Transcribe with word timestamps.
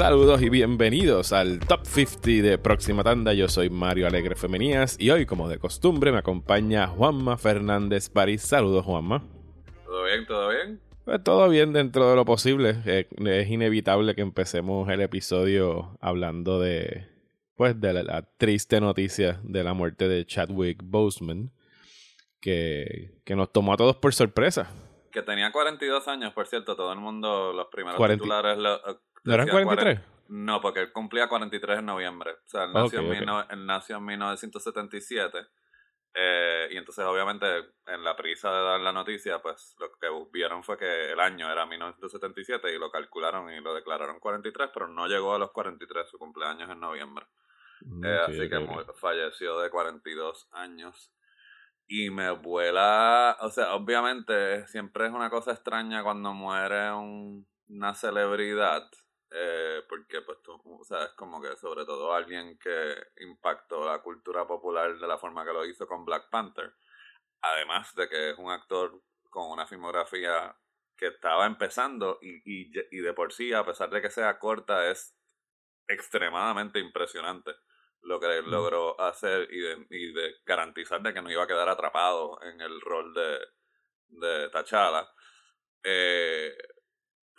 Saludos 0.00 0.40
y 0.40 0.48
bienvenidos 0.48 1.30
al 1.34 1.60
Top 1.60 1.84
50 1.84 2.48
de 2.48 2.56
Próxima 2.56 3.04
Tanda. 3.04 3.34
Yo 3.34 3.48
soy 3.48 3.68
Mario 3.68 4.06
Alegre 4.06 4.34
Femenías 4.34 4.96
y 4.98 5.10
hoy, 5.10 5.26
como 5.26 5.46
de 5.46 5.58
costumbre, 5.58 6.10
me 6.10 6.16
acompaña 6.16 6.86
Juanma 6.86 7.36
Fernández 7.36 8.08
París. 8.08 8.40
Saludos, 8.40 8.86
Juanma. 8.86 9.22
¿Todo 9.84 10.04
bien? 10.04 10.26
¿Todo 10.26 10.48
bien? 10.48 10.80
Pues 11.04 11.22
todo 11.22 11.48
bien 11.50 11.74
dentro 11.74 12.08
de 12.08 12.16
lo 12.16 12.24
posible. 12.24 12.76
Eh, 12.86 13.08
es 13.26 13.50
inevitable 13.50 14.14
que 14.14 14.22
empecemos 14.22 14.88
el 14.88 15.02
episodio 15.02 15.98
hablando 16.00 16.58
de, 16.58 17.06
pues, 17.54 17.78
de 17.78 17.92
la, 18.02 18.22
triste 18.38 18.80
noticia 18.80 19.38
de 19.42 19.62
la 19.64 19.74
muerte 19.74 20.08
de 20.08 20.24
Chadwick 20.24 20.80
Boseman, 20.82 21.52
que, 22.40 23.20
que 23.24 23.36
nos 23.36 23.52
tomó 23.52 23.74
a 23.74 23.76
todos 23.76 23.96
por 23.96 24.14
sorpresa. 24.14 24.70
Que 25.10 25.22
tenía 25.22 25.50
42 25.50 26.08
años, 26.08 26.32
por 26.32 26.46
cierto, 26.46 26.76
todo 26.76 26.92
el 26.92 26.98
mundo, 26.98 27.52
los 27.52 27.66
primeros 27.68 28.00
titulares... 28.08 28.58
¿No 28.58 29.34
eran 29.34 29.48
43? 29.48 30.00
No, 30.28 30.60
porque 30.60 30.80
él 30.80 30.92
cumplía 30.92 31.28
43 31.28 31.80
en 31.80 31.86
noviembre. 31.86 32.32
O 32.32 32.48
sea, 32.48 32.64
él 32.64 32.72
nació, 32.72 33.00
en, 33.50 33.66
nació 33.66 33.96
en 33.96 34.04
1977. 34.04 35.38
Eh, 36.14 36.68
y 36.70 36.76
entonces, 36.76 37.04
obviamente, 37.04 37.46
en 37.86 38.02
la 38.04 38.16
prisa 38.16 38.50
de 38.50 38.62
dar 38.62 38.80
la 38.80 38.92
noticia, 38.92 39.40
pues 39.40 39.76
lo 39.78 39.92
que 39.92 40.08
vieron 40.32 40.62
fue 40.64 40.76
que 40.76 41.12
el 41.12 41.20
año 41.20 41.50
era 41.50 41.66
1977 41.66 42.74
y 42.74 42.78
lo 42.78 42.90
calcularon 42.90 43.52
y 43.52 43.60
lo 43.60 43.74
declararon 43.74 44.18
43, 44.18 44.70
pero 44.72 44.88
no 44.88 45.06
llegó 45.06 45.34
a 45.34 45.38
los 45.38 45.52
43, 45.52 46.08
su 46.08 46.18
cumpleaños 46.18 46.70
en 46.70 46.80
noviembre. 46.80 47.26
Mm, 47.82 48.04
eh, 48.04 48.18
así 48.26 48.48
que 48.48 48.66
falleció 48.94 49.60
de 49.60 49.70
42 49.70 50.48
años. 50.52 51.12
Y 51.92 52.08
me 52.10 52.30
vuela, 52.30 53.36
o 53.40 53.50
sea, 53.50 53.74
obviamente 53.74 54.64
siempre 54.68 55.06
es 55.06 55.12
una 55.12 55.28
cosa 55.28 55.50
extraña 55.50 56.04
cuando 56.04 56.32
muere 56.32 56.92
una 56.92 57.94
celebridad 57.94 58.88
eh, 59.32 59.82
porque 59.88 60.22
pues 60.22 60.38
tú, 60.40 60.52
o 60.64 60.84
sea, 60.84 61.04
es 61.06 61.10
como 61.14 61.42
que 61.42 61.56
sobre 61.56 61.84
todo 61.84 62.14
alguien 62.14 62.56
que 62.60 62.94
impactó 63.24 63.84
la 63.84 64.02
cultura 64.02 64.46
popular 64.46 64.98
de 65.00 65.06
la 65.08 65.18
forma 65.18 65.44
que 65.44 65.52
lo 65.52 65.66
hizo 65.66 65.88
con 65.88 66.04
Black 66.04 66.30
Panther, 66.30 66.72
además 67.42 67.92
de 67.96 68.08
que 68.08 68.30
es 68.30 68.38
un 68.38 68.52
actor 68.52 69.02
con 69.28 69.50
una 69.50 69.66
filmografía 69.66 70.56
que 70.96 71.08
estaba 71.08 71.46
empezando 71.46 72.18
y, 72.22 72.36
y, 72.44 72.72
y 72.92 73.00
de 73.00 73.14
por 73.14 73.32
sí, 73.32 73.52
a 73.52 73.64
pesar 73.64 73.90
de 73.90 74.00
que 74.00 74.10
sea 74.10 74.38
corta, 74.38 74.88
es 74.90 75.16
extremadamente 75.88 76.78
impresionante 76.78 77.52
lo 78.02 78.18
que 78.20 78.38
él 78.38 78.50
logró 78.50 79.00
hacer 79.00 79.48
y 79.52 79.60
de, 79.60 79.86
y 79.90 80.12
de 80.12 80.36
garantizar 80.44 81.02
de 81.02 81.12
que 81.12 81.22
no 81.22 81.30
iba 81.30 81.44
a 81.44 81.46
quedar 81.46 81.68
atrapado 81.68 82.40
en 82.42 82.60
el 82.60 82.80
rol 82.80 83.12
de, 83.14 83.38
de 84.08 84.50
T'Challa. 84.50 85.08
Eh, 85.82 86.56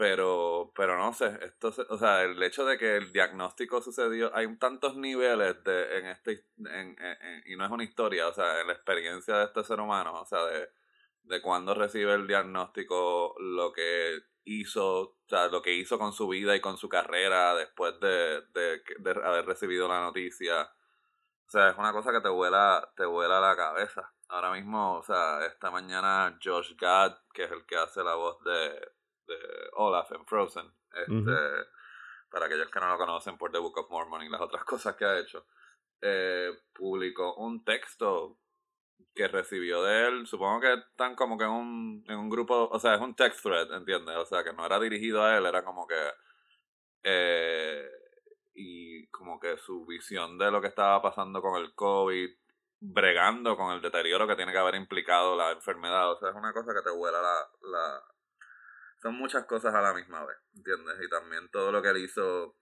pero 0.02 0.72
pero 0.76 0.98
no 0.98 1.14
sé 1.14 1.38
esto 1.44 1.72
o 1.90 1.98
sea 1.98 2.24
el 2.24 2.42
hecho 2.42 2.66
de 2.66 2.76
que 2.80 2.98
el 2.98 3.12
diagnóstico 3.12 3.84
sucedió 3.84 4.36
hay 4.36 4.48
tantos 4.58 4.98
niveles 4.98 5.64
de 5.64 6.00
en 6.00 6.06
este 6.08 6.48
en, 6.58 6.96
y 7.46 7.56
no 7.56 7.66
es 7.66 7.72
una 7.72 7.84
historia 7.84 8.28
o 8.28 8.34
sea 8.34 8.62
en 8.62 8.68
la 8.68 8.74
experiencia 8.74 9.38
de 9.38 9.46
este 9.46 9.64
ser 9.64 9.80
humano 9.80 10.20
o 10.20 10.26
sea 10.26 10.44
de 10.46 10.70
de 11.24 11.42
cuando 11.42 11.74
recibe 11.74 12.14
el 12.14 12.28
diagnóstico 12.28 13.36
lo 13.40 13.72
que 13.72 14.20
hizo 14.44 15.02
o 15.02 15.18
sea 15.28 15.48
lo 15.48 15.62
que 15.62 15.74
hizo 15.74 16.00
con 16.00 16.14
su 16.14 16.28
vida 16.28 16.56
y 16.56 16.62
con 16.62 16.78
su 16.78 16.90
carrera 16.90 17.56
después 17.56 18.00
de, 18.00 18.42
de, 18.54 18.82
de 19.00 19.12
haber 19.24 19.46
recibido 19.46 19.88
la 19.88 20.02
noticia 20.02 20.64
o 20.64 21.50
sea 21.50 21.70
es 21.70 21.78
una 21.78 21.94
cosa 21.94 22.12
que 22.12 22.22
te 22.22 22.30
vuela 22.30 22.92
te 22.96 23.06
vuela 23.06 23.40
la 23.40 23.56
cabeza 23.56 24.12
ahora 24.30 24.52
mismo 24.52 24.98
o 24.98 25.04
sea 25.04 25.46
esta 25.46 25.70
mañana 25.70 26.40
Josh 26.44 26.76
Gad 26.76 27.16
que 27.34 27.44
es 27.44 27.52
el 27.52 27.66
que 27.66 27.78
hace 27.78 28.04
la 28.04 28.16
voz 28.16 28.44
de 28.44 28.92
Olaf 29.74 30.12
en 30.12 30.26
Frozen. 30.26 30.72
Este, 30.94 31.38
Para 32.30 32.46
aquellos 32.46 32.70
que 32.70 32.80
no 32.80 32.88
lo 32.88 32.98
conocen 32.98 33.38
por 33.38 33.52
The 33.52 33.60
Book 33.60 33.78
of 33.78 33.90
Mormon 33.90 34.24
y 34.24 34.30
las 34.30 34.42
otras 34.42 34.64
cosas 34.64 34.96
que 34.96 35.06
ha 35.06 35.20
hecho. 35.20 35.46
Eh, 36.02 36.52
publicó 36.74 37.36
un 37.36 37.64
texto 37.64 38.40
que 39.14 39.28
recibió 39.28 39.84
de 39.84 40.08
él. 40.08 40.28
Supongo 40.28 40.62
que 40.62 40.74
están 40.74 41.16
como 41.16 41.38
que 41.38 41.46
en 41.46 41.52
un, 41.52 42.06
en 42.08 42.18
un 42.18 42.30
grupo. 42.30 42.70
O 42.70 42.80
sea, 42.80 42.96
es 42.96 43.02
un 43.02 43.16
text 43.16 43.42
thread, 43.44 43.72
¿entiendes? 43.74 44.16
O 44.18 44.26
sea, 44.26 44.44
que 44.44 44.54
no 44.54 44.66
era 44.66 44.80
dirigido 44.80 45.24
a 45.24 45.38
él, 45.38 45.46
era 45.46 45.64
como 45.64 45.88
que. 45.88 46.12
Eh, 47.04 47.90
y 48.54 49.08
como 49.08 49.40
que 49.40 49.58
su 49.58 49.86
visión 49.86 50.38
de 50.38 50.52
lo 50.52 50.62
que 50.62 50.68
estaba 50.68 51.02
pasando 51.02 51.42
con 51.42 51.62
el 51.62 51.74
COVID, 51.74 52.30
bregando 52.80 53.56
con 53.56 53.74
el 53.74 53.82
deterioro 53.82 54.28
que 54.28 54.36
tiene 54.36 54.52
que 54.52 54.58
haber 54.58 54.76
implicado 54.76 55.36
la 55.36 55.52
enfermedad. 55.52 56.12
O 56.12 56.20
sea, 56.20 56.30
es 56.30 56.36
una 56.36 56.54
cosa 56.54 56.74
que 56.74 56.82
te 56.82 56.96
vuela 56.96 57.22
la, 57.22 57.50
la, 57.62 58.04
son 59.02 59.16
muchas 59.16 59.46
cosas 59.46 59.74
a 59.74 59.82
la 59.82 59.94
misma 59.94 60.24
vez, 60.26 60.38
¿entiendes? 60.56 60.96
Y 61.02 61.10
también 61.10 61.50
todo 61.50 61.72
lo 61.72 61.82
que 61.82 61.90
él 61.90 61.98
hizo, 61.98 62.56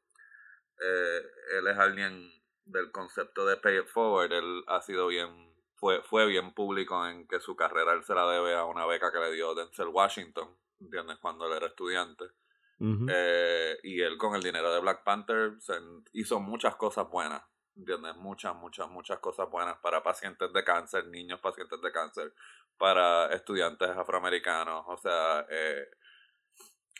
eh, 0.80 1.22
él 1.58 1.68
es 1.68 1.78
alguien 1.78 2.32
del 2.66 2.92
concepto 2.92 3.46
de 3.46 3.58
pay 3.58 3.80
it 3.80 3.88
forward, 3.88 4.32
él 4.32 4.64
ha 4.68 4.82
sido 4.82 5.08
bien, 5.08 5.49
fue, 5.80 6.02
fue 6.04 6.26
bien 6.26 6.54
público 6.54 7.08
en 7.08 7.28
que 7.28 7.40
su 7.40 7.56
carrera 7.56 7.94
él 7.94 8.04
se 8.04 8.14
la 8.14 8.30
debe 8.30 8.56
a 8.56 8.66
una 8.66 8.86
beca 8.86 9.12
que 9.12 9.20
le 9.20 9.32
dio 9.32 9.56
Denzel 9.56 9.88
Washington, 9.88 10.50
¿entiendes? 10.80 11.18
Cuando 11.20 11.48
él 11.48 11.54
era 11.54 11.68
estudiante. 11.68 12.26
Eh, 12.82 13.78
y 13.84 14.00
él 14.02 14.18
con 14.18 14.36
el 14.36 14.42
dinero 14.42 14.74
de 14.74 14.80
Black 14.80 15.04
Panther 15.04 15.52
hizo 16.14 16.40
muchas 16.40 16.78
cosas 16.78 17.10
buenas, 17.10 17.44
¿entiendes? 17.76 18.16
Muchas, 18.16 18.56
muchas, 18.56 18.90
muchas 18.90 19.20
cosas 19.20 19.50
buenas 19.50 19.78
para 19.80 20.02
pacientes 20.02 20.54
de 20.54 20.64
cáncer, 20.64 21.06
niños 21.08 21.42
pacientes 21.42 21.82
de 21.82 21.92
cáncer, 21.92 22.34
para 22.78 23.34
estudiantes 23.34 23.90
afroamericanos, 23.90 24.86
o 24.88 24.96
sea, 24.96 25.46
eh, 25.50 25.90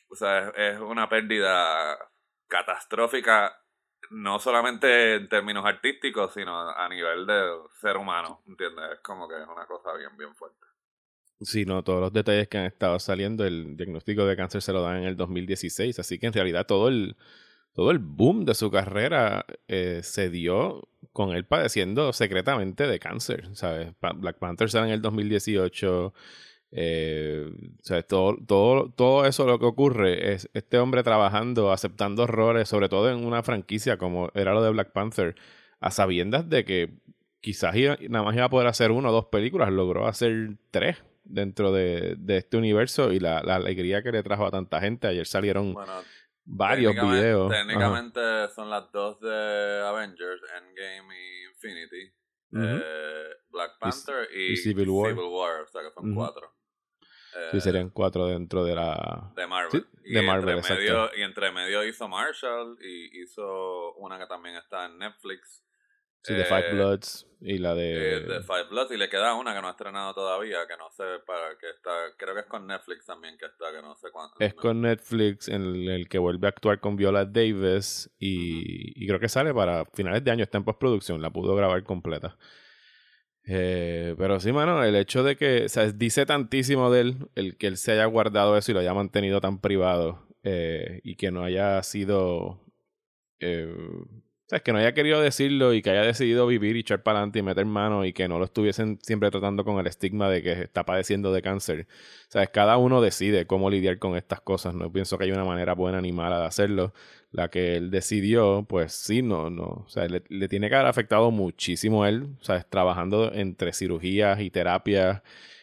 o 0.10 0.16
sea, 0.16 0.50
es, 0.50 0.80
una 0.80 1.08
pérdida 1.08 1.98
catastrófica, 2.48 3.64
no 4.12 4.40
solamente 4.40 5.16
en 5.16 5.30
términos 5.30 5.66
artísticos, 5.66 6.34
sino 6.34 6.70
a 6.70 6.88
nivel 6.90 7.26
de 7.26 7.44
ser 7.82 7.98
humano, 7.98 8.42
¿entiendes? 8.48 8.86
Es 8.94 9.00
como 9.00 9.28
que 9.28 9.36
es 9.36 9.48
una 9.48 9.66
cosa 9.66 9.94
bien, 9.94 10.16
bien 10.18 10.36
fuerte. 10.36 10.66
Sí, 11.42 11.66
no, 11.66 11.84
todos 11.84 12.02
los 12.02 12.12
detalles 12.12 12.50
que 12.50 12.58
han 12.58 12.66
estado 12.66 13.00
saliendo, 13.00 13.46
el 13.46 13.78
diagnóstico 13.78 14.26
de 14.26 14.36
cáncer 14.36 14.62
se 14.62 14.74
lo 14.74 14.82
dan 14.82 14.98
en 14.98 15.04
el 15.06 15.16
2016, 15.16 15.98
así 16.00 16.20
que 16.20 16.28
en 16.28 16.34
realidad 16.34 16.66
todo 16.66 16.90
el, 16.90 17.16
todo 17.74 17.92
el 17.92 18.00
boom 18.00 18.44
de 18.44 18.56
su 18.56 18.70
carrera 18.70 19.46
eh, 19.70 20.02
se 20.04 20.30
dio 20.30 20.90
con 21.14 21.32
él 21.32 21.46
padeciendo 21.46 22.12
secretamente 22.12 22.88
de 22.88 23.00
cáncer, 23.00 23.56
¿sabes? 23.56 23.94
Black 24.16 24.38
Panther 24.38 24.70
sale 24.70 24.88
en 24.88 24.94
el 24.94 25.02
2018, 25.02 26.14
eh, 26.72 27.50
o 27.80 27.84
sea, 27.84 28.04
todo, 28.04 28.38
todo, 28.46 28.92
todo 28.92 29.26
eso 29.26 29.46
lo 29.46 29.58
que 29.60 29.66
ocurre 29.66 30.34
es 30.34 30.50
este 30.54 30.78
hombre 30.78 31.04
trabajando, 31.04 31.72
aceptando 31.72 32.24
errores, 32.24 32.70
sobre 32.70 32.90
todo 32.90 33.10
en 33.10 33.26
una 33.26 33.44
franquicia 33.44 33.98
como 33.98 34.30
era 34.36 34.54
lo 34.54 34.62
de 34.62 34.70
Black 34.70 34.92
Panther, 34.92 35.36
a 35.80 35.92
sabiendas 35.92 36.48
de 36.50 36.66
que 36.66 36.94
quizás 37.42 37.76
nada 38.10 38.24
más 38.24 38.36
iba 38.36 38.46
a 38.46 38.50
poder 38.50 38.68
hacer 38.68 38.92
una 38.92 39.10
o 39.10 39.14
dos 39.14 39.26
películas, 39.26 39.72
logró 39.72 40.08
hacer 40.08 40.58
tres 40.72 40.98
dentro 41.24 41.72
de, 41.72 42.18
este 42.28 42.58
universo 42.58 43.12
y 43.12 43.20
la, 43.20 43.40
alegría 43.40 44.04
que 44.04 44.12
le 44.12 44.24
trajo 44.24 44.46
a 44.46 44.52
tanta 44.52 44.80
gente. 44.80 45.08
Ayer 45.08 45.26
salieron 45.26 45.76
varios 46.44 46.94
videos. 46.94 47.52
Técnicamente 47.52 48.50
son 48.54 48.70
las 48.70 48.92
dos 48.92 49.20
de 49.22 49.82
Avengers, 49.88 50.42
Endgame 50.58 51.16
y 51.16 51.46
Infinity. 51.52 52.14
Eh, 52.52 52.84
Black 53.52 53.78
Panther 53.80 54.28
y, 54.36 54.56
Civil, 54.58 54.90
War. 54.90 55.14
o 55.14 55.68
sea 55.68 55.82
que 55.82 55.92
son 55.94 56.16
cuatro 56.16 56.59
sí, 57.52 57.58
eh, 57.58 57.62
serían 57.62 57.90
cuatro 57.90 58.28
dentro 58.28 58.64
de 58.64 58.76
la... 58.76 59.32
De 59.36 59.48
Marvel. 59.48 59.86
y 60.04 60.14
de 60.14 60.22
Marvel, 60.22 60.58
entre 60.58 60.76
medio, 60.76 61.10
y 61.16 61.22
entre 61.22 61.52
medio 61.52 61.84
hizo 61.84 62.08
Marshall 62.08 62.78
y 62.82 63.22
hizo 63.22 63.94
una 63.96 64.18
que 64.18 64.26
también 64.28 64.56
está 64.56 64.86
en 64.86 64.98
Netflix. 64.98 65.64
Sí, 66.22 66.34
de 66.34 66.44
Five 66.44 66.70
eh, 66.70 66.74
Bloods 66.74 67.28
y 67.40 67.58
la 67.60 67.74
de... 67.74 68.18
Eh, 68.18 68.20
de 68.22 68.44
Five 68.44 68.66
Bloods 68.70 68.92
y 68.92 68.98
le 68.98 69.08
queda 69.08 69.34
una 69.36 69.56
que 69.56 69.62
no 69.62 69.68
ha 69.68 69.72
estrenado 69.72 70.14
todavía, 70.14 70.68
que 70.68 70.76
no 70.76 70.90
sé 70.92 71.04
para 71.26 71.58
qué 71.58 71.70
está... 71.70 71.92
Creo 72.18 72.34
que 72.34 72.42
es 72.42 72.48
con 72.48 72.68
Netflix 72.68 73.06
también 73.06 73.38
que 73.38 73.46
está, 73.46 73.72
que 73.72 73.82
no 73.82 73.96
sé 73.96 74.12
cuándo. 74.12 74.36
Es 74.40 74.54
con 74.54 74.82
Netflix 74.82 75.48
en 75.48 75.64
el, 75.88 76.10
que 76.10 76.18
vuelve 76.18 76.48
a 76.48 76.50
actuar 76.50 76.82
con 76.82 76.98
Viola 76.98 77.24
Davis 77.26 78.12
y, 78.20 79.02
y 79.02 79.08
creo 79.08 79.20
que 79.20 79.30
sale 79.30 79.54
para 79.54 79.86
finales 79.86 80.24
de 80.24 80.32
año, 80.32 80.44
está 80.44 80.58
en 80.58 80.66
postproducción, 80.66 81.22
la 81.22 81.30
pudo 81.30 81.56
grabar 81.56 81.84
completa. 81.84 82.38
Eh, 83.52 84.14
pero 84.16 84.40
sí, 84.40 84.52
mano, 84.52 84.84
el 84.84 84.96
hecho 84.96 85.24
de 85.24 85.36
que, 85.36 85.66
o 85.66 85.70
sea, 85.70 85.92
dice 85.92 86.24
tantísimo 86.28 86.92
de 86.92 87.02
él, 87.02 87.18
el 87.34 87.58
que 87.58 87.66
él 87.66 87.78
se 87.78 87.94
haya 87.94 88.06
guardado 88.06 88.56
eso 88.56 88.70
y 88.70 88.76
lo 88.76 88.80
haya 88.80 88.94
mantenido 88.94 89.42
tan 89.42 89.60
privado 89.60 90.28
eh, 90.44 91.02
y 91.04 91.16
que 91.16 91.32
no 91.32 91.44
haya 91.44 91.82
sido, 91.82 92.60
eh, 93.40 93.74
o 94.50 94.52
sea, 94.52 94.62
que 94.62 94.74
no 94.74 94.80
haya 94.80 94.96
querido 94.96 95.22
decirlo 95.22 95.76
y 95.76 95.84
que 95.84 95.92
haya 95.92 96.02
decidido 96.02 96.48
vivir 96.48 96.76
y 96.76 96.80
echar 96.80 97.04
para 97.04 97.20
adelante 97.20 97.38
y 97.38 97.44
meter 97.44 97.68
mano 97.68 98.04
y 98.04 98.14
que 98.14 98.28
no 98.28 98.40
lo 98.40 98.46
estuviesen 98.46 98.98
siempre 99.00 99.30
tratando 99.30 99.64
con 99.64 99.78
el 99.78 99.86
estigma 99.86 100.28
de 100.28 100.42
que 100.42 100.54
está 100.54 100.88
padeciendo 100.88 101.32
de 101.32 101.44
cáncer. 101.44 101.86
O 102.28 102.32
sea, 102.32 102.48
cada 102.48 102.78
uno 102.78 103.00
decide 103.00 103.46
cómo 103.46 103.70
lidiar 103.70 104.00
con 104.00 104.18
estas 104.18 104.42
cosas. 104.42 104.74
No 104.74 104.92
pienso 104.92 105.20
que 105.20 105.26
hay 105.26 105.32
una 105.32 105.46
manera 105.46 105.76
buena 105.76 106.02
ni 106.02 106.12
mala 106.12 106.40
de 106.40 106.46
hacerlo 106.48 106.94
la 107.32 107.50
que 107.50 107.76
él 107.76 107.92
decidió, 107.92 108.66
pues 108.68 108.94
sí, 108.94 109.22
no, 109.22 109.52
no, 109.52 109.66
o 109.66 109.86
sea, 109.88 110.08
le, 110.08 110.48
tiene 110.48 110.68
que 110.68 110.74
haber 110.74 110.88
afectado 110.88 111.30
muchísimo 111.30 112.04
a 112.04 112.10
él, 112.10 112.24
o 112.42 112.44
sea, 112.44 112.64
trabajando 112.64 113.32
entre 113.32 113.72
cirugías 113.72 114.40
y 114.40 114.50
terapias 114.50 115.22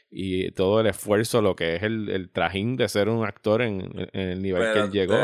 y 0.08 0.52
todo 0.52 0.80
el 0.80 0.86
esfuerzo, 0.86 1.42
lo 1.42 1.56
que 1.56 1.74
es 1.74 1.82
el, 1.82 2.08
el 2.08 2.30
trajín 2.30 2.76
de 2.76 2.88
ser 2.88 3.08
un 3.08 3.24
actor 3.26 3.62
en, 3.62 4.08
el 4.12 4.40
nivel 4.42 4.72
que 4.72 4.78
él 4.78 4.90
llegó. 4.92 5.18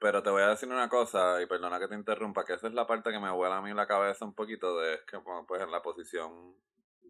Pero 0.00 0.22
te 0.22 0.30
voy 0.30 0.42
a 0.42 0.48
decir 0.48 0.68
una 0.68 0.88
cosa, 0.88 1.40
y 1.42 1.46
perdona 1.46 1.78
que 1.78 1.86
te 1.86 1.94
interrumpa, 1.94 2.44
que 2.44 2.54
esa 2.54 2.68
es 2.68 2.72
la 2.72 2.86
parte 2.86 3.10
que 3.12 3.18
me 3.18 3.30
vuela 3.30 3.58
a 3.58 3.62
mí 3.62 3.72
la 3.74 3.86
cabeza 3.86 4.24
un 4.24 4.34
poquito, 4.34 4.80
de 4.80 5.00
que 5.06 5.18
pues 5.46 5.62
en 5.62 5.70
la 5.70 5.82
posición, 5.82 6.56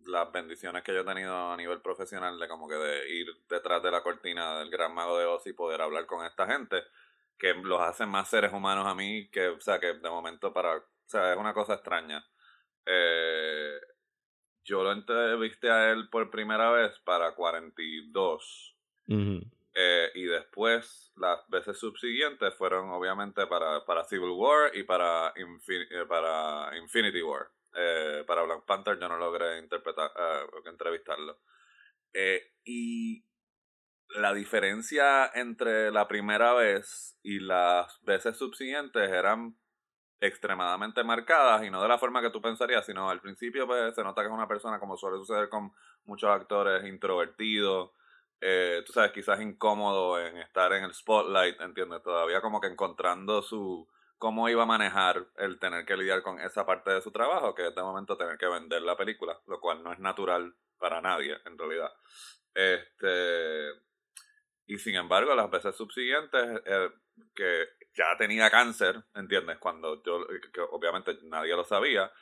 las 0.06 0.30
bendiciones 0.32 0.82
que 0.82 0.92
yo 0.92 1.02
he 1.02 1.04
tenido 1.04 1.52
a 1.52 1.56
nivel 1.56 1.80
profesional, 1.80 2.36
de 2.38 2.48
como 2.48 2.68
que 2.68 2.74
de 2.74 3.08
ir 3.14 3.28
detrás 3.48 3.80
de 3.80 3.92
la 3.92 4.02
cortina 4.02 4.58
del 4.58 4.70
gran 4.70 4.92
mago 4.92 5.16
de 5.18 5.24
Oz 5.24 5.46
y 5.46 5.52
poder 5.52 5.80
hablar 5.80 6.06
con 6.06 6.26
esta 6.26 6.48
gente, 6.48 6.82
que 7.38 7.54
los 7.54 7.80
hacen 7.80 8.08
más 8.08 8.28
seres 8.28 8.52
humanos 8.52 8.84
a 8.88 8.94
mí, 8.94 9.28
que, 9.30 9.48
o 9.48 9.60
sea, 9.60 9.78
que 9.78 9.94
de 9.94 10.10
momento 10.10 10.52
para, 10.52 10.78
o 10.78 10.84
sea, 11.06 11.32
es 11.32 11.38
una 11.38 11.54
cosa 11.54 11.74
extraña. 11.74 12.26
Eh, 12.84 13.78
yo 14.64 14.82
lo 14.82 14.90
entrevisté 14.90 15.70
a 15.70 15.92
él 15.92 16.08
por 16.10 16.28
primera 16.28 16.72
vez 16.72 16.98
para 17.04 17.36
42. 17.36 18.76
Eh, 19.74 20.10
y 20.14 20.24
después, 20.24 21.12
las 21.16 21.48
veces 21.48 21.78
subsiguientes 21.78 22.54
fueron 22.56 22.90
obviamente 22.90 23.46
para, 23.46 23.84
para 23.84 24.04
Civil 24.04 24.30
War 24.30 24.74
y 24.74 24.82
para, 24.82 25.32
eh, 25.36 26.04
para 26.08 26.76
Infinity 26.76 27.22
War. 27.22 27.50
Eh, 27.74 28.24
para 28.26 28.42
Black 28.42 28.64
Panther 28.64 28.98
yo 28.98 29.08
no 29.08 29.16
logré 29.16 29.58
interpretar, 29.58 30.10
entrevistarlo. 30.66 31.38
y 32.64 33.24
la 34.16 34.34
diferencia 34.34 35.30
entre 35.34 35.92
la 35.92 36.08
primera 36.08 36.52
vez 36.54 37.16
y 37.22 37.38
las 37.38 38.02
veces 38.02 38.36
subsiguientes 38.36 39.08
eran 39.08 39.56
extremadamente 40.20 41.04
marcadas 41.04 41.64
y 41.64 41.70
no 41.70 41.80
de 41.80 41.88
la 41.88 41.98
forma 41.98 42.20
que 42.20 42.30
tú 42.30 42.42
pensarías, 42.42 42.84
sino 42.84 43.08
al 43.08 43.20
principio 43.20 43.66
pues, 43.68 43.94
se 43.94 44.02
nota 44.02 44.22
que 44.22 44.26
es 44.28 44.34
una 44.34 44.48
persona 44.48 44.80
como 44.80 44.96
suele 44.96 45.18
suceder 45.18 45.48
con 45.48 45.72
muchos 46.04 46.28
actores 46.28 46.84
introvertidos 46.84 47.92
eh, 48.40 48.82
tú 48.86 48.92
sabes, 48.92 49.12
quizás 49.12 49.40
incómodo 49.40 50.18
en 50.18 50.38
estar 50.38 50.72
en 50.72 50.84
el 50.84 50.94
spotlight, 50.94 51.60
¿entiendes? 51.60 52.02
Todavía 52.02 52.40
como 52.40 52.60
que 52.60 52.68
encontrando 52.68 53.42
su 53.42 53.88
cómo 54.18 54.48
iba 54.50 54.64
a 54.64 54.66
manejar 54.66 55.26
el 55.38 55.58
tener 55.58 55.86
que 55.86 55.96
lidiar 55.96 56.22
con 56.22 56.40
esa 56.40 56.66
parte 56.66 56.90
de 56.90 57.00
su 57.00 57.10
trabajo, 57.10 57.54
que 57.54 57.68
es 57.68 57.74
de 57.74 57.82
momento 57.82 58.18
tener 58.18 58.36
que 58.36 58.46
vender 58.46 58.82
la 58.82 58.96
película, 58.96 59.38
lo 59.46 59.60
cual 59.60 59.82
no 59.82 59.92
es 59.92 59.98
natural 59.98 60.54
para 60.78 61.00
nadie, 61.00 61.38
en 61.46 61.56
realidad. 61.56 61.90
Este, 62.54 63.70
y 64.66 64.78
sin 64.78 64.96
embargo, 64.96 65.34
las 65.34 65.50
veces 65.50 65.74
subsiguientes, 65.74 66.60
eh, 66.66 66.90
que 67.34 67.68
ya 67.94 68.16
tenía 68.18 68.50
cáncer, 68.50 69.02
¿entiendes? 69.14 69.58
Cuando 69.58 70.02
yo, 70.02 70.26
que 70.52 70.60
obviamente 70.70 71.18
nadie 71.22 71.56
lo 71.56 71.64
sabía, 71.64 72.12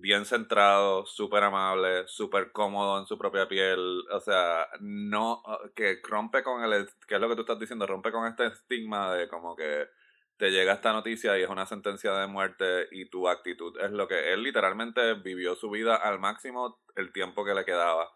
bien 0.00 0.24
centrado, 0.24 1.06
súper 1.06 1.44
amable, 1.44 2.06
súper 2.06 2.52
cómodo 2.52 2.98
en 2.98 3.06
su 3.06 3.18
propia 3.18 3.48
piel, 3.48 4.04
o 4.10 4.20
sea, 4.20 4.68
no, 4.80 5.42
que 5.74 6.00
rompe 6.02 6.42
con 6.42 6.62
el, 6.62 6.88
que 7.06 7.16
es 7.16 7.20
lo 7.20 7.28
que 7.28 7.34
tú 7.34 7.42
estás 7.42 7.58
diciendo, 7.58 7.86
rompe 7.86 8.12
con 8.12 8.26
este 8.26 8.46
estigma 8.46 9.14
de 9.14 9.28
como 9.28 9.56
que 9.56 9.88
te 10.36 10.50
llega 10.50 10.72
esta 10.74 10.92
noticia 10.92 11.36
y 11.36 11.42
es 11.42 11.48
una 11.48 11.66
sentencia 11.66 12.12
de 12.12 12.28
muerte 12.28 12.86
y 12.92 13.06
tu 13.10 13.28
actitud 13.28 13.76
es 13.80 13.90
lo 13.90 14.06
que 14.06 14.32
él 14.32 14.42
literalmente 14.42 15.14
vivió 15.14 15.56
su 15.56 15.68
vida 15.70 15.96
al 15.96 16.20
máximo 16.20 16.80
el 16.94 17.12
tiempo 17.12 17.44
que 17.44 17.54
le 17.54 17.64
quedaba. 17.64 18.08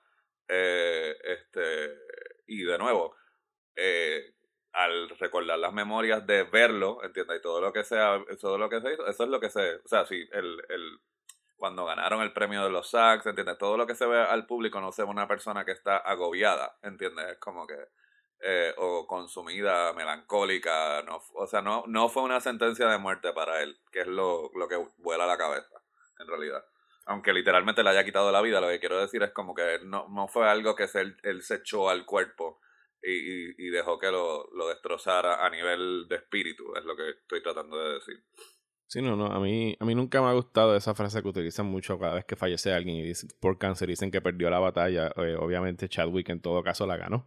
Eh, 0.49 1.17
este, 1.25 1.99
y 2.47 2.63
de 2.63 2.79
nuevo, 2.79 3.17
eh, 3.77 4.35
al 4.73 5.09
recordar 5.19 5.59
las 5.59 5.73
memorias 5.73 6.27
de 6.27 6.45
verlo, 6.45 7.03
¿entiendes? 7.03 7.39
Y 7.39 7.43
todo 7.43 7.61
lo 7.61 7.73
que 7.73 7.85
sea, 7.85 8.23
todo 8.41 8.57
lo 8.57 8.69
que 8.69 8.81
se 8.81 8.93
hizo, 8.95 9.07
eso 9.07 9.25
es 9.25 9.31
lo 9.31 9.41
que 9.41 9.51
se, 9.51 9.77
o 9.77 9.89
sea, 9.89 10.07
sí, 10.07 10.25
el, 10.33 10.63
el 10.69 11.01
cuando 11.63 11.85
ganaron 11.85 12.23
el 12.23 12.33
premio 12.33 12.65
de 12.65 12.71
los 12.71 12.91
SAGs, 12.91 13.25
¿entiendes? 13.25 13.57
Todo 13.57 13.77
lo 13.77 13.87
que 13.87 13.95
se 13.95 14.05
ve 14.05 14.21
al 14.21 14.47
público 14.47 14.81
no 14.81 14.91
se 14.91 15.05
ve 15.05 15.09
una 15.09 15.29
persona 15.29 15.65
que 15.65 15.71
está 15.71 15.97
agobiada, 15.97 16.77
¿entiendes? 16.83 17.25
Es 17.31 17.39
como 17.39 17.69
que, 17.69 17.77
eh, 18.41 18.75
o 18.79 19.07
consumida, 19.07 19.93
melancólica, 19.93 21.03
no, 21.03 21.23
o 21.35 21.47
sea, 21.47 21.63
no, 21.63 21.85
no 21.87 22.09
fue 22.09 22.25
una 22.25 22.41
sentencia 22.41 22.89
de 22.89 22.99
muerte 22.99 23.33
para 23.33 23.63
él, 23.63 23.79
que 23.93 24.01
es 24.01 24.09
lo, 24.09 24.51
lo 24.57 24.67
que 24.67 24.75
vuela 24.99 25.25
la 25.25 25.39
cabeza, 25.39 25.81
en 26.19 26.27
realidad. 26.27 26.65
Aunque 27.07 27.33
literalmente 27.33 27.85
le 27.85 27.91
haya 27.91 28.05
quitado 28.05 28.33
la 28.33 28.43
vida, 28.43 28.61
lo 28.61 28.67
que 28.67 28.81
quiero 28.81 28.99
decir 28.99 29.23
es 29.23 29.31
como 29.31 29.55
que 29.55 29.79
no, 29.85 30.09
no 30.09 30.27
fue 30.27 30.49
algo 30.49 30.75
que 30.75 30.89
se, 30.89 31.15
él, 31.23 31.43
se 31.43 31.55
echó 31.55 31.89
al 31.89 32.05
cuerpo 32.05 32.61
y, 33.01 33.69
y, 33.69 33.71
dejó 33.71 34.01
que 34.01 34.11
lo, 34.11 34.51
lo 34.53 34.67
destrozara 34.67 35.47
a 35.47 35.49
nivel 35.49 36.09
de 36.09 36.17
espíritu, 36.17 36.75
es 36.75 36.85
lo 36.85 36.97
que 36.97 37.11
estoy 37.11 37.41
tratando 37.41 37.79
de 37.79 37.95
decir. 37.95 38.21
Sí, 38.93 39.01
no, 39.01 39.17
no. 39.17 39.25
A 39.27 39.41
mí, 39.41 39.75
a 39.81 39.87
mí 39.87 39.95
nunca 39.95 40.21
me 40.21 40.29
ha 40.29 40.33
gustado 40.35 40.77
esa 40.77 40.95
frase 40.95 41.23
que 41.23 41.29
utilizan 41.29 41.65
mucho 41.65 41.99
cada 41.99 42.17
vez 42.17 42.27
que 42.27 42.37
fallece 42.37 42.75
alguien 42.75 42.97
y 42.99 43.03
dicen, 43.03 43.31
por 43.41 43.57
cáncer 43.57 43.89
dicen 43.89 44.11
que 44.11 44.21
perdió 44.21 44.51
la 44.51 44.59
batalla. 44.59 45.07
Eh, 45.17 45.35
obviamente 45.41 45.89
Chadwick 45.89 46.29
en 46.29 46.41
todo 46.43 46.63
caso 46.63 46.87
la 46.87 46.99
ganó. 46.99 47.27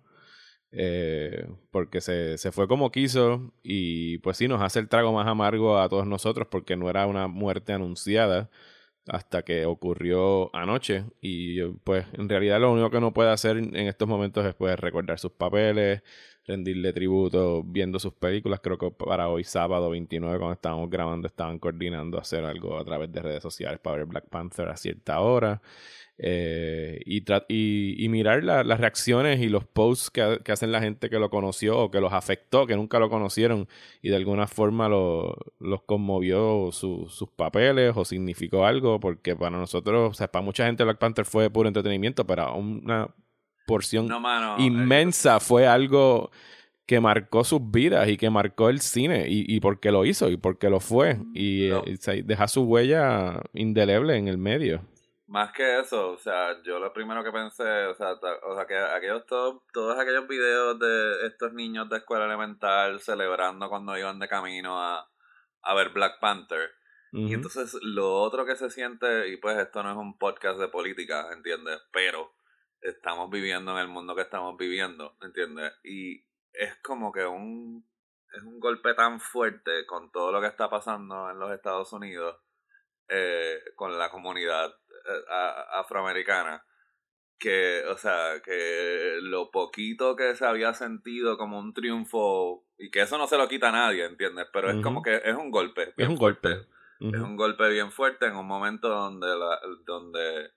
Eh, 0.71 1.47
porque 1.71 2.01
se, 2.01 2.37
se 2.37 2.51
fue 2.51 2.67
como 2.67 2.91
quiso 2.91 3.53
y 3.63 4.19
pues 4.19 4.37
sí 4.37 4.47
nos 4.47 4.61
hace 4.61 4.79
el 4.79 4.89
trago 4.89 5.13
más 5.13 5.27
amargo 5.27 5.79
a 5.79 5.89
todos 5.89 6.05
nosotros 6.07 6.47
porque 6.51 6.75
no 6.77 6.89
era 6.89 7.07
una 7.07 7.27
muerte 7.27 7.73
anunciada 7.73 8.49
hasta 9.07 9.43
que 9.43 9.65
ocurrió 9.65 10.55
anoche 10.55 11.05
y 11.21 11.63
pues 11.83 12.05
en 12.13 12.29
realidad 12.29 12.59
lo 12.59 12.71
único 12.73 12.91
que 12.91 12.99
no 12.99 13.13
puede 13.13 13.31
hacer 13.31 13.57
en 13.57 13.75
estos 13.75 14.07
momentos 14.07 14.45
es 14.45 14.55
pues 14.55 14.79
recordar 14.79 15.19
sus 15.19 15.31
papeles, 15.31 16.03
rendirle 16.47 16.93
tributo 16.93 17.63
viendo 17.63 17.99
sus 17.99 18.13
películas. 18.13 18.59
Creo 18.61 18.77
que 18.77 18.91
para 18.91 19.29
hoy, 19.29 19.43
sábado 19.43 19.89
29, 19.89 20.37
cuando 20.37 20.53
estábamos 20.53 20.89
grabando, 20.89 21.27
estaban 21.27 21.59
coordinando 21.59 22.19
hacer 22.19 22.45
algo 22.45 22.77
a 22.77 22.85
través 22.85 23.11
de 23.11 23.21
redes 23.21 23.43
sociales 23.43 23.79
para 23.79 23.97
ver 23.97 24.05
Black 24.05 24.29
Panther 24.29 24.69
a 24.69 24.77
cierta 24.77 25.19
hora. 25.19 25.61
Eh, 26.17 27.01
y, 27.05 27.25
y, 28.05 28.07
mirar 28.09 28.41
las 28.43 28.79
reacciones 28.79 29.41
y 29.41 29.49
los 29.49 29.65
posts 29.65 30.09
que, 30.09 30.39
hacen 30.49 30.71
la 30.71 30.79
gente 30.79 31.09
que 31.09 31.19
lo 31.19 31.29
conoció 31.29 31.77
o 31.77 31.91
que 31.91 31.99
los 31.99 32.13
afectó, 32.13 32.65
que 32.65 32.77
nunca 32.77 32.99
lo 32.99 33.09
conocieron 33.09 33.67
y 34.01 34.09
de 34.09 34.15
alguna 34.15 34.47
forma 34.47 34.87
lo, 34.87 35.35
los 35.59 35.83
conmovió 35.83 36.71
sus 36.71 37.29
papeles 37.35 37.93
o 37.97 38.05
significó 38.05 38.65
algo, 38.65 38.99
porque 39.01 39.35
para 39.35 39.57
nosotros, 39.57 40.11
o 40.11 40.13
sea, 40.13 40.31
para 40.31 40.45
mucha 40.45 40.65
gente 40.65 40.85
Black 40.85 40.99
Panther 40.99 41.25
fue 41.25 41.49
puro 41.49 41.67
entretenimiento, 41.67 42.25
pero 42.25 42.55
una 42.55 43.13
porción 43.65 44.07
inmensa 44.57 45.39
fue 45.39 45.67
algo 45.67 46.31
que 46.85 46.99
marcó 46.99 47.43
sus 47.43 47.71
vidas 47.71 48.07
y 48.07 48.17
que 48.17 48.29
marcó 48.29 48.69
el 48.69 48.79
cine 48.79 49.25
y, 49.27 49.55
y 49.55 49.59
porque 49.59 49.91
lo 49.91 50.05
hizo 50.05 50.29
y 50.29 50.37
porque 50.37 50.69
lo 50.69 50.79
fue 50.79 51.17
y, 51.33 51.71
eh, 51.71 52.23
deja 52.23 52.47
su 52.47 52.63
huella 52.63 53.41
indeleble 53.53 54.17
en 54.17 54.27
el 54.27 54.37
medio. 54.37 54.81
Más 55.27 55.51
que 55.53 55.79
eso, 55.79 56.11
o 56.11 56.17
sea, 56.17 56.61
yo 56.63 56.77
lo 56.77 56.93
primero 56.93 57.23
que 57.23 57.31
pensé, 57.31 57.87
o 57.87 57.95
sea, 57.95 58.13
o 58.47 58.55
sea 58.55 58.67
que 58.67 58.77
aquellos 58.77 59.25
todos, 59.25 59.63
todos 59.73 59.97
aquellos 59.97 60.27
videos 60.27 60.77
de 60.77 61.25
estos 61.25 61.51
niños 61.53 61.89
de 61.89 61.97
escuela 61.97 62.25
elemental 62.25 62.99
celebrando 62.99 63.67
cuando 63.67 63.97
iban 63.97 64.19
de 64.19 64.27
camino 64.27 64.79
a, 64.79 65.09
a 65.63 65.73
ver 65.73 65.89
Black 65.89 66.19
Panther. 66.19 66.69
Y 67.11 67.33
entonces 67.33 67.73
lo 67.81 68.13
otro 68.21 68.45
que 68.45 68.57
se 68.57 68.69
siente, 68.69 69.29
y 69.29 69.37
pues 69.37 69.57
esto 69.57 69.81
no 69.81 69.89
es 69.89 69.95
un 69.95 70.17
podcast 70.17 70.59
de 70.59 70.67
política, 70.67 71.29
¿entiendes? 71.31 71.79
Pero 71.93 72.34
estamos 72.85 73.29
viviendo 73.29 73.71
en 73.73 73.79
el 73.79 73.87
mundo 73.87 74.15
que 74.15 74.21
estamos 74.21 74.57
viviendo, 74.57 75.17
¿entiendes? 75.21 75.73
Y 75.83 76.25
es 76.53 76.75
como 76.83 77.11
que 77.11 77.25
un, 77.25 77.85
es 78.33 78.43
un 78.43 78.59
golpe 78.59 78.93
tan 78.93 79.19
fuerte 79.19 79.85
con 79.85 80.11
todo 80.11 80.31
lo 80.31 80.41
que 80.41 80.47
está 80.47 80.69
pasando 80.69 81.29
en 81.29 81.39
los 81.39 81.51
Estados 81.51 81.91
Unidos, 81.93 82.37
eh, 83.09 83.59
con 83.75 83.97
la 83.97 84.09
comunidad 84.09 84.69
eh, 84.69 85.23
afroamericana, 85.73 86.65
que, 87.37 87.83
o 87.89 87.97
sea, 87.97 88.41
que 88.43 89.17
lo 89.21 89.51
poquito 89.51 90.15
que 90.15 90.35
se 90.35 90.45
había 90.45 90.73
sentido 90.73 91.37
como 91.37 91.59
un 91.59 91.73
triunfo, 91.73 92.65
y 92.77 92.91
que 92.91 93.01
eso 93.01 93.17
no 93.17 93.27
se 93.27 93.37
lo 93.37 93.47
quita 93.47 93.69
a 93.69 93.73
nadie, 93.73 94.05
¿entiendes? 94.05 94.47
Pero 94.53 94.69
es 94.69 94.81
como 94.81 95.01
que 95.01 95.21
es 95.23 95.35
un 95.35 95.51
golpe. 95.51 95.93
Es 95.97 96.07
un 96.07 96.15
golpe. 96.15 96.67
Es 96.99 97.19
un 97.19 97.35
golpe 97.35 97.69
bien 97.69 97.91
fuerte 97.91 98.25
en 98.25 98.35
un 98.35 98.47
momento 98.47 98.87
donde, 98.87 99.27
la, 99.27 99.59
donde 99.85 100.51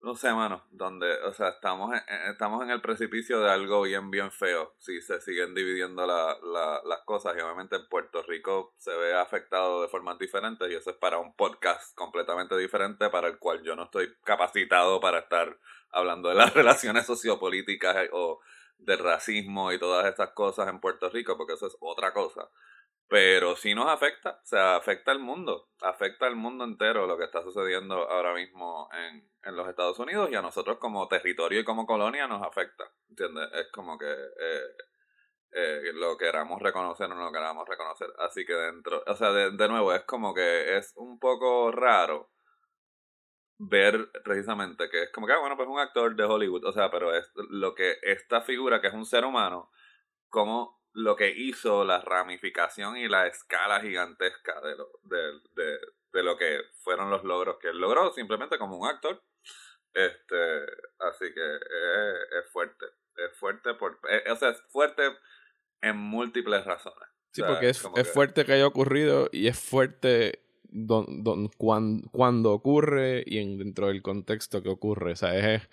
no 0.00 0.14
sé, 0.14 0.32
mano, 0.32 0.64
donde, 0.70 1.12
o 1.24 1.32
sea, 1.32 1.48
estamos 1.48 1.92
en, 1.92 2.30
estamos 2.30 2.62
en 2.62 2.70
el 2.70 2.80
precipicio 2.80 3.40
de 3.40 3.50
algo 3.50 3.82
bien, 3.82 4.10
bien 4.10 4.30
feo. 4.30 4.74
Si 4.78 5.00
se 5.00 5.20
siguen 5.20 5.54
dividiendo 5.54 6.06
la, 6.06 6.38
la, 6.40 6.80
las 6.84 7.00
cosas 7.00 7.36
y 7.36 7.40
obviamente 7.40 7.76
en 7.76 7.88
Puerto 7.88 8.22
Rico 8.22 8.74
se 8.76 8.94
ve 8.96 9.14
afectado 9.14 9.82
de 9.82 9.88
formas 9.88 10.18
diferentes 10.18 10.70
y 10.70 10.74
eso 10.74 10.90
es 10.90 10.96
para 10.96 11.18
un 11.18 11.34
podcast 11.34 11.96
completamente 11.96 12.56
diferente 12.56 13.10
para 13.10 13.28
el 13.28 13.38
cual 13.38 13.62
yo 13.62 13.74
no 13.74 13.84
estoy 13.84 14.14
capacitado 14.22 15.00
para 15.00 15.18
estar 15.18 15.58
hablando 15.90 16.28
de 16.28 16.36
las 16.36 16.54
relaciones 16.54 17.04
sociopolíticas 17.04 18.08
o 18.12 18.40
de 18.78 18.96
racismo 18.96 19.72
y 19.72 19.78
todas 19.78 20.06
estas 20.06 20.30
cosas 20.30 20.68
en 20.68 20.80
Puerto 20.80 21.10
Rico, 21.10 21.36
porque 21.36 21.54
eso 21.54 21.66
es 21.66 21.76
otra 21.80 22.12
cosa. 22.12 22.48
Pero 23.08 23.56
sí 23.56 23.74
nos 23.74 23.88
afecta, 23.88 24.40
o 24.42 24.46
sea, 24.46 24.76
afecta 24.76 25.10
al 25.10 25.18
mundo, 25.18 25.70
afecta 25.80 26.26
al 26.26 26.36
mundo 26.36 26.64
entero 26.64 27.06
lo 27.06 27.16
que 27.16 27.24
está 27.24 27.42
sucediendo 27.42 27.94
ahora 28.10 28.34
mismo 28.34 28.88
en, 28.92 29.30
en 29.42 29.56
los 29.56 29.66
Estados 29.66 29.98
Unidos 29.98 30.30
y 30.30 30.34
a 30.34 30.42
nosotros 30.42 30.76
como 30.78 31.08
territorio 31.08 31.60
y 31.60 31.64
como 31.64 31.86
colonia 31.86 32.26
nos 32.26 32.42
afecta, 32.42 32.84
¿entiendes? 33.08 33.48
Es 33.54 33.72
como 33.72 33.96
que 33.96 34.10
eh, 34.10 34.66
eh, 35.52 35.92
lo 35.94 36.18
queramos 36.18 36.60
reconocer 36.60 37.10
o 37.10 37.14
no 37.14 37.24
lo 37.24 37.32
queramos 37.32 37.66
reconocer. 37.66 38.08
Así 38.18 38.44
que 38.44 38.52
dentro, 38.52 39.02
o 39.06 39.16
sea, 39.16 39.32
de, 39.32 39.52
de 39.52 39.68
nuevo, 39.68 39.94
es 39.94 40.04
como 40.04 40.34
que 40.34 40.76
es 40.76 40.92
un 40.96 41.18
poco 41.18 41.72
raro 41.72 42.30
ver 43.58 44.10
precisamente 44.24 44.88
que 44.88 45.04
es 45.04 45.12
como 45.12 45.26
que, 45.26 45.32
ah, 45.32 45.40
bueno, 45.40 45.56
pues 45.56 45.68
un 45.68 45.80
actor 45.80 46.14
de 46.14 46.24
Hollywood, 46.24 46.64
o 46.64 46.72
sea, 46.72 46.90
pero 46.90 47.14
es 47.14 47.30
lo 47.50 47.74
que 47.74 47.96
esta 48.02 48.40
figura 48.42 48.80
que 48.80 48.88
es 48.88 48.94
un 48.94 49.06
ser 49.06 49.24
humano, 49.24 49.70
como 50.28 50.77
lo 50.94 51.16
que 51.16 51.30
hizo, 51.30 51.84
la 51.84 52.00
ramificación 52.00 52.96
y 52.96 53.08
la 53.08 53.26
escala 53.26 53.80
gigantesca 53.80 54.60
de 54.60 54.76
lo, 54.76 54.88
de, 55.04 55.78
de, 56.12 56.22
lo 56.22 56.36
que 56.36 56.60
fueron 56.82 57.10
los 57.10 57.24
logros 57.24 57.58
que 57.60 57.68
él 57.68 57.78
logró 57.78 58.12
simplemente 58.12 58.58
como 58.58 58.78
un 58.78 58.88
actor. 58.88 59.22
Este, 59.94 60.60
así 60.98 61.32
que 61.34 61.56
es, 62.38 62.50
fuerte, 62.52 62.86
es 63.16 63.36
fuerte, 63.38 63.74
por, 63.74 63.98
o 64.30 64.36
sea, 64.36 64.50
es 64.50 64.60
fuerte 64.68 65.02
en 65.80 65.96
múltiples 65.96 66.64
razones. 66.64 67.08
Sí, 67.32 67.42
porque 67.46 67.68
es, 67.68 67.84
es 67.96 68.12
fuerte 68.12 68.44
que 68.44 68.52
haya 68.52 68.66
ocurrido 68.66 69.28
y 69.32 69.48
es 69.48 69.58
fuerte 69.58 70.42
don, 70.70 71.22
don, 71.22 71.48
cuando, 71.48 72.52
ocurre 72.52 73.22
y 73.26 73.38
en, 73.38 73.58
dentro 73.58 73.88
del 73.88 74.02
contexto 74.02 74.62
que 74.62 74.68
ocurre. 74.68 75.12
O 75.12 75.16
sea, 75.16 75.36
es, 75.36 75.68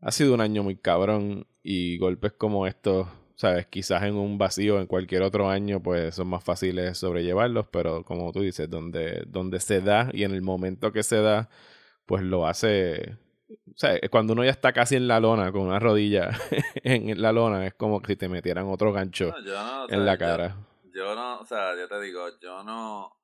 ha 0.00 0.10
sido 0.10 0.34
un 0.34 0.40
año 0.40 0.62
muy 0.62 0.76
cabrón 0.76 1.46
y 1.62 1.98
golpes 1.98 2.32
como 2.32 2.66
estos, 2.66 3.08
sabes, 3.36 3.66
quizás 3.66 4.02
en 4.04 4.14
un 4.14 4.38
vacío 4.38 4.80
en 4.80 4.86
cualquier 4.86 5.22
otro 5.22 5.48
año 5.48 5.82
pues 5.82 6.14
son 6.14 6.28
más 6.28 6.44
fáciles 6.44 6.98
sobrellevarlos, 6.98 7.66
pero 7.70 8.04
como 8.04 8.32
tú 8.32 8.40
dices, 8.40 8.68
donde, 8.68 9.24
donde 9.26 9.60
se 9.60 9.80
da 9.80 10.08
y 10.12 10.24
en 10.24 10.32
el 10.32 10.42
momento 10.42 10.92
que 10.92 11.02
se 11.02 11.20
da, 11.20 11.48
pues 12.06 12.22
lo 12.22 12.46
hace... 12.46 13.16
O 13.48 13.76
sea, 13.76 13.98
cuando 14.10 14.32
uno 14.32 14.44
ya 14.44 14.50
está 14.50 14.72
casi 14.72 14.96
en 14.96 15.06
la 15.08 15.20
lona, 15.20 15.52
con 15.52 15.62
una 15.62 15.78
rodilla 15.78 16.30
en 16.82 17.20
la 17.20 17.32
lona, 17.32 17.66
es 17.66 17.74
como 17.74 18.00
si 18.06 18.16
te 18.16 18.28
metieran 18.28 18.66
otro 18.66 18.92
gancho 18.92 19.34
en 19.88 20.06
la 20.06 20.16
cara. 20.16 20.56
yo 20.94 21.14
no, 21.14 21.40
o 21.40 21.44
sea, 21.44 21.76
yo 21.76 21.86
te 21.86 22.00
digo, 22.00 22.28
yo 22.40 22.62
no, 22.64 23.21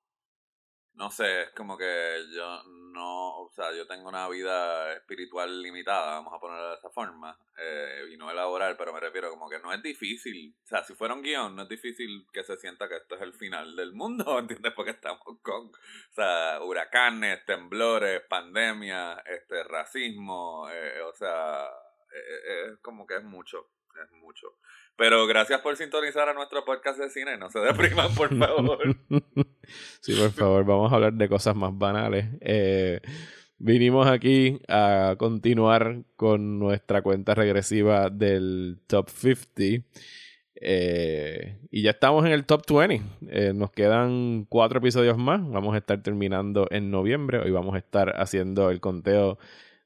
no 0.99 1.13
sé, 1.13 1.43
es 1.43 1.51
como 1.51 1.79
que 1.79 2.25
yo 2.35 2.63
no, 2.65 3.43
o 3.43 3.51
sea, 3.53 3.73
yo 3.73 3.87
tengo 3.87 4.09
una 4.09 4.29
vida 4.29 4.93
espiritual 4.95 5.63
limitada, 5.63 6.15
vamos 6.15 6.35
a 6.35 6.41
ponerlo 6.41 6.71
de 6.71 6.75
esa 6.75 6.91
forma, 6.91 7.39
eh, 7.57 8.09
y 8.13 8.17
no 8.17 8.29
elaborar, 8.29 8.77
pero 8.77 8.93
me 8.93 8.99
refiero 8.99 9.31
como 9.31 9.49
que 9.49 9.61
no 9.61 9.73
es 9.73 9.81
difícil, 9.81 10.57
o 10.65 10.67
sea, 10.67 10.83
si 10.83 10.95
fuera 10.95 11.15
un 11.15 11.23
guion, 11.23 11.55
no 11.55 11.63
es 11.63 11.69
difícil 11.69 12.27
que 12.33 12.43
se 12.43 12.57
sienta 12.57 12.89
que 12.89 12.97
esto 12.97 13.15
es 13.15 13.23
el 13.23 13.33
final 13.33 13.77
del 13.77 13.93
mundo, 13.93 14.25
¿entiendes? 14.41 14.73
Porque 14.75 14.91
estamos 14.91 15.23
con, 15.41 15.69
o 15.69 16.15
sea, 16.15 16.61
huracanes, 16.63 17.47
temblores, 17.47 18.23
pandemia, 18.29 19.23
este, 19.25 19.63
racismo, 19.63 20.69
eh, 20.69 21.01
o 21.03 21.15
sea, 21.15 21.65
eh, 22.13 22.73
es 22.73 22.79
como 22.81 23.07
que 23.07 23.19
es 23.19 23.25
mucho, 23.25 23.71
es 24.03 24.13
mucho. 24.23 24.49
Pero 24.97 25.27
gracias 25.27 25.61
por 25.61 25.77
sintonizar 25.77 26.29
a 26.29 26.35
nuestro 26.35 26.65
podcast 26.65 26.99
de 26.99 27.09
cine. 27.09 27.39
No 27.39 27.51
se 27.51 27.61
depriman, 27.61 28.15
por 28.15 28.29
favor. 28.39 28.79
sí, 30.01 30.15
por 30.15 30.31
favor, 30.33 30.65
vamos 30.65 30.93
a 30.93 30.97
hablar 30.97 31.13
de 31.15 31.29
cosas 31.29 31.55
más 31.55 31.77
banales. 31.77 32.27
Eh, 32.41 33.01
vinimos 33.59 34.09
aquí 34.09 34.61
a 34.69 35.15
continuar 35.19 36.03
con 36.17 36.59
nuestra 36.59 37.03
cuenta 37.03 37.35
regresiva 37.35 38.11
del 38.11 38.81
Top 38.89 39.09
50. 39.09 39.87
Eh, 40.61 41.59
y 41.71 41.83
ya 41.83 41.91
estamos 41.91 42.27
en 42.27 42.33
el 42.33 42.45
top 42.45 42.63
20. 42.69 43.01
Eh, 43.29 43.53
nos 43.55 43.71
quedan 43.71 44.45
cuatro 44.49 44.79
episodios 44.81 45.17
más. 45.17 45.41
Vamos 45.49 45.75
a 45.75 45.79
estar 45.79 46.03
terminando 46.03 46.67
en 46.71 46.91
noviembre. 46.91 47.39
Hoy 47.39 47.53
vamos 47.53 47.77
a 47.77 47.79
estar 47.79 48.21
haciendo 48.21 48.71
el 48.71 48.81
conteo 48.81 49.39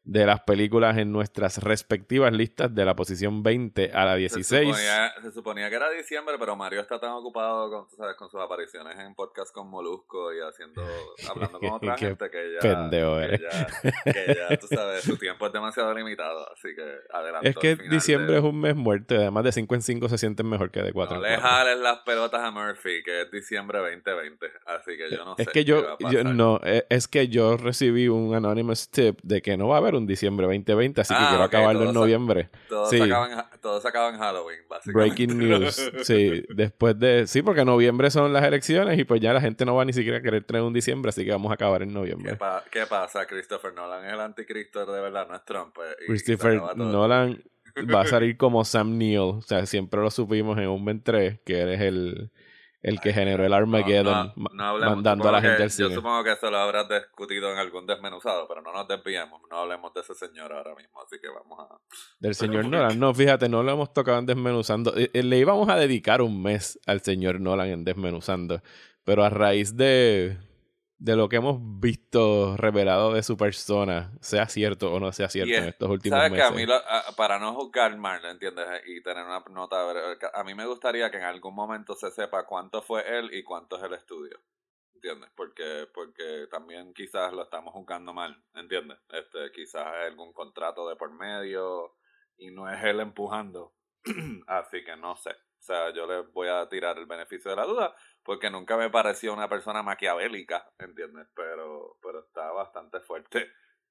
de 0.04 0.26
las 0.26 0.40
películas 0.40 0.98
en 0.98 1.12
nuestras 1.12 1.62
respectivas 1.62 2.32
listas 2.32 2.74
de 2.74 2.84
la 2.84 2.96
posición 2.96 3.42
20 3.42 3.92
a 3.92 4.04
la 4.04 4.16
16. 4.16 4.76
Se 5.22 5.32
suponía, 5.32 5.70
que 5.70 5.76
era 5.76 5.90
diciembre, 5.90 6.36
pero 6.38 6.56
Mario 6.56 6.80
está 6.80 6.98
tan 6.98 7.12
ocupado 7.12 7.70
con, 7.70 7.90
¿sabes? 7.96 8.16
con 8.16 8.28
sus 8.28 8.40
apariciones 8.40 8.98
en 8.98 9.14
podcast 9.14 9.54
con 9.54 9.70
Molusco 9.70 10.34
y 10.34 10.40
haciendo, 10.40 10.82
hablando 11.30 11.60
con 11.60 11.70
otra 11.70 11.96
gente 11.96 12.30
que 12.30 12.54
ya, 12.54 12.60
pendejo 12.60 13.16
que 13.16 13.40
ya, 13.40 14.12
que 14.12 14.34
ya, 14.34 14.56
tú 14.56 14.66
sabes, 14.66 15.04
su 15.04 15.16
tiempo 15.16 15.46
es 15.46 15.52
demasiado 15.52 15.94
limitado, 15.94 16.50
así 16.52 16.74
que 16.74 16.98
adelante. 17.10 17.50
Es 17.50 17.56
que 17.56 17.76
diciembre 17.76 18.38
es 18.38 18.42
un 18.42 18.60
mes 18.60 18.74
muerto, 18.74 19.14
además 19.14 19.44
de 19.44 19.52
5 19.52 19.74
en 19.74 19.82
5 19.82 20.08
se 20.08 20.18
sienten 20.18 20.48
mejor 20.48 20.70
que 20.72 20.82
de 20.82 20.92
4 20.92 21.16
no 21.16 21.24
en 21.24 21.34
4. 21.34 21.36
le 21.36 21.48
jales 21.48 21.78
las 21.78 21.98
pelotas 22.00 22.40
a 22.40 22.50
Murphy, 22.50 23.02
que 23.04 23.22
es 23.22 23.30
diciembre 23.30 23.78
2020, 23.78 24.46
así 24.66 24.96
que 24.96 25.10
yo 25.10 25.24
no 25.24 25.36
es 25.38 25.46
sé. 25.46 25.52
Que 25.52 25.64
yo, 25.64 25.96
yo, 26.10 26.24
no, 26.24 26.60
e, 26.64 26.86
es 26.88 27.06
que 27.06 27.28
yo 27.28 27.56
recibí 27.56 28.08
un 28.08 28.34
anonymous 28.34 28.90
tip 28.90 29.20
de 29.22 29.40
que 29.42 29.56
no 29.56 29.68
va 29.68 29.76
a 29.76 29.78
haber 29.78 29.91
un 29.94 30.06
diciembre 30.06 30.46
2020, 30.46 31.00
así 31.00 31.14
que 31.14 31.20
ah, 31.20 31.28
quiero 31.30 31.44
acabarlo 31.44 31.84
en 31.84 31.94
noviembre. 31.94 32.50
Todo, 32.68 32.86
sí. 32.86 32.98
se 32.98 33.04
acaba 33.04 34.08
en, 34.08 34.18
Halloween, 34.18 34.60
básicamente. 34.68 34.92
Breaking 34.92 35.38
news. 35.38 35.92
sí, 36.02 36.44
después 36.54 36.98
de. 36.98 37.26
Sí, 37.26 37.42
porque 37.42 37.64
noviembre 37.64 38.10
son 38.10 38.32
las 38.32 38.44
elecciones 38.44 38.98
y 38.98 39.04
pues 39.04 39.20
ya 39.20 39.32
la 39.32 39.40
gente 39.40 39.64
no 39.64 39.74
va 39.74 39.84
ni 39.84 39.92
siquiera 39.92 40.18
a 40.18 40.22
querer 40.22 40.44
tener 40.44 40.62
un 40.62 40.72
diciembre, 40.72 41.10
así 41.10 41.24
que 41.24 41.30
vamos 41.30 41.50
a 41.50 41.54
acabar 41.54 41.82
en 41.82 41.92
noviembre. 41.92 42.38
¿Qué, 42.70 42.86
pasa? 42.86 43.26
Christopher 43.26 43.72
Nolan 43.74 44.04
es 44.06 44.12
el 44.12 44.20
anticristo 44.20 44.84
de 44.86 45.00
verdad, 45.00 45.28
no 45.28 45.36
es 45.36 45.44
Trump. 45.44 45.76
Eh, 45.78 46.06
Christopher 46.06 46.60
Nolan 46.76 47.42
va 47.92 48.02
a 48.02 48.06
salir 48.06 48.36
como 48.38 48.64
Sam 48.64 48.98
Neill. 48.98 49.18
O 49.18 49.42
sea, 49.42 49.66
siempre 49.66 50.00
lo 50.00 50.10
supimos 50.10 50.58
en 50.58 50.68
un 50.68 50.84
Ben 50.84 51.02
3, 51.02 51.40
que 51.44 51.60
eres 51.60 51.80
el 51.80 52.30
el 52.82 53.00
que 53.00 53.12
generó 53.12 53.44
el 53.44 53.52
Armageddon 53.52 54.32
mandando 54.34 55.28
a 55.28 55.32
la 55.32 55.40
gente 55.40 55.62
al 55.62 55.70
cine. 55.70 55.88
Yo 55.90 55.94
supongo 55.94 56.24
que 56.24 56.32
eso 56.32 56.50
lo 56.50 56.58
habrás 56.58 56.88
discutido 56.88 57.52
en 57.52 57.58
algún 57.58 57.86
desmenuzado, 57.86 58.46
pero 58.48 58.60
no 58.60 58.72
nos 58.72 58.88
desviemos, 58.88 59.40
no 59.50 59.58
hablemos 59.58 59.94
de 59.94 60.00
ese 60.00 60.14
señor 60.14 60.52
ahora 60.52 60.74
mismo, 60.74 61.00
así 61.00 61.16
que 61.20 61.28
vamos 61.28 61.60
a... 61.60 61.78
Del 62.18 62.34
señor 62.34 62.66
Nolan, 62.66 62.98
no, 62.98 63.14
fíjate, 63.14 63.48
no 63.48 63.62
lo 63.62 63.72
hemos 63.72 63.92
tocado 63.92 64.18
en 64.18 64.26
desmenuzando. 64.26 64.96
Eh, 64.96 65.10
eh, 65.12 65.22
le 65.22 65.38
íbamos 65.38 65.68
a 65.68 65.76
dedicar 65.76 66.22
un 66.22 66.42
mes 66.42 66.78
al 66.86 67.00
señor 67.02 67.40
Nolan 67.40 67.68
en 67.68 67.84
desmenuzando, 67.84 68.62
pero 69.04 69.24
a 69.24 69.30
raíz 69.30 69.76
de 69.76 70.38
de 71.02 71.16
lo 71.16 71.28
que 71.28 71.34
hemos 71.34 71.58
visto 71.80 72.56
revelado 72.56 73.12
de 73.12 73.24
su 73.24 73.36
persona, 73.36 74.12
sea 74.20 74.46
cierto 74.46 74.92
o 74.92 75.00
no 75.00 75.10
sea 75.10 75.28
cierto 75.28 75.52
en 75.52 75.64
estos 75.64 75.90
últimos 75.90 76.16
¿sabes 76.16 76.30
meses. 76.30 76.48
Que 76.48 76.54
a 76.54 76.56
mí, 76.56 76.72
para 77.16 77.40
no 77.40 77.54
juzgar 77.54 77.96
mal, 77.96 78.24
¿entiendes? 78.24 78.64
Y 78.86 79.02
tener 79.02 79.24
una 79.24 79.42
nota, 79.50 79.78
a 80.32 80.44
mí 80.44 80.54
me 80.54 80.64
gustaría 80.64 81.10
que 81.10 81.16
en 81.16 81.24
algún 81.24 81.56
momento 81.56 81.96
se 81.96 82.12
sepa 82.12 82.46
cuánto 82.46 82.82
fue 82.82 83.02
él 83.18 83.34
y 83.34 83.42
cuánto 83.42 83.78
es 83.78 83.82
el 83.82 83.94
estudio. 83.94 84.38
¿Entiendes? 84.94 85.28
Porque, 85.34 85.88
porque 85.92 86.46
también 86.48 86.94
quizás 86.94 87.32
lo 87.32 87.42
estamos 87.42 87.74
juzgando 87.74 88.12
mal, 88.12 88.40
¿entiendes? 88.54 88.98
Este, 89.08 89.50
quizás 89.50 89.84
hay 89.84 90.06
algún 90.06 90.32
contrato 90.32 90.88
de 90.88 90.94
por 90.94 91.12
medio 91.12 91.96
y 92.36 92.52
no 92.52 92.72
es 92.72 92.80
él 92.84 93.00
empujando. 93.00 93.74
Así 94.46 94.84
que 94.84 94.96
no 94.96 95.16
sé. 95.16 95.30
O 95.30 95.64
sea, 95.64 95.92
yo 95.92 96.06
le 96.06 96.20
voy 96.32 96.46
a 96.46 96.68
tirar 96.68 96.96
el 96.98 97.06
beneficio 97.06 97.50
de 97.50 97.56
la 97.56 97.64
duda 97.64 97.94
porque 98.24 98.50
nunca 98.50 98.76
me 98.76 98.90
pareció 98.90 99.32
una 99.32 99.48
persona 99.48 99.82
maquiavélica, 99.82 100.70
¿entiendes? 100.78 101.26
Pero, 101.34 101.96
pero 102.02 102.20
está 102.20 102.50
bastante 102.52 103.00
fuerte. 103.00 103.50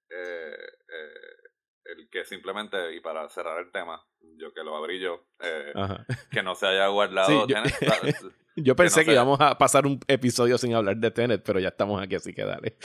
Eh, 0.10 0.56
eh, 0.56 1.50
el 1.84 2.10
que 2.10 2.24
simplemente, 2.26 2.96
y 2.96 3.00
para 3.00 3.28
cerrar 3.30 3.60
el 3.60 3.72
tema, 3.72 4.06
yo 4.38 4.54
que 4.54 4.64
lo 4.64 4.76
abrí 4.76 5.00
yo, 5.00 5.26
eh, 5.40 5.74
que 6.32 6.44
no 6.44 6.54
se 6.54 6.68
haya 6.68 6.88
guardado 6.88 7.48
yo, 8.56 8.76
pensé 8.76 9.04
que, 9.04 9.14
íbamos 9.14 9.40
a 9.42 9.58
pasar 9.58 9.88
un 9.88 10.00
episodio 10.08 10.58
sin 10.58 10.76
hablar 10.76 10.98
de 10.98 11.10
Tenet, 11.10 11.44
pero 11.44 11.60
ya 11.60 11.70
estamos 11.70 12.02
aquí, 12.02 12.16
así 12.16 12.34
que 12.34 12.46
dale. 12.46 12.78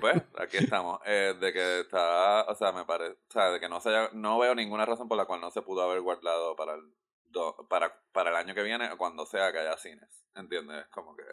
pues, 0.00 0.22
aquí 0.38 0.58
estamos. 0.58 1.00
de 1.04 1.52
que 1.52 1.80
está, 1.80 2.42
o 2.44 2.54
sea, 2.54 2.72
me 2.72 2.84
parece, 2.84 3.12
o 3.12 3.32
sea, 3.32 3.50
de 3.50 3.60
que 3.60 3.68
no 3.68 3.80
se 3.80 3.88
haya, 3.88 4.10
no 4.12 4.38
veo 4.38 4.54
ninguna 4.54 4.86
razón 4.86 5.08
por 5.08 5.16
la 5.16 5.24
cual 5.24 5.40
no 5.40 5.50
se 5.50 5.62
pudo 5.62 5.82
haber 5.82 6.00
guardado 6.00 6.54
para 6.54 6.74
el 6.74 6.82
para, 7.68 7.94
para 8.12 8.30
el 8.30 8.36
año 8.36 8.54
que 8.54 8.62
viene, 8.62 8.88
cuando 8.96 9.26
sea 9.26 9.52
que 9.52 9.58
haya 9.58 9.76
cines. 9.76 10.26
¿Entiendes? 10.34 10.86
Como 10.90 11.16
que. 11.16 11.24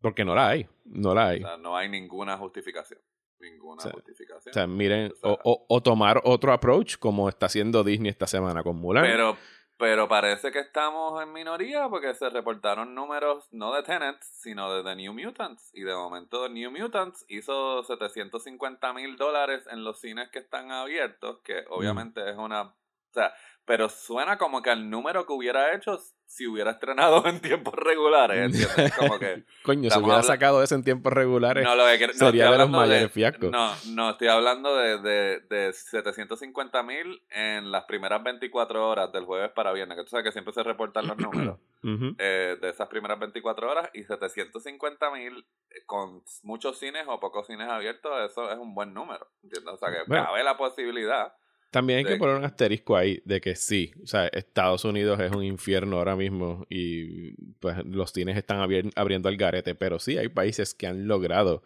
Porque 0.00 0.24
no 0.24 0.34
la 0.34 0.48
hay. 0.48 0.68
No 0.84 1.14
la 1.14 1.28
hay. 1.28 1.42
O 1.42 1.46
sea, 1.46 1.56
no 1.56 1.76
hay 1.76 1.88
ninguna 1.88 2.36
justificación. 2.36 3.00
Ninguna 3.40 3.82
justificación. 3.82 4.50
O 4.50 4.54
sea, 4.54 4.66
miren, 4.66 5.12
o, 5.22 5.66
o, 5.68 5.82
tomar 5.82 6.20
otro 6.24 6.52
approach 6.52 6.96
como 6.98 7.28
está 7.28 7.46
haciendo 7.46 7.82
Disney 7.84 8.10
esta 8.10 8.26
semana 8.26 8.62
con 8.62 8.76
Mulan. 8.76 9.04
Pero, 9.04 9.36
pero 9.76 10.08
parece 10.08 10.52
que 10.52 10.60
estamos 10.60 11.20
en 11.22 11.32
minoría 11.32 11.88
porque 11.88 12.14
se 12.14 12.30
reportaron 12.30 12.94
números 12.94 13.48
no 13.50 13.74
de 13.74 13.82
Tenet, 13.82 14.22
sino 14.22 14.72
de 14.72 14.84
The 14.84 14.96
New 14.96 15.12
Mutants. 15.12 15.70
Y 15.74 15.82
de 15.82 15.94
momento 15.94 16.48
New 16.48 16.70
Mutants 16.70 17.24
hizo 17.28 17.82
750 17.82 18.92
mil 18.92 19.16
dólares 19.16 19.66
en 19.70 19.82
los 19.82 20.00
cines 20.00 20.30
que 20.30 20.38
están 20.38 20.70
abiertos, 20.70 21.40
que 21.42 21.62
mm. 21.62 21.66
obviamente 21.70 22.30
es 22.30 22.36
una... 22.36 22.62
O 22.62 23.14
sea, 23.14 23.32
pero 23.64 23.88
suena 23.88 24.38
como 24.38 24.62
que 24.62 24.70
el 24.70 24.90
número 24.90 25.26
que 25.26 25.32
hubiera 25.32 25.74
hecho 25.74 25.98
si 26.26 26.46
hubiera 26.46 26.72
estrenado 26.72 27.24
en 27.26 27.40
tiempos 27.40 27.74
regulares, 27.74 28.38
¿entiendes? 28.38 28.92
Como 28.96 29.18
que... 29.18 29.44
Coño, 29.62 29.90
si 29.90 29.98
hubiera 29.98 30.22
sacado 30.22 30.62
eso 30.62 30.74
en 30.74 30.82
tiempos 30.82 31.12
regulares, 31.12 31.64
no, 31.64 31.76
lo 31.76 31.84
que, 31.86 32.12
sería 32.12 32.50
de 32.50 32.58
los 32.58 32.70
mayores 32.70 33.12
fiascos. 33.12 33.50
No, 33.50 33.72
no, 33.90 34.10
estoy 34.10 34.28
hablando 34.28 34.74
de, 34.76 34.98
de, 34.98 35.40
de 35.48 35.72
750 35.72 36.82
mil 36.82 37.22
en 37.30 37.70
las 37.70 37.84
primeras 37.84 38.22
24 38.22 38.88
horas 38.88 39.12
del 39.12 39.24
jueves 39.24 39.50
para 39.52 39.72
viernes, 39.72 39.96
que 39.96 40.04
tú 40.04 40.10
sabes 40.10 40.24
que 40.24 40.32
siempre 40.32 40.52
se 40.52 40.62
reportan 40.62 41.06
los 41.06 41.16
números 41.18 41.58
eh, 42.18 42.56
de 42.60 42.68
esas 42.68 42.88
primeras 42.88 43.18
24 43.18 43.70
horas, 43.70 43.90
y 43.94 44.02
750 44.02 45.10
mil 45.12 45.46
con 45.86 46.22
muchos 46.42 46.78
cines 46.78 47.04
o 47.06 47.20
pocos 47.20 47.46
cines 47.46 47.68
abiertos, 47.68 48.12
eso 48.30 48.50
es 48.50 48.58
un 48.58 48.74
buen 48.74 48.92
número, 48.92 49.28
¿entiendes? 49.42 49.74
O 49.74 49.76
sea, 49.76 49.90
que 49.90 50.10
cabe 50.10 50.42
la 50.42 50.56
posibilidad 50.56 51.32
también 51.74 51.98
hay 51.98 52.04
que 52.04 52.16
poner 52.18 52.36
un 52.36 52.44
asterisco 52.44 52.96
ahí 52.96 53.20
de 53.24 53.40
que 53.40 53.56
sí, 53.56 53.92
o 54.00 54.06
sea, 54.06 54.28
Estados 54.28 54.84
Unidos 54.84 55.18
es 55.18 55.32
un 55.32 55.42
infierno 55.42 55.96
ahora 55.96 56.14
mismo 56.14 56.64
y 56.70 57.32
pues 57.58 57.84
los 57.84 58.12
cines 58.12 58.36
están 58.36 58.60
abriendo 58.60 59.28
el 59.28 59.36
garete, 59.36 59.74
pero 59.74 59.98
sí 59.98 60.16
hay 60.16 60.28
países 60.28 60.72
que 60.72 60.86
han 60.86 61.08
logrado 61.08 61.64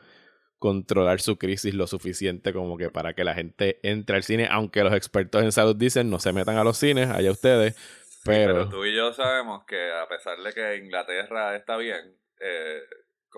controlar 0.59 1.21
su 1.21 1.37
crisis 1.37 1.75
lo 1.75 1.87
suficiente 1.87 2.55
como 2.55 2.79
que 2.79 2.89
para 2.89 3.13
que 3.13 3.23
la 3.23 3.35
gente 3.35 3.81
entre 3.83 4.17
al 4.17 4.23
cine, 4.23 4.49
aunque 4.51 4.83
los 4.83 4.95
expertos 4.95 5.43
en 5.43 5.53
salud 5.53 5.77
dicen 5.77 6.09
no 6.09 6.21
se 6.21 6.33
metan 6.33 6.57
a 6.57 6.65
los 6.65 6.79
cines, 6.79 7.11
allá 7.11 7.31
ustedes, 7.31 7.77
pero... 8.25 8.67
tú 8.71 8.87
y 8.87 8.97
yo 8.97 9.13
sabemos 9.13 9.67
que 9.67 9.93
a 9.93 10.09
pesar 10.09 10.39
de 10.39 10.55
que 10.55 10.77
Inglaterra 10.79 11.55
está 11.55 11.77
bien, 11.77 12.17
eh, 12.41 12.81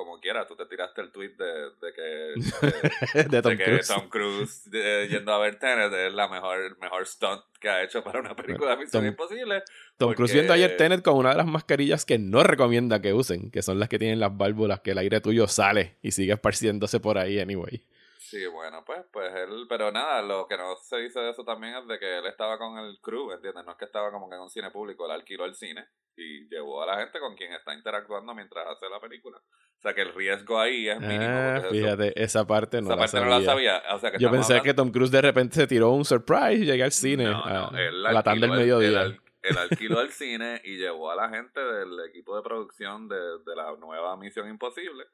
como 0.01 0.19
quiera, 0.19 0.47
tú 0.47 0.57
te 0.57 0.65
tiraste 0.65 1.03
el 1.03 1.13
tweet 1.13 1.35
de, 1.37 1.71
de 1.81 1.93
que, 1.95 3.29
de, 3.29 3.43
Tom, 3.43 3.57
Cruise. 3.57 3.87
Tom 3.87 4.09
Cruise 4.09 4.65
yendo 5.11 5.33
a 5.33 5.39
ver 5.39 5.59
Tenet 5.59 5.93
es 5.93 6.15
la 6.15 6.27
mejor, 6.29 6.61
el 6.63 6.77
mejor 6.79 7.07
stunt 7.07 7.43
que 7.61 7.69
ha 7.69 7.83
hecho 7.83 8.03
para 8.03 8.21
una 8.21 8.35
película 8.35 8.71
de 8.71 8.79
Misión 8.79 9.07
Imposible. 9.07 9.63
Tom 9.99 10.15
Cruise 10.15 10.33
viendo 10.33 10.55
ayer 10.55 10.77
Tenet 10.77 11.03
con 11.03 11.17
una 11.17 11.31
de 11.31 11.37
las 11.37 11.47
mascarillas 11.47 12.05
que 12.07 12.19
no 12.19 12.43
recomienda 12.43 13.03
que 13.03 13.13
usen, 13.13 13.51
que 13.51 13.63
son 13.63 13.79
las 13.79 13.91
que 13.91 13.99
tienen 13.99 14.21
las 14.21 14.35
válvulas 14.37 14.81
que 14.81 14.93
el 14.93 14.99
aire 14.99 15.21
tuyo 15.21 15.47
sale 15.47 15.99
y 16.01 16.13
sigue 16.13 16.33
esparciéndose 16.33 17.01
por 17.01 17.19
ahí 17.19 17.39
anyway. 17.39 17.85
Sí, 18.31 18.47
bueno, 18.47 18.85
pues, 18.87 19.01
pues 19.13 19.35
él, 19.35 19.67
pero 19.69 19.91
nada, 19.91 20.23
lo 20.23 20.47
que 20.47 20.57
no 20.57 20.77
se 20.77 20.99
dice 20.99 21.19
de 21.19 21.31
eso 21.31 21.43
también 21.43 21.75
es 21.75 21.89
de 21.89 21.99
que 21.99 22.19
él 22.19 22.27
estaba 22.27 22.59
con 22.59 22.79
el 22.79 23.01
crew, 23.03 23.33
¿entiendes? 23.33 23.65
No 23.67 23.73
es 23.73 23.77
que 23.77 23.87
estaba 23.87 24.13
como 24.13 24.31
que 24.31 24.37
en 24.37 24.43
un 24.43 24.49
cine 24.49 24.71
público, 24.71 25.05
él 25.05 25.11
alquiló 25.11 25.47
el 25.47 25.57
cine 25.57 25.85
y 26.17 26.49
llevó 26.49 26.81
a 26.81 26.87
la 26.87 26.99
gente 27.01 27.19
con 27.19 27.35
quien 27.35 27.53
está 27.53 27.75
interactuando 27.75 28.33
mientras 28.33 28.69
hace 28.69 28.89
la 28.89 29.01
película. 29.01 29.37
O 29.37 29.81
sea 29.83 29.95
que 29.95 30.03
el 30.03 30.15
riesgo 30.15 30.61
ahí 30.61 30.89
es 30.89 31.01
mínimo. 31.01 31.25
Ah, 31.25 31.63
fíjate, 31.73 32.23
esa 32.23 32.47
parte 32.47 32.81
no, 32.81 32.95
la, 32.95 33.09
sabía. 33.09 33.83
Yo 34.21 34.31
pensé 34.31 34.63
que 34.63 34.75
Tom 34.75 34.93
Cruise 34.93 35.11
de 35.11 35.23
repente 35.23 35.57
se 35.57 35.67
tiró 35.67 35.91
un 35.91 36.05
surprise 36.05 36.63
y 36.63 36.67
llegué 36.67 36.85
al 36.85 36.93
cine 36.93 37.27
a, 37.27 37.69
la 37.91 38.23
tarde 38.23 38.43
del 38.43 38.51
mediodía. 38.51 39.03
Él, 39.43 39.59
alquiló 39.59 40.03
el 40.03 40.13
cine 40.13 40.61
y 40.63 40.77
llevó 40.77 41.11
a 41.11 41.17
la 41.17 41.31
gente 41.31 41.59
del 41.59 41.99
equipo 42.09 42.37
de 42.37 42.43
producción 42.43 43.09
de, 43.09 43.17
de 43.17 43.57
la 43.57 43.75
nueva 43.77 44.17
Misión 44.17 44.49
Imposible 44.49 45.05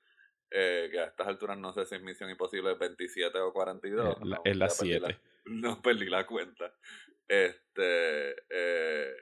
eh, 0.50 0.88
que 0.90 1.00
a 1.00 1.04
estas 1.04 1.26
alturas 1.26 1.58
no 1.58 1.72
sé 1.72 1.84
si 1.86 1.94
es 1.96 2.02
Misión 2.02 2.30
Imposible 2.30 2.74
27 2.74 3.38
o 3.38 3.52
42. 3.52 4.16
es 4.44 4.56
la 4.56 4.68
7. 4.68 5.18
No 5.46 5.80
perdí 5.80 6.06
la 6.06 6.26
cuenta. 6.26 6.74
Este, 7.28 8.34
eh, 8.50 9.14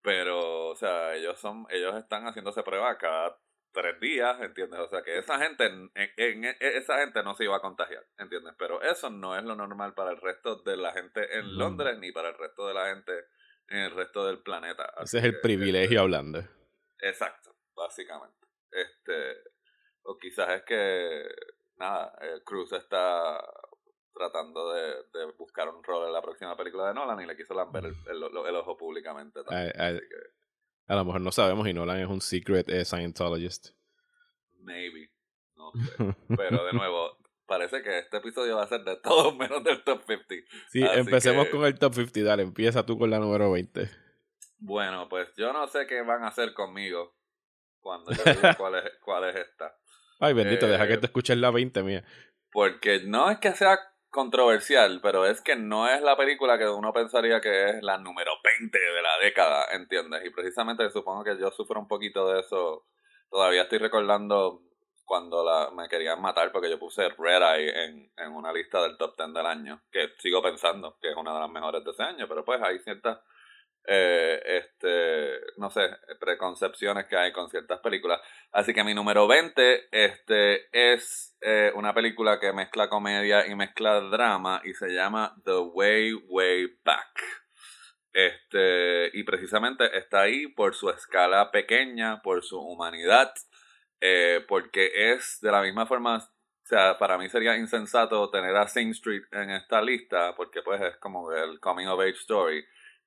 pero, 0.00 0.68
o 0.68 0.76
sea, 0.76 1.14
ellos 1.14 1.38
son, 1.38 1.66
ellos 1.68 1.94
están 1.96 2.24
haciéndose 2.24 2.62
pruebas 2.62 2.96
cada 2.98 3.38
tres 3.74 4.00
días, 4.00 4.40
¿entiendes? 4.40 4.80
O 4.80 4.88
sea, 4.88 5.02
que 5.02 5.18
esa 5.18 5.38
gente, 5.38 5.66
en, 5.66 6.44
esa 6.60 6.98
gente 7.00 7.22
no 7.22 7.34
se 7.34 7.44
iba 7.44 7.56
a 7.56 7.60
contagiar, 7.60 8.06
¿entiendes? 8.18 8.54
Pero 8.56 8.80
eso 8.80 9.10
no 9.10 9.36
es 9.36 9.44
lo 9.44 9.56
normal 9.56 9.92
para 9.94 10.12
el 10.12 10.20
resto 10.20 10.62
de 10.62 10.76
la 10.76 10.92
gente 10.92 11.38
en 11.38 11.58
Londres 11.58 11.98
ni 11.98 12.12
para 12.12 12.30
el 12.30 12.38
resto 12.38 12.66
de 12.68 12.74
la 12.74 12.86
gente 12.94 13.12
en 13.68 13.78
el 13.78 13.90
resto 13.90 14.26
del 14.26 14.38
planeta. 14.38 14.92
Ese 15.02 15.18
es 15.18 15.24
el 15.24 15.40
privilegio 15.40 16.00
hablando. 16.00 16.40
Exacto, 17.00 17.54
básicamente. 17.74 18.46
Este, 18.70 19.36
o 20.04 20.16
quizás 20.18 20.48
es 20.50 20.62
que, 20.62 21.24
nada, 21.76 22.16
Cruz 22.44 22.72
está 22.72 23.40
tratando 24.14 24.72
de, 24.72 24.94
buscar 25.36 25.68
un 25.68 25.82
rol 25.82 26.06
en 26.06 26.12
la 26.12 26.22
próxima 26.22 26.56
película 26.56 26.88
de 26.88 26.94
Nolan 26.94 27.20
y 27.20 27.26
le 27.26 27.36
quiso 27.36 27.54
lamber 27.54 27.84
el, 27.84 28.56
ojo 28.56 28.76
públicamente. 28.76 29.40
A, 30.86 30.94
lo 30.94 31.04
mejor 31.04 31.20
no 31.20 31.32
sabemos 31.32 31.66
y 31.66 31.74
Nolan 31.74 31.98
es 31.98 32.08
un 32.08 32.20
secret 32.20 32.68
eh, 32.68 32.84
Scientologist. 32.84 33.70
Maybe. 34.60 35.10
No 35.56 35.72
sé. 35.72 36.16
Pero 36.36 36.64
de 36.64 36.72
nuevo, 36.72 37.18
parece 37.46 37.82
que 37.82 37.98
este 37.98 38.18
episodio 38.18 38.56
va 38.56 38.64
a 38.64 38.68
ser 38.68 38.82
de 38.84 38.96
todos 38.96 39.36
menos 39.36 39.62
del 39.64 39.82
top 39.84 40.02
50. 40.06 40.34
Sí, 40.68 40.82
empecemos 40.94 41.48
con 41.48 41.64
el 41.64 41.78
top 41.78 41.94
50. 41.94 42.22
Dale, 42.22 42.42
empieza 42.42 42.86
tú 42.86 42.98
con 42.98 43.10
la 43.10 43.18
número 43.18 43.50
20. 43.50 43.90
Bueno, 44.58 45.08
pues 45.08 45.28
yo 45.36 45.52
no 45.52 45.66
sé 45.68 45.86
qué 45.86 46.02
van 46.02 46.22
a 46.22 46.28
hacer 46.28 46.54
conmigo 46.54 47.16
cuando 47.80 48.12
yo 48.12 48.22
diga 48.24 48.54
cuál 48.54 48.76
es, 48.76 48.90
cuál 49.02 49.28
es 49.28 49.36
esta. 49.36 49.76
Ay, 50.20 50.32
bendito, 50.34 50.66
deja 50.66 50.86
que 50.86 50.94
eh, 50.94 50.98
te 50.98 51.06
escuches 51.06 51.36
la 51.36 51.50
20 51.50 51.82
mía. 51.82 52.04
Porque 52.52 53.00
no 53.04 53.30
es 53.30 53.38
que 53.38 53.52
sea 53.52 53.78
controversial, 54.10 55.00
pero 55.02 55.26
es 55.26 55.40
que 55.40 55.56
no 55.56 55.88
es 55.88 56.00
la 56.00 56.16
película 56.16 56.56
que 56.56 56.68
uno 56.68 56.92
pensaría 56.92 57.40
que 57.40 57.70
es 57.70 57.82
la 57.82 57.98
número 57.98 58.30
20 58.60 58.78
de 58.78 59.02
la 59.02 59.18
década, 59.20 59.66
¿entiendes? 59.72 60.24
Y 60.24 60.30
precisamente 60.30 60.88
supongo 60.90 61.24
que 61.24 61.36
yo 61.38 61.50
sufro 61.50 61.80
un 61.80 61.88
poquito 61.88 62.32
de 62.32 62.40
eso. 62.40 62.86
Todavía 63.28 63.62
estoy 63.62 63.78
recordando 63.78 64.62
cuando 65.04 65.44
la, 65.44 65.70
me 65.72 65.88
querían 65.88 66.22
matar 66.22 66.52
porque 66.52 66.70
yo 66.70 66.78
puse 66.78 67.08
Red 67.08 67.42
Eye 67.42 67.84
en, 67.84 68.12
en 68.16 68.32
una 68.32 68.52
lista 68.52 68.80
del 68.82 68.96
top 68.96 69.16
10 69.16 69.34
del 69.34 69.46
año, 69.46 69.82
que 69.90 70.10
sigo 70.18 70.40
pensando 70.40 70.96
que 71.00 71.10
es 71.10 71.16
una 71.16 71.34
de 71.34 71.40
las 71.40 71.50
mejores 71.50 71.84
de 71.84 71.90
ese 71.90 72.02
año, 72.04 72.26
pero 72.28 72.44
pues 72.44 72.62
hay 72.62 72.78
ciertas 72.78 73.18
eh, 73.86 74.40
este, 74.44 75.40
no 75.58 75.70
sé, 75.70 75.82
preconcepciones 76.18 77.06
que 77.06 77.16
hay 77.16 77.32
con 77.32 77.50
ciertas 77.50 77.80
películas. 77.80 78.20
Así 78.52 78.72
que 78.72 78.84
mi 78.84 78.94
número 78.94 79.26
20 79.26 79.88
este, 79.92 80.68
es 80.72 81.36
eh, 81.42 81.70
una 81.74 81.92
película 81.92 82.40
que 82.40 82.52
mezcla 82.52 82.88
comedia 82.88 83.46
y 83.46 83.54
mezcla 83.54 84.00
drama 84.00 84.62
y 84.64 84.72
se 84.74 84.88
llama 84.88 85.34
The 85.44 85.58
Way, 85.58 86.14
Way 86.28 86.78
Back. 86.84 87.44
Este, 88.12 89.10
y 89.12 89.24
precisamente 89.24 89.98
está 89.98 90.22
ahí 90.22 90.46
por 90.46 90.74
su 90.74 90.88
escala 90.88 91.50
pequeña, 91.50 92.22
por 92.22 92.44
su 92.44 92.60
humanidad, 92.60 93.34
eh, 94.00 94.42
porque 94.46 95.12
es 95.12 95.40
de 95.42 95.50
la 95.50 95.60
misma 95.60 95.84
forma, 95.86 96.18
o 96.18 96.66
sea, 96.66 96.96
para 96.96 97.18
mí 97.18 97.28
sería 97.28 97.56
insensato 97.56 98.30
tener 98.30 98.54
a 98.56 98.68
Sing 98.68 98.90
Street 98.92 99.24
en 99.32 99.50
esta 99.50 99.82
lista, 99.82 100.34
porque 100.36 100.62
pues 100.62 100.80
es 100.80 100.96
como 100.98 101.32
el 101.32 101.58
coming 101.58 101.86
of 101.86 102.00
age 102.00 102.10
story 102.20 102.64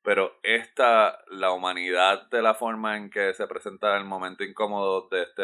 pero 0.07 0.39
esta, 0.41 1.21
la 1.31 1.51
humanidad 1.51 2.29
de 2.29 2.41
la 2.41 2.53
forma 2.53 2.95
en 2.95 3.09
que 3.09 3.33
se 3.33 3.45
presenta 3.45 3.97
el 3.97 4.05
momento 4.05 4.45
incómodo 4.45 5.09
de 5.11 5.23
este 5.23 5.43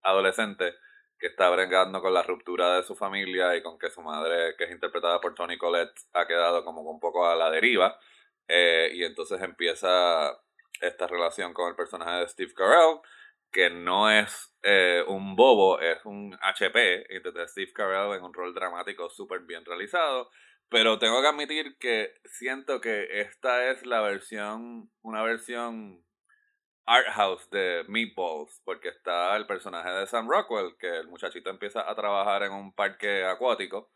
adolescente 0.00 0.76
que 1.18 1.26
está 1.26 1.50
bregando 1.50 2.00
con 2.00 2.14
la 2.14 2.22
ruptura 2.22 2.76
de 2.76 2.84
su 2.84 2.96
familia 2.96 3.54
y 3.54 3.62
con 3.62 3.78
que 3.78 3.90
su 3.90 4.00
madre, 4.00 4.56
que 4.56 4.64
es 4.64 4.70
interpretada 4.70 5.20
por 5.20 5.34
Tony 5.34 5.58
Collette, 5.58 5.92
ha 6.14 6.26
quedado 6.26 6.64
como 6.64 6.80
un 6.80 6.98
poco 6.98 7.26
a 7.26 7.36
la 7.36 7.50
deriva. 7.50 7.98
Eh, 8.48 8.92
y 8.94 9.04
entonces 9.04 9.42
empieza 9.42 10.40
esta 10.80 11.06
relación 11.06 11.52
con 11.52 11.68
el 11.68 11.76
personaje 11.76 12.20
de 12.20 12.28
Steve 12.28 12.54
Carell, 12.54 13.00
que 13.52 13.68
no 13.68 14.10
es 14.10 14.56
eh, 14.62 15.04
un 15.06 15.36
bobo, 15.36 15.80
es 15.80 16.02
un 16.06 16.34
HP. 16.40 17.08
Y 17.10 17.46
Steve 17.46 17.74
Carell 17.74 18.16
en 18.16 18.24
un 18.24 18.32
rol 18.32 18.54
dramático 18.54 19.10
súper 19.10 19.40
bien 19.40 19.66
realizado. 19.66 20.30
Pero 20.70 20.98
tengo 20.98 21.22
que 21.22 21.28
admitir 21.28 21.78
que 21.78 22.14
siento 22.24 22.80
que 22.80 23.20
esta 23.20 23.70
es 23.70 23.86
la 23.86 24.02
versión, 24.02 24.90
una 25.02 25.22
versión 25.22 26.04
art 26.84 27.06
house 27.08 27.48
de 27.50 27.84
Meatballs, 27.88 28.60
porque 28.64 28.88
está 28.88 29.36
el 29.36 29.46
personaje 29.46 29.90
de 29.90 30.06
Sam 30.06 30.28
Rockwell, 30.28 30.76
que 30.78 30.98
el 30.98 31.08
muchachito 31.08 31.50
empieza 31.50 31.88
a 31.88 31.94
trabajar 31.94 32.42
en 32.42 32.52
un 32.52 32.72
parque 32.74 33.24
acuático, 33.24 33.90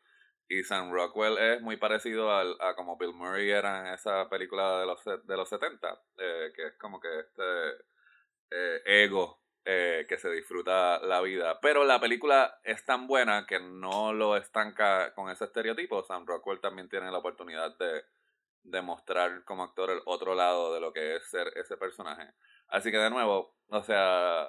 y 0.49 0.65
Sam 0.65 0.93
Rockwell 0.93 1.39
es 1.39 1.63
muy 1.63 1.77
parecido 1.77 2.31
al, 2.35 2.57
a 2.61 2.75
como 2.75 2.99
Bill 2.99 3.15
Murray 3.15 3.51
era 3.51 3.81
en 3.81 3.95
esa 3.95 4.29
película 4.29 4.81
de 4.81 4.87
los, 4.87 5.05
de 5.05 5.37
los 5.37 5.49
70, 5.49 6.03
eh, 6.19 6.53
que 6.55 6.67
es 6.69 6.79
como 6.79 7.01
que 7.01 7.21
este 7.21 7.43
eh, 8.51 8.83
ego 9.05 9.42
eh, 9.65 10.07
que 10.09 10.19
se 10.19 10.31
disfruta 10.31 10.99
la 11.01 11.21
vida. 11.21 11.61
Pero 11.61 11.85
la 11.85 12.01
película 12.01 12.61
es 12.65 12.85
tan 12.85 13.07
buena 13.07 13.47
que 13.47 13.61
no 13.61 14.13
lo 14.13 14.37
estanca 14.37 15.15
con 15.15 15.31
ese 15.31 15.45
estereotipo. 15.45 16.03
Sam 16.03 16.27
Rockwell 16.27 16.61
también 16.61 16.89
tiene 16.89 17.11
la 17.11 17.19
oportunidad 17.19 17.77
de, 17.79 18.03
de 18.65 18.83
mostrar 18.83 19.45
como 19.45 19.63
actor 19.63 19.91
el 19.91 20.01
otro 20.07 20.35
lado 20.35 20.75
de 20.75 20.81
lo 20.81 20.93
que 20.93 21.17
es 21.17 21.31
ser 21.31 21.53
ese 21.57 21.77
personaje. 21.77 22.33
Así 22.69 22.91
que 22.91 22.99
de 22.99 23.11
nuevo, 23.11 23.55
o 23.69 23.83
sea, 23.83 24.49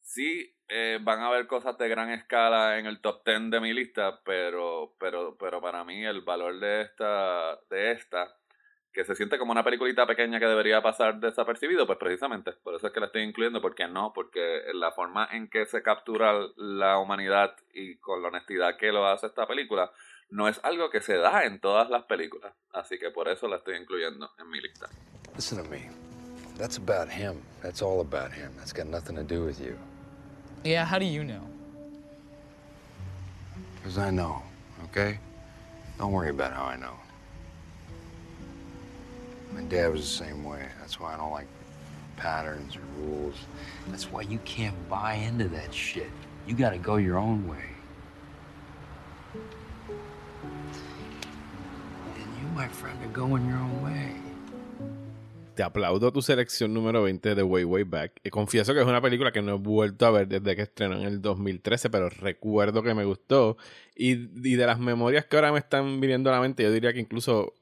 sí 0.00 0.54
eh, 0.68 0.98
van 1.00 1.20
a 1.20 1.28
haber 1.28 1.46
cosas 1.46 1.78
de 1.78 1.88
gran 1.88 2.10
escala 2.10 2.78
en 2.78 2.86
el 2.86 3.00
top 3.00 3.24
10 3.24 3.50
de 3.50 3.60
mi 3.60 3.72
lista, 3.72 4.20
pero, 4.24 4.96
pero, 4.98 5.36
pero 5.38 5.60
para 5.60 5.84
mí 5.84 6.04
el 6.04 6.22
valor 6.22 6.58
de 6.60 6.82
esta, 6.82 7.58
de 7.70 7.92
esta 7.92 8.36
que 8.92 9.04
se 9.04 9.14
siente 9.14 9.38
como 9.38 9.52
una 9.52 9.64
peliculita 9.64 10.06
pequeña 10.06 10.38
que 10.38 10.46
debería 10.46 10.82
pasar 10.82 11.18
desapercibido, 11.18 11.86
pues 11.86 11.98
precisamente, 11.98 12.52
por 12.62 12.74
eso 12.74 12.86
es 12.86 12.92
que 12.92 13.00
la 13.00 13.06
estoy 13.06 13.22
incluyendo, 13.22 13.60
porque 13.60 13.88
no, 13.88 14.12
porque 14.12 14.62
la 14.74 14.92
forma 14.92 15.28
en 15.32 15.48
que 15.48 15.66
se 15.66 15.82
captura 15.82 16.34
la 16.56 16.98
humanidad 16.98 17.56
y 17.72 17.96
con 17.96 18.22
la 18.22 18.28
honestidad 18.28 18.76
que 18.76 18.92
lo 18.92 19.06
hace 19.06 19.26
esta 19.26 19.46
película, 19.46 19.90
no 20.30 20.48
es 20.48 20.60
algo 20.62 20.90
que 20.90 21.00
se 21.00 21.16
da 21.16 21.44
en 21.44 21.60
todas 21.60 21.90
las 21.90 22.04
películas, 22.04 22.54
así 22.72 22.98
que 22.98 23.10
por 23.10 23.28
eso 23.28 23.48
la 23.48 23.56
estoy 23.56 23.76
incluyendo 23.76 24.30
en 24.38 24.50
mi 24.50 24.60
lista. 24.60 24.88
Listen 25.34 25.62
to 25.62 25.70
me. 25.70 25.88
That's 26.58 26.76
about 26.76 27.08
him. 27.10 27.42
That's 27.62 27.82
all 27.82 28.00
about 28.00 28.32
him. 28.32 28.52
That's 28.56 28.72
got 28.72 28.86
nothing 28.86 29.16
to 29.16 29.22
do 29.24 29.44
with 29.44 29.58
you. 29.58 29.76
Yeah, 30.64 30.84
how 30.84 30.98
do 30.98 31.06
you 31.06 31.24
know? 31.24 31.40
Because 33.76 33.98
I 33.98 34.10
know, 34.10 34.42
okay? 34.84 35.18
Don't 35.98 36.12
worry 36.12 36.30
about 36.30 36.52
how 36.52 36.64
I 36.64 36.76
know. 36.76 36.94
My 39.54 39.62
dad 39.62 39.92
was 39.92 40.00
the 40.00 40.24
same 40.24 40.44
way. 40.44 40.66
That's 40.80 40.98
why 40.98 41.14
I 41.14 41.16
don't 41.16 41.32
like 41.32 41.48
patterns 42.16 42.76
or 42.76 42.82
rules. 42.98 43.36
That's 43.88 44.10
why 44.10 44.22
you 44.22 44.38
can't 44.44 44.76
buy 44.88 45.14
into 45.14 45.48
that 45.48 45.74
shit. 45.74 46.10
You 46.46 46.54
gotta 46.54 46.78
go 46.78 46.96
your 46.96 47.18
own 47.18 47.46
way. 47.48 47.68
And 52.16 52.28
you, 52.40 52.48
my 52.54 52.68
friend, 52.68 52.98
are 53.04 53.12
going 53.12 53.46
your 53.46 53.58
own 53.58 53.82
way. 53.82 54.12
Te 55.54 55.62
aplaudo 55.62 56.10
tu 56.12 56.22
selección 56.22 56.72
número 56.72 57.02
20 57.02 57.34
de 57.34 57.42
Way 57.42 57.64
Way 57.64 57.82
Back. 57.84 58.20
Y 58.24 58.30
confieso 58.30 58.72
que 58.72 58.80
es 58.80 58.86
una 58.86 59.02
película 59.02 59.32
que 59.32 59.42
no 59.42 59.56
he 59.56 59.58
vuelto 59.58 60.06
a 60.06 60.10
ver 60.10 60.26
desde 60.26 60.56
que 60.56 60.62
estrenó 60.62 60.96
en 60.96 61.02
el 61.02 61.20
2013, 61.20 61.90
pero 61.90 62.08
recuerdo 62.08 62.82
que 62.82 62.94
me 62.94 63.04
gustó. 63.04 63.58
Y, 63.94 64.12
y 64.48 64.56
de 64.56 64.66
las 64.66 64.78
memorias 64.78 65.26
que 65.26 65.36
ahora 65.36 65.52
me 65.52 65.58
están 65.58 66.00
viniendo 66.00 66.30
a 66.30 66.34
la 66.34 66.40
mente, 66.40 66.62
yo 66.62 66.72
diría 66.72 66.94
que 66.94 67.00
incluso 67.00 67.52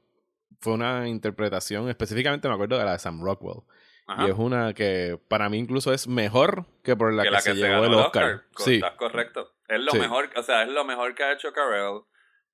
fue 0.61 0.73
una 0.73 1.07
interpretación, 1.07 1.89
específicamente 1.89 2.47
me 2.47 2.53
acuerdo 2.53 2.77
de 2.77 2.85
la 2.85 2.93
de 2.93 2.99
Sam 2.99 3.21
Rockwell. 3.21 3.63
Y 4.19 4.29
es 4.29 4.37
una 4.37 4.73
que 4.73 5.17
para 5.29 5.47
mí 5.49 5.57
incluso 5.57 5.93
es 5.93 6.07
mejor 6.07 6.65
que 6.83 6.95
por 6.95 7.13
la 7.13 7.23
que, 7.23 7.41
se, 7.41 7.53
llevó 7.53 7.85
el 7.85 7.93
Oscar. 7.93 8.43
Sí. 8.57 8.75
Estás 8.75 8.95
correcto. 8.95 9.53
Es 9.67 9.79
lo 9.79 9.93
mejor, 9.93 10.29
o 10.35 10.43
sea, 10.43 10.63
es 10.63 10.69
lo 10.69 10.83
mejor 10.83 11.15
que 11.15 11.23
ha 11.23 11.31
hecho 11.31 11.53
Carell 11.53 12.01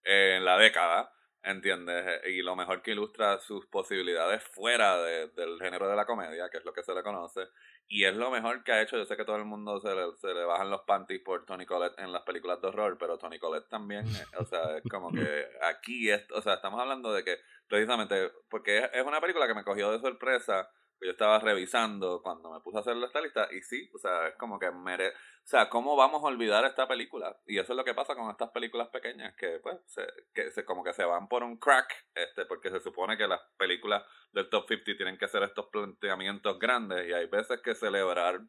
en 0.04 0.46
la 0.46 0.58
década. 0.58 1.14
¿Entiendes? 1.44 2.04
Y 2.28 2.42
lo 2.42 2.58
mejor 2.58 2.82
que 2.82 2.92
ilustra 2.92 3.40
sus 3.40 3.66
posibilidades 3.68 4.44
fuera 4.44 5.02
del 5.02 5.58
género 5.62 5.88
de 5.88 5.96
la 5.96 6.06
comedia, 6.06 6.50
que 6.50 6.58
es 6.58 6.66
lo 6.66 6.74
que 6.74 6.84
se 6.84 6.94
le 6.94 7.02
conoce. 7.02 7.48
Y 7.88 8.04
es 8.04 8.18
lo 8.18 8.30
mejor 8.30 8.66
que 8.66 8.74
ha 8.74 8.82
hecho. 8.82 8.98
Yo 8.98 9.06
sé 9.06 9.16
que 9.16 9.24
todo 9.24 9.38
el 9.38 9.46
mundo 9.46 9.80
se 9.80 9.96
le, 9.96 10.14
se 10.18 10.34
le 10.34 10.44
bajan 10.44 10.70
los 10.70 10.82
panties 10.82 11.22
por 11.22 11.46
Tony 11.46 11.66
Collette 11.66 11.98
en 12.00 12.12
las 12.12 12.24
películas 12.24 12.60
de 12.62 12.68
horror, 12.68 12.98
pero 13.00 13.18
Tony 13.18 13.40
Collette 13.40 13.70
también, 13.70 14.06
eh, 14.08 14.26
o 14.38 14.46
sea, 14.46 14.78
es 14.78 14.84
como 14.92 15.10
que 15.10 15.48
aquí, 15.62 16.10
es, 16.10 16.30
o 16.32 16.42
sea, 16.42 16.56
estamos 16.56 16.82
hablando 16.82 17.14
de 17.14 17.24
que 17.24 17.38
precisamente, 17.68 18.32
porque 18.50 18.90
es 18.92 19.06
una 19.06 19.22
película 19.22 19.48
que 19.48 19.54
me 19.54 19.64
cogió 19.64 19.92
de 19.92 20.00
sorpresa 20.00 20.70
yo 21.02 21.12
estaba 21.12 21.40
revisando 21.40 22.22
cuando 22.22 22.52
me 22.52 22.60
puse 22.62 22.78
a 22.78 22.82
hacer 22.82 22.98
esta 22.98 23.22
lista 23.22 23.48
y 23.52 23.62
sí, 23.62 23.90
o 23.94 23.98
sea, 23.98 24.28
es 24.28 24.36
como 24.36 24.58
que 24.58 24.72
mere... 24.72 25.10
O 25.10 25.50
sea, 25.50 25.70
¿cómo 25.70 25.96
vamos 25.96 26.24
a 26.24 26.28
olvidar 26.28 26.66
esta 26.66 26.88
película? 26.88 27.38
Y 27.46 27.58
eso 27.58 27.74
es 27.74 27.78
lo 27.78 27.86
que 27.86 27.94
pasa 27.94 28.16
con 28.16 28.30
estas 28.30 28.50
películas 28.50 28.90
pequeñas, 28.90 29.36
que 29.36 29.60
pues, 29.60 29.78
se, 29.86 30.06
que 30.34 30.52
se, 30.52 30.66
como 30.66 30.84
que 30.84 30.94
se 30.94 31.06
van 31.06 31.28
por 31.28 31.44
un 31.44 31.58
crack, 31.58 31.94
este, 32.16 32.46
porque 32.46 32.70
se 32.70 32.80
supone 32.80 33.18
que 33.18 33.28
las 33.28 33.42
películas 33.58 34.04
del 34.34 34.50
top 34.50 34.68
50 34.68 34.98
tienen 34.98 35.18
que 35.18 35.26
hacer 35.26 35.44
estos 35.44 35.68
planteamientos 35.68 36.60
grandes 36.60 37.08
y 37.08 37.14
hay 37.14 37.28
veces 37.28 37.62
que 37.62 37.76
celebrar 37.76 38.42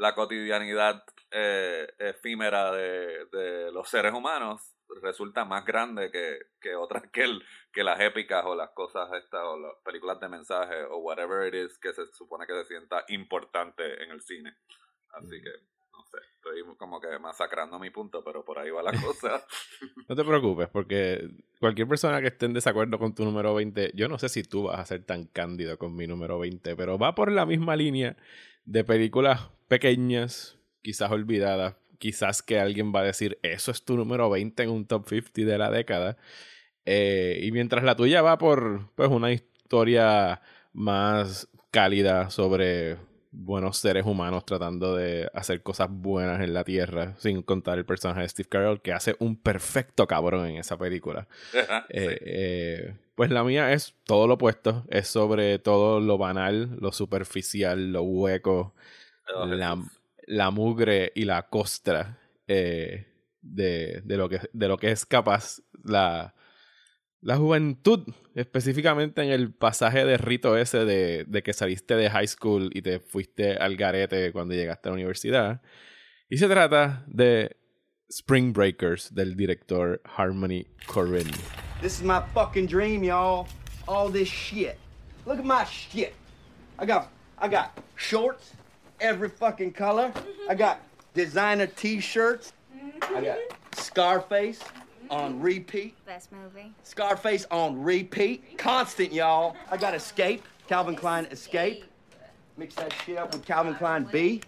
la 0.00 0.14
cotidianidad 0.14 1.04
eh, 1.30 1.86
efímera 1.98 2.72
de, 2.72 3.26
de 3.26 3.70
los 3.70 3.86
seres 3.86 4.14
humanos 4.14 4.74
resulta 5.02 5.44
más 5.44 5.64
grande 5.66 6.10
que, 6.10 6.38
que 6.58 6.74
otras 6.74 7.02
que, 7.12 7.24
el, 7.24 7.44
que 7.70 7.84
las 7.84 8.00
épicas 8.00 8.42
o 8.46 8.54
las 8.54 8.70
cosas 8.70 9.12
estas 9.12 9.42
o 9.44 9.58
las 9.58 9.74
películas 9.84 10.18
de 10.18 10.28
mensaje 10.30 10.84
o 10.84 10.98
whatever 10.98 11.46
it 11.46 11.66
is 11.66 11.78
que 11.78 11.92
se 11.92 12.06
supone 12.06 12.46
que 12.46 12.54
se 12.54 12.64
sienta 12.64 13.04
importante 13.08 14.02
en 14.02 14.10
el 14.10 14.22
cine. 14.22 14.56
Así 15.10 15.38
que, 15.42 15.50
no 16.00 16.06
sé, 16.06 16.18
estoy 16.34 16.76
como 16.76 17.00
que 17.00 17.18
masacrando 17.18 17.78
mi 17.78 17.90
punto, 17.90 18.24
pero 18.24 18.44
por 18.44 18.58
ahí 18.58 18.70
va 18.70 18.82
la 18.82 18.92
cosa. 18.92 19.44
no 20.08 20.16
te 20.16 20.24
preocupes, 20.24 20.68
porque 20.68 21.28
cualquier 21.58 21.88
persona 21.88 22.20
que 22.20 22.28
esté 22.28 22.46
en 22.46 22.54
desacuerdo 22.54 22.98
con 22.98 23.14
tu 23.14 23.24
número 23.24 23.54
20, 23.54 23.92
yo 23.94 24.08
no 24.08 24.18
sé 24.18 24.28
si 24.28 24.42
tú 24.42 24.64
vas 24.64 24.80
a 24.80 24.86
ser 24.86 25.04
tan 25.04 25.26
cándido 25.26 25.78
con 25.78 25.94
mi 25.94 26.06
número 26.06 26.38
20, 26.38 26.74
pero 26.76 26.98
va 26.98 27.14
por 27.14 27.30
la 27.30 27.44
misma 27.44 27.76
línea 27.76 28.16
de 28.64 28.84
películas 28.84 29.50
pequeñas, 29.68 30.58
quizás 30.82 31.10
olvidadas, 31.10 31.76
quizás 31.98 32.42
que 32.42 32.58
alguien 32.58 32.92
va 32.94 33.00
a 33.00 33.04
decir, 33.04 33.38
eso 33.42 33.70
es 33.70 33.84
tu 33.84 33.96
número 33.96 34.30
20 34.30 34.62
en 34.62 34.70
un 34.70 34.86
top 34.86 35.06
50 35.06 35.42
de 35.42 35.58
la 35.58 35.70
década. 35.70 36.16
Eh, 36.86 37.40
y 37.42 37.52
mientras 37.52 37.84
la 37.84 37.94
tuya 37.94 38.22
va 38.22 38.38
por 38.38 38.90
pues, 38.94 39.10
una 39.10 39.32
historia 39.32 40.40
más 40.72 41.48
cálida 41.70 42.30
sobre 42.30 42.96
buenos 43.32 43.78
seres 43.78 44.04
humanos 44.06 44.44
tratando 44.44 44.96
de 44.96 45.30
hacer 45.34 45.62
cosas 45.62 45.88
buenas 45.90 46.40
en 46.40 46.52
la 46.52 46.64
Tierra, 46.64 47.14
sin 47.18 47.42
contar 47.42 47.78
el 47.78 47.84
personaje 47.84 48.22
de 48.22 48.28
Steve 48.28 48.48
Carell, 48.48 48.80
que 48.80 48.92
hace 48.92 49.16
un 49.18 49.36
perfecto 49.36 50.06
cabrón 50.06 50.46
en 50.46 50.56
esa 50.56 50.78
película. 50.78 51.26
Eh, 51.92 52.18
eh, 52.24 52.96
pues 53.14 53.30
la 53.30 53.42
mía 53.42 53.72
es 53.72 53.94
todo 54.04 54.26
lo 54.26 54.34
opuesto, 54.34 54.84
es 54.90 55.08
sobre 55.08 55.58
todo 55.58 56.00
lo 56.00 56.18
banal, 56.18 56.76
lo 56.80 56.92
superficial, 56.92 57.92
lo 57.92 58.02
hueco, 58.02 58.74
la, 59.46 59.76
la 60.26 60.50
mugre 60.50 61.12
y 61.14 61.24
la 61.24 61.48
costra 61.48 62.18
eh, 62.46 63.06
de, 63.42 64.00
de, 64.04 64.16
lo 64.16 64.28
que, 64.28 64.40
de 64.52 64.68
lo 64.68 64.78
que 64.78 64.90
es 64.90 65.04
capaz 65.04 65.60
la, 65.84 66.34
la 67.22 67.36
juventud, 67.36 68.06
específicamente 68.34 69.22
en 69.22 69.30
el 69.30 69.52
pasaje 69.52 70.04
de 70.04 70.16
rito 70.16 70.56
ese 70.56 70.84
de, 70.84 71.24
de, 71.26 71.42
que 71.42 71.52
saliste 71.52 71.94
de 71.94 72.10
high 72.10 72.26
school 72.26 72.70
y 72.72 72.82
te 72.82 73.00
fuiste 73.00 73.56
al 73.56 73.76
garete 73.76 74.32
cuando 74.32 74.54
llegaste 74.54 74.88
a 74.88 74.92
la 74.92 74.94
universidad. 74.94 75.62
Y 76.28 76.38
se 76.38 76.48
trata 76.48 77.04
de 77.06 77.56
Spring 78.08 78.52
Breakers 78.52 79.14
del 79.14 79.36
director 79.36 80.00
Harmony 80.16 80.66
Korine. 80.86 81.30
This 81.80 81.98
is 81.98 82.02
my 82.02 82.20
fucking 82.34 82.66
dream, 82.66 83.04
y'all. 83.04 83.46
All 83.86 84.10
this 84.10 84.28
shit. 84.28 84.78
Look 85.26 85.38
at 85.38 85.44
my 85.44 85.64
shit. 85.64 86.14
I 86.78 86.86
got 86.86 87.08
I 87.38 87.48
got 87.48 87.72
shorts, 87.96 88.52
every 89.00 89.28
fucking 89.28 89.72
color. 89.72 90.12
I 90.48 90.54
got 90.54 90.80
designer 91.14 91.66
T-shirts. 91.66 92.52
I 93.14 93.20
got 93.20 93.38
Scarface 93.72 94.60
on 95.10 95.40
repeat. 95.40 95.94
Best 96.06 96.30
movie. 96.32 96.72
Scarface 96.84 97.46
on 97.50 97.82
repeat. 97.82 98.56
Constant, 98.58 99.12
y'all. 99.12 99.56
I 99.70 99.76
got 99.76 99.94
Escape. 99.94 100.42
Calvin 100.68 100.94
Klein 100.94 101.26
Escape. 101.26 101.84
Mix 102.56 102.74
that 102.76 102.92
shit 103.04 103.18
up 103.18 103.32
with 103.32 103.44
Calvin 103.44 103.74
Klein 103.74 104.08
B. 104.10 104.40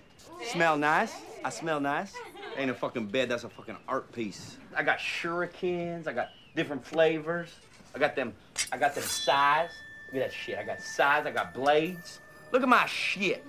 Smell 0.44 0.77
nice. 0.77 1.14
I 1.44 1.51
smell 1.51 1.81
nice. 1.81 2.14
Ain't 2.57 2.70
a 2.70 2.75
fucking 2.75 3.07
bed, 3.07 3.29
that's 3.29 3.44
a 3.44 3.48
fucking 3.48 3.77
art 3.88 4.12
piece. 4.12 4.59
I 4.77 4.83
got 4.83 4.98
shurikens, 4.98 6.07
I 6.07 6.12
got 6.12 6.29
different 6.55 6.87
flavors. 6.87 7.48
I 7.94 7.98
got 7.98 8.14
them, 8.14 8.35
I 8.70 8.77
got 8.77 8.94
them 8.94 9.05
size. 9.05 9.70
Look 10.12 10.22
at 10.22 10.29
that 10.29 10.35
shit. 10.35 10.59
I 10.59 10.62
got 10.62 10.81
size, 10.81 11.27
I 11.27 11.31
got 11.31 11.55
blades. 11.55 12.20
Look 12.53 12.62
at 12.62 12.68
my 12.68 12.87
shit. 12.87 13.44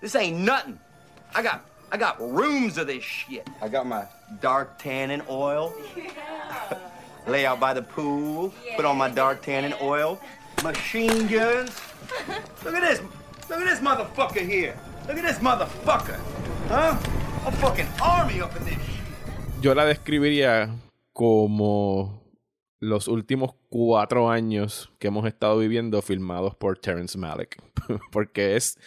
This 0.00 0.14
ain't 0.14 0.38
nothing. 0.38 0.78
I 1.34 1.42
got 1.42 1.66
I 1.94 1.96
got 1.96 2.20
rooms 2.20 2.76
of 2.76 2.88
this 2.88 3.04
shit. 3.04 3.48
I 3.62 3.68
got 3.68 3.86
my 3.86 4.04
dark 4.40 4.78
tannin 4.78 5.22
oil. 5.30 5.72
Lay 7.28 7.46
out 7.46 7.60
by 7.60 7.72
the 7.72 7.82
pool. 7.82 8.52
Yeah. 8.66 8.74
Put 8.74 8.84
on 8.84 8.98
my 8.98 9.08
dark 9.08 9.42
tannin 9.42 9.74
oil. 9.80 10.18
Machine 10.64 11.28
guns. 11.28 11.70
Look 12.64 12.74
at 12.74 12.82
this. 12.82 13.00
Look 13.48 13.60
at 13.60 13.66
this 13.70 13.78
motherfucker 13.78 14.44
here. 14.44 14.76
Look 15.06 15.18
at 15.18 15.22
this 15.22 15.38
motherfucker. 15.38 16.18
Huh? 16.66 16.98
A 17.46 17.52
fucking 17.62 17.86
army 18.02 18.40
up 18.40 18.56
in 18.56 18.64
this 18.64 18.74
shit. 18.74 19.62
Yo 19.62 19.72
la 19.72 19.84
describiría 19.84 20.74
como 21.12 22.24
los 22.80 23.06
últimos 23.06 23.54
cuatro 23.68 24.30
años 24.30 24.90
que 24.98 25.06
hemos 25.06 25.26
estado 25.26 25.58
viviendo 25.58 26.02
filmados 26.02 26.56
por 26.56 26.76
Terrence 26.76 27.16
Malick. 27.16 27.62
Porque 28.10 28.56
es 28.56 28.80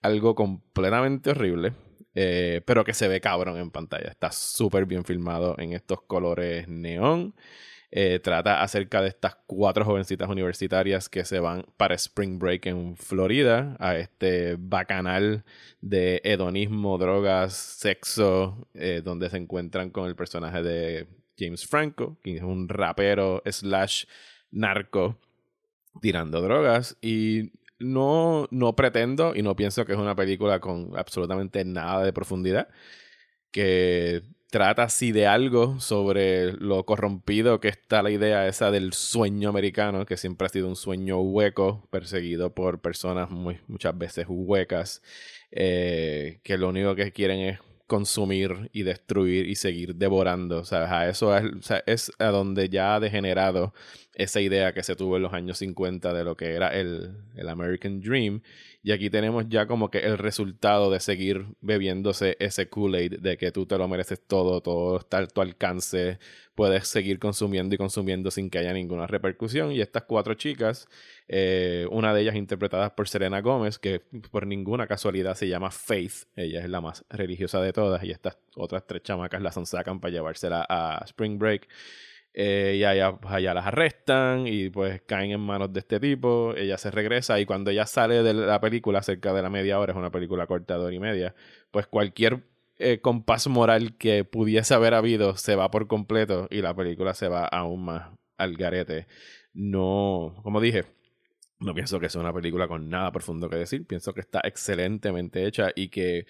algo 0.00 0.34
completamente 0.34 1.30
horrible, 1.30 1.74
eh, 2.14 2.62
pero 2.64 2.84
que 2.84 2.94
se 2.94 3.08
ve 3.08 3.20
cabrón 3.20 3.58
en 3.58 3.70
pantalla. 3.70 4.08
Está 4.08 4.30
súper 4.32 4.86
bien 4.86 5.04
filmado 5.04 5.56
en 5.58 5.72
estos 5.72 6.02
colores 6.02 6.68
neón. 6.68 7.34
Eh, 7.96 8.18
trata 8.18 8.60
acerca 8.60 9.00
de 9.02 9.08
estas 9.08 9.36
cuatro 9.46 9.84
jovencitas 9.84 10.28
universitarias 10.28 11.08
que 11.08 11.24
se 11.24 11.38
van 11.38 11.64
para 11.76 11.94
Spring 11.94 12.40
Break 12.40 12.66
en 12.66 12.96
Florida, 12.96 13.76
a 13.78 13.96
este 13.96 14.56
bacanal 14.58 15.44
de 15.80 16.20
hedonismo, 16.24 16.98
drogas, 16.98 17.54
sexo, 17.54 18.66
eh, 18.74 19.00
donde 19.04 19.30
se 19.30 19.36
encuentran 19.36 19.90
con 19.90 20.08
el 20.08 20.16
personaje 20.16 20.60
de 20.64 21.06
James 21.38 21.66
Franco, 21.66 22.18
que 22.24 22.36
es 22.36 22.42
un 22.42 22.68
rapero 22.68 23.42
slash 23.46 24.06
narco 24.50 25.16
tirando 26.00 26.42
drogas. 26.42 26.96
Y 27.00 27.52
no, 27.78 28.48
no 28.50 28.76
pretendo 28.76 29.34
y 29.34 29.42
no 29.42 29.56
pienso 29.56 29.84
que 29.84 29.92
es 29.92 29.98
una 29.98 30.16
película 30.16 30.60
con 30.60 30.92
absolutamente 30.96 31.64
nada 31.64 32.04
de 32.04 32.12
profundidad. 32.12 32.68
Que 33.50 34.22
trata 34.50 34.84
así 34.84 35.10
de 35.12 35.26
algo 35.26 35.80
sobre 35.80 36.52
lo 36.52 36.84
corrompido 36.86 37.58
que 37.60 37.68
está 37.68 38.02
la 38.02 38.10
idea 38.12 38.46
esa 38.46 38.70
del 38.70 38.92
sueño 38.92 39.48
americano, 39.48 40.06
que 40.06 40.16
siempre 40.16 40.46
ha 40.46 40.50
sido 40.50 40.68
un 40.68 40.76
sueño 40.76 41.20
hueco, 41.20 41.88
perseguido 41.90 42.54
por 42.54 42.80
personas 42.80 43.30
muy, 43.30 43.58
muchas 43.66 43.98
veces 43.98 44.26
huecas, 44.28 45.02
eh, 45.50 46.40
que 46.44 46.56
lo 46.56 46.68
único 46.68 46.94
que 46.94 47.10
quieren 47.12 47.40
es 47.40 47.58
consumir 47.88 48.70
y 48.72 48.82
destruir 48.84 49.48
y 49.48 49.56
seguir 49.56 49.96
devorando. 49.96 50.58
O 50.60 50.64
sea, 50.64 51.00
a 51.00 51.08
eso 51.08 51.36
es, 51.36 51.46
es 51.86 52.12
a 52.18 52.26
donde 52.26 52.68
ya 52.68 52.94
ha 52.94 53.00
degenerado 53.00 53.74
esa 54.14 54.40
idea 54.40 54.72
que 54.72 54.82
se 54.82 54.96
tuvo 54.96 55.16
en 55.16 55.22
los 55.22 55.32
años 55.32 55.58
50 55.58 56.12
de 56.12 56.24
lo 56.24 56.36
que 56.36 56.54
era 56.54 56.68
el, 56.68 57.16
el 57.36 57.48
American 57.48 58.00
Dream. 58.00 58.42
Y 58.82 58.92
aquí 58.92 59.08
tenemos 59.10 59.46
ya 59.48 59.66
como 59.66 59.90
que 59.90 60.00
el 60.00 60.18
resultado 60.18 60.90
de 60.90 61.00
seguir 61.00 61.46
bebiéndose 61.60 62.36
ese 62.38 62.68
Kool-Aid 62.68 63.20
de 63.20 63.36
que 63.38 63.50
tú 63.50 63.66
te 63.66 63.78
lo 63.78 63.88
mereces 63.88 64.20
todo, 64.26 64.60
todo 64.60 64.98
está 64.98 65.18
a 65.18 65.26
tu 65.26 65.40
alcance, 65.40 66.18
puedes 66.54 66.86
seguir 66.86 67.18
consumiendo 67.18 67.74
y 67.74 67.78
consumiendo 67.78 68.30
sin 68.30 68.50
que 68.50 68.58
haya 68.58 68.72
ninguna 68.72 69.06
repercusión. 69.06 69.72
Y 69.72 69.80
estas 69.80 70.02
cuatro 70.02 70.34
chicas 70.34 70.86
eh, 71.26 71.86
una 71.90 72.12
de 72.12 72.20
ellas 72.20 72.34
interpretada 72.34 72.94
por 72.94 73.08
Serena 73.08 73.40
Gómez, 73.40 73.78
que 73.78 74.00
por 74.30 74.46
ninguna 74.46 74.86
casualidad 74.86 75.34
se 75.34 75.48
llama 75.48 75.70
Faith. 75.70 76.26
Ella 76.36 76.60
es 76.60 76.68
la 76.68 76.80
más 76.80 77.04
religiosa 77.08 77.60
de 77.60 77.72
todas. 77.72 78.04
Y 78.04 78.10
estas 78.10 78.38
otras 78.56 78.86
tres 78.86 79.02
chamacas 79.02 79.40
las 79.40 79.54
sacan 79.68 80.00
para 80.00 80.12
llevársela 80.12 80.66
a 80.68 81.02
Spring 81.06 81.38
Break. 81.38 81.68
Eh, 82.36 82.74
y 82.78 82.84
allá, 82.84 83.16
allá, 83.22 83.54
las 83.54 83.66
arrestan 83.66 84.48
y 84.48 84.68
pues 84.68 85.00
caen 85.02 85.30
en 85.30 85.40
manos 85.40 85.72
de 85.72 85.80
este 85.80 86.00
tipo. 86.00 86.52
Ella 86.56 86.76
se 86.78 86.90
regresa 86.90 87.38
y 87.38 87.46
cuando 87.46 87.70
ella 87.70 87.86
sale 87.86 88.22
de 88.24 88.34
la 88.34 88.60
película, 88.60 89.02
cerca 89.02 89.32
de 89.32 89.40
la 89.42 89.50
media 89.50 89.78
hora, 89.78 89.92
es 89.92 89.98
una 89.98 90.10
película 90.10 90.46
corta 90.46 90.76
de 90.76 90.84
hora 90.84 90.94
y 90.94 90.98
media, 90.98 91.34
pues 91.70 91.86
cualquier 91.86 92.42
eh, 92.78 93.00
compás 93.00 93.46
moral 93.46 93.96
que 93.96 94.24
pudiese 94.24 94.74
haber 94.74 94.94
habido 94.94 95.36
se 95.36 95.54
va 95.54 95.70
por 95.70 95.86
completo 95.86 96.48
y 96.50 96.60
la 96.60 96.74
película 96.74 97.14
se 97.14 97.28
va 97.28 97.46
aún 97.46 97.84
más 97.84 98.10
al 98.36 98.56
garete. 98.56 99.06
No, 99.52 100.34
como 100.42 100.60
dije, 100.60 100.84
No 101.60 101.74
pienso 101.74 102.00
que 102.00 102.08
sea 102.10 102.20
una 102.20 102.32
película 102.32 102.68
con 102.68 102.90
nada 102.90 103.12
profundo 103.12 103.48
que 103.48 103.56
decir. 103.56 103.86
Pienso 103.86 104.12
que 104.12 104.20
está 104.20 104.40
excelentemente 104.44 105.46
hecha 105.46 105.70
y 105.74 105.88
que 105.88 106.26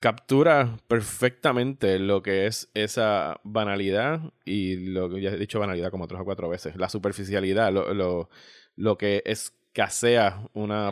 captura 0.00 0.76
perfectamente 0.88 1.98
lo 1.98 2.22
que 2.22 2.46
es 2.46 2.70
esa 2.74 3.40
banalidad 3.44 4.32
y 4.44 4.76
lo 4.76 5.08
que 5.08 5.20
ya 5.20 5.30
he 5.30 5.38
dicho 5.38 5.60
banalidad 5.60 5.90
como 5.90 6.06
tres 6.06 6.20
o 6.20 6.24
cuatro 6.24 6.48
veces. 6.48 6.76
La 6.76 6.88
superficialidad, 6.88 7.72
lo, 7.72 7.94
lo, 7.94 8.28
lo 8.76 8.98
que 8.98 9.22
escasea 9.76 10.40
una 10.54 10.90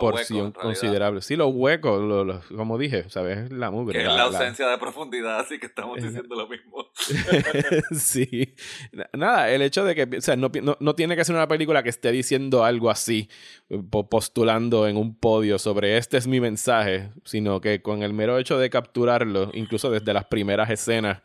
porción 0.00 0.52
considerable. 0.52 1.20
Sí, 1.20 1.36
los 1.36 1.52
huecos, 1.52 2.42
como 2.56 2.78
dije, 2.78 3.04
¿sabes? 3.10 3.52
La 3.52 3.70
mugre. 3.70 3.98
Que 3.98 4.06
es 4.06 4.12
la, 4.12 4.22
ausencia 4.22 4.66
de 4.68 4.78
profundidad, 4.78 5.40
así 5.40 5.58
que 5.58 5.66
estamos 5.66 6.02
diciendo 6.02 6.34
lo 6.34 6.48
mismo. 6.48 6.88
sí. 7.94 8.54
Nada, 9.12 9.50
el 9.50 9.60
hecho 9.60 9.84
de 9.84 9.94
que, 9.94 10.16
o 10.16 10.20
sea, 10.20 10.36
no, 10.36 10.50
no, 10.80 10.94
tiene 10.94 11.14
que 11.14 11.24
ser 11.24 11.34
una 11.36 11.46
película 11.46 11.82
que 11.82 11.90
esté 11.90 12.10
diciendo 12.10 12.64
algo 12.64 12.90
así, 12.90 13.28
postulando 14.08 14.88
en 14.88 14.96
un 14.96 15.14
podio 15.14 15.58
sobre 15.58 15.98
este 15.98 16.16
es 16.16 16.26
mi 16.26 16.40
mensaje, 16.40 17.10
sino 17.24 17.60
que 17.60 17.82
con 17.82 18.02
el 18.02 18.14
mero 18.14 18.38
hecho 18.38 18.58
de 18.58 18.70
capturarlo, 18.70 19.50
incluso 19.52 19.90
desde 19.90 20.14
las 20.14 20.24
primeras 20.24 20.70
escenas, 20.70 21.20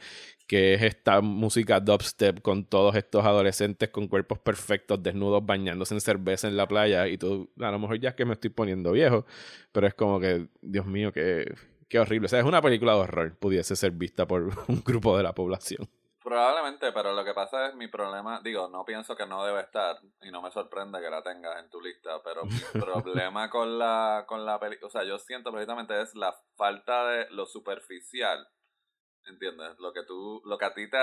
que 0.48 0.74
es 0.74 0.82
esta 0.82 1.20
música 1.22 1.80
dubstep 1.80 2.42
con 2.42 2.64
todos 2.66 2.96
estos 2.96 3.26
adolescentes 3.26 3.90
con 3.90 4.08
cuerpos 4.08 4.40
perfectos, 4.40 5.04
desnudos, 5.04 5.46
bañándose 5.46 5.94
en 5.94 6.02
cerveza 6.02 6.48
en 6.48 6.56
la 6.56 6.68
playa. 6.68 7.08
Y 7.08 7.18
tú, 7.18 7.52
a 7.60 7.70
lo 7.70 7.80
mejor 7.80 8.00
ya 8.00 8.10
es 8.10 8.16
que 8.16 8.26
me 8.26 8.34
estoy 8.34 8.50
poniendo 8.50 8.94
viejo, 8.94 9.26
pero 9.74 9.88
es 9.88 9.94
como 9.94 10.20
que, 10.20 10.48
Dios 10.62 10.86
mío, 10.86 11.12
qué, 11.12 11.54
qué 11.90 12.00
horrible. 12.00 12.28
O 12.28 12.30
sea, 12.30 12.40
es 12.40 12.46
una 12.46 12.62
película 12.62 12.94
de 12.94 13.00
horror, 13.00 13.36
pudiese 13.38 13.76
ser 13.76 13.92
vista 13.92 14.26
por 14.26 14.44
un 14.70 14.82
grupo 14.86 15.18
de 15.18 15.24
la 15.24 15.34
población. 15.34 15.88
Probablemente, 16.24 16.92
pero 16.92 17.14
lo 17.14 17.24
que 17.24 17.34
pasa 17.34 17.68
es 17.68 17.76
mi 17.76 17.88
problema, 17.88 18.42
digo, 18.44 18.68
no 18.68 18.84
pienso 18.84 19.16
que 19.16 19.26
no 19.26 19.46
debe 19.46 19.62
estar 19.62 19.98
y 20.22 20.30
no 20.30 20.42
me 20.42 20.52
sorprende 20.52 21.00
que 21.00 21.10
la 21.10 21.24
tengas 21.24 21.58
en 21.64 21.70
tu 21.70 21.80
lista, 21.80 22.22
pero 22.22 22.44
mi 22.44 22.60
problema 22.82 23.50
con 23.50 23.80
la 23.80 24.26
con 24.28 24.46
la 24.46 24.60
película, 24.60 24.88
o 24.88 24.90
sea, 24.90 25.06
yo 25.06 25.20
siento 25.20 25.54
precisamente 25.54 26.02
es 26.02 26.14
la 26.16 26.36
falta 26.58 27.08
de 27.08 27.30
lo 27.30 27.46
superficial 27.46 28.46
¿Entiendes? 29.28 29.78
Lo 29.80 29.94
que 29.94 30.04
tú, 30.04 30.42
lo 30.46 30.58
que 30.58 30.66
a 30.66 30.74
ti 30.74 30.90
te, 30.90 30.98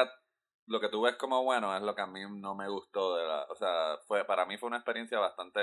lo 0.67 0.81
que 0.81 0.89
tú 0.89 1.03
ves 1.03 1.17
como 1.17 1.45
bueno 1.45 1.77
es 1.77 1.83
lo 1.83 1.95
que 1.95 2.03
a 2.03 2.07
mí 2.07 2.23
no 2.41 2.55
me 2.55 2.69
gustó 2.69 3.17
de 3.17 3.27
la, 3.27 3.45
o 3.51 3.55
sea, 3.55 3.99
fue, 4.07 4.25
para 4.25 4.47
mí 4.47 4.57
fue 4.59 4.69
una 4.69 4.79
experiencia 4.79 5.19
bastante 5.19 5.61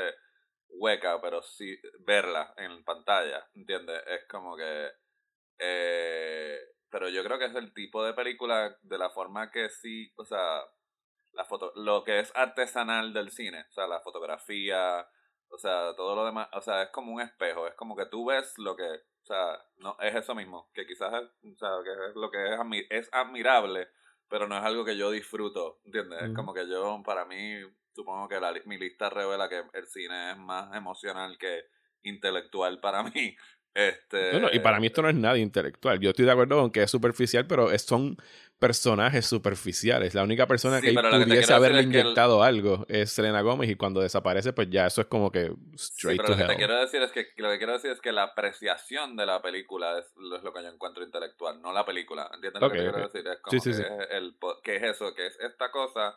hueca, 0.69 1.19
pero 1.21 1.41
sí, 1.41 1.78
verla 2.00 2.54
en 2.58 2.84
pantalla, 2.84 3.47
¿entiendes? 3.56 4.02
Es 4.08 4.28
como 4.28 4.56
que, 4.56 4.89
eh, 5.60 6.60
pero 6.89 7.10
yo 7.10 7.24
creo 7.24 7.39
que 7.39 7.45
es 7.45 7.56
el 7.56 7.74
tipo 7.74 8.04
de 8.04 8.13
película 8.13 8.78
de 8.82 8.97
la 8.97 9.10
forma 9.10 9.52
que 9.52 9.69
sí, 9.69 10.12
o 10.17 10.26
sea, 10.26 10.62
la 11.34 11.45
foto, 11.45 11.71
lo 11.76 12.04
que 12.04 12.19
es 12.19 12.32
artesanal 12.36 13.13
del 13.13 13.32
cine, 13.32 13.65
o 13.69 13.74
sea, 13.74 13.88
la 13.88 14.02
fotografía, 14.02 15.08
o 15.50 15.58
sea, 15.58 15.95
todo 15.95 16.15
lo 16.15 16.26
demás, 16.26 16.50
o 16.54 16.62
sea, 16.62 16.84
es 16.84 16.89
como 16.91 17.13
un 17.13 17.21
espejo, 17.21 17.67
es 17.67 17.76
como 17.76 17.95
que 17.95 18.06
tú 18.06 18.26
ves 18.26 18.54
lo 18.58 18.76
que, 18.76 19.02
o 19.21 19.25
sea, 19.25 19.63
no, 19.77 19.95
es 19.99 20.15
eso 20.15 20.34
mismo, 20.34 20.69
que 20.73 20.86
quizás 20.86 21.13
es, 21.13 21.53
o 21.53 21.57
sea, 21.57 21.69
que 21.84 21.91
es 22.10 22.15
lo 22.15 22.31
que 22.31 22.53
es, 22.53 22.60
es 22.89 23.10
admirable, 23.12 23.89
pero 24.27 24.47
no 24.47 24.57
es 24.57 24.63
algo 24.63 24.84
que 24.84 24.97
yo 24.97 25.12
disfruto, 25.12 25.79
¿entiendes? 25.86 26.21
Es 26.23 26.34
como 26.34 26.53
que 26.53 26.67
yo, 26.67 27.01
para 27.03 27.25
mí, 27.25 27.60
supongo 27.93 28.27
que 28.27 28.39
la, 28.39 28.53
mi 28.65 28.77
lista 28.77 29.10
revela 29.10 29.49
que 29.49 29.63
el 29.73 29.88
cine 29.88 30.31
es 30.31 30.38
más 30.38 30.75
emocional 30.75 31.38
que 31.38 31.65
intelectual 32.03 32.79
para 32.79 33.03
mí. 33.03 33.36
Este... 33.73 34.31
y 34.51 34.60
para 34.60 34.79
mí 34.79 34.88
esto 34.88 35.01
no 35.01 35.10
es 35.10 35.15
nada 35.15 35.38
intelectual. 35.38 35.99
Yo 35.99 36.10
estoy 36.10 36.25
de 36.25 36.31
acuerdo 36.31 36.60
con 36.60 36.71
que 36.71 36.84
es 36.84 36.91
superficial, 36.91 37.47
pero 37.47 37.77
son 37.79 38.17
personajes 38.60 39.25
superficiales. 39.25 40.13
La 40.13 40.23
única 40.23 40.45
persona 40.45 40.81
que 40.81 40.93
pudiese 40.93 41.51
haberle 41.51 41.81
inyectado 41.81 42.43
algo 42.43 42.86
es 42.89 43.12
Selena 43.12 43.41
Gómez 43.41 43.69
y 43.71 43.75
cuando 43.75 44.01
desaparece, 44.01 44.53
pues 44.53 44.69
ya 44.69 44.86
eso 44.86 45.01
es 45.01 45.07
como 45.07 45.31
que 45.31 45.51
straight 45.73 46.21
sí, 46.21 46.27
pero 46.27 46.29
lo 46.29 46.38
que 46.38 46.53
Te 46.53 46.57
quiero 46.57 46.79
decir 46.79 47.01
es 47.01 47.12
que 47.12 47.27
lo 47.38 47.49
que 47.49 47.57
quiero 47.57 47.73
decir 47.73 47.89
es 47.89 47.99
que 48.01 48.12
la 48.12 48.23
apreciación 48.23 49.15
de 49.15 49.25
la 49.25 49.41
película 49.41 49.97
es, 49.97 50.13
lo 50.15 50.53
que 50.53 50.62
yo 50.62 50.69
encuentro 50.69 51.03
intelectual, 51.03 51.60
no 51.60 51.73
la 51.73 51.84
película. 51.86 52.29
¿Entiendes 52.31 52.62
lo 52.62 52.69
que 52.69 52.77
quiero 52.77 52.97
decir? 52.99 53.27
Es 53.27 53.39
como 53.39 53.63
que, 53.63 53.69
Es 53.71 53.79
el, 54.12 54.36
que 54.63 54.75
es 54.75 54.84
eso, 54.84 55.15
que 55.15 55.25
es 55.25 55.39
esta 55.39 55.71
cosa 55.71 56.15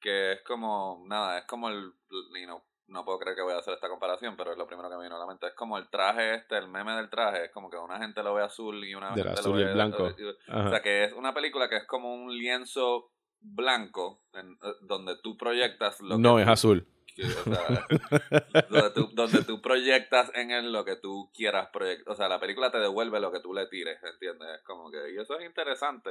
que 0.00 0.32
es 0.32 0.42
como 0.42 1.02
nada, 1.08 1.38
es 1.38 1.44
como 1.46 1.70
el 1.70 1.92
you 2.10 2.60
no 2.88 3.04
puedo 3.04 3.18
creer 3.18 3.36
que 3.36 3.42
voy 3.42 3.54
a 3.54 3.58
hacer 3.58 3.74
esta 3.74 3.88
comparación, 3.88 4.36
pero 4.36 4.52
es 4.52 4.58
lo 4.58 4.66
primero 4.66 4.90
que 4.90 4.96
me 4.96 5.04
vino 5.04 5.16
a 5.16 5.18
la 5.18 5.26
mente. 5.26 5.46
Es 5.46 5.54
como 5.54 5.78
el 5.78 5.88
traje 5.88 6.34
este, 6.34 6.56
el 6.56 6.68
meme 6.68 6.92
del 6.92 7.08
traje, 7.08 7.46
es 7.46 7.50
como 7.52 7.70
que 7.70 7.76
una 7.76 7.98
gente 7.98 8.22
lo 8.22 8.34
ve 8.34 8.42
azul 8.42 8.84
y 8.84 8.94
una 8.94 9.14
gente 9.14 9.42
lo 9.42 9.52
ve 9.52 9.72
blanco. 9.72 10.04
O 10.04 10.68
sea, 10.68 10.82
que 10.82 11.04
es 11.04 11.12
una 11.12 11.32
película 11.32 11.68
que 11.68 11.76
es 11.76 11.86
como 11.86 12.14
un 12.14 12.36
lienzo 12.36 13.10
blanco 13.40 14.22
en, 14.32 14.52
eh, 14.52 14.74
donde 14.82 15.16
tú 15.22 15.36
proyectas 15.36 16.00
lo 16.00 16.18
No, 16.18 16.38
es 16.38 16.48
azul. 16.48 16.86
donde, 18.70 18.90
tú, 18.92 19.08
donde 19.12 19.44
tú 19.44 19.62
proyectas 19.62 20.32
en 20.34 20.50
él 20.50 20.72
lo 20.72 20.84
que 20.84 20.96
tú 20.96 21.30
quieras 21.32 21.68
proyectar. 21.72 22.12
O 22.12 22.16
sea, 22.16 22.28
la 22.28 22.40
película 22.40 22.72
te 22.72 22.78
devuelve 22.78 23.20
lo 23.20 23.30
que 23.30 23.38
tú 23.38 23.54
le 23.54 23.66
tires, 23.68 24.02
¿entiendes? 24.02 24.48
Es 24.58 24.64
como 24.64 24.90
que, 24.90 25.12
y 25.14 25.18
eso 25.18 25.38
es 25.38 25.46
interesante 25.46 26.10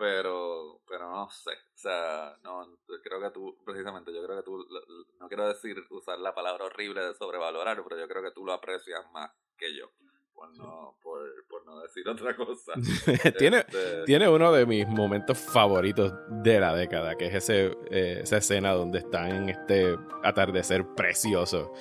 pero 0.00 0.80
pero 0.88 1.10
no 1.10 1.28
sé 1.28 1.50
o 1.50 1.78
sea 1.78 2.34
no 2.42 2.66
creo 3.04 3.20
que 3.20 3.30
tú 3.30 3.54
precisamente 3.66 4.10
yo 4.14 4.24
creo 4.24 4.38
que 4.38 4.42
tú 4.42 4.66
no 5.20 5.28
quiero 5.28 5.46
decir 5.46 5.76
usar 5.90 6.18
la 6.18 6.34
palabra 6.34 6.64
horrible 6.64 7.04
de 7.04 7.14
sobrevalorar 7.14 7.84
pero 7.84 8.00
yo 8.00 8.08
creo 8.08 8.22
que 8.22 8.30
tú 8.30 8.46
lo 8.46 8.54
aprecias 8.54 9.04
más 9.12 9.30
que 9.58 9.76
yo 9.76 9.90
por 10.32 10.56
no 10.56 10.96
por, 11.02 11.20
por 11.50 11.66
no 11.66 11.82
decir 11.82 12.08
otra 12.08 12.34
cosa. 12.34 12.72
Tiene 13.38 13.58
este 13.58 14.04
tiene 14.06 14.26
uno 14.26 14.50
de 14.52 14.64
mis 14.64 14.88
momentos 14.88 15.36
favoritos 15.36 16.14
de 16.42 16.58
la 16.58 16.74
década 16.74 17.14
que 17.16 17.26
es 17.26 17.34
ese 17.34 17.76
eh, 17.90 18.20
esa 18.22 18.38
escena 18.38 18.72
donde 18.72 19.00
están 19.00 19.30
en 19.32 19.48
este 19.50 19.98
atardecer 20.24 20.86
precioso 20.96 21.74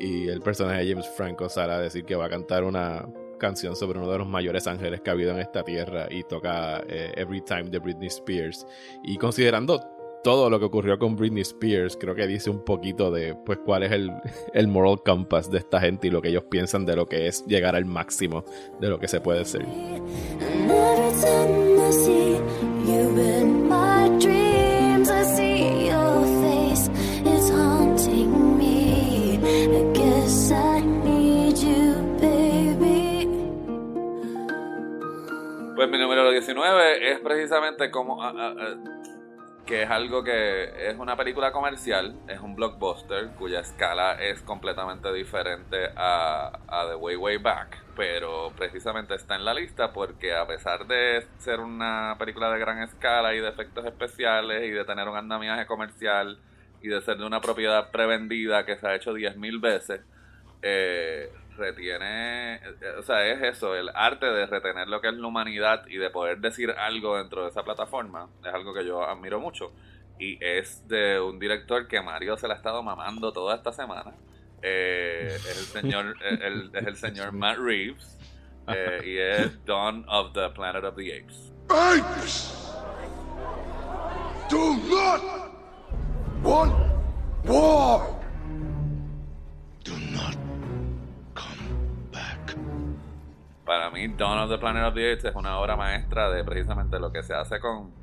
y 0.00 0.26
el 0.26 0.40
personaje 0.40 0.82
de 0.82 0.90
James 0.90 1.08
Franco 1.16 1.48
sale 1.48 1.74
a 1.74 1.78
decir 1.78 2.04
que 2.04 2.16
va 2.16 2.24
a 2.24 2.30
cantar 2.30 2.64
una 2.64 3.06
canción 3.40 3.74
sobre 3.74 3.98
uno 3.98 4.12
de 4.12 4.18
los 4.18 4.28
mayores 4.28 4.68
ángeles 4.68 5.00
que 5.00 5.10
ha 5.10 5.14
habido 5.14 5.32
en 5.32 5.40
esta 5.40 5.64
tierra 5.64 6.06
y 6.08 6.22
toca 6.22 6.84
eh, 6.86 7.12
Every 7.16 7.40
Time 7.40 7.64
de 7.64 7.80
Britney 7.80 8.06
Spears. 8.06 8.64
Y 9.02 9.16
considerando 9.16 9.80
todo 10.22 10.50
lo 10.50 10.58
que 10.58 10.66
ocurrió 10.66 10.98
con 10.98 11.16
Britney 11.16 11.42
Spears, 11.42 11.96
creo 11.96 12.14
que 12.14 12.26
dice 12.26 12.50
un 12.50 12.64
poquito 12.64 13.10
de 13.10 13.34
pues 13.34 13.58
cuál 13.64 13.82
es 13.82 13.92
el, 13.92 14.12
el 14.54 14.68
moral 14.68 15.02
compass 15.04 15.50
de 15.50 15.58
esta 15.58 15.80
gente 15.80 16.06
y 16.06 16.10
lo 16.10 16.22
que 16.22 16.28
ellos 16.28 16.44
piensan 16.44 16.86
de 16.86 16.94
lo 16.94 17.08
que 17.08 17.26
es 17.26 17.44
llegar 17.46 17.74
al 17.74 17.86
máximo 17.86 18.44
de 18.80 18.88
lo 18.88 19.00
que 19.00 19.08
se 19.08 19.20
puede 19.20 19.44
ser. 19.44 19.66
Mi 35.90 35.98
número 35.98 36.30
19 36.30 37.12
es 37.12 37.18
precisamente 37.20 37.90
como... 37.90 38.22
Ah, 38.22 38.32
ah, 38.36 38.54
ah, 38.58 38.76
que 39.66 39.82
es 39.82 39.90
algo 39.90 40.24
que 40.24 40.88
es 40.88 40.98
una 40.98 41.16
película 41.16 41.52
comercial, 41.52 42.16
es 42.26 42.40
un 42.40 42.56
blockbuster 42.56 43.28
cuya 43.38 43.60
escala 43.60 44.14
es 44.14 44.42
completamente 44.42 45.12
diferente 45.12 45.90
a, 45.94 46.58
a 46.66 46.88
The 46.88 46.96
Way 46.96 47.14
Way 47.14 47.36
Back, 47.36 47.78
pero 47.94 48.52
precisamente 48.56 49.14
está 49.14 49.36
en 49.36 49.44
la 49.44 49.54
lista 49.54 49.92
porque 49.92 50.34
a 50.34 50.44
pesar 50.44 50.88
de 50.88 51.24
ser 51.38 51.60
una 51.60 52.16
película 52.18 52.50
de 52.50 52.58
gran 52.58 52.82
escala 52.82 53.32
y 53.32 53.38
de 53.38 53.48
efectos 53.48 53.84
especiales 53.84 54.64
y 54.64 54.70
de 54.70 54.84
tener 54.84 55.08
un 55.08 55.16
andamiaje 55.16 55.66
comercial 55.66 56.40
y 56.82 56.88
de 56.88 57.00
ser 57.02 57.18
de 57.18 57.26
una 57.26 57.40
propiedad 57.40 57.92
prevendida 57.92 58.66
que 58.66 58.76
se 58.76 58.88
ha 58.88 58.96
hecho 58.96 59.12
10.000 59.12 59.60
veces, 59.60 60.00
eh, 60.62 61.30
retiene, 61.60 62.54
eh, 62.56 62.94
o 62.98 63.02
sea, 63.02 63.26
es 63.26 63.40
eso, 63.42 63.76
el 63.76 63.90
arte 63.94 64.26
de 64.26 64.46
retener 64.46 64.88
lo 64.88 65.00
que 65.00 65.08
es 65.08 65.14
la 65.14 65.26
humanidad 65.26 65.86
y 65.86 65.98
de 65.98 66.10
poder 66.10 66.38
decir 66.38 66.70
algo 66.70 67.18
dentro 67.18 67.44
de 67.44 67.50
esa 67.50 67.62
plataforma, 67.62 68.28
es 68.44 68.52
algo 68.52 68.74
que 68.74 68.84
yo 68.84 69.04
admiro 69.04 69.38
mucho. 69.38 69.72
Y 70.18 70.42
es 70.44 70.86
de 70.88 71.20
un 71.20 71.38
director 71.38 71.86
que 71.86 72.00
Mario 72.00 72.36
se 72.36 72.48
la 72.48 72.54
ha 72.54 72.56
estado 72.56 72.82
mamando 72.82 73.32
toda 73.32 73.56
esta 73.56 73.72
semana. 73.72 74.12
Eh, 74.62 75.28
es 75.34 75.46
el 75.46 75.82
señor, 75.82 76.16
el, 76.22 76.70
es 76.74 76.86
el 76.86 76.96
señor 76.96 77.32
Matt 77.32 77.58
Reeves. 77.58 78.18
Eh, 78.68 79.00
y 79.04 79.18
es 79.18 79.64
Dawn 79.64 80.04
of 80.08 80.32
the 80.32 80.48
Planet 80.50 80.84
of 80.84 80.96
the 80.96 81.12
Apes. 81.12 81.52
Apes! 81.70 82.56
Do 84.50 84.76
not 84.88 85.22
want 86.42 86.74
war! 87.44 88.19
Para 93.70 93.88
mí 93.88 94.08
Dawn 94.08 94.36
of 94.36 94.50
the 94.50 94.58
Planet 94.58 94.82
of 94.88 94.94
the 94.94 95.12
Apes 95.12 95.26
es 95.26 95.36
una 95.36 95.60
obra 95.60 95.76
maestra 95.76 96.28
de 96.28 96.42
precisamente 96.42 96.98
lo 96.98 97.12
que 97.12 97.22
se 97.22 97.34
hace 97.34 97.60
con 97.60 97.94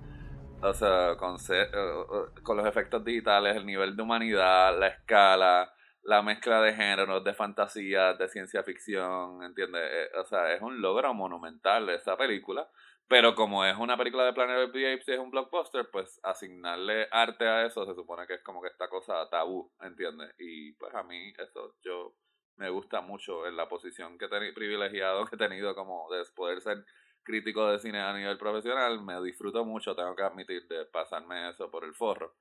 o 0.61 0.73
sea, 0.73 1.17
con, 1.17 1.35
eh, 1.35 1.69
eh, 1.73 2.41
con 2.41 2.55
los 2.55 2.65
efectos 2.65 3.03
digitales, 3.03 3.57
el 3.57 3.65
nivel 3.65 3.97
de 3.97 4.01
humanidad, 4.01 4.79
la 4.79 4.87
escala, 4.87 5.73
la 6.03 6.21
mezcla 6.21 6.61
de 6.61 6.73
géneros, 6.73 7.21
de 7.21 7.33
fantasía, 7.33 8.13
de 8.13 8.29
ciencia 8.29 8.63
ficción, 8.63 9.43
¿entiendes? 9.43 9.81
Eh, 9.91 10.09
o 10.17 10.23
sea, 10.23 10.53
es 10.53 10.61
un 10.61 10.79
logro 10.81 11.13
monumental 11.13 11.89
esa 11.89 12.15
película, 12.15 12.69
Pero 13.09 13.35
como 13.35 13.65
es 13.65 13.75
una 13.77 13.97
película 13.97 14.23
de 14.23 14.33
Planet 14.33 14.67
of 14.67 14.71
the 14.71 14.93
Apes 14.93 15.09
y 15.09 15.13
es 15.13 15.19
un 15.19 15.31
blockbuster, 15.31 15.89
pues 15.91 16.17
asignarle 16.23 17.09
arte 17.11 17.45
a 17.45 17.65
eso 17.65 17.85
se 17.85 17.93
supone 17.93 18.25
que 18.25 18.35
es 18.35 18.41
como 18.41 18.61
que 18.61 18.69
esta 18.69 18.87
cosa 18.87 19.29
tabú, 19.29 19.69
¿entiendes? 19.81 20.33
Y 20.39 20.71
pues 20.73 20.95
a 20.95 21.03
mí 21.03 21.33
eso 21.37 21.75
yo 21.83 22.13
me 22.57 22.69
gusta 22.69 23.01
mucho 23.01 23.47
en 23.47 23.55
la 23.55 23.67
posición 23.67 24.17
que 24.17 24.25
he 24.25 24.53
privilegiado 24.53 25.25
que 25.25 25.35
he 25.35 25.39
tenido 25.39 25.73
como 25.75 26.09
de 26.11 26.23
poder 26.35 26.61
ser 26.61 26.85
crítico 27.23 27.69
de 27.69 27.79
cine 27.79 27.99
a 27.99 28.13
nivel 28.13 28.37
profesional, 28.37 29.01
me 29.01 29.21
disfruto 29.21 29.65
mucho, 29.65 29.95
tengo 29.95 30.15
que 30.15 30.23
admitir, 30.23 30.67
de 30.67 30.85
pasarme 30.85 31.49
eso 31.49 31.69
por 31.69 31.83
el 31.83 31.93
forro 31.93 32.35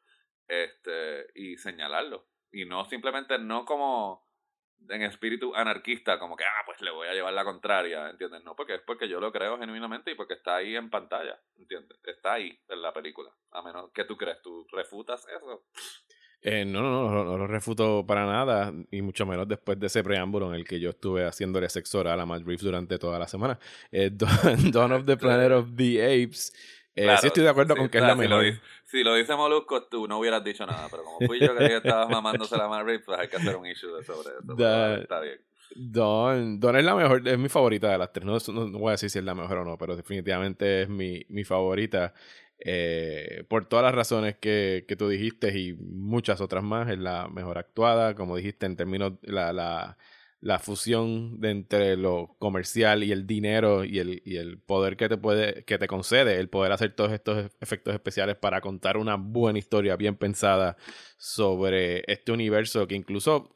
este 0.49 1.27
y 1.35 1.57
señalarlo. 1.57 2.27
Y 2.53 2.65
no 2.65 2.85
simplemente, 2.85 3.39
no 3.39 3.65
como 3.65 4.27
en 4.89 5.03
espíritu 5.03 5.55
anarquista, 5.55 6.19
como 6.19 6.37
que, 6.37 6.45
ah, 6.45 6.63
pues 6.65 6.81
le 6.81 6.91
voy 6.91 7.09
a 7.09 7.13
llevar 7.13 7.33
la 7.33 7.45
contraria, 7.45 8.11
¿entiendes? 8.11 8.45
No, 8.45 8.55
porque 8.55 8.77
es 8.77 8.83
porque 8.83 9.09
yo 9.09 9.21
lo 9.21 9.33
creo 9.33 9.59
genuinamente 9.59 10.13
y 10.13 10.15
porque 10.15 10.35
está 10.35 10.57
ahí 10.57 10.77
en 10.77 10.91
pantalla, 10.91 11.41
¿entiendes? 11.57 11.99
Está 12.05 12.35
ahí 12.35 12.59
en 12.69 12.83
la 12.83 12.93
película. 12.93 13.31
A 13.51 13.63
menos 13.63 13.91
que 13.93 14.05
tú 14.05 14.17
crees, 14.17 14.41
tú 14.43 14.67
refutas 14.71 15.27
eso. 15.29 15.65
Eh, 16.43 16.65
no, 16.65 16.81
no, 16.81 17.11
no, 17.11 17.25
no, 17.25 17.39
lo 17.39 17.47
refuto 17.47 18.05
para 18.07 18.25
nada, 18.25 18.73
y 18.91 19.03
mucho 19.03 19.27
menos 19.27 19.49
después 19.49 19.81
de 19.81 19.89
ese 19.89 20.05
preámbulo 20.05 20.49
en 20.49 20.55
el 20.55 20.65
que 20.65 20.79
yo 20.79 20.91
estuve 20.91 21.25
haciéndole 21.27 21.69
sexo 21.69 22.01
oral 22.01 22.21
a 22.21 22.27
Matt 22.27 22.43
Reeves 22.45 22.63
durante 22.63 22.99
toda 22.99 23.19
la 23.19 23.27
semana. 23.27 23.59
Eh, 23.91 24.11
Dawn 24.73 24.93
of 24.93 25.07
the 25.07 25.17
Planet 25.17 25.53
of 25.53 25.71
the 25.77 26.05
Apes. 26.05 26.53
Eh, 26.95 27.15
sí 27.21 27.27
estoy 27.27 27.43
de 27.43 27.51
acuerdo 27.51 27.77
con 27.77 27.89
que 27.89 27.99
es 27.99 28.05
la 28.05 28.15
mejor. 28.15 28.45
Si 28.85 29.03
lo, 29.03 29.15
dice, 29.15 29.35
Molusco, 29.35 29.83
tú 29.85 30.07
no 30.07 30.19
hubieras 30.19 30.45
dicho 30.45 30.65
nada, 30.65 30.87
pero 30.91 31.03
como 31.03 31.27
fui 31.27 31.41
yo 31.41 31.55
que 31.57 31.77
estabas 31.77 32.09
mamándose 32.09 32.57
la 32.57 32.69
Matt 32.69 32.85
Reeves, 32.85 33.05
pues 33.05 33.19
hay 33.19 33.29
que 33.29 33.37
hacer 33.37 33.57
un 33.57 33.67
issue 33.67 33.91
sobre 34.05 34.31
eso. 34.39 35.03
está 35.03 35.21
bien. 35.21 35.41
Dawn, 35.75 36.61
Dawn 36.61 36.77
es 36.77 36.85
la 36.85 36.95
mejor, 36.95 37.27
es 37.27 37.39
mi 37.39 37.49
favorita 37.49 37.91
de 37.91 37.99
las 37.99 38.13
tres. 38.13 38.25
No, 38.25 38.39
no, 38.53 38.79
voy 38.79 38.89
a 38.89 38.93
decir 38.93 39.11
si 39.11 39.19
es 39.19 39.25
la 39.25 39.35
mejor 39.35 39.59
o 39.59 39.65
no, 39.65 39.77
pero 39.77 39.97
definitivamente 39.97 40.83
es 40.83 40.89
mi, 40.89 41.25
mi 41.29 41.45
favorita. 41.45 42.15
Eh, 42.59 43.45
por 43.49 43.67
todas 43.67 43.85
las 43.85 43.95
razones 43.95 44.37
que, 44.37 44.85
que, 44.89 44.97
tú 44.97 45.09
dijiste 45.09 45.57
y 45.59 45.75
muchas 45.75 46.41
otras 46.41 46.65
más, 46.65 46.89
es 46.91 46.99
la 46.99 47.29
mejor 47.29 47.59
actuada, 47.59 48.15
como 48.15 48.37
dijiste, 48.37 48.67
en 48.67 48.77
términos 48.77 49.13
la, 49.23 49.53
la, 49.53 49.99
la 50.41 50.59
fusión 50.59 51.41
entre 51.43 51.97
lo 51.97 52.37
comercial 52.39 53.03
y 53.05 53.13
el 53.13 53.27
dinero 53.27 53.85
y 53.85 53.99
el, 53.99 54.23
y 54.25 54.37
el 54.37 54.59
poder 54.59 54.97
que 54.97 55.09
te 55.09 55.17
puede, 55.19 55.65
que 55.65 55.79
te 55.79 55.87
concede, 55.87 56.39
el 56.39 56.49
poder 56.49 56.73
hacer 56.73 56.95
todos 56.95 57.13
estos 57.13 57.51
efectos 57.61 57.95
especiales 57.95 58.37
para 58.37 58.61
contar 58.61 58.97
una 58.97 59.17
buena 59.17 59.59
historia 59.59 59.97
bien 59.97 60.17
pensada 60.17 60.77
sobre 61.19 62.05
este 62.11 62.33
universo 62.33 62.87
que 62.87 62.95
incluso 62.95 63.53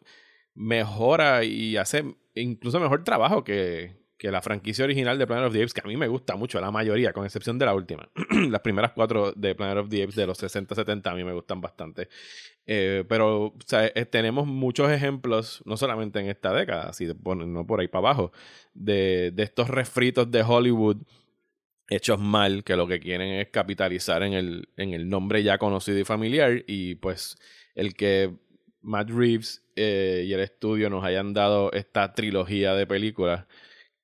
mejora 0.54 1.44
y 1.44 1.76
hace 1.76 2.16
incluso 2.34 2.80
mejor 2.80 3.04
trabajo 3.04 3.44
que, 3.44 3.99
que 4.20 4.30
la 4.30 4.42
franquicia 4.42 4.84
original 4.84 5.18
de 5.18 5.26
Planet 5.26 5.46
of 5.46 5.54
the 5.54 5.60
Apes, 5.60 5.72
que 5.72 5.80
a 5.80 5.88
mí 5.88 5.96
me 5.96 6.06
gusta 6.06 6.36
mucho, 6.36 6.60
la 6.60 6.70
mayoría, 6.70 7.14
con 7.14 7.24
excepción 7.24 7.58
de 7.58 7.64
la 7.64 7.74
última. 7.74 8.06
Las 8.50 8.60
primeras 8.60 8.92
cuatro 8.92 9.32
de 9.32 9.54
Planet 9.54 9.78
of 9.78 9.88
the 9.88 10.02
Apes 10.02 10.14
de 10.14 10.26
los 10.26 10.42
60-70 10.42 11.10
a 11.10 11.14
mí 11.14 11.24
me 11.24 11.32
gustan 11.32 11.62
bastante. 11.62 12.10
Eh, 12.66 13.04
pero 13.08 13.54
eh, 13.72 14.04
tenemos 14.04 14.46
muchos 14.46 14.90
ejemplos, 14.90 15.62
no 15.64 15.78
solamente 15.78 16.20
en 16.20 16.28
esta 16.28 16.52
década, 16.52 16.90
así 16.90 17.08
no 17.24 17.66
por 17.66 17.80
ahí 17.80 17.88
para 17.88 18.08
abajo, 18.10 18.30
de, 18.74 19.30
de 19.32 19.42
estos 19.42 19.68
refritos 19.68 20.30
de 20.30 20.42
Hollywood 20.42 20.98
hechos 21.88 22.20
mal, 22.20 22.62
que 22.62 22.76
lo 22.76 22.86
que 22.86 23.00
quieren 23.00 23.40
es 23.40 23.48
capitalizar 23.48 24.22
en 24.22 24.34
el, 24.34 24.68
en 24.76 24.92
el 24.92 25.08
nombre 25.08 25.42
ya 25.42 25.56
conocido 25.56 25.98
y 25.98 26.04
familiar. 26.04 26.62
Y 26.66 26.96
pues 26.96 27.38
el 27.74 27.94
que 27.94 28.34
Matt 28.82 29.08
Reeves 29.08 29.64
eh, 29.76 30.24
y 30.26 30.32
el 30.34 30.40
estudio 30.40 30.90
nos 30.90 31.04
hayan 31.04 31.32
dado 31.32 31.72
esta 31.72 32.12
trilogía 32.12 32.74
de 32.74 32.86
películas 32.86 33.46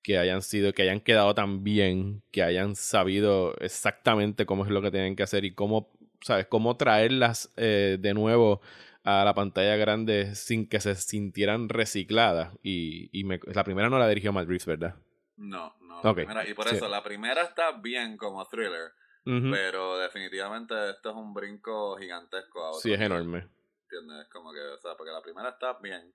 que 0.07 0.19
hayan 0.19 0.41
sido, 0.41 0.73
que 0.73 0.83
hayan 0.83 1.01
quedado 1.01 1.35
tan 1.35 1.65
bien, 1.65 2.23
que 2.31 2.45
hayan 2.45 2.77
sabido 2.77 3.57
exactamente 3.59 4.47
cómo 4.47 4.65
es 4.65 4.71
lo 4.71 4.81
que 4.81 4.93
tienen 4.93 5.17
que 5.17 5.25
hacer 5.25 5.45
y 5.45 5.53
cómo, 5.53 5.91
¿sabes? 6.21 6.47
Cómo 6.47 6.77
traerlas 6.77 7.53
eh, 7.57 7.99
de 7.99 8.15
nuevo 8.15 8.61
a 9.03 9.25
la 9.25 9.35
pantalla 9.35 9.75
grande 9.75 10.37
sin 10.37 10.69
que 10.69 10.79
se 10.79 10.95
sintieran 10.95 11.69
recicladas. 11.69 12.55
Y, 12.63 13.11
y 13.11 13.25
me, 13.25 13.41
la 13.47 13.65
primera 13.65 13.91
no 13.91 13.99
la 13.99 14.07
dirigió 14.07 14.33
Matt 14.33 14.47
Reeves, 14.47 14.67
¿verdad? 14.67 14.95
No, 15.39 15.75
no. 15.81 16.15
y 16.47 16.55
por 16.55 16.69
eso, 16.69 16.89
la 16.89 17.03
primera 17.03 17.43
está 17.43 17.73
bien 17.73 18.17
como 18.17 18.47
thriller, 18.47 18.93
pero 19.25 19.99
definitivamente 19.99 20.91
esto 20.91 21.11
es 21.11 21.17
un 21.17 21.35
brinco 21.35 21.97
gigantesco 21.97 22.65
a 22.65 22.75
Sí, 22.75 22.93
es 22.93 23.01
enorme. 23.01 23.49
¿Entiendes? 23.91 24.29
Como 24.33 24.53
que, 24.53 24.61
o 24.61 24.79
sea, 24.79 24.93
porque 24.97 25.11
la 25.11 25.21
primera 25.21 25.49
está 25.49 25.77
bien 25.83 26.15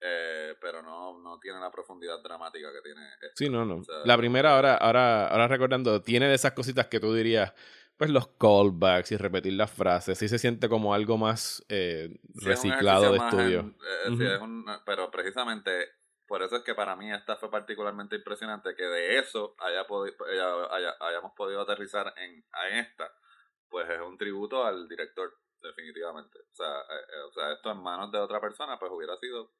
eh, 0.00 0.54
pero 0.60 0.82
no, 0.82 1.18
no 1.20 1.38
tiene 1.38 1.60
la 1.60 1.70
profundidad 1.70 2.22
dramática 2.22 2.72
que 2.72 2.80
tiene. 2.82 3.02
Sí, 3.34 3.48
no, 3.48 3.64
no. 3.64 3.82
la 4.04 4.16
primera, 4.16 4.54
ahora, 4.54 4.74
ahora, 4.76 5.28
ahora 5.28 5.48
recordando, 5.48 6.02
tiene 6.02 6.28
de 6.28 6.34
esas 6.34 6.52
cositas 6.52 6.86
que 6.88 7.00
tú 7.00 7.14
dirías, 7.14 7.52
pues 7.96 8.10
los 8.10 8.28
callbacks 8.38 9.12
y 9.12 9.16
repetir 9.16 9.52
las 9.54 9.70
frases, 9.70 10.18
sí 10.18 10.28
se 10.28 10.38
siente 10.38 10.68
como 10.68 10.94
algo 10.94 11.16
más 11.16 11.64
eh, 11.68 12.18
reciclado 12.34 13.12
de 13.12 13.18
estudio. 13.18 13.74
Eh, 14.08 14.38
pero 14.84 15.10
precisamente 15.10 15.90
por 16.26 16.42
eso 16.42 16.56
es 16.56 16.62
que 16.64 16.74
para 16.74 16.96
mí 16.96 17.12
esta 17.12 17.36
fue 17.36 17.50
particularmente 17.50 18.16
impresionante, 18.16 18.74
que 18.74 18.84
de 18.84 19.18
eso 19.18 19.54
haya 19.58 19.86
hayamos 21.00 21.32
podido 21.36 21.60
aterrizar 21.60 22.12
en, 22.16 22.44
a 22.52 22.68
esta, 22.80 23.12
pues 23.68 23.88
es 23.90 24.00
un 24.00 24.16
tributo 24.16 24.64
al 24.64 24.88
director, 24.88 25.32
definitivamente. 25.60 26.38
O 26.38 26.54
sea, 26.54 26.80
o 27.28 27.32
sea, 27.32 27.52
esto 27.52 27.70
en 27.70 27.82
manos 27.82 28.10
de 28.10 28.18
otra 28.18 28.40
persona, 28.40 28.78
pues 28.78 28.90
hubiera 28.92 29.16
sido 29.18 29.52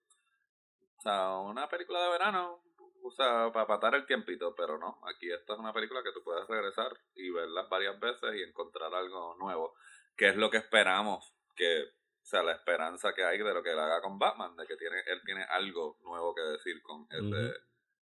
o 1.04 1.10
sea, 1.10 1.36
una 1.36 1.68
película 1.68 2.02
de 2.02 2.10
verano, 2.10 2.62
o 3.02 3.10
sea, 3.10 3.52
para 3.52 3.66
patar 3.66 3.94
el 3.94 4.06
tiempito, 4.06 4.54
pero 4.54 4.78
no, 4.78 5.00
aquí 5.06 5.30
esta 5.30 5.52
es 5.52 5.58
una 5.58 5.74
película 5.74 6.02
que 6.02 6.12
tú 6.12 6.24
puedes 6.24 6.46
regresar 6.48 6.98
y 7.14 7.28
verla 7.30 7.66
varias 7.68 8.00
veces 8.00 8.34
y 8.34 8.42
encontrar 8.42 8.94
algo 8.94 9.36
nuevo, 9.38 9.74
que 10.16 10.28
es 10.28 10.36
lo 10.36 10.50
que 10.50 10.56
esperamos, 10.56 11.34
que 11.54 11.82
o 12.22 12.26
sea, 12.26 12.42
la 12.42 12.52
esperanza 12.52 13.12
que 13.12 13.22
hay 13.22 13.36
de 13.36 13.52
lo 13.52 13.62
que 13.62 13.72
él 13.72 13.78
haga 13.78 14.00
con 14.00 14.18
Batman, 14.18 14.56
de 14.56 14.66
que 14.66 14.78
tiene, 14.78 14.96
él 15.08 15.20
tiene 15.26 15.42
algo 15.42 15.98
nuevo 16.04 16.34
que 16.34 16.40
decir 16.40 16.80
con 16.80 17.06
ese, 17.10 17.54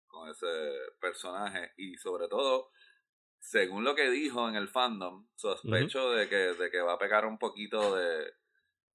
con 0.06 0.28
ese 0.28 0.92
personaje. 1.00 1.72
Y 1.78 1.96
sobre 1.96 2.28
todo, 2.28 2.68
según 3.38 3.82
lo 3.82 3.94
que 3.94 4.10
dijo 4.10 4.46
en 4.46 4.56
el 4.56 4.68
fandom, 4.68 5.26
sospecho 5.36 6.12
de, 6.12 6.28
que, 6.28 6.36
de 6.36 6.70
que 6.70 6.82
va 6.82 6.92
a 6.92 6.98
pegar 6.98 7.24
un 7.24 7.38
poquito 7.38 7.96
de, 7.96 8.34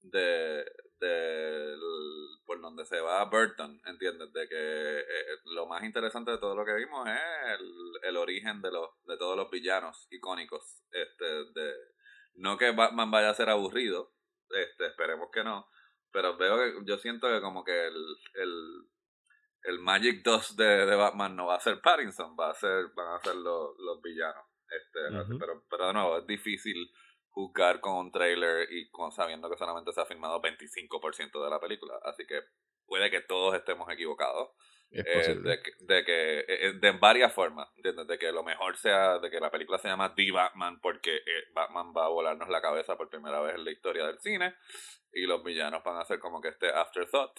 de, 0.04 0.72
de 1.00 1.76
por 2.46 2.62
donde 2.62 2.86
se 2.86 3.00
va 3.02 3.24
Burton, 3.26 3.82
¿entiendes? 3.86 4.32
De 4.32 4.48
que 4.48 5.00
eh, 5.00 5.38
lo 5.46 5.66
más 5.66 5.84
interesante 5.84 6.32
de 6.32 6.38
todo 6.38 6.56
lo 6.56 6.66
que 6.66 6.76
vimos 6.76 7.08
es 7.08 7.60
el, 8.04 8.18
origen 8.18 8.62
de 8.62 8.72
los 8.72 8.90
de 9.06 9.18
todos 9.18 9.36
los 9.36 9.50
villanos 9.50 10.08
icónicos, 10.12 10.84
este 10.92 11.26
de 11.26 11.74
no 12.36 12.58
que 12.58 12.72
Batman 12.72 13.12
vaya 13.12 13.30
a 13.30 13.36
ser 13.36 13.50
aburrido, 13.50 14.14
este 14.50 14.88
esperemos 14.88 15.30
que 15.32 15.44
no, 15.44 15.68
pero 16.12 16.38
veo 16.38 16.58
que 16.58 16.86
yo 16.86 16.98
siento 16.98 17.28
que 17.28 17.42
como 17.42 17.64
que 17.64 17.88
el, 17.88 18.18
el, 18.36 18.88
el 19.64 19.80
Magic 19.80 20.24
2 20.24 20.56
de, 20.56 20.86
de, 20.86 20.96
Batman 20.96 21.36
no 21.36 21.48
va 21.48 21.56
a 21.56 21.60
ser 21.60 21.82
Pattinson, 21.82 22.36
va 22.40 22.52
a 22.52 22.54
ser 22.54 22.88
van 22.96 23.16
a 23.16 23.20
ser 23.20 23.36
los, 23.36 23.78
los 23.80 24.02
villanos. 24.02 24.46
Este, 24.70 25.38
pero, 25.40 25.64
pero 25.70 25.88
de 25.88 25.94
nuevo, 25.94 26.18
es 26.18 26.28
difícil 26.28 26.92
juzgar 27.36 27.82
con 27.82 27.96
un 27.98 28.12
trailer 28.14 28.72
y 28.72 28.90
con, 28.90 29.12
sabiendo 29.12 29.50
que 29.50 29.58
solamente 29.58 29.92
se 29.92 30.00
ha 30.00 30.06
filmado 30.06 30.42
25% 30.42 31.44
de 31.44 31.50
la 31.50 31.60
película. 31.60 32.00
Así 32.04 32.26
que 32.26 32.40
puede 32.88 33.12
que 33.12 33.20
todos 33.20 33.54
estemos 33.56 33.92
equivocados. 33.92 34.52
Eh, 34.92 35.36
de, 35.44 35.62
que, 35.62 35.72
de 35.80 36.06
que 36.06 36.40
eh, 36.48 36.74
de 36.80 36.92
varias 36.92 37.34
formas 37.34 37.68
de, 37.76 38.18
que 38.18 38.32
lo 38.32 38.44
mejor 38.44 38.78
sea 38.78 39.18
de 39.18 39.30
que 39.30 39.42
la 39.42 39.52
película 39.52 39.78
se 39.78 39.90
llama 39.90 40.14
The 40.16 40.32
Batman 40.32 40.80
porque 40.80 41.18
eh, 41.18 41.44
Batman 41.54 41.92
va 41.92 42.06
a 42.06 42.10
volarnos 42.10 42.48
la 42.48 42.62
cabeza 42.62 42.96
por 42.96 43.10
primera 43.10 43.42
vez 43.42 43.56
en 43.56 43.66
la 43.66 43.72
historia 43.72 44.06
del 44.06 44.20
cine 44.20 44.56
y 45.12 45.26
los 45.26 45.44
villanos 45.44 45.84
van 45.84 45.98
a 45.98 46.06
ser 46.06 46.20
como 46.20 46.40
que 46.40 46.50
este 46.50 46.70
afterthought 46.70 47.38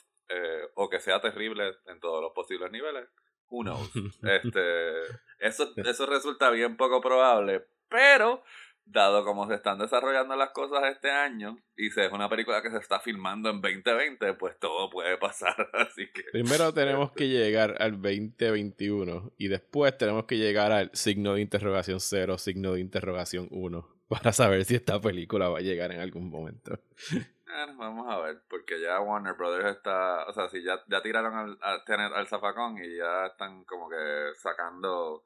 o 0.74 0.90
que 0.90 0.98
sea 0.98 1.20
terrible 1.20 1.72
en 1.86 2.00
todos 2.00 2.20
los 2.20 2.32
posibles 2.34 2.70
niveles 2.72 3.08
who 3.48 3.62
knows 3.62 3.90
este 4.24 5.02
eso 5.38 5.72
eso 5.76 6.04
resulta 6.04 6.50
bien 6.50 6.76
poco 6.76 7.00
probable 7.00 7.64
pero 7.88 8.42
dado 8.86 9.24
como 9.24 9.46
se 9.48 9.54
están 9.54 9.78
desarrollando 9.78 10.36
las 10.36 10.50
cosas 10.50 10.84
este 10.90 11.10
año 11.10 11.58
y 11.76 11.90
si 11.90 12.00
es 12.00 12.12
una 12.12 12.28
película 12.28 12.62
que 12.62 12.70
se 12.70 12.78
está 12.78 13.00
filmando 13.00 13.50
en 13.50 13.60
2020, 13.60 14.34
pues 14.34 14.58
todo 14.58 14.88
puede 14.88 15.18
pasar, 15.18 15.54
así 15.74 16.08
que... 16.12 16.22
Primero 16.32 16.72
tenemos 16.72 17.12
que 17.12 17.28
llegar 17.28 17.76
al 17.80 18.00
2021 18.00 19.32
y 19.36 19.48
después 19.48 19.96
tenemos 19.98 20.24
que 20.24 20.38
llegar 20.38 20.72
al 20.72 20.90
signo 20.94 21.34
de 21.34 21.42
interrogación 21.42 22.00
0, 22.00 22.38
signo 22.38 22.72
de 22.72 22.80
interrogación 22.80 23.48
1, 23.50 23.88
para 24.08 24.32
saber 24.32 24.64
si 24.64 24.76
esta 24.76 25.00
película 25.00 25.48
va 25.48 25.58
a 25.58 25.62
llegar 25.62 25.92
en 25.92 26.00
algún 26.00 26.30
momento. 26.30 26.78
vamos 27.76 28.06
a 28.08 28.18
ver, 28.20 28.42
porque 28.48 28.80
ya 28.80 29.00
Warner 29.00 29.34
Brothers 29.34 29.76
está, 29.76 30.26
o 30.26 30.32
sea, 30.32 30.48
si 30.48 30.62
ya, 30.62 30.80
ya 30.88 31.02
tiraron 31.02 31.58
al, 31.60 31.84
tener 31.84 32.12
al 32.12 32.28
zafacón 32.28 32.78
y 32.78 32.96
ya 32.96 33.26
están 33.26 33.64
como 33.64 33.88
que 33.88 33.96
sacando 34.36 35.24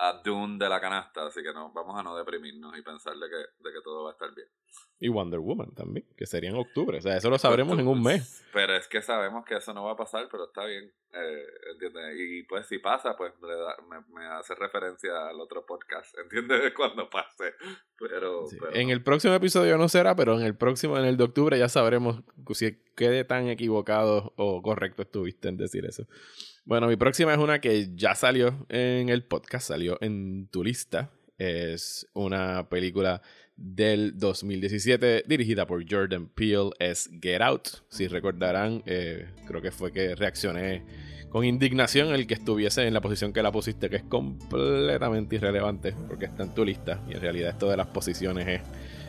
a 0.00 0.12
Dune 0.24 0.58
de 0.58 0.68
la 0.68 0.80
canasta, 0.80 1.26
así 1.26 1.42
que 1.42 1.52
no, 1.52 1.72
vamos 1.72 1.98
a 1.98 2.02
no 2.04 2.16
deprimirnos 2.16 2.78
y 2.78 2.82
pensar 2.82 3.14
de 3.14 3.28
que, 3.28 3.36
de 3.36 3.74
que 3.74 3.80
todo 3.82 4.04
va 4.04 4.10
a 4.10 4.12
estar 4.12 4.32
bien. 4.32 4.46
Y 5.00 5.08
Wonder 5.08 5.40
Woman 5.40 5.74
también, 5.74 6.06
que 6.16 6.26
sería 6.26 6.50
en 6.50 6.56
octubre, 6.56 6.98
o 6.98 7.00
sea, 7.00 7.16
eso 7.16 7.30
lo 7.30 7.38
sabremos 7.38 7.78
en 7.78 7.88
un 7.88 8.02
mes. 8.02 8.44
Pero 8.52 8.76
es 8.76 8.86
que 8.86 9.02
sabemos 9.02 9.44
que 9.44 9.56
eso 9.56 9.74
no 9.74 9.84
va 9.84 9.92
a 9.92 9.96
pasar, 9.96 10.28
pero 10.30 10.46
está 10.46 10.64
bien, 10.66 10.92
eh, 11.12 11.44
¿entiendes? 11.72 12.16
Y 12.18 12.42
pues 12.44 12.66
si 12.66 12.78
pasa, 12.78 13.16
pues 13.16 13.32
me, 13.40 14.26
hace 14.26 14.54
referencia 14.54 15.28
al 15.28 15.40
otro 15.40 15.66
podcast, 15.66 16.16
¿entiendes? 16.18 16.72
Cuando 16.76 17.10
pase. 17.10 17.54
Pero, 17.98 18.46
En 18.72 18.90
el 18.90 19.02
próximo 19.02 19.34
episodio 19.34 19.78
no 19.78 19.88
será, 19.88 20.14
pero 20.14 20.38
en 20.38 20.44
el 20.44 20.56
próximo, 20.56 20.96
en 20.96 21.04
el 21.06 21.16
de 21.16 21.24
octubre, 21.24 21.58
ya 21.58 21.68
sabremos 21.68 22.22
si 22.54 22.80
quede 22.96 23.24
tan 23.24 23.48
equivocado 23.48 24.32
o 24.36 24.62
correcto 24.62 25.02
estuviste 25.02 25.48
en 25.48 25.56
decir 25.56 25.84
eso. 25.86 26.06
Bueno, 26.68 26.86
mi 26.86 26.96
próxima 26.96 27.32
es 27.32 27.38
una 27.38 27.62
que 27.62 27.88
ya 27.94 28.14
salió 28.14 28.66
en 28.68 29.08
el 29.08 29.24
podcast, 29.24 29.68
salió 29.68 29.96
en 30.02 30.48
tu 30.48 30.62
lista. 30.62 31.10
Es 31.38 32.06
una 32.12 32.68
película 32.68 33.22
del 33.56 34.18
2017 34.18 35.24
dirigida 35.26 35.66
por 35.66 35.82
Jordan 35.90 36.28
Peele, 36.28 36.68
es 36.78 37.08
Get 37.22 37.40
Out. 37.40 37.68
Si 37.88 38.06
recordarán, 38.06 38.82
eh, 38.84 39.30
creo 39.46 39.62
que 39.62 39.70
fue 39.70 39.92
que 39.92 40.14
reaccioné 40.14 40.84
con 41.30 41.46
indignación 41.46 42.08
el 42.08 42.26
que 42.26 42.34
estuviese 42.34 42.86
en 42.86 42.92
la 42.92 43.00
posición 43.00 43.32
que 43.32 43.42
la 43.42 43.50
pusiste, 43.50 43.88
que 43.88 43.96
es 43.96 44.04
completamente 44.04 45.36
irrelevante 45.36 45.94
porque 46.06 46.26
está 46.26 46.42
en 46.42 46.52
tu 46.52 46.66
lista. 46.66 47.02
Y 47.08 47.14
en 47.14 47.22
realidad 47.22 47.48
esto 47.48 47.70
de 47.70 47.78
las 47.78 47.86
posiciones 47.86 48.46
es, 48.46 48.60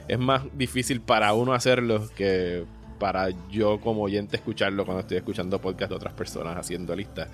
es 0.08 0.18
más 0.18 0.44
difícil 0.58 1.02
para 1.02 1.34
uno 1.34 1.54
hacerlo 1.54 2.10
que 2.16 2.64
para 3.00 3.30
yo 3.50 3.80
como 3.80 4.04
oyente 4.04 4.36
escucharlo 4.36 4.86
cuando 4.86 5.02
estoy 5.02 5.18
escuchando 5.18 5.60
podcast 5.60 5.90
de 5.90 5.96
otras 5.96 6.14
personas 6.14 6.58
haciendo 6.58 6.96
listas. 6.96 7.30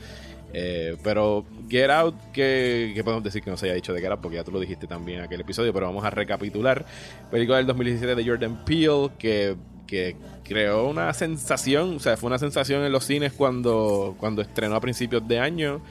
Eh, 0.53 0.95
pero 1.03 1.45
Get 1.67 1.89
Out, 1.89 2.15
que, 2.31 3.01
podemos 3.03 3.23
decir 3.23 3.41
que 3.41 3.49
no 3.49 3.57
se 3.57 3.65
haya 3.65 3.75
dicho 3.75 3.91
de 3.91 3.99
Get 3.99 4.11
Out, 4.11 4.21
porque 4.21 4.37
ya 4.37 4.43
tú 4.43 4.51
lo 4.51 4.59
dijiste 4.59 4.87
también 4.87 5.19
en 5.19 5.25
aquel 5.25 5.41
episodio, 5.41 5.73
pero 5.73 5.87
vamos 5.87 6.05
a 6.05 6.09
recapitular. 6.09 6.85
Película 7.29 7.57
del 7.57 7.67
2017 7.67 8.15
de 8.15 8.25
Jordan 8.25 8.63
Peele, 8.63 9.09
que, 9.19 9.57
que 9.85 10.15
creó 10.45 10.87
una 10.87 11.11
sensación, 11.13 11.97
o 11.97 11.99
sea, 11.99 12.15
fue 12.15 12.27
una 12.27 12.39
sensación 12.39 12.83
en 12.83 12.91
los 12.93 13.03
cines 13.03 13.33
cuando, 13.33 14.15
cuando 14.17 14.41
estrenó 14.41 14.75
a 14.75 14.79
principios 14.79 15.27
de 15.27 15.39
año 15.39 15.81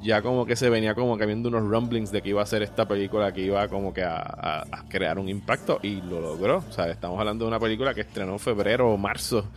ya 0.00 0.22
como 0.22 0.46
que 0.46 0.56
se 0.56 0.70
venía 0.70 0.94
como 0.94 1.18
que 1.18 1.26
viendo 1.26 1.48
unos 1.48 1.62
rumblings 1.62 2.10
de 2.10 2.22
que 2.22 2.30
iba 2.30 2.42
a 2.42 2.46
ser 2.46 2.62
esta 2.62 2.86
película 2.86 3.32
que 3.32 3.40
iba 3.40 3.66
como 3.68 3.92
que 3.92 4.02
a, 4.04 4.64
crear 4.88 5.18
un 5.18 5.28
impacto 5.28 5.80
y 5.82 6.00
lo 6.00 6.20
logró. 6.20 6.58
O 6.58 6.72
sea, 6.72 6.88
estamos 6.88 7.18
hablando 7.18 7.44
de 7.44 7.48
una 7.48 7.60
película 7.60 7.94
que 7.94 8.02
estrenó 8.02 8.32
en 8.32 8.38
febrero 8.38 8.90
o 8.90 8.96
marzo 8.96 9.48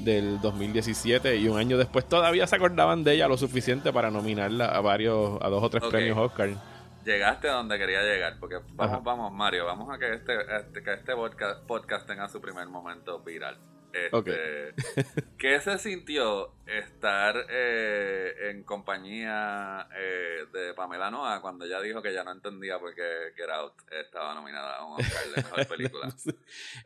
del 0.00 0.40
2017 0.40 1.36
y 1.36 1.48
un 1.48 1.58
año 1.58 1.76
después 1.76 2.08
todavía 2.08 2.46
se 2.46 2.56
acordaban 2.56 3.04
de 3.04 3.14
ella 3.14 3.28
lo 3.28 3.36
suficiente 3.36 3.92
para 3.92 4.10
nominarla 4.10 4.66
a 4.66 4.80
varios, 4.80 5.40
a 5.42 5.48
dos 5.48 5.62
o 5.62 5.70
tres 5.70 5.84
premios 5.90 6.16
Oscar. 6.16 6.50
Llegaste 7.04 7.48
a 7.48 7.54
donde 7.54 7.78
quería 7.78 8.02
llegar, 8.02 8.36
porque 8.38 8.58
vamos, 8.74 9.02
vamos, 9.02 9.32
Mario, 9.32 9.64
vamos 9.64 9.88
a 9.92 9.98
que 9.98 10.12
este, 10.14 10.34
este 10.60 10.82
que 10.82 10.92
este 10.92 11.14
podcast, 11.14 11.64
podcast 11.66 12.06
tenga 12.06 12.28
su 12.28 12.40
primer 12.40 12.68
momento 12.68 13.20
viral. 13.20 13.58
Este, 13.92 14.74
¿Qué 15.38 15.60
se 15.60 15.78
sintió 15.78 16.54
estar 16.66 17.46
eh, 17.48 18.50
en 18.50 18.62
compañía 18.64 19.88
eh, 19.96 20.46
de 20.52 20.74
Pamela 20.74 21.10
Noa 21.10 21.40
cuando 21.40 21.64
ella 21.64 21.80
dijo 21.80 22.02
que 22.02 22.12
ya 22.12 22.24
no 22.24 22.32
entendía 22.32 22.78
por 22.78 22.94
qué 22.94 23.32
Get 23.36 23.48
Out 23.48 23.74
estaba 23.90 24.34
nominada 24.34 24.76
a 24.76 24.84
un 24.84 25.00
Oscar 25.00 25.24
de 25.26 25.42
mejor 25.42 25.66
película? 25.68 26.08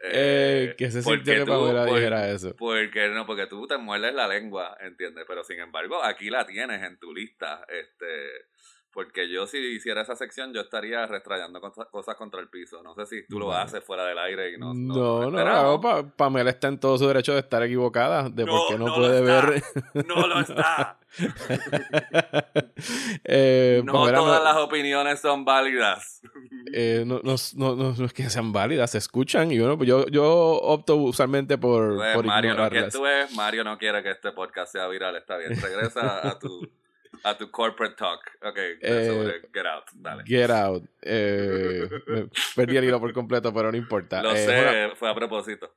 Eh, 0.05 0.75
¿Qué 0.79 0.91
se 0.91 1.03
sintió 1.03 1.35
que 1.35 1.47
Pamela 1.47 1.85
dijera 1.87 2.29
eso? 2.29 2.55
Porque, 2.57 3.09
no, 3.09 3.27
porque 3.27 3.47
tú 3.47 3.67
te 3.67 3.77
muerdes 3.79 4.15
la 4.15 4.29
lengua, 4.29 4.77
¿entiendes? 4.81 5.25
Pero 5.27 5.45
sin 5.45 5.61
embargo, 5.61 6.03
aquí 6.05 6.31
la 6.31 6.47
tienes 6.47 6.83
en 6.83 6.99
tu 6.99 7.13
lista. 7.13 7.67
Este 7.69 8.47
porque 8.93 9.29
yo 9.29 9.47
si 9.47 9.59
hiciera 9.59 10.03
esa 10.03 10.15
sección, 10.17 10.53
yo 10.53 10.61
estaría 10.61 11.07
restrayando 11.07 11.61
cosas 11.61 12.17
contra 12.17 12.41
el 12.41 12.49
piso. 12.49 12.83
No 12.83 12.95
sé 12.95 13.07
si 13.07 13.27
tú 13.27 13.39
lo 13.39 13.53
haces 13.53 13.83
fuera 13.83 14.05
del 14.05 14.19
aire 14.19 14.53
y 14.53 14.59
no... 14.59 14.75
No, 14.75 15.31
no, 15.31 15.45
no, 15.45 16.13
Pamela 16.15 16.51
está 16.51 16.69
en 16.69 16.79
todo 16.79 16.99
su 16.99 17.07
derecho 17.07 17.33
de 17.33 17.41
estar 17.41 17.63
equivocada, 17.63 18.29
de 18.29 18.45
por 18.45 18.69
qué 18.69 18.79
no, 18.79 18.95
puede 18.95 19.23
ver... 19.23 19.63
No 20.07 20.27
lo 20.27 20.41
está. 20.41 20.99
eh, 23.25 23.83
no 23.85 23.93
todas 23.93 24.43
las 24.43 24.57
opiniones 24.57 25.21
son 25.21 25.45
válidas. 25.45 26.21
Eh, 26.75 27.03
no, 27.05 27.21
no, 27.23 27.37
no, 27.77 28.05
es 28.05 28.13
que 28.15 28.31
sean 28.31 28.53
válidas, 28.53 28.93
se 28.93 28.99
escuchan 28.99 29.51
y 29.51 29.59
bueno, 29.59 29.77
pues 29.77 29.89
yo, 29.89 30.07
yo 30.07 30.25
opto 30.25 30.97
usualmente 30.97 31.59
por, 31.59 31.97
pues, 31.97 32.15
por 32.15 32.25
Mario, 32.25 32.55
no, 32.55 32.71
tú 32.89 33.03
Mario 33.35 33.63
no 33.65 33.77
quiere 33.77 34.03
que 34.03 34.13
este 34.13 34.33
podcast 34.33 34.73
sea 34.73 34.87
viral, 34.87 35.17
está 35.17 35.37
bien. 35.37 35.61
Regresa 35.61 36.27
a 36.27 36.39
tu 36.39 36.67
a 37.25 37.37
tu 37.37 37.51
corporate 37.51 37.97
talk. 37.97 38.21
Ok, 38.43 38.57
eh, 38.81 39.41
Get 39.53 39.67
Out, 39.67 39.85
dale. 39.95 40.25
Get 40.27 40.51
Out. 40.51 40.85
Eh, 41.01 41.89
perdí 42.57 42.77
el 42.77 42.85
hilo 42.85 43.01
por 43.01 43.13
completo, 43.13 43.53
pero 43.53 43.71
no 43.71 43.77
importa. 43.79 44.23
Lo 44.23 44.33
eh, 44.33 44.39
sé, 44.39 44.97
fue 44.97 45.11
a 45.11 45.15
propósito. 45.15 45.75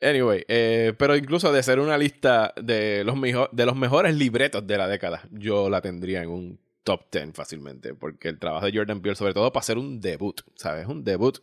Anyway, 0.00 0.44
eh, 0.48 0.94
pero 0.98 1.16
incluso 1.16 1.52
de 1.52 1.62
ser 1.62 1.78
una 1.80 1.98
lista 1.98 2.52
de 2.60 3.04
los, 3.04 3.16
de 3.52 3.66
los 3.66 3.76
mejores 3.76 4.14
libretos 4.14 4.66
de 4.66 4.78
la 4.78 4.88
década, 4.88 5.22
yo 5.30 5.68
la 5.68 5.80
tendría 5.80 6.22
en 6.22 6.30
un 6.30 6.60
top 6.84 7.10
10 7.12 7.32
fácilmente, 7.34 7.94
porque 7.94 8.28
el 8.28 8.38
trabajo 8.38 8.66
de 8.66 8.76
Jordan 8.76 9.02
Peele, 9.02 9.16
sobre 9.16 9.34
todo 9.34 9.52
para 9.52 9.60
hacer 9.60 9.78
un 9.78 10.00
debut, 10.00 10.40
¿sabes? 10.54 10.86
Un 10.86 11.04
debut 11.04 11.38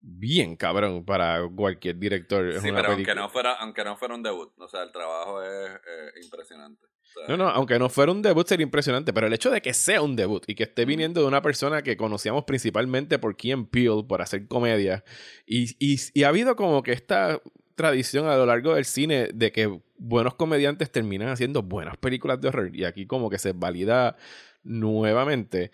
bien 0.00 0.56
cabrón 0.56 1.04
para 1.04 1.40
cualquier 1.54 1.98
director. 1.98 2.52
Sí, 2.60 2.70
pero 2.72 2.92
aunque 2.92 3.14
no, 3.14 3.28
fuera, 3.28 3.54
aunque 3.54 3.84
no 3.84 3.96
fuera 3.96 4.14
un 4.14 4.22
debut, 4.22 4.52
o 4.58 4.68
sea, 4.68 4.82
el 4.82 4.92
trabajo 4.92 5.42
es 5.42 5.80
impresionante. 6.24 6.93
No, 7.28 7.36
no, 7.36 7.48
aunque 7.48 7.78
no 7.78 7.88
fuera 7.88 8.12
un 8.12 8.22
debut 8.22 8.46
sería 8.46 8.64
impresionante, 8.64 9.12
pero 9.12 9.26
el 9.26 9.32
hecho 9.32 9.50
de 9.50 9.62
que 9.62 9.72
sea 9.72 10.02
un 10.02 10.16
debut 10.16 10.44
y 10.46 10.54
que 10.54 10.64
esté 10.64 10.84
viniendo 10.84 11.20
de 11.20 11.26
una 11.26 11.42
persona 11.42 11.82
que 11.82 11.96
conocíamos 11.96 12.44
principalmente 12.44 13.18
por 13.18 13.36
Ken 13.36 13.66
Peel, 13.66 14.04
por 14.06 14.20
hacer 14.20 14.46
comedia, 14.46 15.04
y, 15.46 15.76
y, 15.78 16.22
ha 16.22 16.28
habido 16.28 16.56
como 16.56 16.82
que 16.82 16.92
esta 16.92 17.40
tradición 17.74 18.26
a 18.26 18.36
lo 18.36 18.46
largo 18.46 18.74
del 18.74 18.84
cine 18.84 19.28
de 19.32 19.52
que 19.52 19.80
buenos 19.96 20.34
comediantes 20.34 20.90
terminan 20.90 21.28
haciendo 21.28 21.62
buenas 21.62 21.96
películas 21.96 22.40
de 22.40 22.48
horror, 22.48 22.74
y 22.74 22.84
aquí 22.84 23.06
como 23.06 23.30
que 23.30 23.38
se 23.38 23.52
valida 23.52 24.16
nuevamente. 24.62 25.70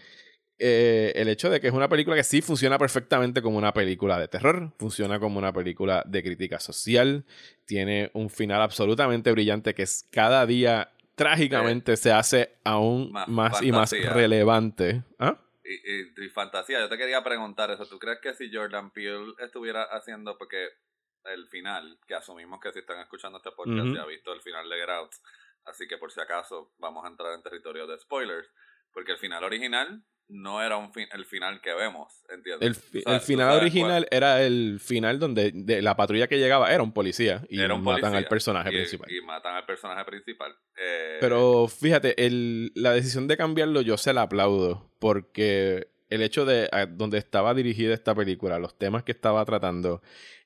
Eh, 0.63 1.13
el 1.17 1.29
hecho 1.29 1.49
de 1.49 1.59
que 1.59 1.69
es 1.69 1.73
una 1.73 1.89
película 1.89 2.17
que 2.17 2.23
sí 2.23 2.43
funciona 2.43 2.77
perfectamente 2.77 3.41
como 3.41 3.57
una 3.57 3.73
película 3.73 4.19
de 4.19 4.29
terror, 4.29 4.75
funciona 4.79 5.19
como 5.19 5.39
una 5.39 5.55
película 5.55 6.05
de 6.07 6.23
crítica 6.23 6.61
social, 6.61 7.25
tiene 7.65 8.11
un 8.13 8.29
final 8.29 8.61
absolutamente 8.61 9.33
brillante 9.33 9.75
que 9.75 9.85
es 9.85 10.07
cada 10.11 10.45
día 10.45 10.91
trágicamente 11.21 11.99
se 11.99 12.11
hace 12.11 12.57
aún 12.65 13.13
más, 13.13 13.61
y 13.61 13.71
más 13.71 13.91
relevante. 13.93 15.05
¿Ah? 15.19 15.39
Y, 15.63 16.29
fantasía, 16.31 16.81
yo 16.81 16.89
te 16.89 16.97
quería 16.97 17.23
preguntar 17.23 17.71
eso. 17.71 17.85
¿Tú 17.85 17.99
crees 17.99 18.21
que 18.21 18.33
si 18.33 18.51
Jordan 18.51 18.91
Peele 18.91 19.35
estuviera 19.39 19.83
haciendo, 19.83 20.39
porque 20.39 20.71
el 21.25 21.47
final, 21.49 21.99
que 22.07 22.15
asumimos 22.15 22.59
que 22.59 22.73
si 22.73 22.79
están 22.79 23.01
escuchando 23.01 23.37
este 23.37 23.53
podcast 23.53 23.95
ya 23.95 24.03
ha 24.03 24.07
visto 24.07 24.33
el 24.33 24.41
final 24.41 24.67
de 24.67 24.77
Get 24.77 24.89
Out, 24.89 25.13
así 25.67 25.87
que 25.87 25.99
por 25.99 26.11
si 26.11 26.23
acaso 26.23 26.73
vamos 26.79 27.05
a 27.05 27.09
entrar 27.09 27.35
en 27.35 27.43
territorio 27.43 27.87
de 27.87 27.99
spoilers, 27.99 28.49
porque 28.91 29.13
el 29.13 29.19
final 29.19 29.45
original 29.45 30.03
no 30.31 30.63
era 30.63 30.77
un 30.77 30.91
el 31.13 31.25
final 31.25 31.61
que 31.61 31.75
vemos, 31.75 32.25
¿entiendes? 32.29 32.83
El, 32.93 33.21
final 33.21 33.57
original 33.57 34.07
era 34.11 34.43
el 34.43 34.81
final 34.81 35.19
donde 35.19 35.53
de 35.53 35.83
la 35.83 35.97
patrulla 35.97 36.29
que 36.29 36.39
llegaba 36.39 36.73
era 36.73 36.83
un 36.83 36.93
policía 36.93 37.43
y 37.49 37.59
matan 37.59 38.15
al 38.15 38.27
personaje 38.27 38.71
principal. 38.71 39.11
Y 39.11 39.21
matan 39.23 39.57
al 39.57 39.67
personaje 39.67 40.05
principal. 40.05 40.55
Eh, 40.77 41.19
Pero 41.21 41.69
fíjate, 41.69 42.27
el, 42.27 42.73
la 42.75 42.93
decisión 42.93 43.29
de 43.29 43.37
cambiarlo 43.37 43.81
yo 43.81 43.97
se 43.97 44.13
la 44.13 44.23
aplaudo 44.23 44.91
porque 44.99 45.89
el 46.09 46.23
hecho 46.23 46.45
de 46.45 46.69
donde 46.91 47.19
estaba 47.19 47.55
dirigida 47.55 47.95
esta 47.95 48.15
película, 48.15 48.59
los 48.59 48.79
temas 48.79 49.03
que 49.03 49.13
estaba 49.13 49.45
tratando, 49.45 50.03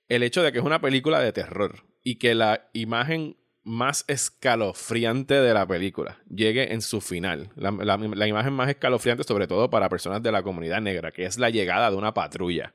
el 0.08 0.22
hecho 0.22 0.42
de 0.42 0.52
que 0.52 0.58
es 0.58 0.64
una 0.64 0.80
película 0.80 1.20
de 1.20 1.32
terror 1.32 1.84
y 2.02 2.16
que 2.16 2.34
la 2.34 2.68
imagen 2.72 3.36
más 3.64 4.04
escalofriante 4.08 5.34
de 5.34 5.54
la 5.54 5.66
película 5.66 6.18
llegue 6.32 6.72
en 6.72 6.82
su 6.82 7.00
final. 7.00 7.50
La, 7.56 8.28
imagen 8.28 8.52
más 8.52 8.68
escalofriante, 8.68 9.24
sobre 9.24 9.46
todo 9.46 9.70
para 9.70 9.88
personas 9.88 10.22
de 10.22 10.30
la 10.30 10.42
comunidad 10.42 10.80
negra, 10.80 11.10
que 11.10 11.24
es 11.24 11.38
la 11.38 11.50
llegada 11.50 11.90
de 11.90 11.96
una 11.96 12.14
patrulla. 12.14 12.74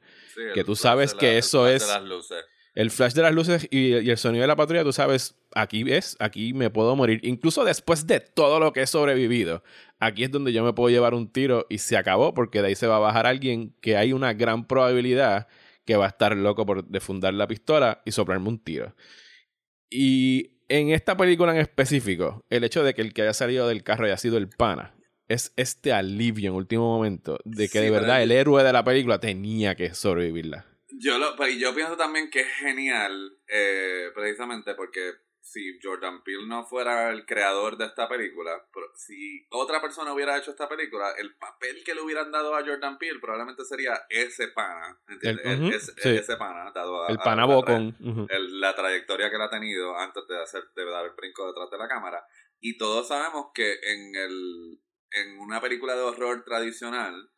que 0.53 0.63
tú 0.63 0.75
sabes 0.75 1.13
que 1.13 1.37
eso 1.37 1.67
es. 1.67 1.87
El 2.75 2.91
flash 2.91 3.13
de 3.13 3.23
las 3.23 3.33
luces 3.33 3.67
y, 3.71 3.93
el 3.93 4.17
sonido 4.17 4.41
de 4.41 4.47
la 4.47 4.55
patrulla, 4.55 4.83
tú 4.83 4.93
sabes, 4.93 5.35
aquí 5.53 5.83
ves, 5.83 6.15
aquí 6.19 6.53
me 6.53 6.69
puedo 6.69 6.95
morir. 6.95 7.19
Incluso 7.23 7.65
después 7.65 8.07
de 8.07 8.19
todo 8.19 8.59
lo 8.59 8.73
que 8.73 8.83
he 8.83 8.87
sobrevivido, 8.87 9.63
aquí 9.99 10.23
es 10.23 10.31
donde 10.31 10.53
yo 10.53 10.63
me 10.63 10.73
puedo 10.73 10.89
llevar 10.89 11.13
un 11.13 11.31
tiro 11.31 11.65
y 11.69 11.79
se 11.79 11.97
acabó, 11.97 12.33
porque 12.33 12.61
de 12.61 12.69
ahí 12.69 12.75
se 12.75 12.87
va 12.87 12.97
a 12.97 12.99
bajar 12.99 13.25
alguien 13.25 13.75
que 13.81 13.97
hay 13.97 14.13
una 14.13 14.33
gran 14.33 14.65
probabilidad 14.65 15.47
que 15.83 15.97
va 15.97 16.05
a 16.05 16.09
estar 16.09 16.37
loco 16.37 16.65
por 16.65 16.85
defundar 16.87 17.33
la 17.33 17.47
pistola 17.47 18.01
y 18.05 18.11
soplarme 18.11 18.47
un 18.47 18.59
tiro. 18.59 18.95
Y 19.89 20.58
en 20.69 20.91
esta 20.91 21.17
película 21.17 21.51
en 21.51 21.59
específico, 21.59 22.45
el 22.49 22.63
hecho 22.63 22.83
de 22.83 22.93
que 22.93 23.01
el 23.01 23.13
que 23.13 23.23
haya 23.23 23.33
salido 23.33 23.67
del 23.67 23.83
carro 23.83 24.05
haya 24.05 24.17
sido 24.17 24.37
el 24.37 24.47
pana, 24.47 24.95
es 25.27 25.53
este 25.57 25.93
alivio 25.93 26.49
en 26.49 26.55
último 26.55 26.95
momento 26.95 27.37
de 27.43 27.69
que 27.69 27.81
de 27.81 27.91
verdad 27.91 28.23
el 28.23 28.31
héroe 28.31 28.63
de 28.63 28.73
la 28.73 28.83
película 28.83 29.19
tenía 29.19 29.75
que 29.75 29.93
sobrevivirla. 29.93 30.65
Yo, 30.91 31.17
lo, 31.17 31.35
pues, 31.35 31.57
yo 31.57 31.73
pienso 31.73 31.95
también 31.97 32.29
que 32.29 32.41
es 32.41 32.47
genial, 32.47 33.37
eh, 33.47 34.09
precisamente 34.13 34.73
porque 34.75 35.13
si 35.51 35.79
Jordan 35.81 36.23
Peele 36.23 36.45
no 36.45 36.63
fuera 36.65 37.09
el 37.09 37.25
creador 37.25 37.75
de 37.75 37.85
esta 37.85 38.07
película, 38.07 38.63
si 38.95 39.47
otra 39.49 39.81
persona 39.81 40.13
hubiera 40.13 40.37
hecho 40.37 40.51
esta 40.51 40.69
película, 40.69 41.11
el 41.17 41.35
papel 41.35 41.83
que 41.83 41.95
le 41.95 42.01
hubieran 42.01 42.31
dado 42.31 42.55
a 42.55 42.63
Jordan 42.63 42.99
Peele 42.99 43.19
probablemente 43.19 43.65
sería 43.65 43.99
ese 44.09 44.49
pana, 44.49 44.99
¿entiendes? 45.07 45.95
Ese 45.97 46.37
pana, 46.37 46.71
dado 46.71 47.03
a, 47.03 47.07
el 47.09 47.17
pana 47.17 47.47
la 47.47 48.75
trayectoria 48.75 49.29
que 49.29 49.37
él 49.37 49.41
ha 49.41 49.49
tenido 49.49 49.97
antes 49.97 50.27
de 50.27 50.39
hacer 50.39 50.63
de 50.75 50.85
dar 50.85 51.05
el 51.05 51.13
brinco 51.13 51.47
detrás 51.47 51.69
de 51.71 51.77
la 51.79 51.87
cámara. 51.87 52.23
Y 52.59 52.77
todos 52.77 53.07
sabemos 53.07 53.47
que 53.53 53.73
en 53.81 54.15
el 54.15 54.79
en 55.11 55.39
una 55.39 55.59
película 55.59 55.95
de 55.95 56.01
horror 56.01 56.43
tradicional, 56.45 57.31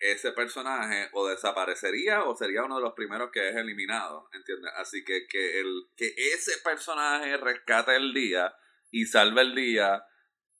ese 0.00 0.32
personaje 0.32 1.08
o 1.12 1.28
desaparecería 1.28 2.24
o 2.24 2.36
sería 2.36 2.64
uno 2.64 2.76
de 2.76 2.82
los 2.82 2.94
primeros 2.94 3.30
que 3.30 3.48
es 3.48 3.56
eliminado, 3.56 4.28
¿entiendes? 4.32 4.72
Así 4.76 5.04
que 5.04 5.26
que, 5.26 5.60
el, 5.60 5.88
que 5.96 6.14
ese 6.34 6.58
personaje 6.62 7.36
rescate 7.36 7.96
el 7.96 8.14
día 8.14 8.54
y 8.90 9.06
salve 9.06 9.42
el 9.42 9.54
día 9.54 10.04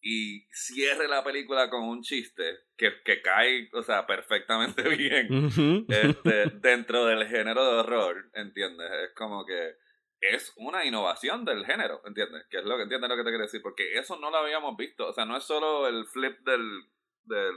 y 0.00 0.46
cierre 0.52 1.08
la 1.08 1.24
película 1.24 1.68
con 1.70 1.84
un 1.84 2.02
chiste 2.02 2.60
que, 2.76 3.02
que 3.04 3.20
cae, 3.20 3.68
o 3.72 3.82
sea, 3.82 4.06
perfectamente 4.06 4.82
bien 4.96 5.48
este, 5.88 6.50
dentro 6.54 7.04
del 7.06 7.26
género 7.26 7.64
de 7.64 7.80
horror, 7.80 8.30
¿entiendes? 8.34 8.90
Es 9.04 9.14
como 9.14 9.44
que 9.44 9.76
es 10.20 10.52
una 10.56 10.84
innovación 10.84 11.44
del 11.44 11.64
género, 11.64 12.02
¿entiendes? 12.04 12.46
Que 12.50 12.58
es 12.58 12.64
lo 12.64 12.76
que 12.76 12.82
entiendes 12.82 13.08
lo 13.08 13.16
que 13.16 13.22
te 13.22 13.30
quiero 13.30 13.44
decir, 13.44 13.62
porque 13.62 13.98
eso 13.98 14.18
no 14.18 14.30
lo 14.30 14.38
habíamos 14.38 14.76
visto, 14.76 15.06
o 15.06 15.12
sea, 15.12 15.24
no 15.24 15.36
es 15.36 15.44
solo 15.44 15.86
el 15.86 16.06
flip 16.06 16.38
del, 16.40 16.84
del 17.24 17.54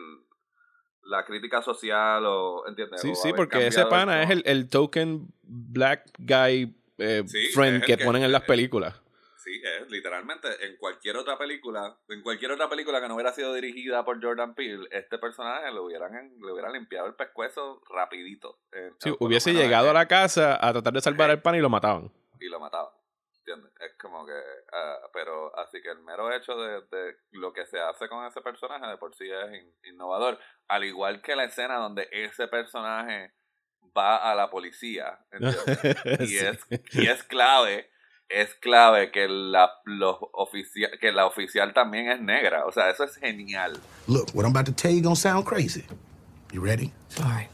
la 1.04 1.26
crítica 1.26 1.62
social 1.62 2.26
o, 2.26 2.68
¿entiendes? 2.68 3.02
Sí, 3.02 3.16
sí, 3.16 3.34
porque 3.34 3.68
ese 3.68 3.86
pana 3.86 4.24
es 4.24 4.30
el, 4.30 4.44
el, 4.46 4.70
token 4.70 5.28
black 5.44 6.06
guy 6.18 6.76
eh, 6.98 7.24
friend 7.54 7.84
que, 7.84 7.98
ponen 7.98 8.24
en 8.24 8.32
las 8.32 8.44
películas. 8.44 9.02
Sí, 9.38 9.60
es 9.64 9.90
literalmente 9.90 10.48
en 10.66 10.78
cualquier 10.78 11.18
otra 11.18 11.38
película, 11.38 11.98
en 12.10 12.22
cualquier 12.22 12.52
otra 12.52 12.70
película 12.70 13.02
que 13.02 13.08
no 13.08 13.16
hubiera 13.16 13.34
sido 13.34 13.54
dirigida 13.56 14.06
por 14.06 14.24
Jordan 14.24 14.54
Peele, 14.54 14.88
este 14.92 15.18
personaje 15.18 15.72
le 15.72 15.80
hubieran, 15.80 16.32
le 16.40 16.52
hubieran 16.52 16.74
limpiado 16.74 17.08
el 17.08 17.16
pescuezo 17.16 17.82
rapidito. 17.90 18.60
Eh, 18.72 18.92
sí, 19.00 19.16
hubiese 19.20 19.54
llegado 19.54 19.90
a 19.90 19.94
la 19.94 20.08
casa 20.08 20.56
a 20.62 20.72
tratar 20.72 20.94
de 20.94 21.02
salvar 21.02 21.32
el 21.32 21.42
pan 21.42 21.56
y 21.56 21.60
lo 21.60 21.70
mataban. 21.70 22.12
Y 22.40 22.50
lo 22.50 22.60
mataban. 22.60 23.01
¿Entiendes? 23.42 23.72
Es 23.80 23.98
como 24.00 24.26
que. 24.26 24.34
Uh, 24.34 25.10
pero 25.14 25.58
así 25.58 25.82
que 25.82 25.90
el 25.90 26.00
mero 26.04 26.32
hecho 26.32 26.56
de, 26.56 26.82
de, 26.92 27.16
lo 27.32 27.52
que 27.52 27.66
se 27.66 27.80
hace 27.80 28.08
con 28.08 28.26
ese 28.26 28.42
personaje 28.42 28.86
de 28.86 28.98
por 28.98 29.16
sí 29.16 29.26
es 29.30 29.64
innovador. 29.92 30.38
Al 30.68 30.84
igual 30.84 31.22
que 31.22 31.36
la 31.36 31.46
escena 31.46 31.78
donde 31.78 32.08
ese 32.12 32.48
personaje 32.48 33.34
va 33.98 34.18
a 34.18 34.36
la 34.36 34.52
policía. 34.52 35.20
y, 36.20 36.38
es, 36.38 36.60
y 36.92 37.08
es 37.08 37.24
clave. 37.24 37.90
Es 38.30 38.54
clave 38.56 39.12
que 39.12 39.28
la, 39.28 39.72
los 39.86 40.18
oficial, 40.34 40.92
que 41.02 41.12
la 41.12 41.26
oficial 41.26 41.74
también 41.74 42.10
es 42.10 42.22
negra. 42.22 42.66
O 42.66 42.72
sea, 42.72 42.90
eso 42.92 43.04
es 43.04 43.16
genial. 43.16 43.74
Look, 44.08 44.30
what 44.34 44.46
I'm 44.46 44.56
about 44.56 44.68
to 44.68 44.72
tell 44.72 44.92
you 44.92 45.02
gonna 45.02 45.16
sound 45.16 45.46
crazy. 45.46 45.84
You 46.54 46.64
ready? 46.64 46.94
Sorry. 47.10 47.50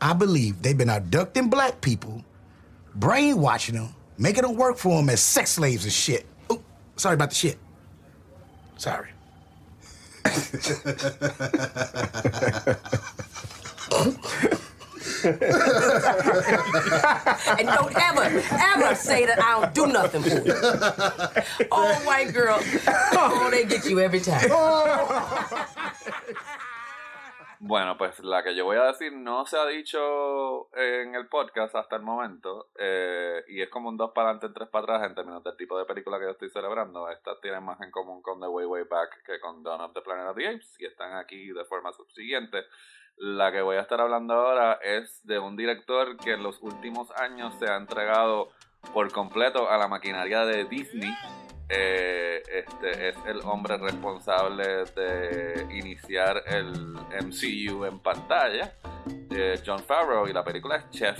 I 0.00 0.12
believe 0.12 0.62
they've 0.62 0.76
been 0.76 0.90
abducting 0.90 1.48
black 1.48 1.80
people, 1.80 2.22
brainwashing 2.94 3.76
them 3.76 3.94
making 4.20 4.42
them 4.42 4.54
work 4.54 4.76
for 4.76 4.98
them 4.98 5.08
as 5.08 5.20
sex 5.20 5.52
slaves 5.52 5.84
and 5.84 5.92
shit. 5.92 6.26
Oh, 6.48 6.60
sorry 6.96 7.14
about 7.14 7.30
the 7.30 7.34
shit. 7.34 7.58
Sorry. 8.76 9.08
and 17.58 17.66
don't 17.66 17.96
ever, 17.96 18.22
ever 18.22 18.94
say 18.94 19.26
that 19.26 19.42
I 19.42 19.60
don't 19.60 19.74
do 19.74 19.86
nothing 19.86 20.22
for 20.22 20.28
you. 20.28 20.54
All 21.72 21.94
white 22.00 22.32
girls, 22.32 22.62
oh, 22.86 23.48
they 23.50 23.64
get 23.64 23.84
you 23.86 23.98
every 24.00 24.20
time. 24.20 24.50
Bueno, 27.62 27.98
pues 27.98 28.18
la 28.20 28.42
que 28.42 28.54
yo 28.54 28.64
voy 28.64 28.78
a 28.78 28.84
decir 28.84 29.12
no 29.12 29.44
se 29.44 29.58
ha 29.58 29.66
dicho 29.66 30.74
en 30.74 31.14
el 31.14 31.28
podcast 31.28 31.74
hasta 31.74 31.94
el 31.96 32.00
momento. 32.00 32.70
Eh, 32.78 33.44
y 33.48 33.60
es 33.60 33.68
como 33.68 33.90
un 33.90 33.98
dos 33.98 34.12
para 34.12 34.30
adelante, 34.30 34.48
tres 34.58 34.70
para 34.70 34.84
atrás 34.84 35.06
en 35.06 35.14
términos 35.14 35.44
del 35.44 35.58
tipo 35.58 35.78
de 35.78 35.84
película 35.84 36.18
que 36.18 36.24
yo 36.24 36.30
estoy 36.30 36.48
celebrando. 36.48 37.10
Estas 37.10 37.38
tienen 37.42 37.62
más 37.62 37.78
en 37.82 37.90
común 37.90 38.22
con 38.22 38.40
The 38.40 38.46
Way 38.46 38.64
Way 38.64 38.84
Back 38.84 39.22
que 39.26 39.38
con 39.40 39.62
Dawn 39.62 39.82
of 39.82 39.92
the 39.92 40.00
Planet 40.00 40.28
of 40.28 40.36
the 40.36 40.48
Apes. 40.48 40.74
Y 40.78 40.86
están 40.86 41.14
aquí 41.18 41.52
de 41.52 41.64
forma 41.66 41.92
subsiguiente. 41.92 42.64
La 43.18 43.52
que 43.52 43.60
voy 43.60 43.76
a 43.76 43.82
estar 43.82 44.00
hablando 44.00 44.32
ahora 44.32 44.78
es 44.82 45.20
de 45.26 45.38
un 45.38 45.54
director 45.54 46.16
que 46.16 46.32
en 46.32 46.42
los 46.42 46.62
últimos 46.62 47.10
años 47.20 47.52
se 47.58 47.68
ha 47.68 47.76
entregado 47.76 48.48
por 48.94 49.12
completo 49.12 49.68
a 49.68 49.76
la 49.76 49.86
maquinaria 49.86 50.46
de 50.46 50.64
Disney 50.64 51.12
eh, 51.72 52.42
este 52.52 53.10
es 53.10 53.16
el 53.26 53.40
hombre 53.44 53.76
responsable 53.76 54.84
de 54.86 55.66
iniciar 55.70 56.42
el 56.46 56.94
MCU 57.22 57.84
en 57.84 58.00
pantalla, 58.00 58.72
eh, 59.30 59.60
John 59.64 59.78
Favreau, 59.78 60.26
y 60.26 60.32
la 60.32 60.42
película 60.42 60.76
es 60.76 60.90
Chef. 60.90 61.18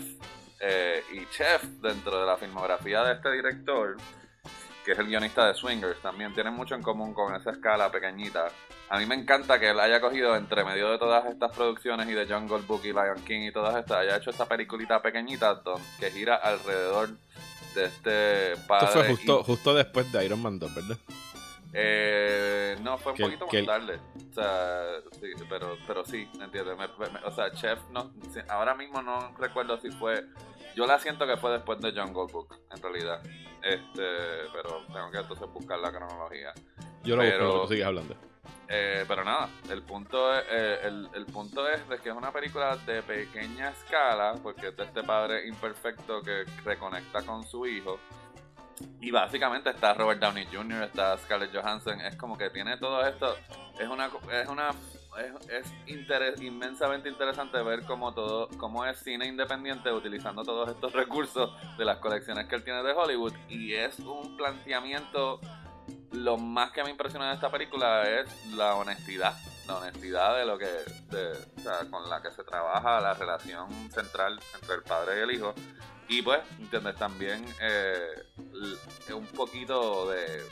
Eh, 0.58 1.04
y 1.12 1.24
Chef, 1.26 1.62
dentro 1.80 2.20
de 2.20 2.26
la 2.26 2.36
filmografía 2.36 3.04
de 3.04 3.14
este 3.14 3.30
director, 3.30 3.96
que 4.84 4.92
es 4.92 4.98
el 4.98 5.06
guionista 5.06 5.46
de 5.46 5.54
Swingers, 5.54 6.02
también 6.02 6.34
tiene 6.34 6.50
mucho 6.50 6.74
en 6.74 6.82
común 6.82 7.14
con 7.14 7.34
esa 7.36 7.52
escala 7.52 7.90
pequeñita. 7.90 8.48
A 8.88 8.98
mí 8.98 9.06
me 9.06 9.14
encanta 9.14 9.60
que 9.60 9.70
él 9.70 9.78
haya 9.78 10.00
cogido 10.00 10.34
entre 10.34 10.64
medio 10.64 10.90
de 10.90 10.98
todas 10.98 11.26
estas 11.26 11.56
producciones 11.56 12.08
y 12.08 12.12
de 12.12 12.26
Jungle 12.26 12.62
Book 12.66 12.80
y 12.82 12.92
Lion 12.92 13.22
King 13.24 13.42
y 13.42 13.52
todas 13.52 13.76
estas, 13.76 13.98
haya 13.98 14.16
hecho 14.16 14.30
esta 14.30 14.46
peliculita 14.46 15.00
pequeñita 15.00 15.62
que 16.00 16.10
gira 16.10 16.34
alrededor 16.34 17.10
de 17.74 17.84
este 17.84 18.62
padre. 18.66 18.86
Esto 18.86 18.98
fue 19.00 19.08
justo, 19.08 19.44
justo 19.44 19.74
después 19.74 20.10
de 20.12 20.24
Iron 20.24 20.42
Man 20.42 20.58
2, 20.58 20.74
¿verdad? 20.74 20.98
Eh, 21.72 22.76
no, 22.82 22.98
fue 22.98 23.12
un 23.12 23.18
poquito 23.18 23.46
más 23.46 23.66
tarde. 23.66 24.00
O 24.30 24.34
sea, 24.34 25.00
sí, 25.12 25.32
pero, 25.48 25.76
pero 25.86 26.04
sí, 26.04 26.28
¿entiendes? 26.40 26.76
o 27.24 27.30
sea, 27.32 27.52
Chef, 27.52 27.78
no, 27.90 28.10
ahora 28.48 28.74
mismo 28.74 29.02
no 29.02 29.32
recuerdo 29.38 29.78
si 29.80 29.90
fue. 29.90 30.24
Yo 30.74 30.86
la 30.86 30.98
siento 30.98 31.26
que 31.26 31.36
fue 31.36 31.52
después 31.52 31.80
de 31.80 31.92
Jungle 31.92 32.32
Book, 32.32 32.56
en 32.74 32.82
realidad. 32.82 33.22
Este, 33.62 34.06
pero 34.52 34.84
tengo 34.86 35.10
que 35.10 35.18
entonces 35.18 35.48
buscar 35.52 35.78
la 35.78 35.90
cronología. 35.90 36.52
Yo 37.04 37.16
lo 37.16 37.22
pero, 37.22 37.52
busco, 37.52 37.68
sigues 37.68 37.86
hablando. 37.86 38.16
Eh, 38.68 39.04
pero 39.08 39.24
nada, 39.24 39.48
el 39.68 39.82
punto, 39.82 40.32
es, 40.32 40.44
eh, 40.48 40.78
el, 40.84 41.08
el, 41.14 41.26
punto 41.26 41.68
es 41.68 41.88
de 41.88 41.98
que 41.98 42.10
es 42.10 42.14
una 42.14 42.30
película 42.30 42.76
de 42.76 43.02
pequeña 43.02 43.70
escala, 43.70 44.34
porque 44.42 44.68
es 44.68 44.78
este 44.78 45.02
padre 45.02 45.48
imperfecto 45.48 46.22
que 46.22 46.44
reconecta 46.64 47.22
con 47.22 47.44
su 47.44 47.66
hijo. 47.66 47.98
Y 49.00 49.10
básicamente 49.10 49.70
está 49.70 49.92
Robert 49.94 50.20
Downey 50.20 50.46
Jr., 50.52 50.84
está 50.84 51.18
Scarlett 51.18 51.54
Johansson, 51.54 52.00
es 52.00 52.16
como 52.16 52.38
que 52.38 52.48
tiene 52.50 52.76
todo 52.76 53.04
esto. 53.04 53.36
Es 53.78 53.88
una, 53.88 54.08
es 54.32 54.48
una 54.48 54.70
es, 55.48 56.40
inmensamente 56.40 57.08
interesante 57.08 57.60
ver 57.62 57.82
cómo 57.84 58.12
todo, 58.12 58.48
cómo 58.56 58.84
es 58.84 58.98
cine 58.98 59.26
independiente 59.26 59.92
utilizando 59.92 60.42
todos 60.44 60.68
estos 60.68 60.92
recursos 60.94 61.50
de 61.76 61.84
las 61.84 61.98
colecciones 61.98 62.46
que 62.46 62.54
él 62.54 62.64
tiene 62.64 62.82
de 62.82 62.92
Hollywood. 62.92 63.32
Y 63.48 63.74
es 63.74 63.98
un 64.00 64.36
planteamiento 64.36 65.40
lo 66.12 66.36
más 66.36 66.72
que 66.72 66.82
me 66.82 66.90
impresiona 66.90 67.28
de 67.28 67.34
esta 67.34 67.50
película 67.50 68.02
es 68.02 68.46
la 68.54 68.74
honestidad. 68.74 69.34
La 69.66 69.76
honestidad 69.76 70.36
de 70.36 70.44
lo 70.44 70.58
que. 70.58 70.66
De, 71.10 71.32
o 71.56 71.60
sea, 71.60 71.88
con 71.90 72.08
la 72.08 72.20
que 72.22 72.30
se 72.32 72.42
trabaja 72.42 73.00
la 73.00 73.14
relación 73.14 73.90
central 73.90 74.40
entre 74.60 74.74
el 74.74 74.82
padre 74.82 75.18
y 75.18 75.22
el 75.22 75.30
hijo. 75.32 75.54
Y 76.08 76.22
pues, 76.22 76.40
¿entiendes? 76.58 76.96
También 76.96 77.44
eh, 77.60 78.24
un 79.14 79.26
poquito 79.26 80.08
de. 80.10 80.42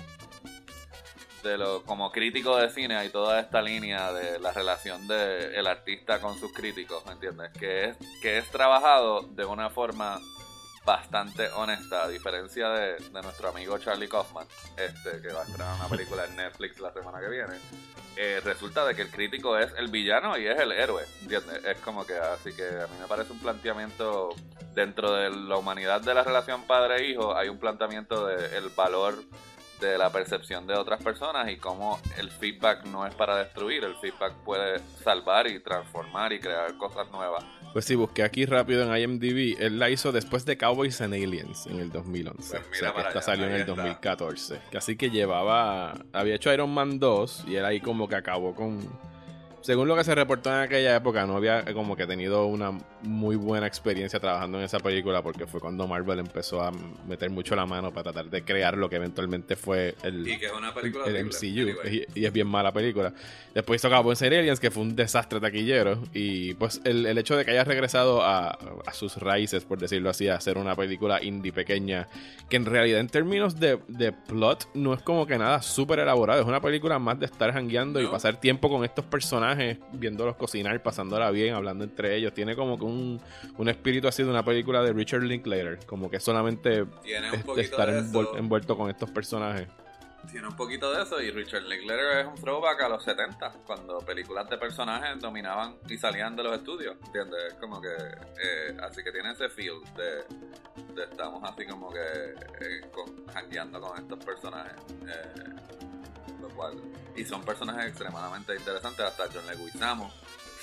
De 1.42 1.56
lo, 1.56 1.84
como 1.84 2.10
crítico 2.10 2.56
de 2.56 2.68
cine 2.68 2.96
hay 2.96 3.10
toda 3.10 3.38
esta 3.38 3.62
línea 3.62 4.12
de 4.12 4.40
la 4.40 4.52
relación 4.52 5.06
del 5.06 5.54
el 5.54 5.66
artista 5.68 6.20
con 6.20 6.36
sus 6.36 6.52
críticos, 6.52 7.04
¿entiendes? 7.06 7.52
Que 7.52 7.84
es, 7.84 7.96
que 8.20 8.38
es 8.38 8.50
trabajado 8.50 9.22
de 9.22 9.44
una 9.44 9.70
forma 9.70 10.20
bastante 10.88 11.50
honesta, 11.50 12.04
a 12.04 12.08
diferencia 12.08 12.70
de, 12.70 12.96
nuestro 13.22 13.50
amigo 13.50 13.76
Charlie 13.76 14.08
Kaufman, 14.08 14.46
este, 14.74 15.20
que 15.20 15.34
va 15.34 15.40
a 15.40 15.44
estrenar 15.44 15.74
una 15.74 15.86
película 15.86 16.24
en 16.24 16.34
Netflix 16.34 16.80
la 16.80 16.90
semana 16.94 17.20
que 17.20 17.28
viene. 17.28 17.56
Eh, 18.16 18.40
resulta 18.42 18.86
de 18.86 18.94
que 18.94 19.02
el 19.02 19.10
crítico 19.10 19.58
es 19.58 19.70
el 19.76 19.88
villano 19.88 20.38
y 20.38 20.46
es 20.46 20.58
el 20.58 20.72
héroe, 20.72 21.04
¿entiendes? 21.20 21.62
Es 21.62 21.76
como 21.80 22.06
que, 22.06 22.14
así 22.14 22.54
que 22.54 22.66
a 22.66 22.86
mí 22.86 22.96
me 22.98 23.06
parece 23.06 23.32
un 23.32 23.38
planteamiento 23.38 24.30
dentro 24.74 25.12
de 25.12 25.28
la 25.28 25.58
humanidad 25.58 26.00
de 26.00 26.14
la 26.14 26.22
relación 26.22 26.62
padre-hijo, 26.62 27.36
hay 27.36 27.50
un 27.50 27.58
planteamiento 27.58 28.26
del 28.26 28.70
valor 28.70 29.22
de 29.80 29.98
la 29.98 30.10
percepción 30.10 30.66
de 30.66 30.74
otras 30.74 31.02
personas 31.02 31.50
y 31.50 31.56
cómo 31.56 32.00
el 32.18 32.30
feedback 32.30 32.84
no 32.86 33.06
es 33.06 33.14
para 33.14 33.36
destruir, 33.36 33.84
el 33.84 33.94
feedback 33.96 34.34
puede 34.44 34.80
salvar 35.02 35.46
y 35.46 35.60
transformar 35.60 36.32
y 36.32 36.40
crear 36.40 36.76
cosas 36.76 37.10
nuevas. 37.10 37.44
Pues 37.72 37.84
sí, 37.84 37.94
busqué 37.94 38.22
aquí 38.22 38.46
rápido 38.46 38.82
en 38.82 38.96
IMDb. 38.96 39.56
Él 39.60 39.78
la 39.78 39.90
hizo 39.90 40.10
después 40.10 40.44
de 40.44 40.56
Cowboys 40.56 41.00
and 41.00 41.14
Aliens 41.14 41.66
en 41.66 41.78
el 41.78 41.92
2011. 41.92 42.58
Pues 42.60 42.82
o 42.82 42.84
sea, 42.84 42.92
que 42.94 43.00
esta 43.02 43.22
salió 43.22 43.46
en 43.46 43.52
el 43.52 43.66
2014. 43.66 44.60
Así 44.76 44.96
que 44.96 45.10
llevaba. 45.10 45.94
Había 46.12 46.34
hecho 46.34 46.52
Iron 46.52 46.70
Man 46.70 46.98
2 46.98 47.44
y 47.46 47.56
él 47.56 47.64
ahí 47.64 47.80
como 47.80 48.08
que 48.08 48.16
acabó 48.16 48.54
con. 48.54 48.80
Según 49.68 49.86
lo 49.86 49.94
que 49.96 50.02
se 50.02 50.14
reportó 50.14 50.48
en 50.48 50.60
aquella 50.60 50.96
época, 50.96 51.26
no 51.26 51.36
había 51.36 51.62
como 51.74 51.94
que 51.94 52.06
tenido 52.06 52.46
una 52.46 52.70
muy 53.02 53.36
buena 53.36 53.66
experiencia 53.66 54.18
trabajando 54.18 54.56
en 54.56 54.64
esa 54.64 54.80
película 54.80 55.20
porque 55.20 55.46
fue 55.46 55.60
cuando 55.60 55.86
Marvel 55.86 56.20
empezó 56.20 56.62
a 56.62 56.72
meter 57.06 57.28
mucho 57.28 57.54
la 57.54 57.66
mano 57.66 57.92
para 57.92 58.04
tratar 58.04 58.30
de 58.30 58.42
crear 58.44 58.78
lo 58.78 58.88
que 58.88 58.96
eventualmente 58.96 59.56
fue 59.56 59.94
el, 60.02 60.20
MCU. 60.20 61.86
Y, 62.14 62.24
es 62.24 62.32
bien 62.32 62.46
mala 62.46 62.72
película. 62.72 63.12
Después 63.54 63.82
hizo 63.82 63.90
Cowboys 63.90 64.22
and 64.22 64.32
Aliens, 64.32 64.58
que 64.58 64.70
fue 64.70 64.84
un 64.84 64.96
desastre 64.96 65.38
taquillero. 65.38 66.02
Y 66.14 66.54
pues 66.54 66.80
el, 66.84 67.18
hecho 67.18 67.36
de 67.36 67.44
que 67.44 67.50
haya 67.50 67.64
regresado 67.64 68.22
a, 68.22 68.48
a, 68.86 68.92
sus 68.94 69.18
raíces, 69.18 69.66
por 69.66 69.78
decirlo 69.78 70.08
así, 70.08 70.28
a 70.28 70.36
hacer 70.36 70.56
una 70.56 70.76
película 70.76 71.22
indie 71.22 71.52
pequeña, 71.52 72.08
que 72.48 72.56
en 72.56 72.64
realidad 72.64 73.00
en 73.00 73.08
términos 73.08 73.60
de, 73.60 73.78
de 73.88 74.12
plot 74.12 74.70
no 74.72 74.94
es 74.94 75.02
como 75.02 75.26
que 75.26 75.36
nada 75.36 75.60
súper 75.60 75.98
elaborado. 75.98 76.40
Es 76.40 76.46
una 76.48 76.62
película 76.62 76.98
más 76.98 77.20
de 77.20 77.26
estar 77.26 77.52
jangueando 77.52 78.00
y 78.00 78.06
pasar 78.06 78.40
tiempo 78.40 78.70
con 78.70 78.82
estos 78.82 79.04
personajes, 79.04 79.57
viéndolos 79.92 80.36
cocinar, 80.36 80.82
pasándola 80.82 81.30
bien, 81.30 81.54
hablando 81.54 81.84
entre 81.84 82.16
ellos. 82.16 82.32
Tiene 82.32 82.56
como 82.56 82.78
que 82.78 82.84
un, 82.84 83.20
un 83.56 83.68
espíritu 83.68 84.08
así 84.08 84.22
de 84.22 84.30
una 84.30 84.44
película 84.44 84.82
de 84.82 84.92
Richard 84.92 85.22
Linklater. 85.22 85.78
Como 85.86 86.10
que 86.10 86.20
solamente 86.20 86.86
estar 87.56 87.88
envuelto 87.90 88.76
con 88.76 88.90
estos 88.90 89.10
personajes. 89.10 89.68
Tiene 90.30 90.46
un 90.48 90.56
poquito 90.56 90.92
de 90.92 91.02
eso 91.02 91.20
y 91.22 91.30
Richard 91.30 91.62
Linklater 91.62 92.18
es 92.18 92.26
un 92.26 92.34
throwback 92.34 92.82
a 92.82 92.88
los 92.88 93.02
70, 93.04 93.52
cuando 93.66 93.98
películas 94.00 94.48
de 94.50 94.58
personajes 94.58 95.18
dominaban 95.20 95.76
y 95.88 95.96
salían 95.96 96.36
de 96.36 96.42
los 96.42 96.56
estudios, 96.56 96.96
¿entiendes? 97.06 97.54
Como 97.54 97.80
que, 97.80 97.88
eh, 97.88 98.76
así 98.82 99.02
que 99.02 99.10
tiene 99.10 99.32
ese 99.32 99.48
feel 99.48 99.76
de, 99.96 101.02
estamos 101.02 101.42
así 101.44 101.64
como 101.66 101.90
que 101.90 102.00
eh, 102.00 102.90
con, 102.92 103.24
con 103.80 103.98
estos 103.98 104.24
personajes. 104.24 104.74
Eh, 105.06 105.87
y 107.16 107.24
son 107.24 107.42
personajes 107.42 107.86
extremadamente 107.86 108.54
interesantes, 108.54 109.04
hasta 109.04 109.28
John 109.32 109.46
Leguizamo 109.46 110.12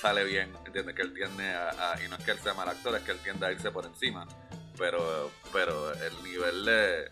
sale 0.00 0.24
bien, 0.24 0.52
¿entiendes? 0.64 0.94
Que 0.94 1.02
él 1.02 1.14
tiende 1.14 1.48
a, 1.54 1.96
y 2.04 2.08
no 2.08 2.16
es 2.16 2.24
que 2.24 2.30
él 2.32 2.38
sea 2.38 2.54
mal 2.54 2.68
actor, 2.68 2.94
es 2.96 3.02
que 3.02 3.12
él 3.12 3.18
tiende 3.22 3.46
a 3.46 3.52
irse 3.52 3.70
por 3.70 3.86
encima, 3.86 4.26
pero, 4.78 5.30
pero 5.52 5.92
el 5.92 6.22
nivel 6.22 6.64
de 6.64 7.08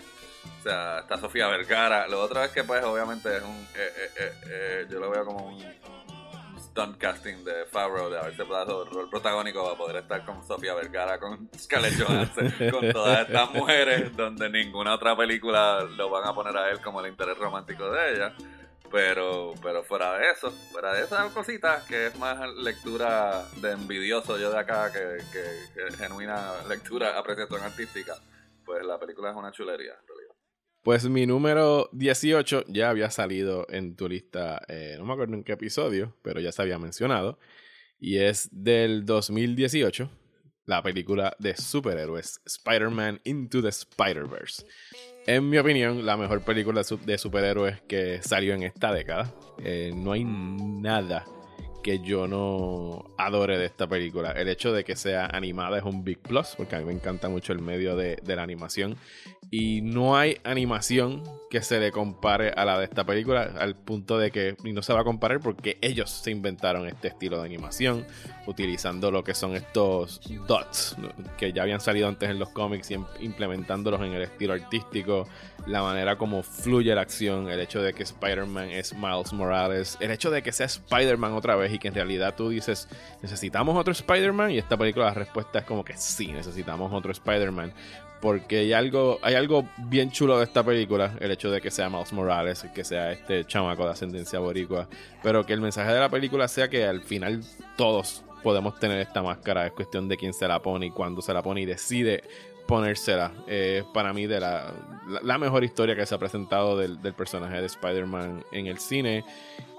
o 0.59 0.63
sea, 0.63 1.01
está 1.01 1.19
Sofía 1.19 1.49
Vergara. 1.49 2.07
Lo 2.09 2.23
otro 2.23 2.43
es 2.43 2.51
que, 2.51 2.65
pues, 2.65 2.83
obviamente 2.85 3.37
es 3.37 3.43
un. 3.43 3.67
Eh, 3.75 4.11
eh, 4.19 4.33
eh, 4.47 4.87
yo 4.91 4.99
lo 4.99 5.11
veo 5.11 5.25
como 5.25 5.47
un 5.47 5.63
stunt 6.59 6.99
casting 6.99 7.45
de 7.45 7.67
Favreau 7.67 8.11
de 8.11 8.19
haberse 8.19 8.45
dado 8.45 8.85
el 8.85 8.91
rol 8.91 9.09
protagónico 9.09 9.63
para 9.63 9.77
poder 9.77 9.97
estar 9.97 10.25
con 10.25 10.45
Sofía 10.47 10.75
Vergara, 10.75 11.19
con 11.19 11.49
Scarlett 11.57 12.03
Johansson, 12.03 12.53
con 12.71 12.93
todas 12.93 13.29
estas 13.29 13.51
mujeres, 13.53 14.17
donde 14.17 14.51
ninguna 14.51 14.95
otra 14.95 15.17
película 15.17 15.83
lo 15.83 16.11
van 16.11 16.27
a 16.27 16.35
poner 16.35 16.57
a 16.57 16.71
él 16.71 16.81
como 16.81 17.01
el 17.01 17.11
interés 17.11 17.39
romántico 17.39 17.91
de 17.91 18.15
ella. 18.15 18.35
Pero, 18.95 19.55
pero 19.61 19.83
fuera 19.83 20.17
de 20.17 20.31
eso, 20.31 20.53
fuera 20.71 20.95
de 20.95 21.03
esas 21.03 21.33
cositas, 21.33 21.83
que 21.83 22.07
es 22.07 22.17
más 22.17 22.39
lectura 22.55 23.45
de 23.61 23.73
envidioso 23.73 24.39
yo 24.39 24.53
de 24.53 24.59
acá 24.61 24.93
que, 24.93 25.19
que 25.33 25.97
genuina 25.97 26.63
lectura, 26.69 27.19
apreciación 27.19 27.61
artística, 27.61 28.15
pues 28.65 28.87
la 28.87 29.01
película 29.01 29.31
es 29.31 29.37
una 29.37 29.51
chulería 29.51 29.95
en 30.01 30.07
realidad. 30.07 30.35
Pues 30.85 31.09
mi 31.09 31.27
número 31.27 31.89
18 31.91 32.67
ya 32.69 32.91
había 32.91 33.11
salido 33.11 33.67
en 33.69 33.97
tu 33.97 34.09
lista, 34.09 34.63
eh, 34.69 34.95
no 34.97 35.07
me 35.07 35.15
acuerdo 35.15 35.35
en 35.35 35.43
qué 35.43 35.55
episodio, 35.55 36.17
pero 36.23 36.39
ya 36.39 36.53
se 36.53 36.63
había 36.63 36.79
mencionado. 36.79 37.41
Y 37.99 38.19
es 38.19 38.49
del 38.53 39.05
2018, 39.05 40.09
la 40.67 40.85
película 40.85 41.35
de 41.41 41.57
superhéroes 41.57 42.41
Spider-Man 42.47 43.23
Into 43.25 43.61
the 43.61 43.71
Spider-Verse. 43.71 44.65
En 45.27 45.49
mi 45.49 45.57
opinión, 45.57 46.05
la 46.05 46.19
mejor 46.19 46.43
película 46.43 46.83
de 47.05 47.19
superhéroes 47.19 47.81
que 47.89 48.21
salió 48.23 48.53
en 48.55 48.63
esta 48.63 48.93
década. 48.93 49.33
Eh, 49.63 49.93
no 49.95 50.13
hay 50.13 50.25
nada 50.25 51.25
que 51.85 51.99
yo 51.99 52.27
no 52.27 53.15
adore 53.19 53.59
de 53.59 53.67
esta 53.67 53.87
película. 53.87 54.33
El 54.33 54.49
hecho 54.49 54.73
de 54.73 54.85
que 54.85 54.97
sea 54.97 55.27
animada 55.27 55.77
es 55.77 55.85
un 55.85 56.03
big 56.03 56.19
plus, 56.19 56.55
porque 56.57 56.77
a 56.77 56.79
mí 56.79 56.87
me 56.87 56.95
encanta 56.95 57.29
mucho 57.29 57.53
el 57.53 57.61
medio 57.61 57.95
de, 57.95 58.17
la 58.25 58.43
animación 58.43 58.97
y 59.51 59.83
no 59.83 60.17
hay 60.17 60.39
animación 60.43 61.23
que 61.51 61.63
se 61.63 61.79
le 61.79 61.93
compare 61.93 62.51
a 62.57 62.65
la 62.65 62.79
de 62.79 62.85
esta 62.85 63.05
película 63.05 63.53
al 63.59 63.77
punto 63.77 64.19
de 64.19 64.31
que 64.31 64.57
no 64.65 64.83
se 64.83 64.93
va 64.93 65.01
a 65.01 65.05
comparar 65.05 65.41
porque 65.41 65.79
ellos 65.83 66.11
se 66.11 66.31
inventaron 66.31 66.89
este 66.89 67.09
estilo 67.09 67.39
de 67.39 67.45
animación 67.45 68.07
utilizando 68.47 69.11
lo 69.11 69.23
que 69.23 69.35
son 69.35 69.55
estos 69.55 70.21
dots 70.49 70.97
que 71.37 71.53
ya 71.53 71.63
habían 71.63 71.81
salido 71.81 72.09
antes 72.09 72.31
en 72.31 72.39
los 72.39 72.49
cómics 72.49 72.91
y 72.91 72.97
implementándolos 73.21 74.01
en 74.01 74.15
el 74.15 74.23
estilo 74.23 74.55
artístico 74.55 75.29
la 75.67 75.83
manera 75.83 76.17
como 76.17 76.43
fluye 76.43 76.95
la 76.95 77.03
acción 77.03 77.49
el 77.49 77.61
hecho 77.61 77.83
de 77.83 77.93
que 77.93 78.03
Spider-Man 78.03 78.71
es 78.71 78.95
Miles 78.95 79.33
Morales 79.33 79.97
el 80.01 80.11
hecho 80.11 80.31
de 80.31 80.43
que 80.43 80.51
sea 80.51 80.67
Spider-Man 80.67 81.35
otra 81.35 81.55
vez 81.55 81.73
y 81.75 81.79
que 81.79 81.89
en 81.89 81.95
realidad 81.95 82.35
tú 82.37 82.49
dices 82.49 82.89
necesitamos 83.23 83.77
otro 83.77 83.93
Spider-Man 83.93 84.53
y 84.53 84.59
esta 84.59 84.77
película 84.77 85.07
la 85.07 85.15
respuesta 85.15 85.61
es 85.61 85.65
como 85.65 85.85
que 85.85 85.97
sí 85.97 86.29
necesitamos 86.29 86.93
otro 86.93 87.13
Spider-Man. 87.13 87.73
Porque 88.21 88.61
hay 88.61 88.73
algo, 88.73 89.19
hay 89.21 89.35
algo 89.35 89.69
bien 89.77 90.11
chulo 90.11 90.39
de 90.39 90.45
esta 90.45 90.63
película, 90.63 91.15
el 91.21 91.31
hecho 91.31 91.51
de 91.51 91.61
que 91.61 91.71
sea 91.71 91.91
Miles 91.91 92.11
Morales, 92.15 92.65
que 92.75 92.83
sea 92.83 93.13
este 93.13 93.45
chamaco 93.45 93.85
de 93.85 93.91
ascendencia 93.91 94.39
boricua, 94.39 94.89
pero 95.23 95.45
que 95.45 95.53
el 95.53 95.61
mensaje 95.61 95.93
de 95.93 96.01
la 96.01 96.09
película 96.09 96.49
sea 96.49 96.71
que 96.71 96.87
al 96.87 97.03
final 97.03 97.43
todos 97.77 98.25
podemos 98.43 98.79
tener 98.79 99.01
esta 99.01 99.23
máscara, 99.23 99.67
es 99.67 99.73
cuestión 99.73 100.09
de 100.09 100.17
quién 100.17 100.33
se 100.33 100.49
la 100.49 100.63
pone 100.63 100.87
y 100.87 100.91
cuándo 100.91 101.21
se 101.21 101.35
la 101.35 101.43
pone 101.43 101.63
y 101.63 101.67
decide 101.67 102.25
ponérsela. 102.67 103.33
Es 103.47 103.85
para 103.85 104.13
mí 104.13 104.27
de 104.27 104.41
la, 104.41 104.73
la, 105.23 105.39
mejor 105.39 105.65
historia 105.65 105.95
que 105.95 106.07
se 106.07 106.15
ha 106.15 106.19
presentado 106.19 106.77
del, 106.79 106.99
personaje 107.15 107.61
de 107.61 107.67
Spider-Man 107.67 108.45
en 108.53 108.67
el 108.67 108.79
cine. 108.79 109.25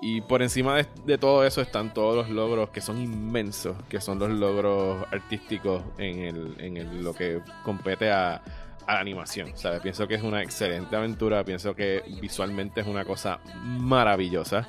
Y 0.02 0.22
por 0.22 0.42
encima 0.42 0.76
de, 1.06 1.18
todo 1.18 1.46
eso 1.46 1.62
están 1.62 1.94
todos 1.94 2.16
los 2.16 2.30
logros 2.30 2.70
que 2.70 2.82
son 2.82 3.02
inmensos, 3.02 3.76
que 3.90 4.02
son 4.02 4.20
los 4.20 4.30
logros 4.30 5.06
artísticos 5.12 5.84
en, 5.98 6.20
el, 6.20 6.56
en 6.60 7.04
lo 7.04 7.14
que 7.14 7.42
compete 7.64 8.12
a, 8.12 8.42
a 8.86 8.94
la 8.94 9.00
animación. 9.00 9.52
¿sabes? 9.56 9.82
Pienso 9.82 10.08
que 10.08 10.16
es 10.16 10.24
una 10.24 10.42
excelente 10.42 10.96
aventura, 10.96 11.44
pienso 11.44 11.76
que 11.76 12.04
visualmente 12.22 12.82
es 12.82 12.88
una 12.88 13.06
cosa 13.06 13.40
maravillosa. 13.64 14.68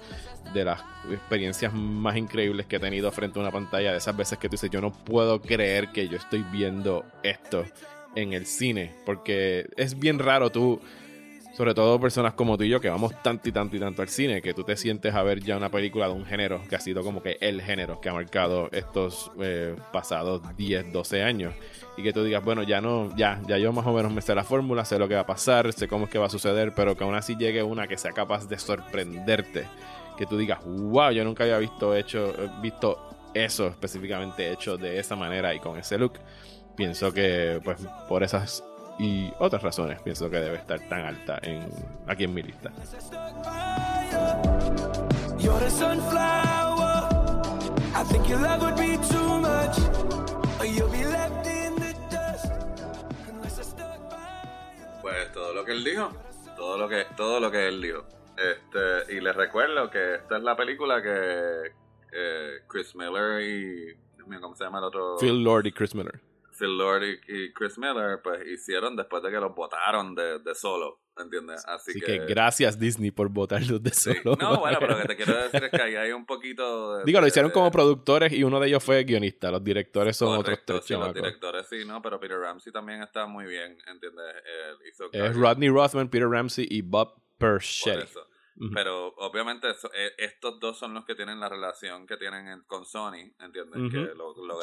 De 0.54 0.64
las 0.64 0.80
experiencias 1.10 1.74
más 1.74 2.16
increíbles 2.16 2.66
que 2.66 2.76
he 2.76 2.80
tenido 2.80 3.10
frente 3.10 3.36
a 3.38 3.42
una 3.42 3.50
pantalla, 3.50 3.90
de 3.90 3.98
esas 3.98 4.16
veces 4.16 4.38
que 4.38 4.48
tú 4.48 4.52
dices, 4.52 4.70
yo 4.70 4.80
no 4.80 4.92
puedo 4.92 5.42
creer 5.42 5.90
que 5.90 6.08
yo 6.08 6.16
estoy 6.16 6.44
viendo 6.52 7.04
esto 7.24 7.64
en 8.16 8.32
el 8.32 8.46
cine, 8.46 8.92
porque 9.04 9.66
es 9.76 9.98
bien 9.98 10.18
raro 10.18 10.50
tú, 10.50 10.80
sobre 11.52 11.74
todo 11.74 12.00
personas 12.00 12.34
como 12.34 12.56
tú 12.56 12.64
y 12.64 12.68
yo, 12.68 12.80
que 12.80 12.88
vamos 12.88 13.12
tanto 13.22 13.48
y 13.48 13.52
tanto 13.52 13.76
y 13.76 13.80
tanto 13.80 14.02
al 14.02 14.08
cine, 14.08 14.42
que 14.42 14.54
tú 14.54 14.64
te 14.64 14.76
sientes 14.76 15.14
a 15.14 15.22
ver 15.22 15.40
ya 15.40 15.56
una 15.56 15.70
película 15.70 16.08
de 16.08 16.14
un 16.14 16.24
género 16.24 16.62
que 16.68 16.76
ha 16.76 16.80
sido 16.80 17.04
como 17.04 17.22
que 17.22 17.36
el 17.40 17.62
género 17.62 18.00
que 18.00 18.08
ha 18.08 18.14
marcado 18.14 18.68
estos 18.72 19.30
eh, 19.40 19.76
pasados 19.92 20.42
10, 20.56 20.92
12 20.92 21.22
años. 21.22 21.54
Y 21.96 22.02
que 22.02 22.12
tú 22.12 22.24
digas, 22.24 22.42
bueno, 22.42 22.62
ya 22.62 22.80
no, 22.80 23.14
ya, 23.16 23.40
ya 23.46 23.58
yo 23.58 23.72
más 23.72 23.86
o 23.86 23.92
menos 23.92 24.12
me 24.12 24.20
sé 24.20 24.34
la 24.34 24.44
fórmula, 24.44 24.84
sé 24.84 24.98
lo 24.98 25.08
que 25.08 25.14
va 25.14 25.22
a 25.22 25.26
pasar, 25.26 25.72
sé 25.72 25.86
cómo 25.88 26.06
es 26.06 26.10
que 26.10 26.18
va 26.18 26.26
a 26.26 26.30
suceder, 26.30 26.72
pero 26.74 26.96
que 26.96 27.04
aún 27.04 27.14
así 27.14 27.36
llegue 27.36 27.62
una 27.62 27.86
que 27.86 27.96
sea 27.96 28.12
capaz 28.12 28.48
de 28.48 28.58
sorprenderte. 28.58 29.66
Que 30.18 30.26
tú 30.26 30.38
digas, 30.38 30.60
wow, 30.64 31.10
yo 31.10 31.24
nunca 31.24 31.44
había 31.44 31.58
visto 31.58 31.94
hecho, 31.94 32.34
visto 32.62 32.98
eso 33.34 33.66
específicamente 33.66 34.50
hecho 34.50 34.78
de 34.78 34.98
esa 34.98 35.14
manera 35.14 35.54
y 35.54 35.60
con 35.60 35.78
ese 35.78 35.98
look 35.98 36.14
pienso 36.76 37.12
que 37.12 37.60
pues 37.64 37.78
por 38.08 38.22
esas 38.22 38.62
y 38.98 39.32
otras 39.38 39.62
razones 39.62 40.00
pienso 40.02 40.30
que 40.30 40.36
debe 40.36 40.56
estar 40.56 40.80
tan 40.88 41.04
alta 41.04 41.38
en 41.42 41.66
aquí 42.06 42.24
en 42.24 42.34
mi 42.34 42.42
lista. 42.42 42.70
Pues 55.02 55.32
todo 55.32 55.54
lo 55.54 55.64
que 55.64 55.72
él 55.72 55.84
dijo, 55.84 56.10
todo 56.56 56.78
lo 56.78 56.88
que 56.88 57.06
todo 57.16 57.40
lo 57.40 57.50
que 57.50 57.68
él 57.68 57.82
dijo. 57.82 58.04
Este, 58.36 59.14
y 59.14 59.20
les 59.20 59.34
recuerdo 59.34 59.90
que 59.90 60.16
esta 60.16 60.36
es 60.36 60.42
la 60.42 60.54
película 60.54 61.02
que 61.02 61.72
eh, 62.12 62.60
Chris 62.68 62.94
Miller 62.94 63.40
y 63.40 63.96
¿cómo 64.40 64.54
se 64.54 64.64
llama 64.64 64.78
el 64.78 64.84
otro? 64.84 65.16
Phil 65.18 65.42
Lord 65.42 65.66
y 65.66 65.72
Chris 65.72 65.94
Miller 65.94 66.20
Phil 66.56 66.76
Lord 66.76 67.02
y, 67.04 67.52
Chris 67.52 67.78
Miller, 67.78 68.20
pues 68.22 68.46
hicieron 68.46 68.96
después 68.96 69.22
de 69.22 69.30
que 69.30 69.36
los 69.36 69.54
votaron 69.54 70.14
de, 70.14 70.38
de 70.40 70.54
solo, 70.54 71.00
¿entiendes? 71.16 71.64
Así, 71.66 72.00
que, 72.00 72.18
gracias 72.26 72.78
Disney 72.78 73.10
por 73.10 73.28
votarlos 73.28 73.82
de 73.82 73.92
solo. 73.92 74.36
No, 74.40 74.58
bueno, 74.58 74.78
pero 74.80 74.96
lo 74.96 75.02
que 75.02 75.08
te 75.08 75.16
quiero 75.16 75.42
decir 75.42 75.64
es 75.64 75.70
que 75.70 75.82
ahí 75.82 75.96
hay 75.96 76.12
un 76.12 76.26
poquito 76.26 76.96
de... 76.98 77.04
Digo, 77.04 77.20
lo 77.20 77.26
hicieron 77.26 77.50
como 77.50 77.70
productores 77.70 78.32
y 78.32 78.42
uno 78.42 78.60
de 78.60 78.68
ellos 78.68 78.82
fue 78.82 79.04
guionista, 79.04 79.50
los 79.50 79.62
directores 79.62 80.16
son 80.16 80.38
otros 80.38 80.58
tres 80.64 80.84
sí, 80.84 80.94
Los 80.94 81.14
directores 81.14 81.66
sí, 81.68 81.84
¿no? 81.84 82.00
Pero 82.02 82.18
Peter 82.18 82.38
Ramsey 82.38 82.72
también 82.72 83.02
está 83.02 83.26
muy 83.26 83.46
bien, 83.46 83.78
¿entiendes? 83.86 84.24
es 85.12 85.36
Rodney 85.36 85.68
Rothman, 85.68 86.08
Peter 86.08 86.28
Ramsey 86.28 86.66
y 86.70 86.82
Bob 86.82 87.14
Pero 88.72 89.08
obviamente 89.18 89.68
e, 89.68 90.12
estos 90.18 90.58
dos 90.58 90.78
son 90.78 90.94
los 90.94 91.04
que 91.04 91.14
tienen 91.14 91.38
la 91.38 91.48
relación 91.48 92.06
que 92.06 92.16
tienen 92.16 92.62
con 92.66 92.86
Sony, 92.86 93.34
¿entiendes? 93.38 93.92
Que 93.92 94.08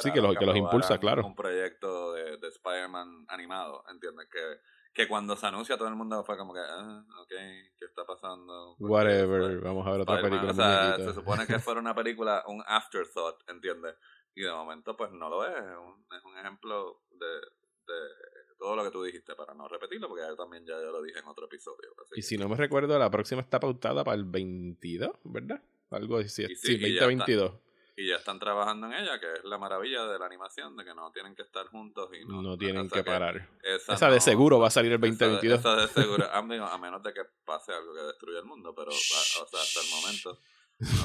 sí, 0.02 0.12
que, 0.12 0.22
los 0.22 0.56
impulsa, 0.56 0.98
claro. 0.98 1.26
Un 1.26 1.36
proyecto 1.36 2.14
de, 2.14 2.38
de 2.38 2.48
Spider-Man 2.48 3.26
animado, 3.28 3.84
¿entiendes? 3.90 4.28
Que, 4.32 4.60
que 4.94 5.08
cuando 5.08 5.36
se 5.36 5.46
anuncia 5.46 5.78
todo 5.78 5.88
el 5.88 5.96
mundo 5.96 6.24
fue 6.24 6.38
como 6.38 6.54
que, 6.54 6.60
ah, 6.60 7.04
ok, 7.22 7.30
¿qué 7.30 7.86
está 7.86 8.04
pasando? 8.06 8.76
Whatever, 8.80 9.60
vamos 9.60 9.86
a 9.86 9.92
ver 9.92 10.02
otra 10.02 10.22
película. 10.22 10.52
O 10.52 10.56
sea, 10.56 10.98
se 10.98 11.14
supone 11.14 11.46
que 11.46 11.60
fuera 11.60 11.80
una 11.80 11.94
película, 11.94 12.44
un 12.48 12.64
afterthought, 12.66 13.48
¿entiendes? 13.48 13.96
Y 14.36 14.42
de 14.42 14.52
momento, 14.52 14.98
pues 14.98 15.12
no 15.12 15.30
lo 15.30 15.46
es. 15.46 15.56
Es 15.56 15.78
un, 15.78 16.06
es 16.16 16.26
un 16.26 16.38
ejemplo 16.38 17.02
de, 17.12 17.28
de 17.28 18.33
todo 18.64 18.78
lo 18.78 18.84
que 18.86 18.92
tú 18.92 19.04
dijiste 19.04 19.36
para 19.36 19.54
no 19.54 19.68
repetirlo, 19.68 20.08
porque 20.08 20.24
yo 20.26 20.38
también 20.38 20.66
ya, 20.66 20.78
lo 20.78 21.02
dije 21.02 21.20
en 21.20 21.28
otro 21.28 21.48
episodio. 21.48 21.94
y 22.16 22.22
si 22.22 22.38
no 22.38 22.48
me 22.48 22.56
recuerdo, 22.56 22.98
la 22.98 23.12
próxima 23.12 23.42
está 23.42 23.60
pautada 23.60 24.06
para 24.06 24.16
el 24.16 24.24
22, 24.24 25.12
¿verdad? 25.26 25.62
Algo 25.92 26.18
así. 26.18 26.48
Sí, 26.56 26.78
2022. 26.78 27.52
Y 27.98 28.08
ya 28.08 28.16
están 28.16 28.40
trabajando 28.40 28.88
en 28.88 28.94
ella, 28.94 29.20
que 29.20 29.34
es 29.34 29.44
la 29.44 29.58
maravilla 29.58 30.06
de 30.06 30.18
la 30.18 30.28
animación, 30.28 30.78
de 30.78 30.86
que 30.86 30.96
no 30.96 31.12
tienen 31.12 31.36
que 31.36 31.42
estar 31.42 31.68
juntos 31.68 32.10
y 32.14 32.26
no, 32.26 32.42
no 32.42 32.58
tienen 32.58 32.90
que 32.90 33.04
parar. 33.04 33.50
esa, 33.62 34.10
de 34.10 34.22
seguro 34.22 34.60
va 34.60 34.68
a 34.68 34.72
salir 34.72 34.94
el 34.94 35.02
2022. 35.02 35.60
Esa, 35.60 35.76
de 35.76 35.88
seguro, 35.90 36.26
a, 36.32 36.42
menos 36.42 37.04
de 37.04 37.14
que 37.14 37.22
pase 37.44 37.74
algo 37.74 37.94
que 37.94 38.02
destruya 38.02 38.40
el 38.40 38.46
mundo, 38.46 38.74
pero 38.74 38.92
o 38.92 38.94
sea, 38.94 39.44
hasta 39.44 39.82
el 39.82 39.90
momento. 39.90 40.40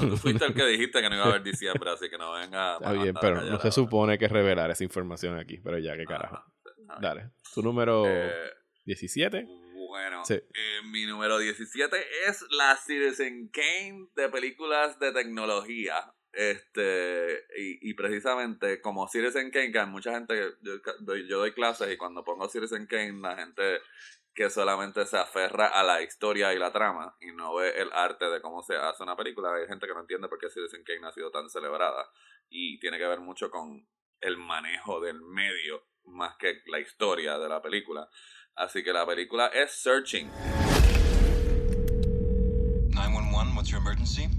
tú 0.09 0.17
fuiste 0.17 0.45
el 0.45 0.53
que 0.53 0.65
dijiste 0.65 1.01
que 1.01 1.09
no 1.09 1.15
iba 1.15 1.25
a 1.25 1.27
haber 1.27 1.43
diciembre, 1.43 1.89
así 1.91 2.09
que 2.09 2.17
no 2.17 2.31
venga. 2.31 2.75
Está 2.75 2.93
bien, 2.93 3.15
pero 3.19 3.41
no 3.41 3.59
se 3.59 3.71
supone 3.71 4.17
que 4.17 4.29
revelar 4.29 4.71
esa 4.71 4.85
información 4.85 5.37
aquí, 5.37 5.57
pero 5.57 5.77
ya, 5.77 5.97
qué 5.97 6.05
carajo. 6.05 6.41
Dale, 7.01 7.31
tu 7.53 7.61
número 7.61 8.03
17. 8.85 9.37
Eh, 9.37 9.45
bueno, 9.87 10.23
eh, 10.29 10.41
mi 10.85 11.05
número 11.05 11.37
17 11.37 11.97
es 12.27 12.45
la 12.51 12.75
Citizen 12.77 13.49
Kane 13.49 14.07
de 14.15 14.29
películas 14.29 14.99
de 14.99 15.11
tecnología. 15.11 16.13
Este, 16.31 17.45
y, 17.57 17.89
y 17.89 17.93
precisamente 17.95 18.81
como 18.81 19.07
Citizen 19.07 19.49
Kane, 19.49 19.71
que 19.71 19.79
hay 19.79 19.87
mucha 19.87 20.13
gente, 20.13 20.53
yo, 20.61 20.73
yo 21.27 21.39
doy 21.39 21.53
clases 21.53 21.91
y 21.91 21.97
cuando 21.97 22.23
pongo 22.23 22.47
Citizen 22.47 22.85
Kane, 22.85 23.19
la 23.19 23.35
gente 23.35 23.79
que 24.39 24.49
solamente 24.49 25.05
se 25.05 25.17
aferra 25.17 25.67
a 25.67 25.83
la 25.83 26.01
historia 26.01 26.53
y 26.53 26.59
la 26.59 26.71
trama 26.71 27.13
y 27.19 27.31
no 27.33 27.55
ve 27.55 27.71
el 27.77 27.91
arte 27.91 28.25
de 28.29 28.41
cómo 28.41 28.63
se 28.63 28.75
hace 28.75 29.03
una 29.03 29.15
película. 29.15 29.53
Hay 29.53 29.67
gente 29.67 29.85
que 29.85 29.93
no 29.93 30.01
entiende 30.01 30.29
por 30.29 30.39
qué 30.39 30.49
Citizen 30.49 30.83
Kane 30.83 31.05
ha 31.07 31.11
sido 31.11 31.29
tan 31.31 31.49
celebrada 31.49 32.09
y 32.47 32.79
tiene 32.79 32.97
que 32.97 33.07
ver 33.07 33.19
mucho 33.19 33.49
con 33.49 33.85
el 34.21 34.37
manejo 34.37 35.01
del 35.01 35.21
medio 35.21 35.88
más 36.05 36.35
que 36.37 36.61
la 36.67 36.79
historia 36.79 37.37
de 37.37 37.49
la 37.49 37.61
película. 37.61 38.09
Así 38.55 38.83
que 38.83 38.91
la 38.91 39.05
película 39.05 39.47
es 39.47 39.71
Searching. 39.71 40.29
911, 42.89 43.55
what's 43.55 43.69
your 43.69 43.79
emergency? 43.79 44.29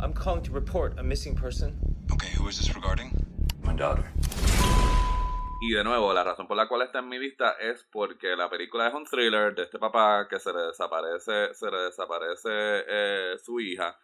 I'm 0.00 0.12
calling 0.12 0.42
to 0.42 0.52
report 0.52 0.98
a 0.98 1.02
missing 1.02 1.34
person. 1.34 1.78
Okay, 2.12 2.30
who 2.36 2.48
is 2.48 2.58
this 2.58 2.74
regarding? 2.74 3.10
My 3.62 3.74
daughter. 3.74 4.10
Y 5.62 5.72
de 5.74 5.84
nuevo, 5.84 6.14
la 6.14 6.24
razón 6.24 6.46
por 6.46 6.56
la 6.56 6.66
cual 6.66 6.82
está 6.82 7.00
en 7.00 7.08
mi 7.08 7.18
lista 7.18 7.52
es 7.60 7.84
porque 7.92 8.34
la 8.34 8.48
película 8.48 8.88
es 8.88 8.94
un 8.94 9.04
thriller 9.04 9.54
de 9.54 9.64
este 9.64 9.78
papá 9.78 10.26
que 10.28 10.40
se 10.40 10.54
le 10.54 10.60
desaparece, 10.68 11.52
se 11.52 11.70
le 11.70 11.78
desaparece 11.84 12.48
eh, 12.88 13.34
su 13.44 13.60
hija. 13.60 13.94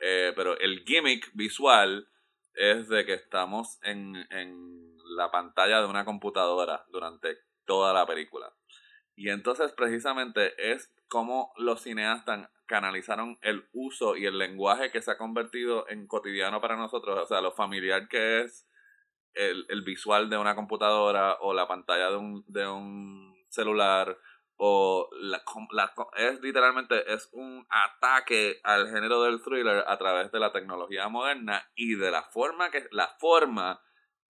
Eh, 0.00 0.32
pero 0.34 0.58
el 0.58 0.82
gimmick 0.86 1.30
visual 1.34 2.08
es 2.54 2.88
de 2.88 3.04
que 3.04 3.12
estamos 3.12 3.78
en, 3.82 4.16
en 4.30 4.81
la 5.16 5.30
pantalla 5.30 5.80
de 5.80 5.86
una 5.86 6.04
computadora 6.04 6.84
durante 6.90 7.38
toda 7.64 7.92
la 7.92 8.06
película. 8.06 8.52
Y 9.14 9.30
entonces 9.30 9.72
precisamente 9.72 10.54
es 10.72 10.92
como 11.08 11.52
los 11.56 11.82
cineastas 11.82 12.48
canalizaron 12.66 13.38
el 13.42 13.68
uso 13.72 14.16
y 14.16 14.24
el 14.24 14.38
lenguaje 14.38 14.90
que 14.90 15.02
se 15.02 15.10
ha 15.10 15.18
convertido 15.18 15.86
en 15.88 16.06
cotidiano 16.06 16.60
para 16.60 16.76
nosotros, 16.76 17.18
o 17.18 17.26
sea, 17.26 17.42
lo 17.42 17.52
familiar 17.52 18.08
que 18.08 18.40
es 18.40 18.66
el, 19.34 19.66
el 19.68 19.82
visual 19.82 20.30
de 20.30 20.38
una 20.38 20.54
computadora 20.54 21.36
o 21.40 21.52
la 21.52 21.68
pantalla 21.68 22.10
de 22.10 22.16
un, 22.16 22.44
de 22.48 22.66
un 22.66 23.36
celular 23.50 24.16
o 24.56 25.10
la, 25.20 25.42
la, 25.72 25.92
es 26.16 26.40
literalmente 26.40 27.12
es 27.12 27.28
un 27.32 27.66
ataque 27.68 28.60
al 28.62 28.88
género 28.88 29.22
del 29.22 29.42
thriller 29.42 29.84
a 29.86 29.98
través 29.98 30.30
de 30.30 30.38
la 30.38 30.52
tecnología 30.52 31.08
moderna 31.08 31.68
y 31.74 31.96
de 31.96 32.10
la 32.10 32.22
forma 32.22 32.70
que 32.70 32.86
la 32.92 33.08
forma 33.18 33.82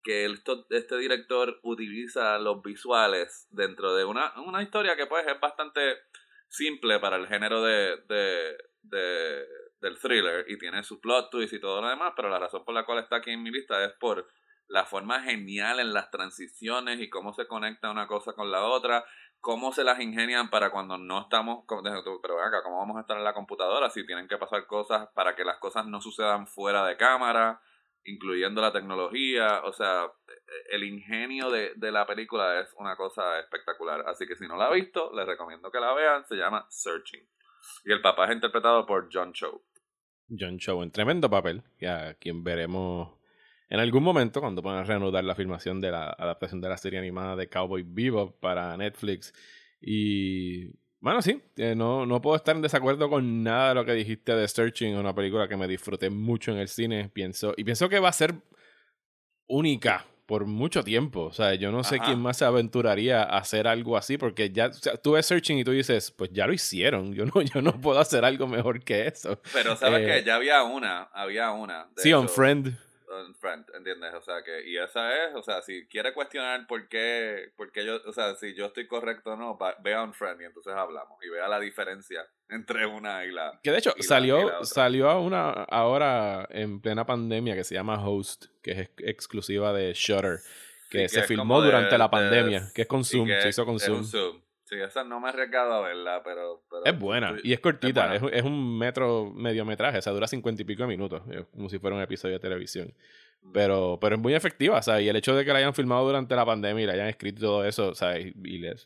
que 0.03 0.27
este 0.71 0.97
director 0.99 1.59
utiliza 1.63 2.39
los 2.39 2.63
visuales 2.63 3.47
dentro 3.51 3.95
de 3.95 4.05
una, 4.05 4.33
una 4.41 4.63
historia 4.63 4.97
que 4.97 5.07
pues 5.07 5.27
es 5.27 5.39
bastante 5.41 5.99
simple 6.49 6.99
para 6.99 7.17
el 7.17 7.27
género 7.27 7.63
de, 7.63 7.97
de, 8.09 8.57
de, 8.83 9.47
del 9.81 9.99
thriller 9.99 10.45
y 10.49 10.59
tiene 10.59 10.83
su 10.83 11.01
plot 11.01 11.31
twist 11.31 11.55
y 11.55 11.61
todo 11.61 11.81
lo 11.81 11.89
demás, 11.89 12.13
pero 12.15 12.29
la 12.29 12.39
razón 12.39 12.65
por 12.65 12.75
la 12.75 12.85
cual 12.85 12.99
está 12.99 13.17
aquí 13.17 13.31
en 13.31 13.43
mi 13.43 13.51
lista 13.51 13.83
es 13.85 13.93
por 13.95 14.29
la 14.69 14.85
forma 14.85 15.23
genial 15.23 15.81
en 15.81 15.93
las 15.93 16.11
transiciones 16.11 17.01
y 17.01 17.11
cómo 17.11 17.33
se 17.35 17.47
conecta 17.47 17.91
una 17.91 18.07
cosa 18.07 18.33
con 18.33 18.51
la 18.51 18.65
otra, 18.65 19.05
cómo 19.41 19.73
se 19.73 19.85
las 19.85 20.01
ingenian 20.01 20.51
para 20.51 20.71
cuando 20.71 20.99
no 20.99 21.23
estamos, 21.23 21.65
pero 22.23 22.41
acá, 22.43 22.63
¿cómo 22.63 22.79
vamos 22.79 22.97
a 22.97 23.01
estar 23.01 23.17
en 23.17 23.25
la 23.25 23.35
computadora 23.35 23.91
si 23.91 24.07
tienen 24.07 24.29
que 24.29 24.39
pasar 24.39 24.67
cosas 24.67 25.09
para 25.15 25.35
que 25.35 25.45
las 25.45 25.59
cosas 25.59 25.87
no 25.87 26.01
sucedan 26.01 26.47
fuera 26.47 26.87
de 26.87 26.97
cámara? 26.97 27.61
Incluyendo 28.05 28.61
la 28.61 28.73
tecnología, 28.73 29.63
o 29.65 29.73
sea, 29.73 30.11
el 30.71 30.85
ingenio 30.85 31.51
de, 31.51 31.73
de, 31.77 31.93
la 31.93 32.07
película 32.07 32.61
es 32.61 32.73
una 32.79 32.97
cosa 32.97 33.41
espectacular. 33.41 34.05
Así 34.07 34.27
que 34.27 34.37
si 34.37 34.47
no 34.47 34.57
la 34.57 34.67
ha 34.67 34.73
visto, 34.73 35.13
les 35.15 35.27
recomiendo 35.27 35.71
que 35.71 35.81
la 35.81 35.95
vean. 35.95 36.25
Se 36.27 36.37
llama 36.37 36.67
Searching. 36.69 37.27
Y 37.85 37.93
el 37.93 38.01
papá 38.01 38.27
es 38.27 38.35
interpretado 38.35 38.85
por 38.87 39.09
John 39.13 39.33
Cho. 39.33 39.63
John 40.29 40.59
Cho, 40.59 40.83
en 40.83 40.91
tremendo 40.91 41.29
papel, 41.29 41.63
y 41.79 41.87
a 41.87 42.15
quien 42.15 42.43
veremos 42.43 43.19
en 43.73 43.81
algún 43.81 44.03
momento 44.03 44.41
cuando 44.41 44.63
puedan 44.63 44.87
reanudar 44.87 45.25
la 45.25 45.35
filmación 45.35 45.81
de 45.81 45.91
la 45.91 46.11
adaptación 46.11 46.61
de 46.61 46.69
la 46.69 46.77
serie 46.77 46.99
animada 46.99 47.37
de 47.37 47.49
Cowboy 47.49 47.83
Vivo 47.83 48.39
para 48.39 48.77
Netflix. 48.77 49.33
Y 49.81 50.67
bueno, 51.03 51.21
sí, 51.21 51.43
eh, 51.57 51.75
no, 51.75 52.07
no 52.07 52.23
puedo 52.23 52.37
estar 52.37 52.55
en 52.55 52.63
desacuerdo 52.63 53.11
con 53.11 53.43
nada 53.43 53.71
de 53.71 53.75
lo 53.75 53.85
que 53.85 53.93
dijiste 53.93 54.37
de 54.37 54.47
Searching, 54.47 54.97
una 54.97 55.13
película 55.13 55.49
que 55.49 55.57
me 55.57 55.67
disfruté 55.67 56.11
mucho 56.11 56.53
en 56.53 56.59
el 56.59 56.69
cine. 56.69 57.11
Pienso, 57.13 57.55
y 57.57 57.65
pienso 57.65 57.89
que 57.89 57.99
va 57.99 58.09
a 58.09 58.13
ser 58.13 58.37
única 59.49 60.07
por 60.27 60.47
mucho 60.47 60.85
tiempo. 60.85 61.23
O 61.23 61.33
sea, 61.33 61.55
yo 61.55 61.73
no 61.73 61.83
sé 61.83 61.99
quién 61.99 62.21
más 62.21 62.37
se 62.37 62.45
aventuraría 62.45 63.21
a 63.25 63.39
hacer 63.39 63.67
algo 63.67 63.97
así, 63.97 64.17
porque 64.17 64.51
ya 64.51 64.71
tú 65.03 65.13
ves 65.13 65.27
Searching 65.27 65.59
y 65.59 65.65
tú 65.65 65.73
dices, 65.73 66.13
pues 66.13 66.31
ya 66.33 66.47
lo 66.47 66.53
hicieron. 66.53 67.13
Yo 67.13 67.27
no, 67.27 67.33
yo 67.43 67.61
no 67.61 67.81
puedo 67.81 67.99
hacer 67.99 68.25
algo 68.25 68.47
mejor 68.47 68.85
que 68.85 69.09
eso. 69.09 69.41
Pero 69.53 69.75
sabes 69.75 70.07
que 70.07 70.19
eh, 70.19 70.25
ya 70.25 70.37
había 70.37 70.63
una, 70.63 71.03
había 71.13 71.51
una. 71.51 71.89
Sí, 71.97 72.13
On 72.13 72.29
Friend 72.29 72.77
friend, 73.39 73.67
¿entiendes? 73.75 74.15
O 74.15 74.23
sea 74.23 74.43
que, 74.43 74.69
y 74.69 74.77
esa 74.77 75.13
es, 75.25 75.35
o 75.35 75.43
sea, 75.43 75.63
si 75.63 75.87
quiere 75.87 76.13
cuestionar 76.13 76.67
por 76.67 76.89
qué, 76.89 77.53
por 77.57 77.71
qué 77.73 77.85
yo, 77.85 78.01
o 78.07 78.13
sea, 78.13 78.35
si 78.35 78.55
yo 78.55 78.67
estoy 78.67 78.87
correcto 78.87 79.33
o 79.33 79.37
no, 79.37 79.59
vea 79.83 80.03
un 80.03 80.15
friend 80.15 80.41
y 80.41 80.45
entonces 80.45 80.73
hablamos 80.75 81.23
y 81.25 81.29
vea 81.29 81.49
la 81.49 81.61
diferencia 81.61 82.27
entre 82.49 82.87
una 82.87 83.25
y 83.25 83.33
la. 83.33 83.59
Que 83.63 83.71
de 83.71 83.79
hecho 83.79 83.95
salió, 84.01 84.65
salió 84.65 85.11
a 85.11 85.21
una 85.21 85.51
ahora 85.51 86.47
en 86.51 86.81
plena 86.81 87.07
pandemia 87.07 87.55
que 87.55 87.65
se 87.65 87.75
llama 87.75 88.05
Host, 88.07 88.47
que 88.63 88.73
es 88.73 88.91
exclusiva 88.99 89.73
de 89.73 89.93
Shutter, 89.95 90.41
que 90.91 91.09
se 91.09 91.23
filmó 91.23 91.63
durante 91.63 91.97
la 91.97 92.11
pandemia, 92.11 92.71
que 92.75 92.83
es 92.83 92.89
con 92.89 93.05
Zoom, 93.05 93.29
se 93.29 93.49
hizo 93.49 93.65
con 93.65 93.79
Zoom. 93.79 94.05
Sí, 94.73 94.81
esa 94.81 95.05
no 95.05 95.21
me 95.21 95.27
he 95.27 95.29
arriesgado 95.29 95.75
a 95.75 95.81
verla, 95.83 96.23
pero... 96.25 96.63
es 96.83 96.99
buena 96.99 97.37
y 97.45 97.53
es 97.53 97.61
cortita, 97.61 98.15
es, 98.15 98.43
un 98.43 98.79
metro 98.79 99.31
mediometraje, 99.31 99.99
o 99.99 100.03
sea, 100.03 100.15
dura 100.15 100.27
cincuenta 100.27 100.63
y 100.63 100.65
pico 100.65 100.85
de 100.85 100.89
minutos, 100.89 101.21
como 101.53 101.69
si 101.69 101.79
fuera 101.79 101.95
un 101.95 102.01
episodio 102.01 102.37
de 102.37 102.41
televisión. 102.41 102.95
Mm. 103.43 103.53
Pero, 103.53 103.99
pero 104.01 104.17
es 104.17 104.23
muy 104.23 104.33
efectiva, 104.33 104.79
o 104.79 104.83
sea, 104.83 104.99
y 104.99 105.11
el 105.11 105.17
hecho 105.17 105.37
de 105.37 105.45
que 105.45 105.53
la 105.53 105.59
hayan 105.59 105.75
filmado 105.75 106.07
durante 106.07 106.35
la 106.35 106.47
pandemia 106.47 106.85
y 106.85 106.87
la 106.87 106.95
hayan 106.95 107.09
escrito 107.09 107.43
todo 107.43 107.67
eso, 107.67 107.89
o 107.89 107.95
sea, 107.95 108.19
y, 108.19 108.33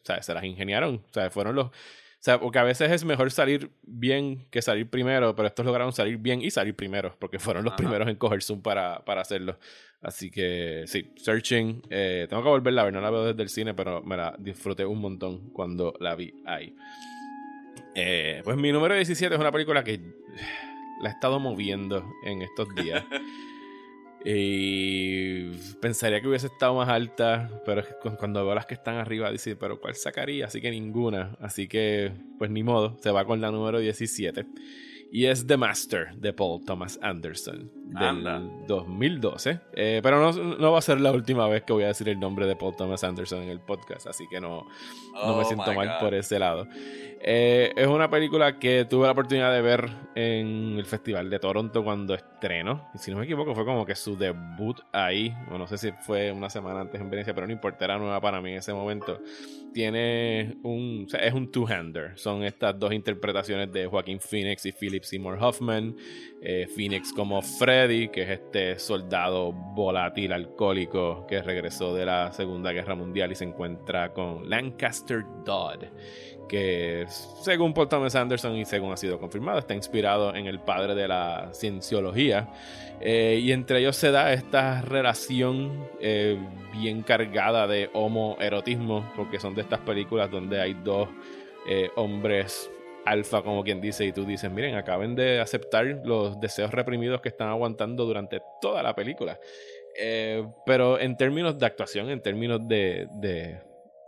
se 0.03 0.34
las 0.34 0.43
ingeniaron, 0.43 1.05
o 1.09 1.12
sea, 1.12 1.30
fueron 1.30 1.55
los... 1.55 1.70
O 2.18 2.24
sea, 2.26 2.40
porque 2.40 2.58
a 2.58 2.64
veces 2.64 2.90
es 2.90 3.04
mejor 3.04 3.30
salir 3.30 3.70
bien 3.82 4.46
que 4.50 4.60
salir 4.60 4.88
primero, 4.88 5.36
pero 5.36 5.46
estos 5.46 5.64
lograron 5.64 5.92
salir 5.92 6.16
bien 6.16 6.42
y 6.42 6.50
salir 6.50 6.74
primero, 6.74 7.14
porque 7.20 7.38
fueron 7.38 7.64
los 7.64 7.74
primeros 7.74 8.08
en 8.08 8.16
coger 8.16 8.42
Zoom 8.42 8.62
para, 8.62 9.04
para 9.04 9.20
hacerlo. 9.20 9.58
Así 10.00 10.30
que 10.30 10.84
sí, 10.86 11.12
Searching. 11.16 11.82
Eh, 11.90 12.26
tengo 12.28 12.42
que 12.42 12.48
volverla 12.48 12.82
a 12.82 12.84
ver, 12.86 12.94
no 12.94 13.00
la 13.00 13.10
veo 13.10 13.26
desde 13.26 13.42
el 13.42 13.48
cine, 13.48 13.74
pero 13.74 14.02
me 14.02 14.16
la 14.16 14.34
disfruté 14.38 14.84
un 14.84 15.00
montón 15.00 15.50
cuando 15.50 15.94
la 16.00 16.16
vi 16.16 16.34
ahí. 16.46 16.74
Eh, 17.94 18.40
pues 18.44 18.56
mi 18.56 18.72
número 18.72 18.94
17 18.94 19.34
es 19.34 19.40
una 19.40 19.52
película 19.52 19.84
que 19.84 20.00
la 21.00 21.10
he 21.10 21.12
estado 21.12 21.38
moviendo 21.38 22.12
en 22.24 22.42
estos 22.42 22.74
días. 22.74 23.04
y 24.29 25.51
pensaría 25.81 26.20
que 26.20 26.27
hubiese 26.27 26.49
estado 26.49 26.74
más 26.74 26.89
alta, 26.89 27.49
pero 27.64 27.85
cuando 28.18 28.45
veo 28.45 28.57
las 28.57 28.66
que 28.66 28.74
están 28.74 28.97
arriba, 28.97 29.31
dice, 29.31 29.55
pero 29.55 29.81
¿cuál 29.81 29.95
sacaría? 29.95 30.47
Así 30.47 30.61
que 30.61 30.72
ninguna. 30.72 31.37
Así 31.41 31.68
que, 31.68 32.11
pues 32.37 32.51
ni 32.51 32.64
modo, 32.64 32.97
se 33.01 33.12
va 33.12 33.24
con 33.24 33.41
la 33.41 33.53
número 33.53 33.79
17. 33.79 34.45
Y 35.12 35.27
es 35.27 35.47
The 35.47 35.57
Master 35.57 36.16
de 36.16 36.33
Paul 36.33 36.64
Thomas 36.64 36.99
Anderson. 37.03 37.70
Del 37.87 38.66
2012. 38.66 39.61
Eh, 39.72 40.01
pero 40.03 40.20
no, 40.20 40.57
no, 40.57 40.72
va 40.72 40.78
a 40.78 40.82
ser 40.82 41.01
la 41.01 41.12
última 41.12 41.49
vez 41.49 41.62
que 41.62 41.72
voy 41.72 41.84
a 41.84 41.89
decir 41.89 42.09
el 42.09 42.18
nombre 42.18 42.47
de 42.47 42.57
Paul 42.57 42.74
Thomas 42.76 43.05
Anderson 43.05 43.43
en 43.43 43.49
el 43.49 43.61
podcast, 43.61 44.07
así 44.07 44.26
que 44.28 44.41
no, 44.41 44.66
no 45.14 45.37
me 45.37 45.43
oh 45.43 45.45
siento 45.45 45.72
mal 45.72 45.99
por 46.01 46.14
ese 46.14 46.39
lado. 46.39 46.66
Eh, 47.20 47.72
es 47.76 47.87
una 47.87 48.11
película 48.11 48.59
que 48.59 48.84
tuve 48.84 49.07
la 49.07 49.12
oportunidad 49.12 49.53
de 49.53 49.62
ver 49.62 49.89
en 50.14 50.76
el 50.78 50.84
Festival 50.84 51.30
de 51.30 51.39
Toronto 51.39 51.82
cuando 51.82 52.14
estrenó. 52.14 52.89
Y 52.95 52.99
si 52.99 53.11
no 53.11 53.18
me 53.18 53.24
equivoco, 53.24 53.55
fue 53.55 53.64
como 53.64 53.87
que 53.87 53.95
su 53.95 54.16
debut 54.16 54.78
ahí. 54.93 55.34
O 55.51 55.59
no 55.59 55.66
sé 55.66 55.78
si 55.78 55.93
fue 55.93 56.30
una 56.30 56.51
semana 56.51 56.82
antes 56.82 57.01
en 57.01 57.11
Venecia, 57.11 57.34
pero 57.34 57.47
no 57.47 57.53
importa, 57.53 57.84
era 57.84 57.99
nueva 57.99 58.20
para 58.20 58.41
mí 58.41 58.53
en 58.53 58.59
ese 58.59 58.72
momento. 58.72 59.20
Tiene 59.72 60.57
un. 60.62 61.07
es 61.20 61.34
un 61.34 61.51
two-hander. 61.51 62.18
Son 62.18 62.45
estas 62.45 62.78
dos 62.78 62.93
interpretaciones 62.93 63.72
de 63.72 63.87
Joaquín 63.87 64.20
Phoenix 64.20 64.64
y 64.66 64.72
Philip 64.72 65.03
Seymour 65.03 65.39
Hoffman. 65.41 65.97
Eh, 66.41 66.68
Phoenix 66.74 67.12
como 67.12 67.43
Que 67.77 68.22
es 68.22 68.31
este 68.31 68.79
soldado 68.79 69.53
volátil, 69.53 70.33
alcohólico, 70.33 71.27
que 71.27 71.43
regresó 71.43 71.95
de 71.95 72.07
la 72.07 72.33
Segunda 72.33 72.72
Guerra 72.72 72.95
Mundial 72.95 73.33
y 73.33 73.35
se 73.35 73.45
encuentra 73.45 74.12
con 74.12 74.49
Lancaster 74.49 75.24
Dodd 75.45 75.85
que 76.49 77.07
según 77.09 77.74
Paul 77.74 77.89
Thomas 77.89 78.14
Anderson 78.14 78.57
y 78.57 78.64
según 78.64 78.93
ha 78.93 78.97
sido 78.97 79.18
confirmado, 79.18 79.59
está 79.59 79.74
inspirado 79.74 80.35
en 80.35 80.47
el 80.47 80.61
padre 80.61 80.95
de 80.95 81.09
la 81.09 81.51
cienciología. 81.53 82.49
Eh, 83.01 83.41
y 83.43 83.53
entre 83.53 83.81
ellos 83.81 83.97
se 83.97 84.11
da 84.11 84.33
esta 84.33 84.81
relación 84.83 85.87
eh, 86.01 86.39
bien 86.72 87.03
cargada 87.03 87.66
de 87.66 87.91
homoerotismo, 87.93 89.12
porque 89.16 89.39
son 89.39 89.55
de 89.55 89.62
estas 89.62 89.81
películas 89.81 90.31
donde 90.31 90.61
hay 90.61 90.74
dos 90.74 91.09
eh, 91.68 91.91
hombres 91.97 92.70
alfa, 93.07 93.42
como 93.42 93.62
quien 93.64 93.80
dice, 93.80 94.04
y 94.04 94.12
tú 94.12 94.24
dices, 94.26 94.50
miren, 94.50 94.74
acaben 94.74 95.14
de 95.14 95.40
aceptar 95.40 96.02
los 96.04 96.38
deseos 96.40 96.72
reprimidos 96.72 97.20
que 97.20 97.28
están 97.28 97.48
aguantando 97.48 98.04
durante 98.04 98.40
toda 98.61 98.82
la 98.82 98.94
película. 98.94 99.38
pero 100.66 101.00
en 101.00 101.16
términos 101.16 101.59
de 101.59 101.66
actuación, 101.66 102.11
en 102.11 102.20
términos 102.20 102.61
de 102.68 103.09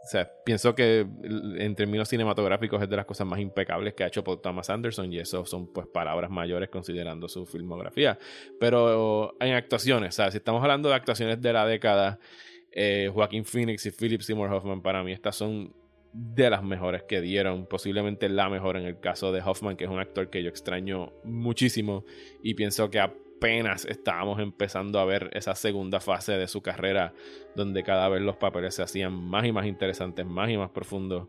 o 0.08 0.10
sea, 0.10 0.32
pienso 0.42 0.74
que 0.74 1.00
en 1.00 1.74
términos 1.74 2.08
cinematográficos 2.08 2.82
es 2.82 2.88
de 2.88 2.96
las 2.96 3.04
cosas 3.04 3.26
más 3.26 3.40
impecables 3.40 3.92
que 3.92 4.04
ha 4.04 4.06
hecho 4.06 4.24
Paul 4.24 4.40
Thomas 4.40 4.70
Anderson 4.70 5.12
y 5.12 5.18
eso 5.18 5.44
son 5.44 5.70
pues 5.70 5.86
palabras 5.86 6.30
mayores 6.30 6.70
considerando 6.70 7.28
su 7.28 7.44
filmografía. 7.44 8.18
Pero 8.58 9.36
en 9.38 9.52
actuaciones, 9.52 10.14
o 10.14 10.16
sea, 10.16 10.30
si 10.30 10.38
estamos 10.38 10.62
hablando 10.62 10.88
de 10.88 10.94
actuaciones 10.94 11.42
de 11.42 11.52
la 11.52 11.66
década, 11.66 12.18
eh, 12.72 13.10
Joaquín 13.12 13.44
Phoenix 13.44 13.84
y 13.84 13.90
Philip 13.90 14.22
Seymour 14.22 14.50
Hoffman 14.50 14.80
para 14.80 15.02
mí 15.02 15.12
estas 15.12 15.36
son 15.36 15.74
de 16.12 16.50
las 16.50 16.62
mejores 16.62 17.02
que 17.02 17.20
dieron, 17.20 17.66
posiblemente 17.66 18.28
la 18.28 18.48
mejor 18.48 18.76
en 18.76 18.84
el 18.84 18.98
caso 19.00 19.32
de 19.32 19.42
Hoffman, 19.42 19.76
que 19.76 19.84
es 19.84 19.90
un 19.90 20.00
actor 20.00 20.30
que 20.30 20.42
yo 20.42 20.48
extraño 20.48 21.12
muchísimo 21.24 22.04
y 22.42 22.54
pienso 22.54 22.90
que 22.90 23.00
apenas 23.00 23.84
estábamos 23.84 24.40
empezando 24.40 24.98
a 24.98 25.04
ver 25.04 25.30
esa 25.32 25.54
segunda 25.54 26.00
fase 26.00 26.32
de 26.32 26.48
su 26.48 26.60
carrera, 26.60 27.12
donde 27.54 27.82
cada 27.82 28.08
vez 28.08 28.22
los 28.22 28.36
papeles 28.36 28.74
se 28.74 28.82
hacían 28.82 29.12
más 29.12 29.46
y 29.46 29.52
más 29.52 29.66
interesantes, 29.66 30.26
más 30.26 30.50
y 30.50 30.56
más 30.56 30.70
profundos. 30.70 31.28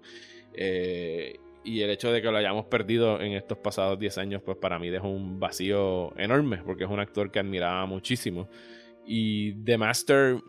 Eh, 0.54 1.40
y 1.64 1.82
el 1.82 1.90
hecho 1.90 2.12
de 2.12 2.22
que 2.22 2.32
lo 2.32 2.38
hayamos 2.38 2.66
perdido 2.66 3.22
en 3.22 3.34
estos 3.34 3.58
pasados 3.58 4.00
10 4.00 4.18
años, 4.18 4.42
pues 4.44 4.58
para 4.58 4.80
mí 4.80 4.90
dejó 4.90 5.10
un 5.10 5.40
vacío 5.40 6.18
enorme, 6.18 6.58
porque 6.66 6.86
es 6.86 6.90
un 6.90 7.00
actor 7.00 7.32
que 7.32 7.40
admiraba 7.40 7.86
muchísimo. 7.86 8.50
Y 9.06 9.54
The 9.64 9.78
Master, 9.78 10.42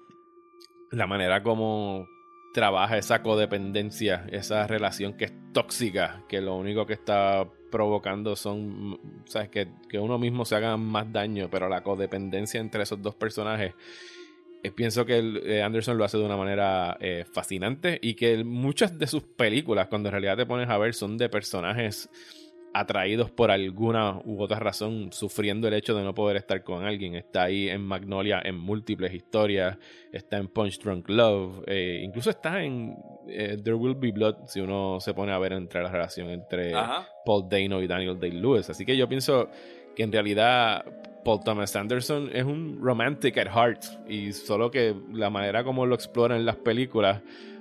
la 0.92 1.06
manera 1.06 1.42
como 1.42 2.06
trabaja 2.52 2.98
esa 2.98 3.22
codependencia, 3.22 4.26
esa 4.30 4.66
relación 4.66 5.14
que 5.14 5.26
es 5.26 5.32
tóxica, 5.52 6.24
que 6.28 6.40
lo 6.40 6.56
único 6.56 6.86
que 6.86 6.94
está 6.94 7.48
provocando 7.70 8.36
son, 8.36 8.98
sabes, 9.26 9.48
que, 9.48 9.68
que 9.88 9.98
uno 9.98 10.18
mismo 10.18 10.44
se 10.44 10.56
haga 10.56 10.76
más 10.76 11.12
daño, 11.12 11.48
pero 11.50 11.68
la 11.68 11.82
codependencia 11.82 12.60
entre 12.60 12.82
esos 12.82 13.00
dos 13.00 13.14
personajes, 13.14 13.74
eh, 14.62 14.70
pienso 14.70 15.06
que 15.06 15.18
eh, 15.18 15.62
Anderson 15.62 15.96
lo 15.96 16.04
hace 16.04 16.18
de 16.18 16.24
una 16.24 16.36
manera 16.36 16.98
eh, 17.00 17.24
fascinante 17.30 17.98
y 18.02 18.14
que 18.14 18.44
muchas 18.44 18.98
de 18.98 19.06
sus 19.06 19.22
películas, 19.22 19.88
cuando 19.88 20.08
en 20.08 20.12
realidad 20.12 20.36
te 20.36 20.46
pones 20.46 20.68
a 20.68 20.76
ver, 20.76 20.94
son 20.94 21.16
de 21.16 21.28
personajes 21.28 22.10
atraídos 22.72 23.30
por 23.30 23.50
alguna 23.50 24.20
u 24.24 24.40
otra 24.40 24.58
razón, 24.58 25.12
sufriendo 25.12 25.68
el 25.68 25.74
hecho 25.74 25.94
de 25.94 26.04
no 26.04 26.14
poder 26.14 26.36
estar 26.36 26.62
con 26.62 26.84
alguien. 26.84 27.14
Está 27.14 27.44
ahí 27.44 27.68
en 27.68 27.82
Magnolia 27.82 28.40
en 28.44 28.56
múltiples 28.56 29.12
historias, 29.12 29.76
está 30.12 30.36
en 30.36 30.48
Punch 30.48 30.80
Drunk 30.80 31.08
Love, 31.08 31.64
eh, 31.66 32.00
incluso 32.02 32.30
está 32.30 32.62
en 32.62 32.96
eh, 33.28 33.56
There 33.62 33.74
Will 33.74 33.94
Be 33.94 34.12
Blood, 34.12 34.46
si 34.46 34.60
uno 34.60 34.98
se 35.00 35.14
pone 35.14 35.32
a 35.32 35.38
ver 35.38 35.52
entre 35.52 35.82
la 35.82 35.90
relación 35.90 36.30
entre 36.30 36.72
Paul 37.24 37.48
Dano 37.48 37.82
y 37.82 37.86
Daniel 37.86 38.18
Day-Lewis. 38.18 38.70
Así 38.70 38.84
que 38.84 38.96
yo 38.96 39.08
pienso 39.08 39.48
que 39.94 40.04
en 40.04 40.12
realidad 40.12 40.84
Paul 41.24 41.40
Thomas 41.44 41.74
Anderson 41.76 42.30
es 42.32 42.44
un 42.44 42.78
romantic 42.80 43.36
at 43.38 43.48
heart 43.48 43.84
y 44.08 44.32
solo 44.32 44.70
que 44.70 44.94
la 45.12 45.28
manera 45.28 45.64
como 45.64 45.86
lo 45.86 45.94
explora 45.94 46.36
en 46.36 46.46
las 46.46 46.56
películas 46.56 47.20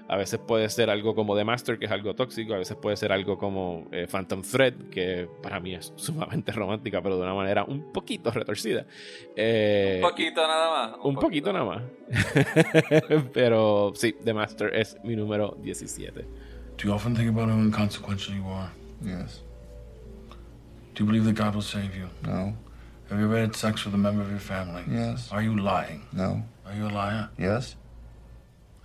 a 0.09 0.17
veces 0.17 0.39
puede 0.39 0.67
ser 0.69 0.89
algo 0.89 1.13
como 1.13 1.37
The 1.37 1.45
Master, 1.45 1.77
que 1.77 1.85
es 1.85 1.91
algo 1.91 2.15
tóxico. 2.15 2.55
A 2.55 2.57
veces 2.57 2.75
puede 2.75 2.97
ser 2.97 3.11
algo 3.11 3.37
como 3.37 3.87
eh, 3.91 4.07
Phantom 4.11 4.41
Thread, 4.41 4.73
que 4.89 5.29
para 5.43 5.59
mí 5.59 5.75
es 5.75 5.93
sumamente 5.97 6.51
romántica, 6.51 6.99
pero 7.01 7.17
de 7.17 7.23
una 7.23 7.35
manera 7.35 7.63
un 7.63 7.93
poquito 7.93 8.31
retorcida. 8.31 8.87
Eh, 9.35 10.01
un 10.03 10.09
poquito 10.09 10.47
nada 10.47 10.69
más. 10.69 10.97
Un, 11.03 11.15
poquito, 11.15 11.53
nada 11.53 11.65
más. 11.65 11.83
pero 13.33 13.91
sí, 13.93 14.15
The 14.23 14.33
Master 14.33 14.75
es 14.75 14.97
mi 15.03 15.15
número 15.15 15.55
17. 15.61 16.25
Do 16.77 16.85
you 16.85 16.91
often 16.91 17.15
think 17.15 17.29
about 17.29 17.49
how 17.49 17.59
inconsequential 17.59 18.35
you 18.35 18.47
are? 18.47 18.71
Yes. 19.03 19.43
Do 20.95 21.03
you 21.03 21.05
believe 21.05 21.25
that 21.25 21.35
God 21.35 21.53
will 21.53 21.61
save 21.61 21.95
you? 21.95 22.07
No. 22.23 22.55
Have 23.11 23.19
you 23.19 23.25
ever 23.25 23.41
had 23.41 23.55
sex 23.55 23.85
with 23.85 23.93
a 23.93 23.97
member 23.97 24.23
of 24.23 24.29
your 24.31 24.39
family? 24.39 24.83
Yes. 24.89 25.31
Are 25.31 25.43
you 25.43 25.55
lying? 25.55 26.01
No. 26.11 26.43
Are 26.65 26.75
you 26.75 26.87
a 26.87 26.89
liar? 26.89 27.29
Yes. 27.37 27.75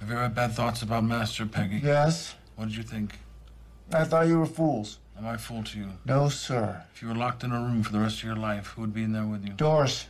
Have 0.01 0.09
you 0.09 0.15
ever 0.15 0.25
had 0.25 0.35
bad 0.35 0.53
thoughts 0.53 0.83
about 0.83 1.05
Master 1.05 1.47
Peggy? 1.47 1.81
Yes. 1.83 2.35
What 2.57 2.69
did 2.69 2.77
you 2.77 2.83
think? 2.83 3.19
I 3.93 4.05
thought 4.05 4.27
you 4.27 4.39
were 4.39 4.47
fools. 4.47 4.99
Am 5.17 5.27
I 5.27 5.35
a 5.35 5.39
fool 5.39 5.63
to 5.63 5.79
you? 5.79 5.89
No, 6.05 6.29
sir. 6.29 6.85
If 6.95 7.01
you 7.01 7.09
were 7.09 7.15
locked 7.15 7.45
in 7.45 7.53
a 7.53 7.61
room 7.61 7.83
for 7.83 7.93
the 7.93 8.01
rest 8.01 8.19
of 8.19 8.25
your 8.25 8.37
life, 8.37 8.69
who 8.69 8.81
would 8.83 8.93
be 8.95 9.05
in 9.05 9.13
there 9.13 9.25
with 9.25 9.45
you? 9.47 9.53
Doris. 9.53 10.07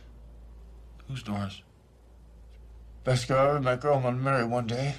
Who's 1.07 1.21
Doris? 1.21 1.61
Best 3.03 3.27
girl 3.27 3.37
I 3.37 3.49
ever 3.49 3.61
met. 3.61 3.81
Girl 3.81 3.97
I'm 3.97 4.01
gonna 4.01 4.17
marry 4.17 4.43
one 4.43 4.65
day. 4.65 4.95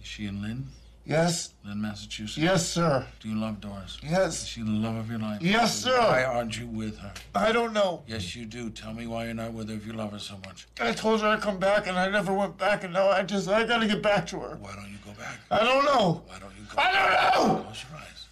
Is 0.00 0.06
she 0.06 0.26
in 0.26 0.40
Lynn? 0.40 0.68
Yes. 1.10 1.54
Lynn, 1.64 1.80
Massachusetts? 1.82 2.38
Yes, 2.38 2.68
sir. 2.68 3.04
Do 3.18 3.28
you 3.28 3.34
love 3.34 3.60
Doris? 3.60 3.98
Yes. 4.00 4.42
Is 4.42 4.48
she 4.48 4.62
the 4.62 4.70
love 4.70 4.94
of 4.94 5.10
your 5.10 5.18
life? 5.18 5.42
Yes, 5.42 5.82
sir. 5.82 5.98
Why 5.98 6.22
aren't 6.22 6.56
you 6.56 6.68
with 6.68 6.98
her? 6.98 7.12
I 7.34 7.50
don't 7.50 7.72
know. 7.72 8.04
Yes, 8.06 8.36
you 8.36 8.46
do. 8.46 8.70
Tell 8.70 8.94
me 8.94 9.08
why 9.08 9.24
you're 9.24 9.34
not 9.34 9.52
with 9.52 9.68
her 9.70 9.74
if 9.74 9.84
you 9.84 9.92
love 9.92 10.12
her 10.12 10.20
so 10.20 10.36
much. 10.46 10.68
I 10.80 10.92
told 10.92 11.20
her 11.22 11.26
I'd 11.26 11.40
come 11.40 11.58
back, 11.58 11.88
and 11.88 11.98
I 11.98 12.08
never 12.08 12.32
went 12.32 12.56
back, 12.56 12.84
and 12.84 12.92
now 12.92 13.08
I 13.08 13.24
just, 13.24 13.48
I 13.48 13.64
gotta 13.66 13.88
get 13.88 14.02
back 14.02 14.24
to 14.28 14.38
her. 14.38 14.56
Why 14.60 14.72
don't 14.76 14.88
you 14.88 14.98
go 15.04 15.10
back? 15.18 15.40
I 15.50 15.64
don't 15.64 15.84
know. 15.84 16.22
Why 16.28 16.38
don't 16.38 16.54
you 16.56 16.64
go 16.72 16.80
I 16.80 16.92
don't 16.92 17.56
know. 17.56 17.62
Close 17.64 17.84
your 17.90 17.98
eyes. 17.98 18.28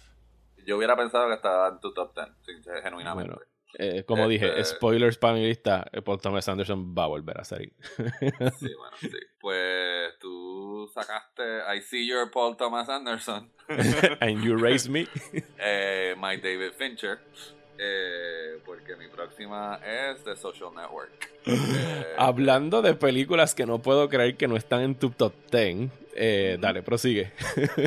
Yo 0.65 0.77
hubiera 0.77 0.95
pensado 0.95 1.27
que 1.27 1.35
estaba 1.35 1.67
en 1.67 1.79
tu 1.81 1.93
top 1.93 2.15
10, 2.15 2.81
genuinamente. 2.83 3.33
Bueno. 3.33 3.49
Eh, 3.77 4.03
como 4.07 4.27
dije, 4.27 4.63
spoilers 4.63 5.17
para 5.17 5.33
mi 5.35 5.45
lista, 5.45 5.85
Paul 6.03 6.19
Thomas 6.19 6.47
Anderson 6.49 6.95
va 6.95 7.03
a 7.03 7.07
volver 7.07 7.39
a 7.39 7.43
salir. 7.43 7.73
Sí, 7.97 8.73
bueno, 8.73 8.97
sí. 8.99 9.11
Pues 9.39 10.17
tú 10.79 10.87
sacaste 10.87 11.43
I 11.75 11.81
See 11.81 12.05
Your 12.07 12.31
Paul 12.31 12.55
Thomas 12.55 12.87
Anderson, 12.87 13.49
And 14.21 14.41
you 14.43 14.55
raise 14.55 14.89
me. 14.89 15.07
eh, 15.59 16.15
My 16.17 16.37
David 16.37 16.71
Fincher, 16.77 17.19
eh, 17.77 18.59
porque 18.65 18.95
mi 18.95 19.07
próxima 19.09 19.79
es 19.85 20.23
The 20.23 20.35
Social 20.35 20.73
Network. 20.75 21.29
Eh, 21.51 22.15
Hablando 22.17 22.81
de 22.81 22.93
películas 22.93 23.55
que 23.55 23.65
no 23.65 23.79
puedo 23.79 24.07
creer 24.09 24.35
que 24.37 24.47
no 24.47 24.55
están 24.55 24.81
en 24.81 24.95
tu 24.95 25.09
top 25.09 25.33
10, 25.51 25.89
eh, 26.15 26.57
dale, 26.59 26.83
prosigue. 26.83 27.31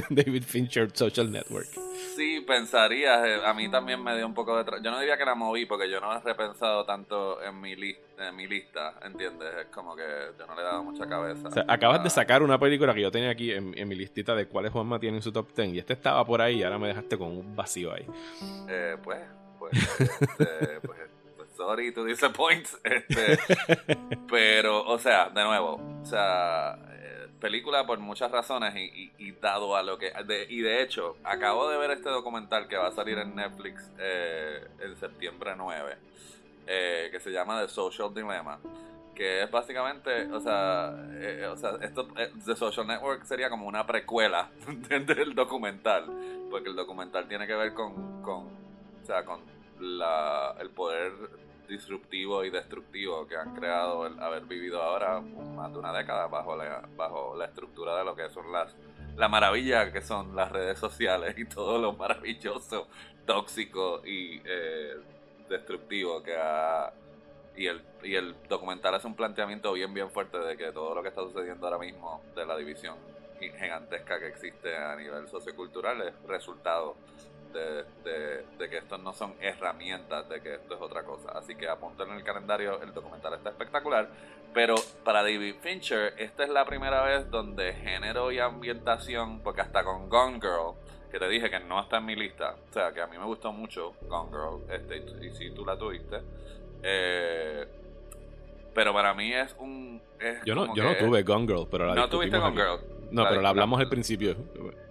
David 0.08 0.42
Fincher, 0.42 0.90
Social 0.92 1.30
Network. 1.30 1.68
Sí, 2.16 2.40
pensaría, 2.40 3.24
eh, 3.26 3.40
a 3.44 3.52
mí 3.54 3.70
también 3.70 4.02
me 4.02 4.16
dio 4.16 4.26
un 4.26 4.34
poco 4.34 4.56
de... 4.62 4.64
Yo 4.82 4.90
no 4.90 4.98
diría 4.98 5.16
que 5.16 5.24
la 5.24 5.34
moví 5.34 5.66
porque 5.66 5.88
yo 5.88 6.00
no 6.00 6.12
he 6.16 6.20
repensado 6.20 6.84
tanto 6.84 7.40
en 7.42 7.60
mi, 7.60 7.76
lis- 7.76 7.98
en 8.22 8.36
mi 8.36 8.46
lista, 8.46 8.94
¿entiendes? 9.04 9.48
Es 9.60 9.66
como 9.66 9.94
que 9.96 10.02
yo 10.38 10.46
no 10.46 10.54
le 10.54 10.60
he 10.60 10.64
dado 10.64 10.82
mucha 10.84 11.06
cabeza. 11.08 11.48
O 11.48 11.50
sea, 11.50 11.64
acabas 11.68 12.02
de 12.04 12.10
sacar 12.10 12.42
una 12.42 12.58
película 12.58 12.94
que 12.94 13.00
yo 13.02 13.10
tenía 13.10 13.30
aquí 13.30 13.52
en, 13.52 13.76
en 13.76 13.88
mi 13.88 13.94
listita 13.94 14.34
de 14.34 14.46
cuáles 14.46 14.72
Juanma 14.72 14.98
tiene 14.98 15.16
en 15.18 15.22
su 15.22 15.32
top 15.32 15.52
10 15.54 15.68
y 15.74 15.78
este 15.78 15.92
estaba 15.92 16.24
por 16.24 16.40
ahí 16.40 16.60
y 16.60 16.62
ahora 16.62 16.78
me 16.78 16.88
dejaste 16.88 17.16
con 17.18 17.28
un 17.28 17.54
vacío 17.56 17.92
ahí. 17.92 18.06
Eh, 18.68 18.96
pues, 19.02 19.20
pues, 19.58 19.72
este, 20.00 20.80
pues, 20.82 20.98
pues, 21.36 21.48
sorry 21.56 21.92
to 21.92 22.04
disappoint, 22.04 22.66
este, 22.84 23.38
pero, 24.28 24.84
o 24.84 24.98
sea, 24.98 25.28
de 25.30 25.44
nuevo, 25.44 25.80
o 26.02 26.04
sea, 26.06 26.76
eh, 26.90 27.28
película 27.40 27.86
por 27.86 27.98
muchas 27.98 28.30
razones 28.30 28.74
y, 28.76 28.80
y- 29.02 29.12
y 29.18 29.32
dado 29.32 29.76
a 29.76 29.82
lo 29.82 29.98
que, 29.98 30.12
de- 30.26 30.46
y 30.48 30.60
de 30.60 30.82
hecho, 30.82 31.16
acabo 31.24 31.68
de 31.70 31.76
ver 31.78 31.90
este 31.92 32.08
documental 32.10 32.68
que 32.68 32.76
va 32.76 32.88
a 32.88 32.92
salir 32.92 33.18
en 33.18 33.34
Netflix 33.36 33.90
eh, 33.98 34.66
en 34.80 34.96
septiembre 34.96 35.52
9, 35.56 35.96
eh, 36.66 37.08
que 37.10 37.20
se 37.20 37.30
llama 37.30 37.60
The 37.60 37.68
Social 37.68 38.12
Dilemma. 38.14 38.58
Que 39.14 39.42
es 39.42 39.50
básicamente, 39.50 40.26
o 40.32 40.40
sea, 40.40 40.94
eh, 41.12 41.46
o 41.46 41.56
sea 41.56 41.72
esto, 41.82 42.08
eh, 42.16 42.32
The 42.44 42.56
Social 42.56 42.86
Network 42.86 43.24
sería 43.24 43.50
como 43.50 43.66
una 43.66 43.86
precuela 43.86 44.50
del 44.88 45.34
documental, 45.34 46.06
porque 46.50 46.70
el 46.70 46.76
documental 46.76 47.28
tiene 47.28 47.46
que 47.46 47.54
ver 47.54 47.74
con, 47.74 48.22
con 48.22 48.46
o 49.02 49.04
sea, 49.04 49.24
con 49.24 49.40
la, 49.80 50.54
el 50.60 50.70
poder 50.70 51.12
disruptivo 51.68 52.44
y 52.44 52.50
destructivo 52.50 53.26
que 53.26 53.36
han 53.36 53.54
creado 53.54 54.06
el 54.06 54.18
haber 54.20 54.44
vivido 54.44 54.82
ahora 54.82 55.20
más 55.20 55.72
de 55.72 55.78
una 55.78 55.92
década 55.92 56.26
bajo 56.26 56.56
la, 56.56 56.82
bajo 56.96 57.36
la 57.36 57.46
estructura 57.46 57.96
de 57.96 58.04
lo 58.04 58.14
que 58.14 58.28
son 58.30 58.50
las 58.52 58.74
la 59.16 59.28
maravilla 59.28 59.92
que 59.92 60.02
son 60.02 60.34
las 60.34 60.50
redes 60.50 60.78
sociales 60.78 61.36
y 61.38 61.44
todo 61.44 61.78
lo 61.78 61.92
maravilloso, 61.92 62.88
tóxico 63.26 64.02
y 64.06 64.40
eh, 64.44 64.96
destructivo 65.52 66.22
que 66.22 66.34
ha 66.36 66.92
y 67.54 67.66
el, 67.66 67.82
y 68.02 68.14
el 68.14 68.34
documental 68.48 68.94
hace 68.94 69.06
un 69.06 69.14
planteamiento 69.14 69.72
bien 69.74 69.92
bien 69.92 70.10
fuerte 70.10 70.38
de 70.38 70.56
que 70.56 70.72
todo 70.72 70.94
lo 70.94 71.02
que 71.02 71.08
está 71.08 71.20
sucediendo 71.20 71.66
ahora 71.66 71.78
mismo 71.78 72.22
de 72.34 72.46
la 72.46 72.56
división 72.56 72.96
gigantesca 73.38 74.18
que 74.18 74.28
existe 74.28 74.74
a 74.74 74.96
nivel 74.96 75.28
sociocultural 75.28 76.00
es 76.02 76.14
resultado 76.26 76.96
de, 77.52 77.84
de, 78.58 78.70
que 78.70 78.78
estos 78.78 79.00
no 79.00 79.12
son 79.12 79.34
herramientas, 79.40 80.28
de 80.28 80.40
que 80.40 80.54
esto 80.54 80.74
es 80.74 80.80
otra 80.80 81.02
cosa. 81.02 81.32
Así 81.32 81.54
que 81.54 81.68
apunten 81.68 82.08
en 82.08 82.16
el 82.16 82.24
calendario, 82.24 82.80
el 82.80 82.94
documental 82.94 83.34
está 83.34 83.50
espectacular. 83.50 84.08
Pero 84.54 84.74
para 85.04 85.22
David 85.22 85.56
Fincher, 85.60 86.14
esta 86.18 86.44
es 86.44 86.50
la 86.50 86.64
primera 86.64 87.02
vez 87.02 87.30
donde 87.30 87.72
género 87.74 88.32
y 88.32 88.38
ambientación, 88.38 89.40
porque 89.40 89.62
hasta 89.62 89.84
con 89.84 90.08
Gone 90.08 90.40
Girl, 90.40 90.74
que 91.12 91.18
te 91.18 91.28
dije 91.28 91.50
que 91.50 91.60
no 91.60 91.78
está 91.78 91.98
en 91.98 92.06
mi 92.06 92.16
lista, 92.16 92.56
o 92.70 92.72
sea, 92.72 92.90
que 92.90 93.02
a 93.02 93.06
mí 93.06 93.18
me 93.18 93.26
gustó 93.26 93.52
mucho 93.52 93.92
Gone 94.08 94.30
Girl, 94.30 94.62
este, 94.72 95.26
y, 95.26 95.30
si 95.32 95.50
tú 95.50 95.64
la 95.66 95.76
tuviste, 95.76 96.22
eh, 96.82 97.66
pero 98.74 98.94
para 98.94 99.12
mí 99.12 99.30
es 99.30 99.54
un... 99.58 100.00
yo 100.46 100.54
no, 100.54 100.74
yo 100.74 100.82
no 100.82 100.96
tuve 100.96 101.22
Gone 101.22 101.46
Girl, 101.46 101.68
pero 101.70 101.84
la 101.84 101.94
No 101.94 102.08
tuviste 102.08 102.38
Gone 102.38 102.56
Girl. 102.56 102.80
No, 103.12 103.28
pero 103.28 103.40
la 103.40 103.50
hablamos 103.50 103.80
al 103.80 103.88
principio. 103.88 104.36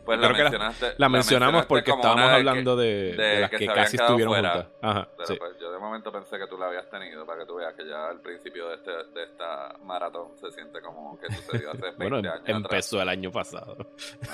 Pues 0.05 0.19
la, 0.19 0.29
mencionaste, 0.29 0.93
la, 0.97 1.09
mencionamos 1.09 1.65
porque 1.65 1.91
estábamos 1.91 2.31
hablando 2.31 2.75
de, 2.75 3.15
las 3.41 3.49
que, 3.49 3.67
casi 3.67 3.97
estuvieron 3.97 4.33
juntas. 4.33 4.67
Ajá, 4.81 5.07
pero 5.17 5.39
pues 5.39 5.59
yo 5.59 5.71
de 5.71 5.79
momento 5.79 6.11
pensé 6.11 6.37
que 6.37 6.47
tú 6.47 6.57
la 6.57 6.67
habías 6.67 6.89
tenido 6.89 7.25
para 7.25 7.41
que 7.41 7.45
tú 7.45 7.55
veas 7.55 7.73
que 7.75 7.87
ya 7.87 8.07
al 8.07 8.19
principio 8.19 8.69
de, 8.69 8.75
este, 8.75 8.91
de 8.91 9.23
esta 9.23 9.75
maratón 9.83 10.35
se 10.37 10.51
siente 10.51 10.81
como 10.81 11.19
que 11.19 11.31
sucedió 11.33 11.71
hace 11.71 11.81
20 11.81 11.97
bueno, 11.97 12.17
em, 12.17 12.25
años 12.25 12.43
empezó 12.45 13.01
el 13.01 13.09
año 13.09 13.31
pasado. 13.31 13.77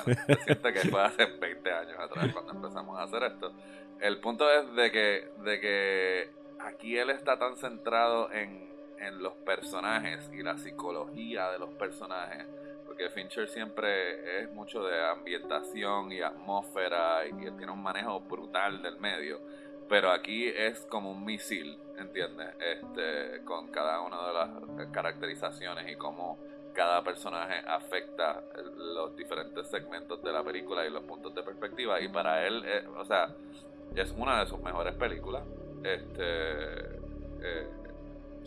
se 0.05 0.35
siente 0.35 0.73
que 0.73 0.79
fue 0.89 1.03
hace 1.03 1.25
20 1.25 1.71
años 1.71 1.99
atrás 1.99 2.33
cuando 2.33 2.53
empezamos 2.53 2.97
a 2.97 3.03
hacer 3.03 3.23
esto. 3.23 3.51
El 3.99 4.19
punto 4.19 4.49
es 4.49 4.73
de 4.73 4.91
que, 4.91 5.29
de 5.43 5.59
que 5.59 6.31
aquí 6.59 6.97
él 6.97 7.09
está 7.09 7.38
tan 7.38 7.57
centrado 7.57 8.31
en, 8.31 8.71
en 8.99 9.21
los 9.21 9.33
personajes 9.33 10.29
y 10.33 10.43
la 10.43 10.57
psicología 10.57 11.51
de 11.51 11.59
los 11.59 11.71
personajes 11.71 12.47
Fincher 13.14 13.48
siempre 13.48 14.41
es 14.41 14.52
mucho 14.52 14.84
de 14.84 15.00
ambientación 15.06 16.12
y 16.12 16.22
atmósfera 16.22 17.26
y 17.26 17.32
tiene 17.32 17.72
un 17.72 17.82
manejo 17.82 18.20
brutal 18.20 18.82
del 18.82 18.98
medio. 19.00 19.39
Pero 19.88 20.12
aquí 20.12 20.48
es 20.48 20.82
como 20.86 21.12
un 21.12 21.24
misil, 21.24 21.80
¿entiendes? 21.98 22.50
Este, 22.60 23.43
con 23.45 23.70
cada 23.70 24.02
una 24.02 24.28
de 24.28 24.34
las 24.34 24.88
caracterizaciones 24.91 25.89
y 25.89 25.95
cómo 25.95 26.38
cada 26.74 27.04
personaje 27.04 27.56
afecta 27.66 28.43
los 28.76 29.16
diferentes 29.16 29.68
segmentos 29.68 30.22
de 30.22 30.32
la 30.32 30.43
película 30.43 30.86
y 30.86 30.91
los 30.91 31.04
puntos 31.04 31.34
de 31.34 31.41
perspectiva. 31.41 32.02
Y 32.02 32.10
para 32.10 32.45
él, 32.45 32.64
eh, 32.66 32.86
o 32.95 33.06
sea, 33.06 33.30
es 33.95 34.12
una 34.12 34.41
de 34.41 34.48
sus 34.48 34.60
mejores 34.60 34.93
películas. 34.95 35.43
Este, 35.84 36.98
eh, 37.41 37.68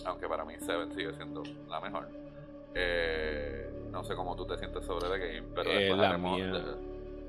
aunque 0.05 0.29
para 0.29 0.45
mí 0.45 0.55
Seven 0.61 0.95
sigue 0.95 1.13
siendo 1.15 1.43
la 1.69 1.81
mejor. 1.81 2.20
Eh, 2.75 3.71
no 3.91 4.05
sé 4.05 4.15
cómo 4.15 4.37
tú 4.37 4.47
te 4.47 4.57
sientes 4.57 4.85
sobre 4.85 5.09
The 5.09 5.19
Game, 5.19 5.49
pero 5.55 5.71
eh, 5.71 5.97
la 5.97 6.19
mía. 6.19 6.65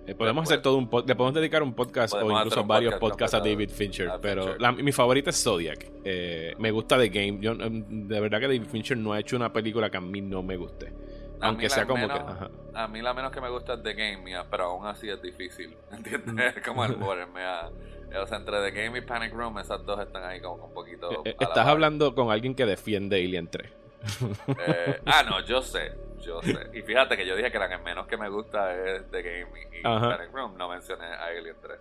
Eh, 0.08 0.16
podemos 0.16 0.44
hacer 0.44 0.62
todo 0.62 0.78
un 0.78 0.90
le 1.06 1.16
podemos 1.16 1.34
dedicar 1.34 1.62
un 1.62 1.74
podcast 1.74 2.16
o 2.16 2.32
incluso 2.32 2.64
varios 2.64 2.96
podcasts 2.96 3.36
a 3.36 3.40
David 3.40 3.70
Fincher, 3.70 4.12
pero 4.22 4.56
mi 4.76 4.92
favorita 4.92 5.30
es 5.30 5.44
Zodiac. 5.44 5.88
Eh, 6.04 6.56
me 6.58 6.72
gusta 6.72 6.98
The 6.98 7.10
Game. 7.10 7.38
Yo, 7.40 7.52
em, 7.52 8.08
de 8.08 8.20
verdad 8.20 8.40
que 8.40 8.48
David 8.48 8.66
Fincher 8.66 8.98
no 8.98 9.14
ha 9.14 9.20
hecho 9.20 9.36
una 9.36 9.54
película 9.54 9.90
que 9.90 9.98
a 9.98 10.02
mí 10.02 10.22
no 10.22 10.42
me 10.42 10.58
guste. 10.58 10.92
Aunque 11.40 11.70
sea 11.70 11.86
como 11.86 12.08
que. 12.08 12.20
A 12.74 12.88
mí 12.88 13.02
la 13.02 13.14
menos 13.14 13.32
que 13.32 13.42
me 13.42 13.50
gusta 13.50 13.74
es 13.74 13.84
The 13.84 13.94
Game, 13.94 14.24
pero 14.50 14.66
aún 14.66 14.88
así 14.88 15.10
es 15.10 15.22
difícil. 15.22 15.76
¿Entiendes? 15.92 16.56
Mm. 16.58 16.60
como 16.66 16.86
el 16.86 16.92
a. 17.38 17.70
O 18.22 18.28
sea, 18.28 18.38
entre 18.38 18.60
The 18.60 18.72
Game 18.72 18.98
y 18.98 19.02
Panic 19.02 19.34
Room, 19.34 19.60
esas 19.60 19.86
dos 19.86 20.00
están 20.00 20.24
ahí 20.24 20.42
como 20.42 20.66
un 20.66 20.74
poquito. 20.74 21.24
Estás 21.24 21.68
hablando 21.68 22.14
con 22.14 22.30
alguien 22.30 22.56
que 22.56 22.66
defiende 22.66 23.18
Alien 23.18 23.48
3. 23.48 23.81
Ah, 25.06 25.24
no, 25.24 25.46
yo 25.46 25.62
sé. 25.62 25.94
Yo 26.22 26.42
sé. 26.42 26.70
Y 26.74 26.82
fíjate 26.82 27.18
que 27.18 27.26
yo 27.26 27.36
dije 27.36 27.52
que 27.52 27.60
la 27.60 27.70
que 27.70 27.78
menos 27.78 28.08
que 28.08 28.18
me 28.18 28.30
gusta 28.30 28.74
es 28.76 29.10
The 29.10 29.22
Game 29.22 29.68
y, 29.80 29.82
Panic 29.82 30.32
Room. 30.34 30.58
No 30.58 30.70
mencioné 30.70 31.06
a 31.06 31.26
Alien 31.26 31.56
3. 31.62 31.80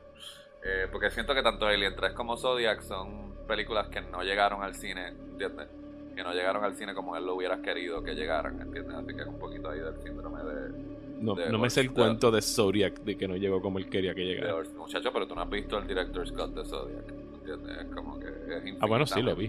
Eh, 0.63 0.89
porque 0.91 1.11
siento 1.11 1.35
que 1.35 1.43
tanto 1.43 1.67
Alien 1.67 1.95
3 1.95 2.13
como 2.13 2.37
Zodiac 2.37 2.83
son 2.83 3.35
películas 3.47 3.89
que 3.89 4.01
no 4.01 4.23
llegaron 4.23 4.63
al 4.63 4.75
cine, 4.75 5.09
¿entiendes? 5.09 5.69
Que 6.15 6.23
no 6.23 6.33
llegaron 6.33 6.65
al 6.65 6.75
cine 6.75 6.95
como 6.95 7.17
él 7.17 7.25
lo 7.25 7.35
hubiera 7.35 7.61
querido 7.63 8.03
que 8.03 8.15
llegaran, 8.15 8.61
¿entiendes? 8.61 8.95
Así 8.95 9.15
que 9.15 9.23
es 9.23 9.27
un 9.27 9.39
poquito 9.39 9.71
ahí 9.71 9.81
del 9.81 9.97
síndrome 10.03 10.43
de... 10.43 11.01
No, 11.21 11.35
no 11.35 11.59
me 11.59 11.69
sé 11.69 11.81
el 11.83 11.93
cuento 11.93 12.31
de 12.31 12.41
Zodiac 12.41 13.01
de 13.01 13.17
que 13.17 13.29
no 13.29 13.37
llegó 13.37 13.61
como 13.61 13.79
él 13.79 13.91
quería 13.91 14.15
que 14.15 14.25
llegara. 14.25 14.55
Muchacho, 14.75 15.13
pero 15.13 15.27
tú 15.27 15.35
no 15.35 15.43
has 15.43 15.51
visto 15.51 15.79
el 15.79 15.87
director 15.87 16.27
Scott 16.27 16.55
de 16.55 16.65
Zodiac, 16.65 17.09
¿entiendes? 17.09 17.77
Es 17.79 17.95
como 17.95 18.19
que 18.19 18.27
es 18.27 18.77
Ah, 18.81 18.87
bueno, 18.87 19.07
sí 19.07 19.21
lo 19.21 19.37
vi 19.37 19.49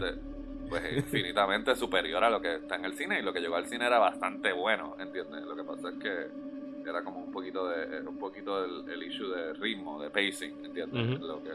pues 0.72 0.98
infinitamente 0.98 1.76
superior 1.76 2.24
a 2.24 2.30
lo 2.30 2.42
que 2.42 2.56
está 2.56 2.78
en 2.78 2.86
el 2.86 2.94
cine 2.94 3.20
y 3.20 3.22
lo 3.22 3.34
que 3.34 3.42
llegó 3.42 3.58
al 3.58 3.68
cine 3.68 3.86
era 3.86 4.00
bastante 4.00 4.54
bueno, 4.54 4.96
¿entiendes? 5.00 5.44
Lo 5.44 5.54
que 5.54 5.64
pasa 5.66 5.90
es 5.90 5.96
que 5.96 6.90
era 6.90 7.04
como 7.04 7.20
un 7.20 7.32
poquito 7.32 7.68
de 7.68 8.00
un 8.08 8.18
poquito 8.18 8.64
el, 8.64 9.04
issue 9.04 9.28
de 9.28 9.54
ritmo, 9.54 10.02
de 10.02 10.10
pacing, 10.10 10.64
¿entiendes? 10.64 11.20
Lo 11.20 11.44
que 11.44 11.50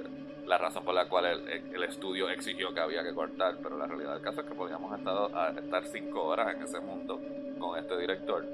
la 0.47 0.59
razón 0.59 0.85
por 0.85 0.95
la 0.95 1.09
cual 1.09 1.25
el, 1.25 1.49
el, 1.75 1.83
estudio 1.85 2.29
exigió 2.29 2.75
que 2.75 2.81
había 2.81 3.03
que 3.03 3.15
cortar, 3.15 3.57
pero 3.63 3.79
la 3.79 3.87
realidad 3.87 4.13
del 4.13 4.23
caso 4.23 4.43
es 4.43 4.47
que 4.47 4.55
podíamos 4.55 4.97
estar, 4.99 5.59
estar 5.59 5.85
cinco 5.87 6.25
horas 6.27 6.55
en 6.55 6.63
ese 6.63 6.79
mundo 6.81 7.19
con 7.59 7.79
este 7.79 7.97
director 7.97 8.45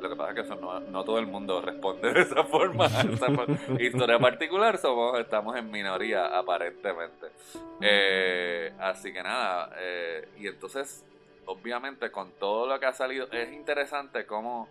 lo 0.00 0.08
que 0.08 0.16
pasa 0.16 0.30
es 0.30 0.34
que 0.34 0.40
eso 0.42 0.56
no, 0.56 0.80
no 0.80 1.04
todo 1.04 1.18
el 1.18 1.26
mundo 1.26 1.60
responde 1.60 2.12
de 2.12 2.20
esa 2.22 2.44
forma. 2.44 2.86
esa 2.86 3.82
historia 3.82 4.18
particular 4.18 4.78
somos, 4.78 5.18
estamos 5.18 5.56
en 5.56 5.70
minoría 5.70 6.26
aparentemente. 6.38 7.28
Eh, 7.80 8.72
así 8.78 9.12
que 9.12 9.22
nada, 9.22 9.70
eh, 9.78 10.28
y 10.38 10.46
entonces, 10.46 11.04
obviamente 11.46 12.10
con 12.10 12.32
todo 12.32 12.66
lo 12.66 12.78
que 12.78 12.86
ha 12.86 12.92
salido, 12.92 13.28
es 13.30 13.52
interesante 13.52 14.26
cómo 14.26 14.68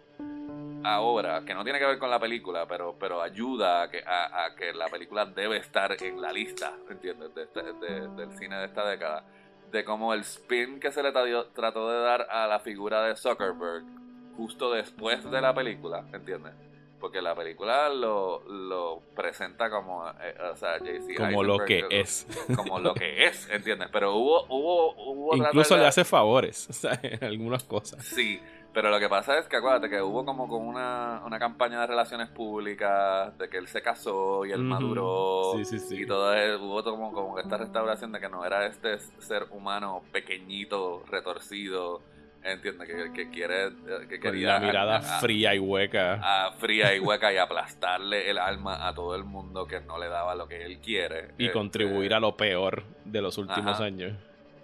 ahora, 0.83 1.43
que 1.45 1.53
no 1.53 1.63
tiene 1.63 1.79
que 1.79 1.85
ver 1.85 1.97
con 1.97 2.09
la 2.09 2.19
película, 2.19 2.67
pero, 2.67 2.95
pero 2.99 3.21
ayuda 3.21 3.83
a 3.83 3.89
que, 3.89 4.03
a, 4.05 4.53
que 4.55 4.73
la 4.73 4.87
película 4.87 5.25
debe 5.25 5.57
estar 5.57 5.95
en 6.01 6.21
la 6.21 6.31
lista, 6.31 6.73
¿entiendes? 6.89 7.31
Este, 7.35 7.61
del 7.61 8.37
cine 8.37 8.57
de 8.57 8.65
esta 8.65 8.87
década. 8.87 9.23
De 9.71 9.83
cómo 9.83 10.13
el 10.13 10.21
spin 10.21 10.79
que 10.79 10.91
se 10.91 11.01
le 11.01 11.11
trató 11.11 11.89
de 11.89 11.99
dar 12.01 12.27
a 12.29 12.45
la 12.45 12.59
figura 12.59 13.03
de 13.03 13.15
Zuckerberg 13.15 14.02
justo 14.37 14.71
después 14.71 15.29
de 15.29 15.41
la 15.41 15.53
película, 15.53 16.05
¿entiendes? 16.13 16.53
Porque 16.99 17.21
la 17.21 17.35
película 17.35 17.89
lo, 17.89 18.43
lo 18.49 19.01
presenta 19.13 19.69
como, 19.69 20.07
eh, 20.09 20.35
o 20.53 20.55
sea, 20.55 20.77
JC 20.77 21.17
Como 21.17 21.43
lo 21.43 21.59
que 21.65 21.85
es. 21.89 22.25
Como 22.55 22.79
lo 22.79 22.93
que 22.93 23.25
es, 23.25 23.49
¿entiendes? 23.49 23.89
Pero 23.91 24.15
hubo, 24.15 24.45
hubo, 24.45 24.95
hubo 24.95 25.35
Incluso 25.35 25.75
le 25.75 25.85
hace 25.85 26.05
favores, 26.05 26.65
o 26.69 26.73
sea, 26.73 26.97
en 27.03 27.21
algunas 27.23 27.65
cosas. 27.65 28.05
Sí, 28.05 28.39
pero 28.73 28.89
lo 28.89 28.99
que 28.99 29.07
pasa 29.07 29.37
es 29.37 29.47
que 29.47 29.57
acuérdate 29.57 29.87
que 29.87 30.01
hubo 30.01 30.25
como 30.25 30.47
con 30.47 30.65
una, 30.65 31.21
una 31.25 31.37
campaña 31.37 31.81
de 31.81 31.87
relaciones 31.87 32.29
públicas 32.29 33.37
de 33.37 33.47
que 33.47 33.57
él 33.57 33.67
se 33.67 33.83
casó 33.83 34.45
y 34.45 34.51
él 34.51 34.63
maduró 34.63 35.53
sí, 35.57 35.65
sí, 35.65 35.79
sí. 35.79 36.01
y 36.01 36.05
todo 36.07 36.33
eso, 36.33 36.63
hubo 36.63 36.83
como, 36.83 37.11
como 37.13 37.37
esta 37.39 37.57
restauración 37.57 38.11
de 38.13 38.19
que 38.19 38.29
no 38.29 38.43
era 38.43 38.65
este 38.65 38.97
ser 39.19 39.45
humano 39.51 40.01
pequeñito, 40.11 41.03
retorcido, 41.07 42.01
entiende 42.43 42.85
que, 42.85 43.13
que 43.13 43.29
quiere 43.29 43.71
que 44.09 44.19
quería 44.19 44.53
la 44.53 44.59
mirada 44.59 45.01
fría 45.19 45.55
y 45.55 45.59
hueca. 45.59 46.51
fría 46.57 46.95
y 46.95 46.99
hueca 46.99 47.31
y 47.31 47.37
aplastarle 47.37 48.29
el 48.29 48.37
alma 48.37 48.87
a 48.87 48.93
todo 48.93 49.15
el 49.15 49.23
mundo 49.23 49.65
que 49.65 49.79
no 49.81 49.97
le 49.97 50.07
daba 50.07 50.35
lo 50.35 50.47
que 50.47 50.63
él 50.63 50.79
quiere 50.79 51.29
y 51.37 51.45
este, 51.45 51.53
contribuir 51.53 52.13
a 52.13 52.19
lo 52.19 52.35
peor 52.35 52.83
de 53.05 53.21
los 53.21 53.37
últimos 53.37 53.79
años. 53.79 54.13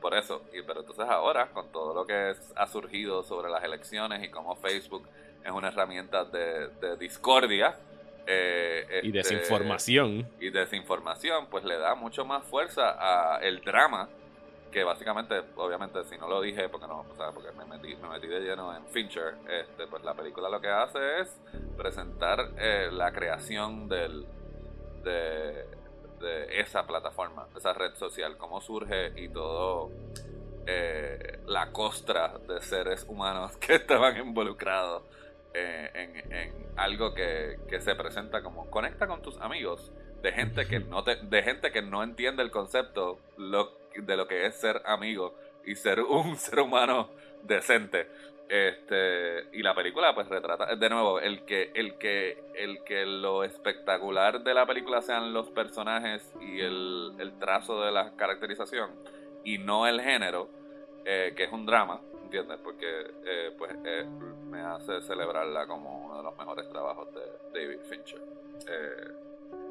Por 0.01 0.15
eso 0.15 0.43
y 0.53 0.61
pero 0.61 0.81
entonces 0.81 1.05
ahora 1.09 1.47
con 1.47 1.71
todo 1.71 1.93
lo 1.93 2.05
que 2.05 2.33
ha 2.55 2.67
surgido 2.67 3.23
sobre 3.23 3.49
las 3.49 3.63
elecciones 3.63 4.23
y 4.23 4.29
cómo 4.29 4.55
Facebook 4.55 5.07
es 5.43 5.51
una 5.51 5.69
herramienta 5.69 6.25
de, 6.25 6.97
discordia 6.97 7.75
eh, 8.27 9.01
y 9.03 9.17
este, 9.17 9.35
desinformación. 9.35 10.27
y 10.39 10.49
desinformación 10.49 11.47
pues 11.47 11.63
le 11.63 11.77
da 11.77 11.95
mucho 11.95 12.25
más 12.25 12.43
fuerza 12.43 12.95
a 12.99 13.39
el 13.39 13.61
drama 13.61 14.09
que 14.71 14.83
básicamente, 14.83 15.41
obviamente, 15.55 16.03
si 16.05 16.17
no 16.17 16.27
lo 16.27 16.41
dije, 16.41 16.69
porque 16.69 16.87
no, 16.87 17.05
o 17.09 17.15
sea, 17.15 17.31
porque 17.31 17.51
me 17.51 17.65
metí, 17.65 17.95
me 17.95 18.09
metí 18.09 18.27
de 18.27 18.39
lleno 18.41 18.75
en 18.75 18.85
Fincher, 18.87 19.35
este, 19.49 19.87
pues 19.87 20.03
la 20.03 20.13
película 20.13 20.49
lo 20.49 20.61
que 20.61 20.69
hace 20.69 21.21
es 21.21 21.39
presentar 21.77 22.51
eh, 22.57 22.89
la 22.91 23.11
creación 23.11 23.87
del, 23.87 24.25
de, 25.03 25.65
de, 26.19 26.59
esa 26.59 26.85
plataforma, 26.85 27.47
esa 27.55 27.73
red 27.73 27.95
social, 27.95 28.37
cómo 28.37 28.61
surge 28.61 29.13
y 29.15 29.29
todo 29.29 29.89
eh, 30.67 31.39
la 31.47 31.71
costra 31.71 32.37
de 32.47 32.61
seres 32.61 33.05
humanos 33.07 33.57
que 33.59 33.75
estaban 33.75 34.17
involucrados 34.17 35.03
eh, 35.53 35.89
en, 35.93 36.33
en, 36.33 36.69
algo 36.75 37.13
que, 37.13 37.59
que 37.67 37.81
se 37.81 37.95
presenta 37.95 38.43
como 38.43 38.69
conecta 38.69 39.07
con 39.07 39.21
tus 39.21 39.39
amigos 39.41 39.91
de 40.21 40.31
gente 40.31 40.67
que 40.67 40.79
no 40.79 41.03
te, 41.03 41.15
de 41.15 41.43
gente 41.43 41.71
que 41.71 41.81
no 41.81 42.03
entiende 42.03 42.43
el 42.43 42.51
concepto 42.51 43.19
lo 43.37 43.88
de 43.95 44.17
lo 44.17 44.27
que 44.27 44.45
es 44.45 44.55
ser 44.55 44.81
amigo 44.85 45.35
y 45.65 45.75
ser 45.75 46.01
un 46.01 46.35
ser 46.37 46.59
humano 46.59 47.09
decente. 47.43 48.07
Este, 48.49 49.45
y 49.53 49.61
la 49.61 49.75
película 49.75 50.15
pues 50.15 50.27
retrata, 50.27 50.75
de 50.75 50.89
nuevo, 50.89 51.19
el 51.19 51.45
que, 51.45 51.71
el 51.75 51.99
que, 51.99 52.43
el 52.55 52.83
que 52.83 53.05
lo 53.05 53.43
espectacular 53.43 54.41
de 54.41 54.55
la 54.55 54.65
película 54.65 55.03
sean 55.03 55.33
los 55.33 55.51
personajes 55.51 56.33
y 56.41 56.59
el, 56.59 57.13
el 57.19 57.37
trazo 57.37 57.83
de 57.83 57.91
la 57.91 58.15
caracterización 58.15 58.89
y 59.43 59.59
no 59.59 59.85
el 59.85 60.01
género, 60.01 60.49
eh, 61.05 61.33
que 61.35 61.43
es 61.43 61.51
un 61.51 61.65
drama, 61.67 62.01
¿entiendes? 62.23 62.59
Porque 62.63 63.11
eh, 63.25 63.51
pues 63.57 63.71
eh, 63.85 64.05
me 64.49 64.61
hace 64.61 65.01
celebrarla 65.01 65.67
como 65.67 66.05
uno 66.05 66.17
de 66.17 66.23
los 66.23 66.37
mejores 66.37 66.69
trabajos 66.69 67.07
de 67.13 67.21
David 67.53 67.79
Fincher. 67.89 68.21
Eh, 68.67 69.28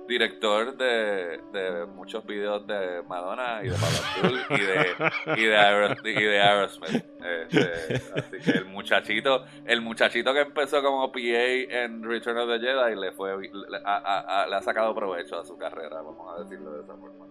director 0.09 0.77
de, 0.77 1.39
de, 1.53 1.87
muchos 1.87 2.27
videos 2.27 2.67
de 2.67 3.03
Madonna 3.07 3.61
y 3.63 3.69
de 3.69 3.75
Pablo 3.75 4.39
y 4.51 4.61
de, 4.61 5.43
y 5.43 5.47
de, 5.47 6.21
y 6.21 6.25
de 6.25 6.41
Aerosmith. 6.41 7.05
Este, 7.19 7.95
así 8.17 8.39
que 8.43 8.59
el 8.59 8.65
muchachito, 8.65 9.45
el 9.67 9.81
muchachito 9.83 10.33
que 10.33 10.41
empezó 10.41 10.83
como 10.83 11.13
PA 11.13 11.19
en 11.21 12.03
Return 12.03 12.39
of 12.39 12.49
the 12.49 12.59
Jedi 12.59 12.99
le 12.99 13.13
fue 13.13 13.37
le, 13.41 13.79
a, 13.85 14.43
a, 14.43 14.47
le 14.47 14.57
ha 14.57 14.63
sacado 14.63 14.95
provecho 14.95 15.39
a 15.39 15.45
su 15.45 15.57
carrera, 15.59 16.01
vamos 16.01 16.35
a 16.35 16.43
decirlo 16.43 16.73
de 16.73 16.83
esa 16.83 16.97
forma. 16.97 17.27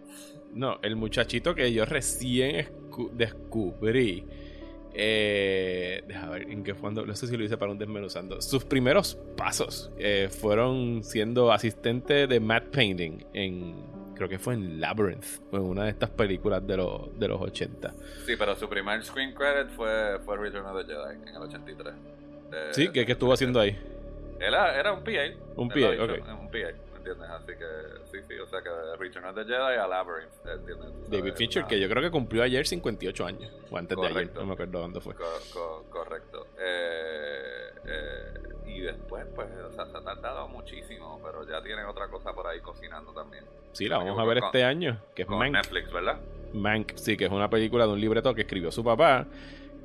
No, 0.53 0.79
el 0.83 0.95
muchachito 0.95 1.55
que 1.55 1.73
yo 1.73 1.85
recién 1.85 2.69
descubrí 3.13 4.25
eh, 4.93 6.03
deja 6.07 6.29
ver 6.29 6.49
en 6.49 6.63
qué 6.63 6.73
cuando 6.73 7.05
no 7.05 7.15
sé 7.15 7.27
si 7.27 7.37
lo 7.37 7.43
hice 7.43 7.57
para 7.57 7.71
un 7.71 7.77
desmenuzando. 7.77 8.41
Sus 8.41 8.63
primeros 8.63 9.17
pasos 9.35 9.91
eh, 9.97 10.29
fueron 10.29 11.03
siendo 11.03 11.51
asistente 11.51 12.27
de 12.27 12.39
matte 12.39 12.69
painting 12.71 13.25
en 13.33 13.97
creo 14.15 14.27
que 14.27 14.39
fue 14.39 14.55
en 14.55 14.81
Labyrinth, 14.81 15.25
en 15.51 15.61
una 15.61 15.83
de 15.83 15.91
estas 15.91 16.09
películas 16.09 16.65
de, 16.65 16.77
los 16.77 17.17
de 17.19 17.27
los 17.27 17.39
80. 17.39 17.93
Sí, 18.25 18.35
pero 18.37 18.55
su 18.55 18.67
primer 18.67 19.03
screen 19.03 19.33
credit 19.33 19.69
fue, 19.75 20.17
fue 20.25 20.37
Return 20.37 20.65
of 20.65 20.85
the 20.85 20.93
Jedi 20.93 21.29
en 21.29 21.35
el 21.35 21.41
83. 21.43 21.93
Eh, 22.51 22.69
sí, 22.71 22.89
¿qué, 22.89 23.05
qué 23.05 23.11
estuvo 23.11 23.31
haciendo 23.31 23.59
ahí? 23.59 23.77
Era, 24.39 24.79
era 24.79 24.93
un 24.93 25.03
PA. 25.03 25.11
Un 25.55 25.69
PA, 25.69 26.03
ok. 26.03 26.41
Un 26.41 26.49
PA. 26.49 26.86
¿Entiendes? 27.07 27.29
Así 27.29 27.53
que 27.53 28.11
sí, 28.11 28.25
sí, 28.27 28.39
o 28.39 28.47
sea 28.47 28.61
que 28.61 28.69
Return 28.97 29.25
of 29.25 29.35
the 29.35 29.43
Jedi 29.43 29.77
a 29.77 29.87
Labyrinth, 29.87 30.45
¿entiendes? 30.45 31.09
David 31.09 31.33
Fincher, 31.35 31.65
que 31.65 31.79
yo 31.79 31.89
creo 31.89 32.03
que 32.03 32.11
cumplió 32.11 32.43
ayer 32.43 32.65
58 32.65 33.25
años, 33.25 33.51
o 33.69 33.77
antes 33.77 33.95
correcto. 33.95 34.15
de 34.15 34.25
ayer, 34.25 34.35
no 34.35 34.45
me 34.45 34.53
acuerdo 34.53 34.79
cuándo 34.79 35.01
fue. 35.01 35.15
Co 35.15 35.25
co 35.53 35.85
correcto. 35.89 36.47
Eh, 36.59 37.71
eh, 37.85 38.33
y 38.65 38.81
después, 38.81 39.25
pues, 39.35 39.47
o 39.49 39.71
sea, 39.71 39.85
se 39.85 39.97
ha 39.97 40.01
tardado 40.01 40.47
muchísimo, 40.49 41.19
pero 41.23 41.47
ya 41.47 41.61
tiene 41.63 41.85
otra 41.85 42.07
cosa 42.09 42.33
por 42.33 42.47
ahí 42.47 42.59
cocinando 42.59 43.13
también. 43.13 43.45
Sí, 43.71 43.87
la 43.87 43.97
vamos 43.97 44.19
a 44.19 44.23
ver 44.25 44.39
con, 44.39 44.47
este 44.47 44.63
año, 44.63 44.99
que 45.15 45.23
es 45.23 45.29
Mank. 45.29 45.53
Netflix, 45.53 45.91
¿verdad? 45.91 46.19
Mank, 46.53 46.95
sí, 46.95 47.17
que 47.17 47.25
es 47.25 47.31
una 47.31 47.49
película 47.49 47.85
de 47.85 47.93
un 47.93 48.01
libreto 48.01 48.33
que 48.33 48.41
escribió 48.41 48.71
su 48.71 48.83
papá 48.83 49.25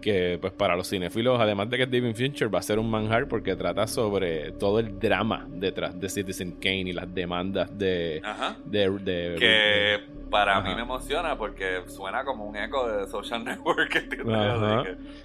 que 0.02 0.36
pues 0.40 0.52
para 0.52 0.76
los 0.76 0.90
cinéfilos, 0.90 1.40
además 1.40 1.70
de 1.70 1.78
que 1.78 1.86
David 1.86 2.14
Fincher, 2.14 2.54
va 2.54 2.58
a 2.58 2.62
ser 2.62 2.78
un 2.78 2.90
manjar 2.90 3.28
porque 3.28 3.56
trata 3.56 3.86
sobre 3.86 4.52
todo 4.52 4.80
el 4.80 4.98
drama 4.98 5.46
detrás 5.48 5.98
de 5.98 6.10
Citizen 6.10 6.52
Kane 6.52 6.90
y 6.90 6.92
las 6.92 7.14
demandas 7.14 7.78
de... 7.78 8.20
Ajá. 8.22 8.56
de, 8.66 8.90
de 8.90 9.36
que 9.38 10.00
para 10.28 10.58
Ajá. 10.58 10.68
mí 10.68 10.74
me 10.74 10.82
emociona 10.82 11.38
porque 11.38 11.82
suena 11.86 12.24
como 12.24 12.44
un 12.44 12.56
eco 12.56 12.86
de 12.86 13.06
Social 13.06 13.44
Network. 13.44 13.88
Que, 13.88 14.16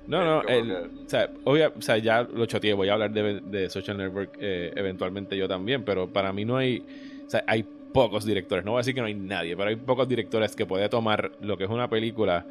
no, 0.08 0.24
no, 0.24 0.42
el, 0.44 0.68
que... 0.68 0.74
o, 0.74 1.10
sea, 1.10 1.30
obvia, 1.44 1.72
o 1.76 1.82
sea, 1.82 1.98
ya 1.98 2.24
lo 2.24 2.46
choteé, 2.46 2.74
voy 2.74 2.88
a 2.88 2.94
hablar 2.94 3.12
de, 3.12 3.42
de 3.42 3.70
Social 3.70 3.98
Network 3.98 4.38
eh, 4.40 4.72
eventualmente 4.76 5.36
yo 5.36 5.48
también, 5.48 5.84
pero 5.84 6.08
para 6.08 6.32
mí 6.32 6.46
no 6.46 6.56
hay... 6.56 6.84
O 7.26 7.30
sea, 7.30 7.44
hay 7.48 7.66
pocos 7.94 8.26
directores, 8.26 8.64
no 8.64 8.72
voy 8.72 8.80
a 8.80 8.82
decir 8.82 8.94
que 8.94 9.02
no 9.02 9.08
hay 9.08 9.16
nadie, 9.16 9.58
pero 9.58 9.70
hay 9.70 9.76
pocos 9.76 10.08
directores 10.08 10.56
que 10.56 10.66
puede 10.66 10.88
tomar 10.88 11.32
lo 11.42 11.58
que 11.58 11.64
es 11.64 11.70
una 11.70 11.90
película 11.90 12.46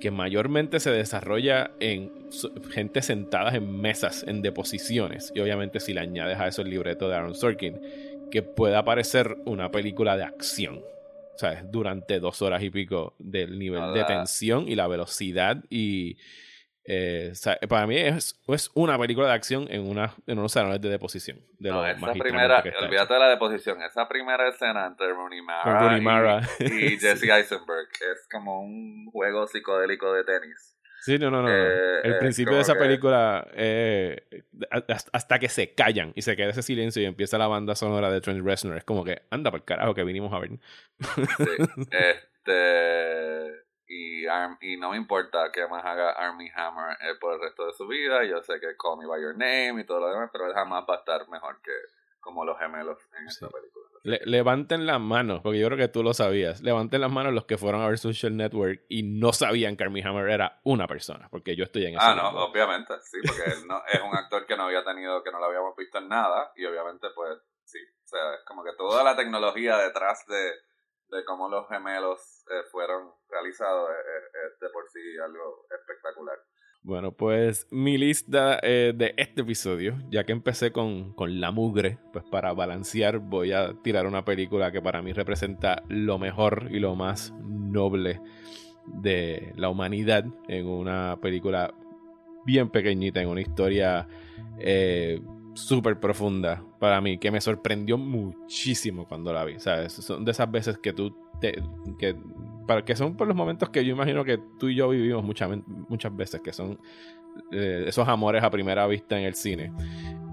que 0.00 0.10
mayormente 0.10 0.80
se 0.80 0.90
desarrolla 0.90 1.70
en 1.80 2.12
gente 2.70 3.02
sentada 3.02 3.54
en 3.56 3.80
mesas, 3.80 4.24
en 4.26 4.42
deposiciones, 4.42 5.32
y 5.34 5.40
obviamente 5.40 5.80
si 5.80 5.92
le 5.94 6.00
añades 6.00 6.38
a 6.38 6.48
eso 6.48 6.62
el 6.62 6.70
libreto 6.70 7.08
de 7.08 7.16
Aaron 7.16 7.34
Sorkin, 7.34 7.80
que 8.30 8.42
pueda 8.42 8.84
parecer 8.84 9.36
una 9.44 9.70
película 9.70 10.16
de 10.16 10.24
acción, 10.24 10.82
¿sabes? 11.36 11.60
Durante 11.70 12.20
dos 12.20 12.42
horas 12.42 12.62
y 12.62 12.70
pico 12.70 13.14
del 13.18 13.58
nivel 13.58 13.82
Hola. 13.82 13.92
de 13.92 14.04
tensión 14.04 14.68
y 14.68 14.74
la 14.74 14.86
velocidad 14.86 15.62
y... 15.70 16.16
Eh, 16.86 17.30
o 17.32 17.34
sea, 17.34 17.58
para 17.68 17.86
mí 17.86 17.96
es, 17.96 18.38
es, 18.46 18.70
una 18.74 18.98
película 18.98 19.28
de 19.28 19.32
acción 19.32 19.66
en, 19.70 19.88
una, 19.88 20.14
en 20.26 20.38
unos 20.38 20.52
salones 20.52 20.80
de 20.82 20.90
deposición. 20.90 21.40
De 21.58 21.70
no, 21.70 21.86
esa 21.86 22.12
primera, 22.12 22.62
olvídate 22.80 23.14
de 23.14 23.20
la 23.20 23.28
deposición, 23.28 23.82
esa 23.82 24.06
primera 24.06 24.48
escena 24.48 24.86
entre 24.86 25.08
Rooney 25.08 25.40
Mara, 25.40 25.80
Rooney 25.80 26.00
Mara. 26.02 26.40
y, 26.58 26.94
y 26.94 26.98
Jesse 27.00 27.24
Eisenberg 27.24 27.88
es 27.90 28.28
como 28.30 28.60
un 28.60 29.10
juego 29.10 29.46
psicodélico 29.46 30.12
de 30.12 30.24
tenis. 30.24 30.74
Sí, 31.04 31.18
no, 31.18 31.30
no, 31.30 31.42
no. 31.42 31.50
Eh, 31.50 32.00
el 32.02 32.18
principio 32.18 32.54
de 32.54 32.62
esa 32.62 32.76
película, 32.76 33.46
eh, 33.52 34.26
hasta 35.12 35.38
que 35.38 35.50
se 35.50 35.74
callan 35.74 36.12
y 36.14 36.22
se 36.22 36.34
queda 36.34 36.48
ese 36.48 36.62
silencio 36.62 37.02
y 37.02 37.04
empieza 37.04 37.36
la 37.36 37.46
banda 37.46 37.74
sonora 37.74 38.10
de 38.10 38.22
Trent 38.22 38.42
Reznor, 38.42 38.78
es 38.78 38.84
como 38.84 39.04
que 39.04 39.20
anda 39.28 39.50
por 39.50 39.66
carajo 39.66 39.94
que 39.94 40.02
vinimos 40.02 40.32
a 40.32 40.38
ver. 40.38 40.50
Sí, 40.50 40.58
este 41.90 43.63
y, 43.86 44.26
Arm, 44.26 44.58
y 44.60 44.76
no 44.76 44.90
me 44.90 44.96
importa 44.96 45.50
que 45.52 45.66
más 45.66 45.84
haga 45.84 46.12
Army 46.12 46.50
Hammer 46.54 46.96
eh, 47.00 47.14
por 47.20 47.34
el 47.34 47.40
resto 47.40 47.66
de 47.66 47.72
su 47.72 47.86
vida. 47.86 48.24
Yo 48.24 48.42
sé 48.42 48.60
que 48.60 48.76
Call 48.76 48.98
Me 48.98 49.06
By 49.06 49.20
Your 49.20 49.36
Name 49.36 49.80
y 49.80 49.84
todo 49.84 50.00
lo 50.00 50.08
demás, 50.08 50.30
pero 50.32 50.46
él 50.46 50.54
jamás 50.54 50.84
va 50.88 50.94
a 50.94 50.98
estar 50.98 51.28
mejor 51.28 51.60
que 51.62 51.72
como 52.24 52.44
los 52.44 52.58
gemelos 52.58 52.98
en 53.18 53.28
esta 53.28 53.48
película. 53.48 53.84
Le, 54.02 54.18
levanten 54.24 54.86
las 54.86 54.98
manos, 54.98 55.40
porque 55.42 55.58
yo 55.58 55.66
creo 55.66 55.78
que 55.78 55.88
tú 55.88 56.02
lo 56.02 56.14
sabías. 56.14 56.62
Levanten 56.62 57.02
las 57.02 57.12
manos 57.12 57.34
los 57.34 57.44
que 57.44 57.58
fueron 57.58 57.82
a 57.82 57.88
ver 57.88 57.98
Social 57.98 58.34
Network 58.36 58.82
y 58.88 59.02
no 59.02 59.32
sabían 59.34 59.76
que 59.76 59.84
Army 59.84 60.02
Hammer 60.02 60.30
era 60.30 60.60
una 60.64 60.86
persona, 60.86 61.28
porque 61.30 61.54
yo 61.54 61.64
estoy 61.64 61.84
en 61.84 61.96
ese 61.96 62.04
Ah, 62.04 62.14
no, 62.14 62.28
obviamente, 62.44 62.94
sí, 63.02 63.18
porque 63.26 63.42
él 63.52 63.66
no, 63.68 63.82
es 63.86 64.00
un 64.00 64.16
actor 64.16 64.46
que 64.46 64.56
no 64.56 64.64
había 64.64 64.82
tenido, 64.82 65.22
que 65.22 65.30
no 65.30 65.38
lo 65.38 65.44
habíamos 65.44 65.76
visto 65.76 65.98
en 65.98 66.08
nada, 66.08 66.50
y 66.56 66.64
obviamente, 66.64 67.08
pues, 67.14 67.38
sí. 67.64 67.78
O 68.04 68.06
sea, 68.06 68.34
es 68.34 68.44
como 68.46 68.64
que 68.64 68.72
toda 68.76 69.04
la 69.04 69.16
tecnología 69.16 69.76
detrás 69.76 70.26
de, 70.26 70.52
de 71.10 71.24
cómo 71.24 71.48
los 71.48 71.68
gemelos 71.68 72.44
eh, 72.50 72.62
fueron 72.70 73.12
realizados 73.28 73.90
es, 73.90 74.06
es, 74.06 74.52
es, 74.52 74.60
de 74.60 74.68
por 74.70 74.88
sí 74.90 75.00
algo 75.22 75.66
espectacular. 75.70 76.38
Bueno, 76.82 77.12
pues 77.12 77.66
mi 77.70 77.96
lista 77.96 78.58
eh, 78.62 78.92
de 78.94 79.14
este 79.16 79.40
episodio, 79.40 79.96
ya 80.10 80.24
que 80.24 80.32
empecé 80.32 80.70
con, 80.70 81.14
con, 81.14 81.40
la 81.40 81.50
mugre, 81.50 81.98
pues 82.12 82.26
para 82.26 82.52
balancear 82.52 83.20
voy 83.20 83.52
a 83.52 83.72
tirar 83.82 84.06
una 84.06 84.26
película 84.26 84.70
que 84.70 84.82
para 84.82 85.00
mí 85.00 85.14
representa 85.14 85.82
lo 85.88 86.18
mejor 86.18 86.68
y 86.70 86.80
lo 86.80 86.94
más 86.94 87.32
noble 87.40 88.20
de 88.86 89.54
la 89.56 89.70
humanidad 89.70 90.24
en 90.48 90.66
una 90.66 91.18
película 91.22 91.72
bien 92.44 92.68
pequeñita, 92.68 93.22
en 93.22 93.28
una 93.28 93.40
historia 93.40 94.06
eh, 94.58 95.20
súper 95.54 95.98
profunda 95.98 96.62
para 96.78 97.00
mí, 97.00 97.18
que 97.18 97.30
me 97.30 97.40
sorprendió 97.40 97.96
muchísimo 97.96 99.06
cuando 99.06 99.32
la 99.32 99.44
vi. 99.44 99.58
¿sabes? 99.58 99.92
Son 99.92 100.24
de 100.24 100.32
esas 100.32 100.50
veces 100.50 100.78
que 100.78 100.92
tú 100.92 101.16
que, 101.98 102.16
para, 102.66 102.84
que 102.84 102.96
son 102.96 103.16
por 103.16 103.26
los 103.26 103.36
momentos 103.36 103.70
que 103.70 103.84
yo 103.84 103.92
imagino 103.92 104.24
que 104.24 104.38
tú 104.58 104.68
y 104.68 104.76
yo 104.76 104.88
vivimos 104.88 105.24
muchas, 105.24 105.50
muchas 105.88 106.14
veces, 106.14 106.40
que 106.40 106.52
son 106.52 106.78
eh, 107.52 107.84
esos 107.86 108.06
amores 108.08 108.42
a 108.42 108.50
primera 108.50 108.86
vista 108.86 109.18
en 109.18 109.24
el 109.24 109.34
cine. 109.34 109.72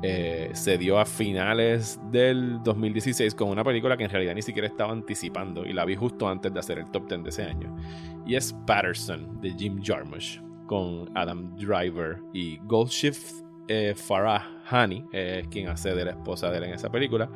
Eh, 0.04 0.50
se 0.54 0.78
dio 0.78 1.00
a 1.00 1.06
finales 1.06 2.00
del 2.12 2.62
2016 2.64 3.36
con 3.36 3.50
una 3.50 3.64
película 3.64 3.98
que 3.98 4.06
en 4.06 4.10
realidad 4.10 4.34
ni 4.34 4.42
siquiera 4.42 4.68
estaba 4.68 4.92
anticipando 4.92 5.64
y 5.64 5.74
la 5.74 5.86
vi 5.86 5.96
justo 5.96 6.28
antes 6.28 6.52
de 6.52 6.60
hacer 6.60 6.80
el 6.80 6.90
top 6.90 7.08
10 7.08 7.24
de 7.24 7.30
ese 7.30 7.44
año. 7.44 7.76
Y 8.26 8.36
es 8.36 8.54
Patterson 8.66 9.40
de 9.42 9.52
Jim 9.54 9.82
Jarmusch 9.84 10.40
con 10.66 11.10
Adam 11.16 11.56
Driver 11.56 12.20
y 12.34 12.58
Goldshift 12.64 13.44
eh, 13.72 13.96
Farah 13.96 14.62
Hani, 14.70 15.06
eh, 15.14 15.46
quien 15.50 15.70
hace 15.70 15.94
de 15.96 16.06
la 16.06 16.12
esposa 16.12 16.52
de 16.52 16.58
él 16.58 16.64
en 16.66 16.74
esa 16.74 16.90
película. 16.90 17.30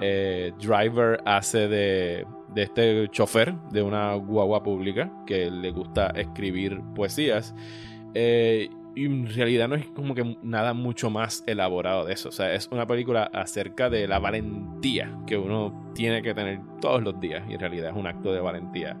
Eh, 0.00 0.52
Driver 0.58 1.20
hace 1.24 1.68
de, 1.68 2.26
de, 2.54 2.62
este 2.62 3.08
chofer 3.10 3.54
de 3.70 3.82
una 3.82 4.14
guagua 4.14 4.62
pública 4.62 5.10
que 5.26 5.50
le 5.50 5.70
gusta 5.70 6.08
escribir 6.08 6.80
poesías. 6.94 7.54
Eh, 8.14 8.68
y 8.94 9.04
en 9.04 9.28
realidad 9.28 9.68
no 9.68 9.74
es 9.74 9.86
como 9.88 10.14
que 10.14 10.38
nada 10.42 10.72
mucho 10.74 11.10
más 11.10 11.44
elaborado 11.46 12.06
de 12.06 12.14
eso. 12.14 12.30
O 12.30 12.32
sea, 12.32 12.52
es 12.54 12.68
una 12.72 12.86
película 12.86 13.24
acerca 13.24 13.90
de 13.90 14.08
la 14.08 14.18
valentía 14.18 15.16
que 15.26 15.36
uno 15.36 15.92
tiene 15.94 16.22
que 16.22 16.34
tener 16.34 16.60
todos 16.80 17.02
los 17.02 17.20
días. 17.20 17.44
Y 17.48 17.54
en 17.54 17.60
realidad 17.60 17.90
es 17.90 17.96
un 17.96 18.06
acto 18.06 18.32
de 18.32 18.40
valentía. 18.40 18.96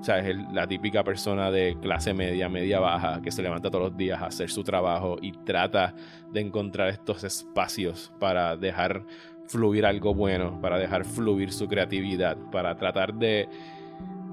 O 0.00 0.02
sea, 0.02 0.18
es 0.18 0.34
la 0.52 0.66
típica 0.66 1.04
persona 1.04 1.50
de 1.50 1.76
clase 1.80 2.14
media, 2.14 2.48
media 2.48 2.80
baja, 2.80 3.20
que 3.20 3.30
se 3.30 3.42
levanta 3.42 3.70
todos 3.70 3.90
los 3.90 3.96
días 3.98 4.22
a 4.22 4.26
hacer 4.26 4.48
su 4.48 4.64
trabajo 4.64 5.18
y 5.20 5.32
trata 5.32 5.94
de 6.32 6.40
encontrar 6.40 6.88
estos 6.88 7.22
espacios 7.22 8.10
para 8.18 8.56
dejar 8.56 9.04
fluir 9.46 9.84
algo 9.84 10.14
bueno, 10.14 10.58
para 10.62 10.78
dejar 10.78 11.04
fluir 11.04 11.52
su 11.52 11.68
creatividad, 11.68 12.38
para 12.50 12.76
tratar 12.76 13.12
de, 13.12 13.46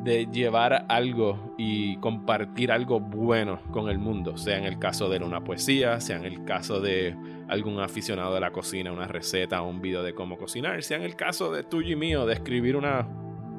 de 0.04 0.28
llevar 0.28 0.86
algo 0.88 1.54
y 1.58 1.98
compartir 1.98 2.72
algo 2.72 3.02
bueno 3.02 3.60
con 3.72 3.90
el 3.90 3.98
mundo, 3.98 4.38
sea 4.38 4.58
en 4.58 4.64
el 4.64 4.80
caso 4.80 5.10
de 5.10 5.18
una 5.18 5.44
poesía, 5.44 6.00
sea 6.00 6.16
en 6.16 6.24
el 6.24 6.46
caso 6.46 6.80
de 6.80 7.14
algún 7.50 7.82
aficionado 7.82 8.34
de 8.34 8.40
la 8.40 8.52
cocina, 8.52 8.94
una 8.94 9.08
receta 9.08 9.62
o 9.62 9.70
un 9.70 9.82
video 9.82 10.02
de 10.02 10.14
cómo 10.14 10.38
cocinar, 10.38 10.82
sea 10.82 10.98
en 10.98 11.04
el 11.04 11.18
caso 11.18 11.52
de 11.52 11.64
tuyo 11.64 11.92
y 11.92 11.96
mío 11.98 12.26
de 12.26 12.36
escribir 12.36 12.78
una 12.78 13.06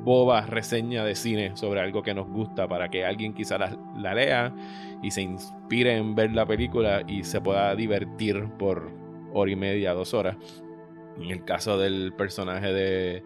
boba 0.08 0.40
reseña 0.40 1.04
de 1.04 1.14
cine 1.14 1.54
sobre 1.54 1.80
algo 1.80 2.02
que 2.02 2.14
nos 2.14 2.26
gusta 2.26 2.66
para 2.66 2.88
que 2.88 3.04
alguien 3.04 3.34
quizá 3.34 3.58
la, 3.58 3.78
la 3.94 4.14
lea 4.14 4.54
y 5.02 5.10
se 5.10 5.20
inspire 5.20 5.98
en 5.98 6.14
ver 6.14 6.32
la 6.32 6.46
película 6.46 7.02
y 7.06 7.24
se 7.24 7.42
pueda 7.42 7.76
divertir 7.76 8.48
por 8.58 8.90
hora 9.34 9.50
y 9.50 9.56
media, 9.56 9.92
dos 9.92 10.14
horas. 10.14 10.38
En 11.18 11.30
el 11.30 11.44
caso 11.44 11.76
del 11.76 12.14
personaje 12.16 12.72
de, 12.72 13.22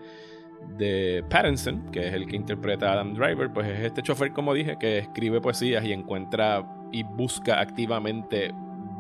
de 0.77 1.25
Pattinson, 1.31 1.89
que 1.93 2.09
es 2.09 2.15
el 2.15 2.27
que 2.27 2.35
interpreta 2.35 2.89
a 2.89 2.95
Adam 2.95 3.15
Driver, 3.15 3.53
pues 3.53 3.69
es 3.69 3.79
este 3.85 4.03
chofer, 4.03 4.33
como 4.33 4.53
dije, 4.53 4.77
que 4.77 4.99
escribe 4.99 5.41
poesías 5.41 5.85
y 5.85 5.93
encuentra 5.93 6.67
y 6.91 7.05
busca 7.05 7.61
activamente 7.61 8.53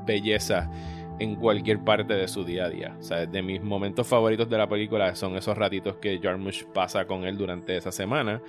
belleza 0.06 0.70
en 1.18 1.36
cualquier 1.36 1.78
parte 1.80 2.14
de 2.14 2.26
su 2.28 2.44
día 2.44 2.64
a 2.64 2.68
día. 2.68 2.96
O 2.98 3.02
sea, 3.02 3.26
de 3.26 3.42
mis 3.42 3.62
momentos 3.62 4.06
favoritos 4.06 4.48
de 4.48 4.58
la 4.58 4.68
película 4.68 5.14
son 5.14 5.36
esos 5.36 5.56
ratitos 5.56 5.96
que 5.96 6.18
Jarmusch 6.18 6.64
pasa 6.66 7.04
con 7.06 7.24
él 7.24 7.36
durante 7.36 7.76
esa 7.76 7.92
semana, 7.92 8.40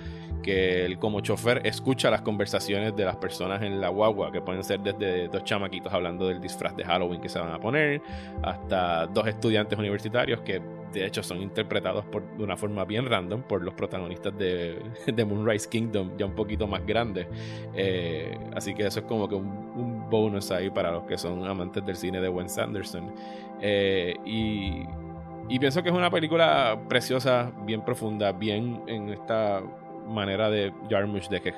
que 0.42 0.84
él 0.84 0.98
como 0.98 1.20
chofer 1.20 1.66
escucha 1.66 2.10
las 2.10 2.22
conversaciones 2.22 2.96
de 2.96 3.04
las 3.04 3.16
personas 3.16 3.62
en 3.62 3.80
la 3.80 3.88
guagua, 3.88 4.32
que 4.32 4.40
pueden 4.40 4.64
ser 4.64 4.80
desde 4.80 5.28
dos 5.28 5.44
chamaquitos 5.44 5.92
hablando 5.92 6.28
del 6.28 6.40
disfraz 6.40 6.76
de 6.76 6.84
Halloween 6.84 7.20
que 7.20 7.28
se 7.28 7.38
van 7.38 7.52
a 7.52 7.60
poner, 7.60 8.00
hasta 8.42 9.06
dos 9.06 9.26
estudiantes 9.26 9.78
universitarios 9.78 10.40
que 10.40 10.60
de 10.94 11.06
hecho 11.06 11.22
son 11.22 11.42
interpretados 11.42 12.04
por, 12.06 12.22
de 12.36 12.44
una 12.44 12.56
forma 12.56 12.84
bien 12.84 13.06
random 13.06 13.42
por 13.42 13.62
los 13.62 13.74
protagonistas 13.74 14.36
de, 14.38 14.80
de 15.06 15.24
Moonrise 15.24 15.68
Kingdom, 15.68 16.16
ya 16.16 16.26
un 16.26 16.34
poquito 16.34 16.66
más 16.66 16.86
grandes. 16.86 17.26
Eh, 17.74 18.38
así 18.54 18.74
que 18.74 18.86
eso 18.86 19.00
es 19.00 19.06
como 19.06 19.28
que 19.28 19.34
un, 19.34 19.64
bonus 20.08 20.50
ahí 20.50 20.70
para 20.70 20.92
los 20.92 21.04
que 21.04 21.18
son 21.18 21.44
amantes 21.46 21.84
del 21.84 21.96
cine 21.96 22.20
de 22.20 22.28
Wes 22.28 22.56
Anderson. 22.58 23.12
Eh, 23.60 24.14
y, 24.24 24.84
y 25.48 25.58
pienso 25.58 25.82
que 25.82 25.88
es 25.88 25.94
una 25.94 26.10
película 26.10 26.78
preciosa, 26.88 27.50
bien 27.64 27.84
profunda, 27.84 28.32
bien 28.32 28.82
en 28.86 29.08
esta 29.08 29.62
manera 30.06 30.50
de 30.50 30.72
Jarmusch 30.88 31.28
de 31.28 31.40
que 31.40 31.54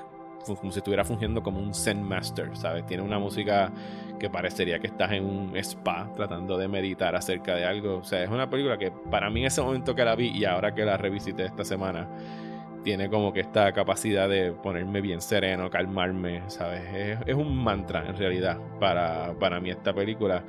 como 0.54 0.70
si 0.70 0.78
estuviera 0.78 1.04
fungiendo 1.04 1.42
como 1.42 1.58
un 1.58 1.74
Zen 1.74 2.02
Master, 2.02 2.56
¿sabes? 2.56 2.86
Tiene 2.86 3.02
una 3.02 3.18
música 3.18 3.72
que 4.18 4.30
parecería 4.30 4.78
que 4.78 4.86
estás 4.86 5.12
en 5.12 5.24
un 5.24 5.56
spa 5.56 6.10
tratando 6.14 6.58
de 6.58 6.68
meditar 6.68 7.14
acerca 7.14 7.54
de 7.54 7.64
algo. 7.64 7.98
O 7.98 8.04
sea, 8.04 8.22
es 8.22 8.30
una 8.30 8.48
película 8.48 8.78
que 8.78 8.90
para 8.90 9.30
mí 9.30 9.40
en 9.40 9.46
ese 9.46 9.62
momento 9.62 9.94
que 9.94 10.04
la 10.04 10.14
vi 10.14 10.28
y 10.28 10.44
ahora 10.44 10.74
que 10.74 10.84
la 10.84 10.96
revisité 10.96 11.44
esta 11.44 11.64
semana, 11.64 12.08
tiene 12.86 13.10
como 13.10 13.32
que 13.32 13.40
esta 13.40 13.72
capacidad 13.72 14.28
de 14.28 14.52
ponerme 14.52 15.00
bien 15.00 15.20
sereno, 15.20 15.68
calmarme, 15.68 16.42
¿sabes? 16.46 16.82
Es, 16.94 17.18
es 17.26 17.34
un 17.34 17.56
mantra 17.56 18.06
en 18.06 18.16
realidad 18.16 18.58
para, 18.78 19.34
para 19.40 19.60
mí 19.60 19.70
esta 19.70 19.92
película. 19.92 20.44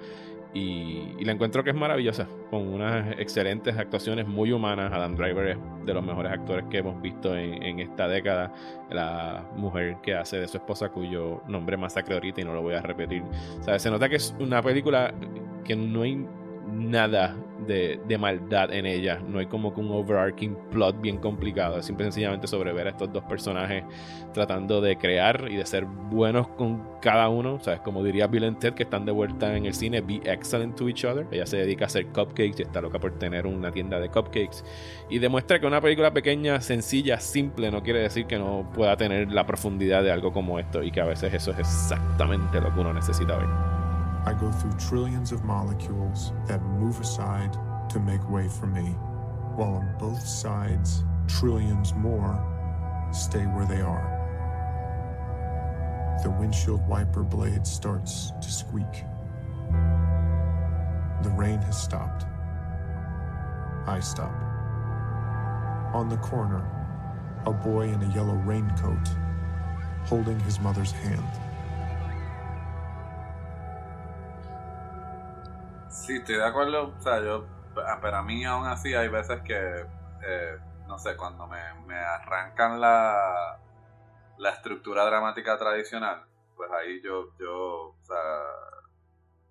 Y, 0.53 1.24
la 1.24 1.34
encuentro 1.34 1.64
que 1.64 1.72
es 1.72 1.76
maravillosa, 1.76 2.28
con 2.49 2.68
unas 2.68 3.19
excelentes 3.19 3.78
actuaciones 3.78 4.28
muy 4.28 4.52
humanas. 4.52 4.91
Adam 4.94 5.15
Driver 5.15 5.48
es 5.48 5.57
de 5.86 5.94
los 5.94 6.03
mejores 6.03 6.32
actores 6.32 6.65
que 6.69 6.78
hemos 6.78 7.02
visto 7.02 7.36
en, 7.36 7.61
en, 7.61 7.80
esta 7.80 8.07
década. 8.07 8.53
La 8.90 9.45
mujer 9.56 9.98
que 10.02 10.15
hace 10.15 10.40
de 10.40 10.48
su 10.48 10.57
esposa, 10.57 10.90
cuyo 10.90 11.41
nombre 11.48 11.78
masacre 11.78 12.15
ahorita 12.15 12.41
y 12.41 12.44
no 12.45 12.53
lo 12.53 12.61
voy 12.61 12.76
a 12.76 12.82
repetir. 12.82 13.24
¿Sabes? 13.61 13.82
Se 13.82 13.91
nota 13.91 14.07
que 14.10 14.15
es 14.15 14.34
una 14.40 14.61
película 14.61 15.14
que 15.64 15.76
no 15.76 16.06
nada 16.68 17.35
de, 17.65 18.18
maldad 18.19 18.73
en 18.73 18.85
ella. 18.85 19.19
No 19.27 19.39
hay 19.39 19.48
como 19.48 19.73
que 19.73 19.81
un 19.81 19.91
overarching 19.91 20.56
plot 20.72 20.99
bien 21.02 21.18
complicado. 21.18 21.77
Es 21.80 21.85
simple 21.85 22.06
y 22.06 22.07
sencillamente 22.07 22.48
sobre 22.48 22.73
ver 22.73 22.88
a 22.88 22.89
estos 22.91 23.11
dos 23.11 23.23
personajes 23.23 23.84
tratando 24.34 24.81
de 24.81 24.98
crear 24.98 25.48
y 25.49 25.56
de 25.56 25.65
ser 25.65 25.85
buenos 25.85 26.48
con 26.49 26.84
cada 27.02 27.30
uno. 27.30 27.60
¿Sabes? 27.60 27.81
Como 27.81 28.03
diría 28.03 28.27
Bill 28.27 28.45
and 28.45 28.60
Ted, 28.60 28.73
que 28.73 28.84
están 28.84 29.06
de 29.06 29.11
vuelta 29.11 29.56
en 29.56 29.65
el 29.65 29.73
cine, 29.73 30.02
be 30.02 30.22
excellent 30.26 30.76
to 30.76 30.88
each 30.89 31.06
other. 31.06 31.26
Ella 31.31 31.45
se 31.45 31.57
dedica 31.57 31.85
a 31.85 31.88
hacer 31.88 32.07
cupcakes 32.07 32.60
y 32.60 32.61
está 32.64 32.81
loca 32.81 32.99
por 32.99 33.18
tener 33.18 33.48
una 33.48 33.72
tienda 33.72 33.99
de 33.99 34.10
cupcakes. 34.10 34.64
Y 35.10 35.19
demuestra 35.19 35.60
que 35.60 35.68
una 35.68 35.81
película 35.81 36.11
pequeña, 36.11 36.61
sencilla, 36.61 37.19
simple, 37.19 37.72
no 37.72 37.81
quiere 37.84 37.99
decir 37.99 38.26
que 38.26 38.38
no 38.38 38.69
pueda 38.73 38.98
tener 38.98 39.31
la 39.31 39.45
profundidad 39.45 40.03
de 40.03 40.11
algo 40.11 40.31
como 40.31 40.60
esto. 40.60 40.84
Y 40.84 40.91
que 40.91 41.02
a 41.02 41.06
veces 41.06 41.34
eso 41.34 41.52
es 41.52 41.60
exactamente 41.60 42.61
lo 42.61 42.73
que 42.73 42.80
uno 42.80 42.94
necesita 42.94 43.38
ver. 43.38 43.86
I 44.27 44.33
go 44.33 44.51
through 44.51 44.73
trillions 44.73 45.31
of 45.31 45.45
molecules 45.45 46.33
that 46.47 46.61
move 46.61 46.99
aside 46.99 47.53
to 47.89 47.97
make 47.97 48.29
way 48.29 48.49
for 48.49 48.67
me, 48.67 48.87
while 49.55 49.75
on 49.75 49.95
both 49.97 50.27
sides, 50.27 51.05
trillions 51.29 51.93
more 51.93 52.35
stay 53.13 53.45
where 53.45 53.65
they 53.65 53.79
are. 53.79 54.03
The 56.23 56.29
windshield 56.29 56.85
wiper 56.89 57.23
blade 57.23 57.65
starts 57.65 58.33
to 58.41 58.51
squeak. 58.51 59.05
The 61.23 61.33
rain 61.37 61.59
has 61.59 61.81
stopped. 61.81 62.25
I 63.87 64.01
stop. 64.01 64.35
On 65.95 66.09
the 66.09 66.17
corner, 66.17 66.69
a 67.45 67.53
boy 67.53 67.83
in 67.83 68.03
a 68.03 68.13
yellow 68.13 68.35
raincoat 68.35 69.07
holding 70.03 70.37
his 70.41 70.59
mother's 70.59 70.91
hand. 70.91 71.47
Sí, 76.07 76.15
estoy 76.15 76.35
de 76.35 76.45
acuerdo. 76.45 76.95
O 76.97 77.01
sea, 77.01 77.21
yo, 77.21 77.45
para 78.01 78.23
mí 78.23 78.45
aún 78.45 78.65
así 78.65 78.93
hay 78.93 79.09
veces 79.09 79.41
que, 79.45 79.57
eh, 80.25 80.57
no 80.88 80.97
sé, 80.97 81.17
cuando 81.17 81.45
me, 81.47 81.59
me 81.85 81.97
arrancan 81.97 82.79
la, 82.79 83.59
la 84.38 84.49
estructura 84.51 85.03
dramática 85.03 85.57
tradicional, 85.57 86.25
pues 86.55 86.71
ahí 86.71 87.01
yo, 87.01 87.38
yo, 87.38 87.89
o 87.89 87.99
sea, 88.03 88.41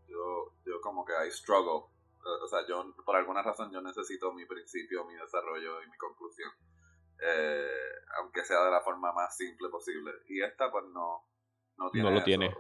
yo, 0.09 0.55
yo 0.65 0.81
como 0.81 1.05
que 1.05 1.15
hay 1.15 1.31
struggle. 1.31 1.93
O 2.25 2.49
sea, 2.49 2.67
yo, 2.67 2.91
por 3.05 3.17
alguna 3.17 3.43
razón, 3.43 3.71
yo 3.71 3.83
necesito 3.83 4.33
mi 4.33 4.47
principio, 4.47 5.05
mi 5.05 5.15
desarrollo 5.15 5.83
y 5.83 5.91
mi 5.91 5.97
conclusión. 5.99 6.51
Eh, 7.21 7.69
aunque 8.19 8.45
sea 8.45 8.65
de 8.65 8.71
la 8.71 8.81
forma 8.81 9.13
más 9.13 9.37
simple 9.37 9.69
posible. 9.69 10.11
Y 10.27 10.43
esta, 10.43 10.71
pues 10.71 10.87
no, 10.87 11.23
no 11.77 11.91
tiene. 11.91 12.09
No 12.09 12.13
lo 12.13 12.17
eso. 12.17 12.25
tiene. 12.25 12.55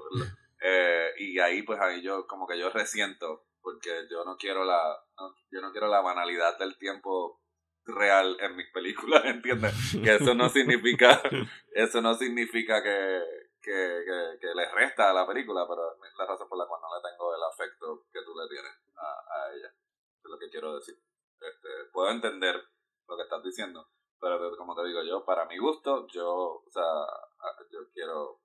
Eh, 0.60 1.12
y 1.18 1.38
ahí, 1.38 1.62
pues 1.62 1.80
ahí 1.80 2.02
yo, 2.02 2.26
como 2.26 2.46
que 2.46 2.58
yo 2.58 2.68
resiento 2.68 3.46
porque 3.66 4.06
yo 4.08 4.24
no 4.24 4.36
quiero 4.36 4.64
la 4.64 4.96
no, 5.18 5.34
yo 5.50 5.60
no 5.60 5.72
quiero 5.72 5.88
la 5.88 6.00
banalidad 6.00 6.56
del 6.56 6.78
tiempo 6.78 7.42
real 7.84 8.36
en 8.38 8.54
mis 8.54 8.70
películas, 8.70 9.24
¿entiendes? 9.24 9.74
Que 10.04 10.14
eso 10.14 10.34
no 10.36 10.48
significa 10.48 11.20
eso 11.74 12.00
no 12.00 12.14
significa 12.14 12.80
que, 12.80 13.22
que, 13.60 14.04
que, 14.06 14.38
que, 14.40 14.54
le 14.54 14.70
resta 14.70 15.10
a 15.10 15.12
la 15.12 15.26
película, 15.26 15.66
pero 15.68 15.94
es 15.94 16.14
la 16.16 16.26
razón 16.26 16.48
por 16.48 16.58
la 16.58 16.66
cual 16.68 16.80
no 16.80 16.94
le 16.94 17.10
tengo 17.10 17.34
el 17.34 17.42
afecto 17.42 18.06
que 18.12 18.22
tú 18.22 18.38
le 18.38 18.46
tienes 18.48 18.70
a, 18.94 19.08
a 19.34 19.52
ella. 19.52 19.68
Es 19.68 20.30
lo 20.30 20.38
que 20.38 20.48
quiero 20.48 20.76
decir. 20.76 20.94
Este, 21.40 21.68
puedo 21.92 22.10
entender 22.12 22.54
lo 23.08 23.16
que 23.16 23.24
estás 23.24 23.42
diciendo, 23.42 23.90
pero 24.20 24.56
como 24.56 24.76
te 24.76 24.86
digo 24.86 25.02
yo, 25.02 25.24
para 25.24 25.44
mi 25.46 25.58
gusto, 25.58 26.06
yo, 26.06 26.62
o 26.64 26.70
sea, 26.70 26.84
yo 27.72 27.80
quiero, 27.92 28.42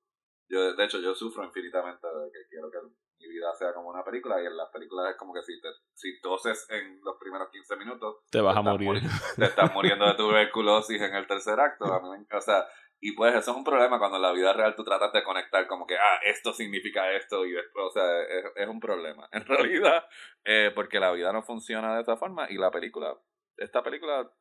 yo 0.49 0.73
de 0.73 0.84
hecho 0.84 0.98
yo 0.98 1.14
sufro 1.14 1.43
infinitamente 1.43 2.07
de 2.07 2.31
que 2.31 2.48
quiero 2.49 2.72
que 2.72 2.80
mi 3.22 3.27
vida 3.27 3.53
sea 3.53 3.73
como 3.73 3.89
una 3.89 4.03
película 4.03 4.41
y 4.41 4.45
en 4.45 4.57
las 4.57 4.69
películas 4.69 5.11
es 5.11 5.18
como 5.18 5.34
que 5.34 5.43
si 5.43 5.60
te 5.61 5.69
si 5.93 6.19
toses 6.22 6.68
en 6.69 6.99
los 7.03 7.18
primeros 7.19 7.49
15 7.49 7.76
minutos 7.77 8.18
te 8.30 8.41
vas 8.41 8.53
te 8.53 8.60
a 8.60 8.64
morir. 8.64 9.02
te 9.38 9.45
estás 9.45 9.73
muriendo 9.73 10.06
de 10.06 10.15
tuberculosis 10.15 11.02
en 11.02 11.15
el 11.15 11.27
tercer 11.27 11.60
acto 11.60 11.85
a 11.85 12.02
mí 12.02 12.10
me, 12.10 12.38
o 12.38 12.41
sea 12.41 12.65
y 13.03 13.14
pues 13.14 13.34
eso 13.34 13.52
es 13.52 13.57
un 13.57 13.64
problema 13.64 13.98
cuando 13.98 14.18
en 14.18 14.23
la 14.23 14.31
vida 14.31 14.53
real 14.53 14.76
tú 14.76 14.84
tratas 14.84 15.11
de 15.11 15.23
conectar 15.23 15.65
como 15.68 15.88
que 15.88 15.98
ah 15.98 16.19
esto 16.23 16.53
significa 16.53 17.11
esto 17.14 17.45
y 17.45 17.52
después 17.52 17.85
o 17.88 17.91
sea 17.91 18.22
es, 18.23 18.45
es 18.56 18.68
un 18.68 18.80
problema. 18.80 19.27
En 19.31 19.45
realidad 19.45 20.06
eh, 20.45 20.72
porque 20.73 20.99
la 20.99 21.11
vida 21.11 21.31
no 21.34 21.41
funciona 21.41 21.95
de 21.95 22.02
esa 22.02 22.18
forma 22.18 22.48
y 22.49 22.57
la 22.57 22.69
película 22.69 23.18
esta 23.57 23.81
película 23.84 24.31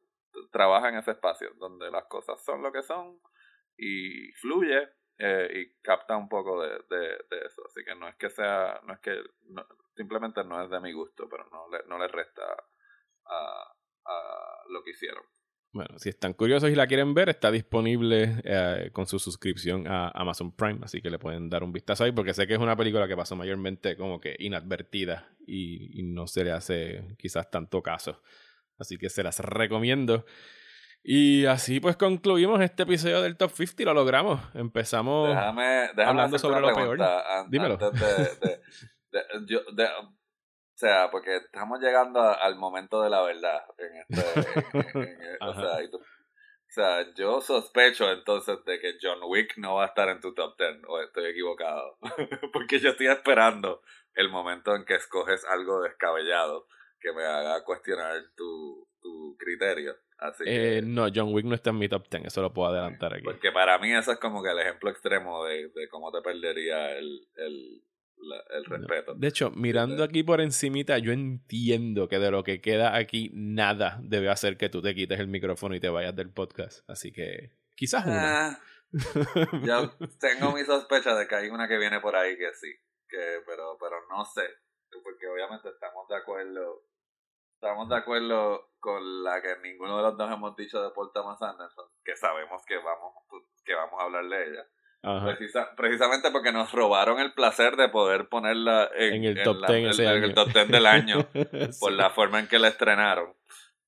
trabaja 0.53 0.89
en 0.91 0.97
ese 0.97 1.13
espacio 1.13 1.51
donde 1.57 1.91
las 1.91 2.05
cosas 2.05 2.43
son 2.45 2.63
lo 2.63 2.71
que 2.71 2.83
son 2.83 3.21
y 3.77 4.31
fluye 4.33 4.89
eh, 5.23 5.49
y 5.55 5.83
capta 5.83 6.17
un 6.17 6.31
poco 6.31 6.63
de, 6.63 6.79
de, 6.89 7.47
eso. 7.47 7.63
Así 7.67 7.85
que 7.85 7.95
no 7.95 8.09
es 8.09 8.17
que 8.17 8.31
sea, 8.31 8.81
no 8.87 8.95
es 8.95 9.01
que, 9.01 9.21
simplemente 9.95 10.43
no 10.45 10.65
es 10.65 10.71
de 10.71 10.81
mi 10.81 10.93
gusto, 10.93 11.29
pero 11.29 11.45
no 11.53 11.69
le, 11.69 11.85
no 11.87 11.99
le 11.99 12.09
resta 12.09 12.43
a, 13.27 13.75
a 14.07 14.63
lo 14.71 14.83
que 14.83 14.93
hicieron. 14.93 15.23
Bueno, 15.73 15.99
si 15.99 16.09
están 16.09 16.33
curiosos 16.33 16.71
y 16.71 16.75
la 16.75 16.87
quieren 16.87 17.13
ver, 17.13 17.29
está 17.29 17.51
disponible 17.51 18.41
eh, 18.45 18.89
con 18.93 19.07
su 19.07 19.19
suscripción 19.19 19.87
a 19.87 20.09
Amazon 20.09 20.57
Prime, 20.57 20.81
así 20.83 21.03
que 21.03 21.11
le 21.11 21.19
pueden 21.19 21.51
dar 21.51 21.63
un 21.63 21.73
vistazo 21.73 22.05
ahí, 22.05 22.13
porque 22.13 22.33
sé 22.33 22.47
que 22.47 22.55
es 22.55 22.59
una 22.59 22.75
película 22.75 23.07
que 23.07 23.15
pasó 23.15 23.37
mayormente 23.37 23.97
como 23.97 24.21
que 24.21 24.35
inadvertida 24.39 25.37
y 25.47 26.03
no 26.03 26.27
se 26.27 26.45
le 26.45 26.53
hace 26.53 27.15
quizás 27.19 27.51
tanto 27.51 27.83
caso. 27.83 28.23
Así 28.79 28.97
que 28.97 29.11
se 29.11 29.23
las 29.23 29.39
recomiendo. 29.41 30.25
Y 31.03 31.47
así 31.47 31.81
pues 31.81 31.97
concluimos 31.97 32.61
este 32.61 32.83
episodio 32.83 33.23
del 33.23 33.37
Top 33.37 33.51
50 33.51 33.83
y 33.83 33.85
lo 33.87 33.95
logramos. 33.95 34.41
Empezamos 34.55 35.29
déjame, 35.29 35.89
déjame 35.95 36.05
hablando 36.05 36.39
sobre 36.39 36.61
lo 36.61 36.75
peor. 36.75 37.03
An 37.03 37.51
Dímelo. 37.51 37.79
Antes 37.81 38.41
de, 38.41 38.49
de, 38.49 38.61
de, 39.11 39.47
yo, 39.47 39.61
o 39.61 40.79
sea, 40.81 41.11
porque 41.11 41.37
estamos 41.37 41.81
llegando 41.81 42.21
a, 42.21 42.35
al 42.35 42.57
momento 42.57 43.03
de 43.03 43.11
la 43.11 43.23
verdad. 43.23 43.65
En 43.79 43.97
este, 43.97 44.99
en, 44.99 45.03
en, 45.03 45.37
o, 45.43 45.55
sea, 45.55 45.91
tú, 45.91 45.99
o, 45.99 46.03
sea, 46.69 47.15
yo 47.15 47.41
sospecho 47.41 48.11
entonces 48.11 48.65
de 48.65 48.79
que 48.79 48.97
John 49.01 49.21
Wick 49.27 49.57
no 49.57 49.75
va 49.77 49.85
a 49.85 49.89
estar 49.89 50.09
en 50.09 50.21
tu 50.21 50.35
top 50.35 50.57
10 50.59 50.85
o 50.89 51.01
estoy 51.01 51.31
equivocado. 51.31 51.99
porque 52.53 52.79
yo 52.79 52.91
estoy 52.91 53.09
esperando 53.09 53.83
el 54.15 54.31
momento 54.31 54.75
en 54.75 54.85
que 54.85 54.95
escoges 54.95 55.45
algo 55.47 55.83
descabellado 55.83 56.67
que 57.01 57.13
me 57.13 57.25
haga 57.25 57.65
cuestionar 57.65 58.23
tu, 58.37 58.90
tu 59.01 59.37
criterio. 59.39 59.97
Así 60.19 60.45
eh, 60.47 60.83
no, 60.85 61.09
John 61.15 61.33
Wick 61.33 61.47
no 61.47 61.55
está 61.55 61.71
en 61.71 61.79
mi 61.79 61.89
top 61.89 62.09
10, 62.11 62.27
eso 62.27 62.43
lo 62.43 62.53
puedo 62.53 62.69
adelantar 62.69 63.15
aquí. 63.15 63.25
Porque 63.25 63.53
para 63.53 63.79
mí 63.79 63.93
eso 63.93 64.13
es 64.13 64.19
como 64.19 64.43
que 64.43 64.51
el 64.51 64.59
ejemplo 64.59 64.91
extremo 64.91 65.45
de, 65.45 65.69
de 65.69 65.89
cómo 65.89 66.13
te 66.13 66.21
perdería 66.21 66.93
el, 66.93 67.27
el, 67.37 67.83
el 68.51 68.65
respeto. 68.67 69.15
De 69.15 69.29
hecho, 69.29 69.51
mirando 69.51 70.05
aquí 70.05 70.23
por 70.23 70.41
encimita, 70.41 70.99
yo 70.99 71.13
entiendo 71.13 72.09
que 72.09 72.19
de 72.19 72.31
lo 72.31 72.45
que 72.45 72.61
queda 72.61 72.97
aquí, 72.97 73.31
nada 73.35 73.99
debe 74.03 74.29
hacer 74.29 74.57
que 74.57 74.69
tú 74.69 74.83
te 74.83 74.95
quites 74.95 75.19
el 75.19 75.29
micrófono 75.29 75.75
y 75.75 75.81
te 75.81 75.89
vayas 75.89 76.15
del 76.15 76.31
podcast. 76.31 76.89
Así 76.89 77.13
que 77.13 77.53
quizás 77.75 78.05
una. 78.05 78.49
Ah, 78.49 78.61
yo 79.65 79.97
tengo 80.19 80.53
mi 80.53 80.65
sospecha 80.65 81.15
de 81.15 81.27
que 81.27 81.35
hay 81.35 81.49
una 81.49 81.69
que 81.69 81.79
viene 81.79 82.01
por 82.01 82.17
ahí 82.17 82.37
que 82.37 82.53
sí, 82.55 82.73
que 83.09 83.41
pero 83.47 83.79
pero 83.81 83.97
no 84.11 84.25
sé, 84.25 84.43
porque 85.03 85.29
obviamente 85.29 85.69
estamos 85.69 86.09
de 86.09 86.17
acuerdo 86.17 86.83
estamos 87.61 87.91
de 87.91 87.97
acuerdo 87.97 88.71
con 88.81 89.23
la 89.23 89.43
que 89.43 89.55
ninguno 89.63 89.99
de 89.99 90.03
los 90.05 90.17
dos 90.17 90.33
hemos 90.33 90.57
dicho 90.57 90.83
de 90.83 90.91
Paul 90.93 91.11
Thomas 91.13 91.41
Anderson, 91.43 91.85
que 92.03 92.17
sabemos 92.17 92.65
que 92.65 92.79
vamos 92.79 93.13
que 93.63 93.75
vamos 93.75 94.01
a 94.01 94.05
hablar 94.05 94.25
de 94.25 94.45
ella. 94.45 94.67
precisamente 95.77 96.31
porque 96.31 96.53
nos 96.53 96.73
robaron 96.73 97.21
el 97.21 97.35
placer 97.35 97.77
de 97.77 97.91
poder 97.91 98.31
ponerla 98.31 98.91
en, 98.95 99.25
el, 99.25 99.43
top 99.43 99.67
ten 99.67 99.85
el 99.85 100.35
top 100.35 100.49
10 100.49 100.69
del 100.69 100.87
año 100.87 101.19
por 101.81 101.93
la 101.93 102.09
forma 102.09 102.41
en 102.41 102.49
que 102.49 102.59
la 102.59 102.69
estrenaron. 102.69 103.37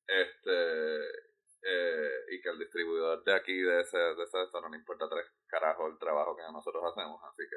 Este 0.07 1.23
eh, 1.65 2.11
y 2.33 2.43
que 2.43 2.51
el 2.51 2.59
distribuidor 2.59 3.25
de 3.25 3.35
aquí, 3.35 3.59
de 3.59 3.81
ese, 3.81 3.97
de 3.97 4.23
ese 4.23 4.43
esto, 4.43 4.61
no 4.61 4.69
le 4.69 4.77
importa 4.77 5.09
tres 5.09 5.25
carajos 5.47 5.93
el 5.93 5.99
trabajo 5.99 6.37
que 6.37 6.43
nosotros 6.53 6.83
hacemos, 6.93 7.23
así 7.25 7.45
que... 7.49 7.57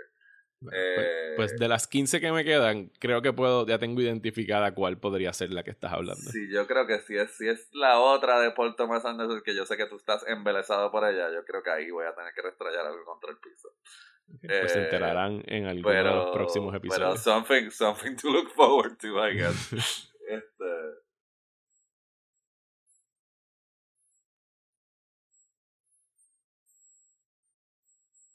Pues, 0.62 0.76
pues, 1.36 1.52
eh, 1.52 1.56
de 1.60 1.68
las 1.68 1.88
15 1.88 2.20
que 2.20 2.32
me 2.32 2.44
quedan, 2.44 2.92
creo 3.00 3.22
que 3.22 3.34
puedo, 3.34 3.66
ya 3.68 3.78
tengo 3.78 4.02
identificada 4.02 4.74
cuál 4.74 4.98
podría 4.98 5.34
ser 5.34 5.52
la 5.52 5.64
que 5.64 5.72
estás 5.72 5.94
hablando. 5.94 6.32
Sí, 6.32 6.50
yo 6.52 6.66
creo 6.66 6.88
que 6.88 7.00
si 7.00 7.18
es, 7.18 7.32
si 7.32 7.48
es 7.48 7.70
la 7.74 8.00
otra 8.00 8.40
de 8.40 8.52
Paul 8.52 8.76
Thomas 8.76 9.06
Anderson, 9.06 9.42
que 9.44 9.56
yo 9.56 9.66
sé 9.66 9.78
que 9.78 9.86
tú 9.86 9.98
estás 9.98 10.26
embelesado 10.28 10.92
por 10.92 11.08
ella, 11.08 11.32
yo 11.32 11.44
creo 11.46 11.62
que 11.62 11.72
ahí 11.72 11.92
voy 11.92 12.06
a 12.06 12.16
tener 12.16 12.34
que 12.34 12.42
restrayar 12.42 12.86
algo 12.86 13.04
contra 13.06 13.32
el 13.32 13.38
piso. 13.38 13.70
pues 14.42 14.72
se 14.72 14.84
enterarán 14.84 15.44
en 15.46 15.68
algunos 15.68 15.94
de 15.94 16.04
los 16.04 16.32
próximos 16.32 16.74
episodios. 16.74 17.10
Pero 17.10 17.18
something, 17.18 17.70
something 17.70 18.16
to 18.16 18.30
look 18.32 18.52
forward 18.52 18.98
to, 18.98 19.24
I 19.24 19.36
guess. 19.36 19.72
este, 20.28 20.66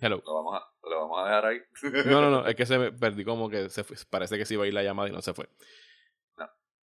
Hello. 0.00 0.22
Lo 0.24 0.34
vamos, 0.34 0.54
a, 0.54 0.88
lo 0.88 1.00
vamos 1.00 1.18
a 1.20 1.24
dejar 1.24 1.46
ahí. 1.46 1.58
no, 2.06 2.20
no, 2.20 2.30
no, 2.30 2.46
es 2.48 2.54
que 2.54 2.66
se 2.66 2.78
me 2.78 2.92
perdí 2.92 3.24
como 3.24 3.48
que 3.48 3.68
se 3.68 3.84
fue. 3.84 3.96
Parece 4.08 4.38
que 4.38 4.46
sí 4.46 4.54
iba 4.54 4.64
a 4.64 4.66
ir 4.66 4.74
la 4.74 4.82
llamada 4.82 5.08
y 5.08 5.12
no 5.12 5.22
se 5.22 5.34
fue. 5.34 5.48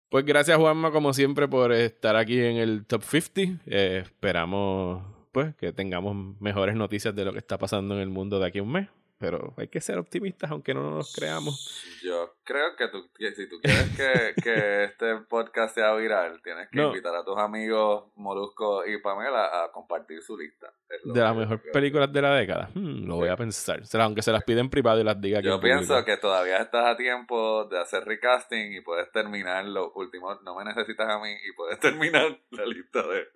Pues 0.08 0.24
gracias 0.24 0.56
Juanma 0.56 0.92
como 0.92 1.12
siempre 1.12 1.48
por 1.48 1.72
estar 1.72 2.14
aquí 2.14 2.38
en 2.38 2.56
el 2.56 2.86
Top 2.86 3.02
50. 3.02 3.64
Eh, 3.66 4.02
esperamos 4.04 5.04
pues 5.32 5.54
que 5.56 5.72
tengamos 5.72 6.40
mejores 6.40 6.76
noticias 6.76 7.14
de 7.14 7.24
lo 7.24 7.32
que 7.32 7.38
está 7.38 7.58
pasando 7.58 7.94
en 7.96 8.00
el 8.00 8.08
mundo 8.08 8.38
de 8.38 8.46
aquí 8.46 8.60
a 8.60 8.62
un 8.62 8.70
mes 8.70 8.88
pero 9.18 9.54
hay 9.56 9.68
que 9.68 9.80
ser 9.80 9.98
optimistas 9.98 10.50
aunque 10.50 10.74
no 10.74 10.90
nos 10.90 11.14
creamos. 11.14 11.82
Yo 12.02 12.36
creo 12.44 12.76
que, 12.76 12.88
tú, 12.88 13.08
si 13.18 13.48
tú 13.48 13.56
quieres 13.62 13.96
que, 13.96 14.34
que, 14.42 14.84
este 14.84 15.16
podcast 15.28 15.74
sea 15.74 15.94
viral, 15.94 16.40
tienes 16.42 16.68
que 16.70 16.82
invitar 16.82 17.14
a 17.14 17.24
tus 17.24 17.38
amigos 17.38 18.12
Molusco 18.16 18.86
y 18.86 19.00
Pamela 19.00 19.64
a 19.64 19.72
compartir 19.72 20.22
su 20.22 20.36
lista. 20.36 20.72
De 21.04 21.20
las 21.20 21.34
mejores 21.34 21.62
películas 21.72 22.12
de 22.12 22.22
la 22.22 22.34
década. 22.34 22.70
Hmm, 22.74 23.06
lo 23.06 23.16
voy 23.16 23.28
a 23.28 23.36
pensar. 23.36 23.82
aunque 24.00 24.22
se 24.22 24.32
las 24.32 24.44
piden 24.44 24.70
privado 24.70 25.00
y 25.00 25.04
las 25.04 25.20
diga 25.20 25.40
Yo 25.40 25.60
pienso 25.60 26.04
que 26.04 26.16
todavía 26.16 26.58
estás 26.58 26.86
a 26.86 26.96
tiempo 26.96 27.64
de 27.64 27.80
hacer 27.80 28.04
recasting 28.04 28.74
y 28.74 28.80
puedes 28.82 29.10
terminar 29.12 29.64
los 29.64 29.90
últimos. 29.94 30.42
No 30.42 30.56
me 30.56 30.64
necesitas 30.64 31.08
a 31.08 31.18
mí 31.18 31.30
y 31.30 31.52
puedes 31.56 31.80
terminar 31.80 32.38
la 32.50 32.66
lista 32.66 33.02
de 33.02 33.26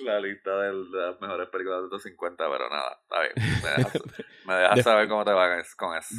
la 0.00 0.20
lista 0.20 0.56
de 0.58 0.72
las 0.72 1.20
mejores 1.20 1.48
películas 1.48 1.82
de 1.82 1.88
los 1.88 2.02
50, 2.02 2.44
pero 2.50 2.70
nada, 2.70 2.98
está 3.02 3.20
bien. 3.20 3.32
Me 4.46 4.54
dejas, 4.54 4.82
saber 4.82 5.08
cómo 5.08 5.24
te 5.24 5.32
va 5.32 5.62
con 5.76 5.96
eso. 5.96 6.16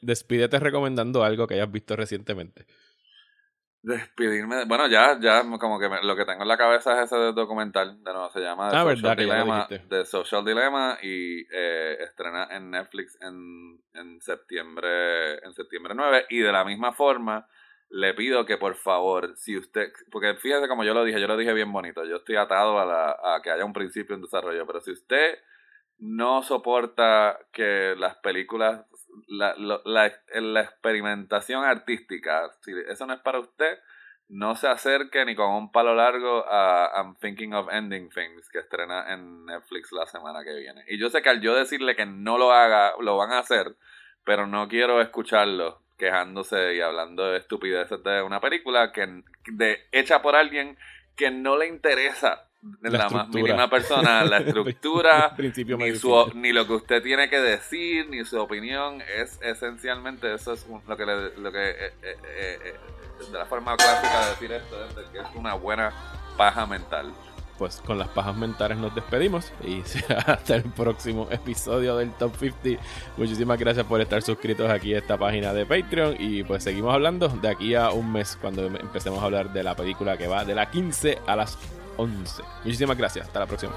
despídete 0.00 0.58
recomendando 0.58 1.24
algo 1.24 1.46
que 1.46 1.54
hayas 1.54 1.70
visto 1.70 1.96
recientemente. 1.96 2.66
Despedirme, 3.84 4.64
bueno, 4.66 4.86
ya, 4.86 5.18
ya 5.20 5.42
como 5.58 5.80
que 5.80 5.88
lo 6.04 6.14
que 6.14 6.24
tengo 6.24 6.42
en 6.42 6.48
la 6.48 6.56
cabeza 6.56 7.02
es 7.02 7.10
ese 7.10 7.16
documental, 7.32 7.98
de 8.04 8.12
nuevo, 8.12 8.30
se 8.30 8.38
llama 8.38 8.70
The, 8.70 8.76
ah, 8.76 8.84
Social, 8.84 9.16
Dilemma, 9.16 9.68
The 9.88 10.04
Social 10.04 10.44
Dilemma 10.44 10.98
y 11.02 11.40
eh, 11.52 11.96
estrena 11.98 12.46
en 12.52 12.70
Netflix 12.70 13.18
en, 13.20 13.82
en 13.94 14.20
septiembre 14.20 15.44
en 15.44 15.52
septiembre 15.52 15.94
9 15.96 16.26
y 16.30 16.38
de 16.38 16.52
la 16.52 16.64
misma 16.64 16.92
forma 16.92 17.44
le 17.92 18.14
pido 18.14 18.46
que 18.46 18.56
por 18.56 18.74
favor, 18.74 19.36
si 19.36 19.56
usted, 19.58 19.92
porque 20.10 20.34
fíjese 20.34 20.66
como 20.66 20.82
yo 20.82 20.94
lo 20.94 21.04
dije, 21.04 21.20
yo 21.20 21.26
lo 21.26 21.36
dije 21.36 21.52
bien 21.52 21.70
bonito, 21.70 22.04
yo 22.06 22.16
estoy 22.16 22.36
atado 22.36 22.80
a, 22.80 22.86
la, 22.86 23.10
a 23.10 23.42
que 23.42 23.50
haya 23.50 23.66
un 23.66 23.74
principio 23.74 24.14
en 24.14 24.22
desarrollo, 24.22 24.66
pero 24.66 24.80
si 24.80 24.92
usted 24.92 25.38
no 25.98 26.42
soporta 26.42 27.38
que 27.52 27.94
las 27.98 28.16
películas, 28.16 28.86
la, 29.28 29.54
la, 29.58 29.80
la, 29.84 30.60
experimentación 30.62 31.64
artística, 31.64 32.50
si 32.62 32.72
eso 32.88 33.06
no 33.06 33.12
es 33.12 33.20
para 33.20 33.40
usted, 33.40 33.78
no 34.30 34.56
se 34.56 34.68
acerque 34.68 35.26
ni 35.26 35.36
con 35.36 35.50
un 35.50 35.70
palo 35.70 35.94
largo 35.94 36.46
a 36.48 36.92
I'm 36.96 37.14
Thinking 37.16 37.52
of 37.52 37.68
Ending 37.70 38.08
Things, 38.08 38.48
que 38.48 38.60
estrena 38.60 39.12
en 39.12 39.44
Netflix 39.44 39.92
la 39.92 40.06
semana 40.06 40.42
que 40.42 40.54
viene. 40.54 40.82
Y 40.88 40.98
yo 40.98 41.10
sé 41.10 41.20
que 41.20 41.28
al 41.28 41.42
yo 41.42 41.54
decirle 41.54 41.94
que 41.94 42.06
no 42.06 42.38
lo 42.38 42.52
haga, 42.52 42.94
lo 42.98 43.18
van 43.18 43.32
a 43.32 43.40
hacer, 43.40 43.76
pero 44.24 44.46
no 44.46 44.66
quiero 44.66 45.02
escucharlo 45.02 45.82
quejándose 46.02 46.74
y 46.74 46.80
hablando 46.80 47.30
de 47.30 47.38
estupideces 47.38 48.02
de 48.02 48.22
una 48.22 48.40
película 48.40 48.90
que 48.90 49.22
de, 49.46 49.86
hecha 49.92 50.20
por 50.20 50.34
alguien 50.34 50.76
que 51.14 51.30
no 51.30 51.56
le 51.56 51.68
interesa 51.68 52.48
la, 52.80 53.08
más 53.08 53.28
mínima 53.28 53.70
persona 53.70 54.24
la 54.24 54.38
estructura 54.38 55.32
ni, 55.38 55.94
su, 55.94 56.32
ni, 56.34 56.52
lo 56.52 56.66
que 56.66 56.72
usted 56.72 57.04
tiene 57.04 57.30
que 57.30 57.38
decir 57.38 58.08
ni 58.10 58.24
su 58.24 58.36
opinión 58.40 59.00
es 59.16 59.38
esencialmente 59.42 60.34
eso 60.34 60.54
es 60.54 60.66
lo 60.88 60.96
que 60.96 61.06
lo 61.06 61.52
que 61.52 61.70
eh, 61.70 61.92
eh, 62.02 62.58
eh, 62.64 62.74
de 63.30 63.38
la 63.38 63.46
forma 63.46 63.76
clásica 63.76 64.24
de 64.24 64.30
decir 64.30 64.50
esto 64.50 64.84
es 64.84 65.08
que 65.10 65.20
es 65.20 65.28
una 65.36 65.54
buena 65.54 65.92
paja 66.36 66.66
mental 66.66 67.14
pues 67.62 67.80
con 67.86 67.96
las 67.96 68.08
pajas 68.08 68.34
mentales 68.34 68.76
nos 68.76 68.92
despedimos 68.92 69.52
y 69.64 69.82
hasta 70.26 70.56
el 70.56 70.64
próximo 70.64 71.28
episodio 71.30 71.96
del 71.96 72.10
Top 72.10 72.34
50. 72.36 72.82
Muchísimas 73.16 73.56
gracias 73.56 73.86
por 73.86 74.00
estar 74.00 74.20
suscritos 74.20 74.68
aquí 74.68 74.92
a 74.94 74.98
esta 74.98 75.16
página 75.16 75.52
de 75.52 75.64
Patreon 75.64 76.16
y 76.18 76.42
pues 76.42 76.64
seguimos 76.64 76.92
hablando 76.92 77.28
de 77.28 77.48
aquí 77.48 77.76
a 77.76 77.92
un 77.92 78.10
mes 78.10 78.36
cuando 78.40 78.66
empecemos 78.66 79.22
a 79.22 79.26
hablar 79.26 79.52
de 79.52 79.62
la 79.62 79.76
película 79.76 80.16
que 80.16 80.26
va 80.26 80.44
de 80.44 80.56
la 80.56 80.72
15 80.72 81.20
a 81.24 81.36
las 81.36 81.56
11. 81.98 82.42
Muchísimas 82.64 82.98
gracias, 82.98 83.26
hasta 83.26 83.38
la 83.38 83.46
próxima. 83.46 83.72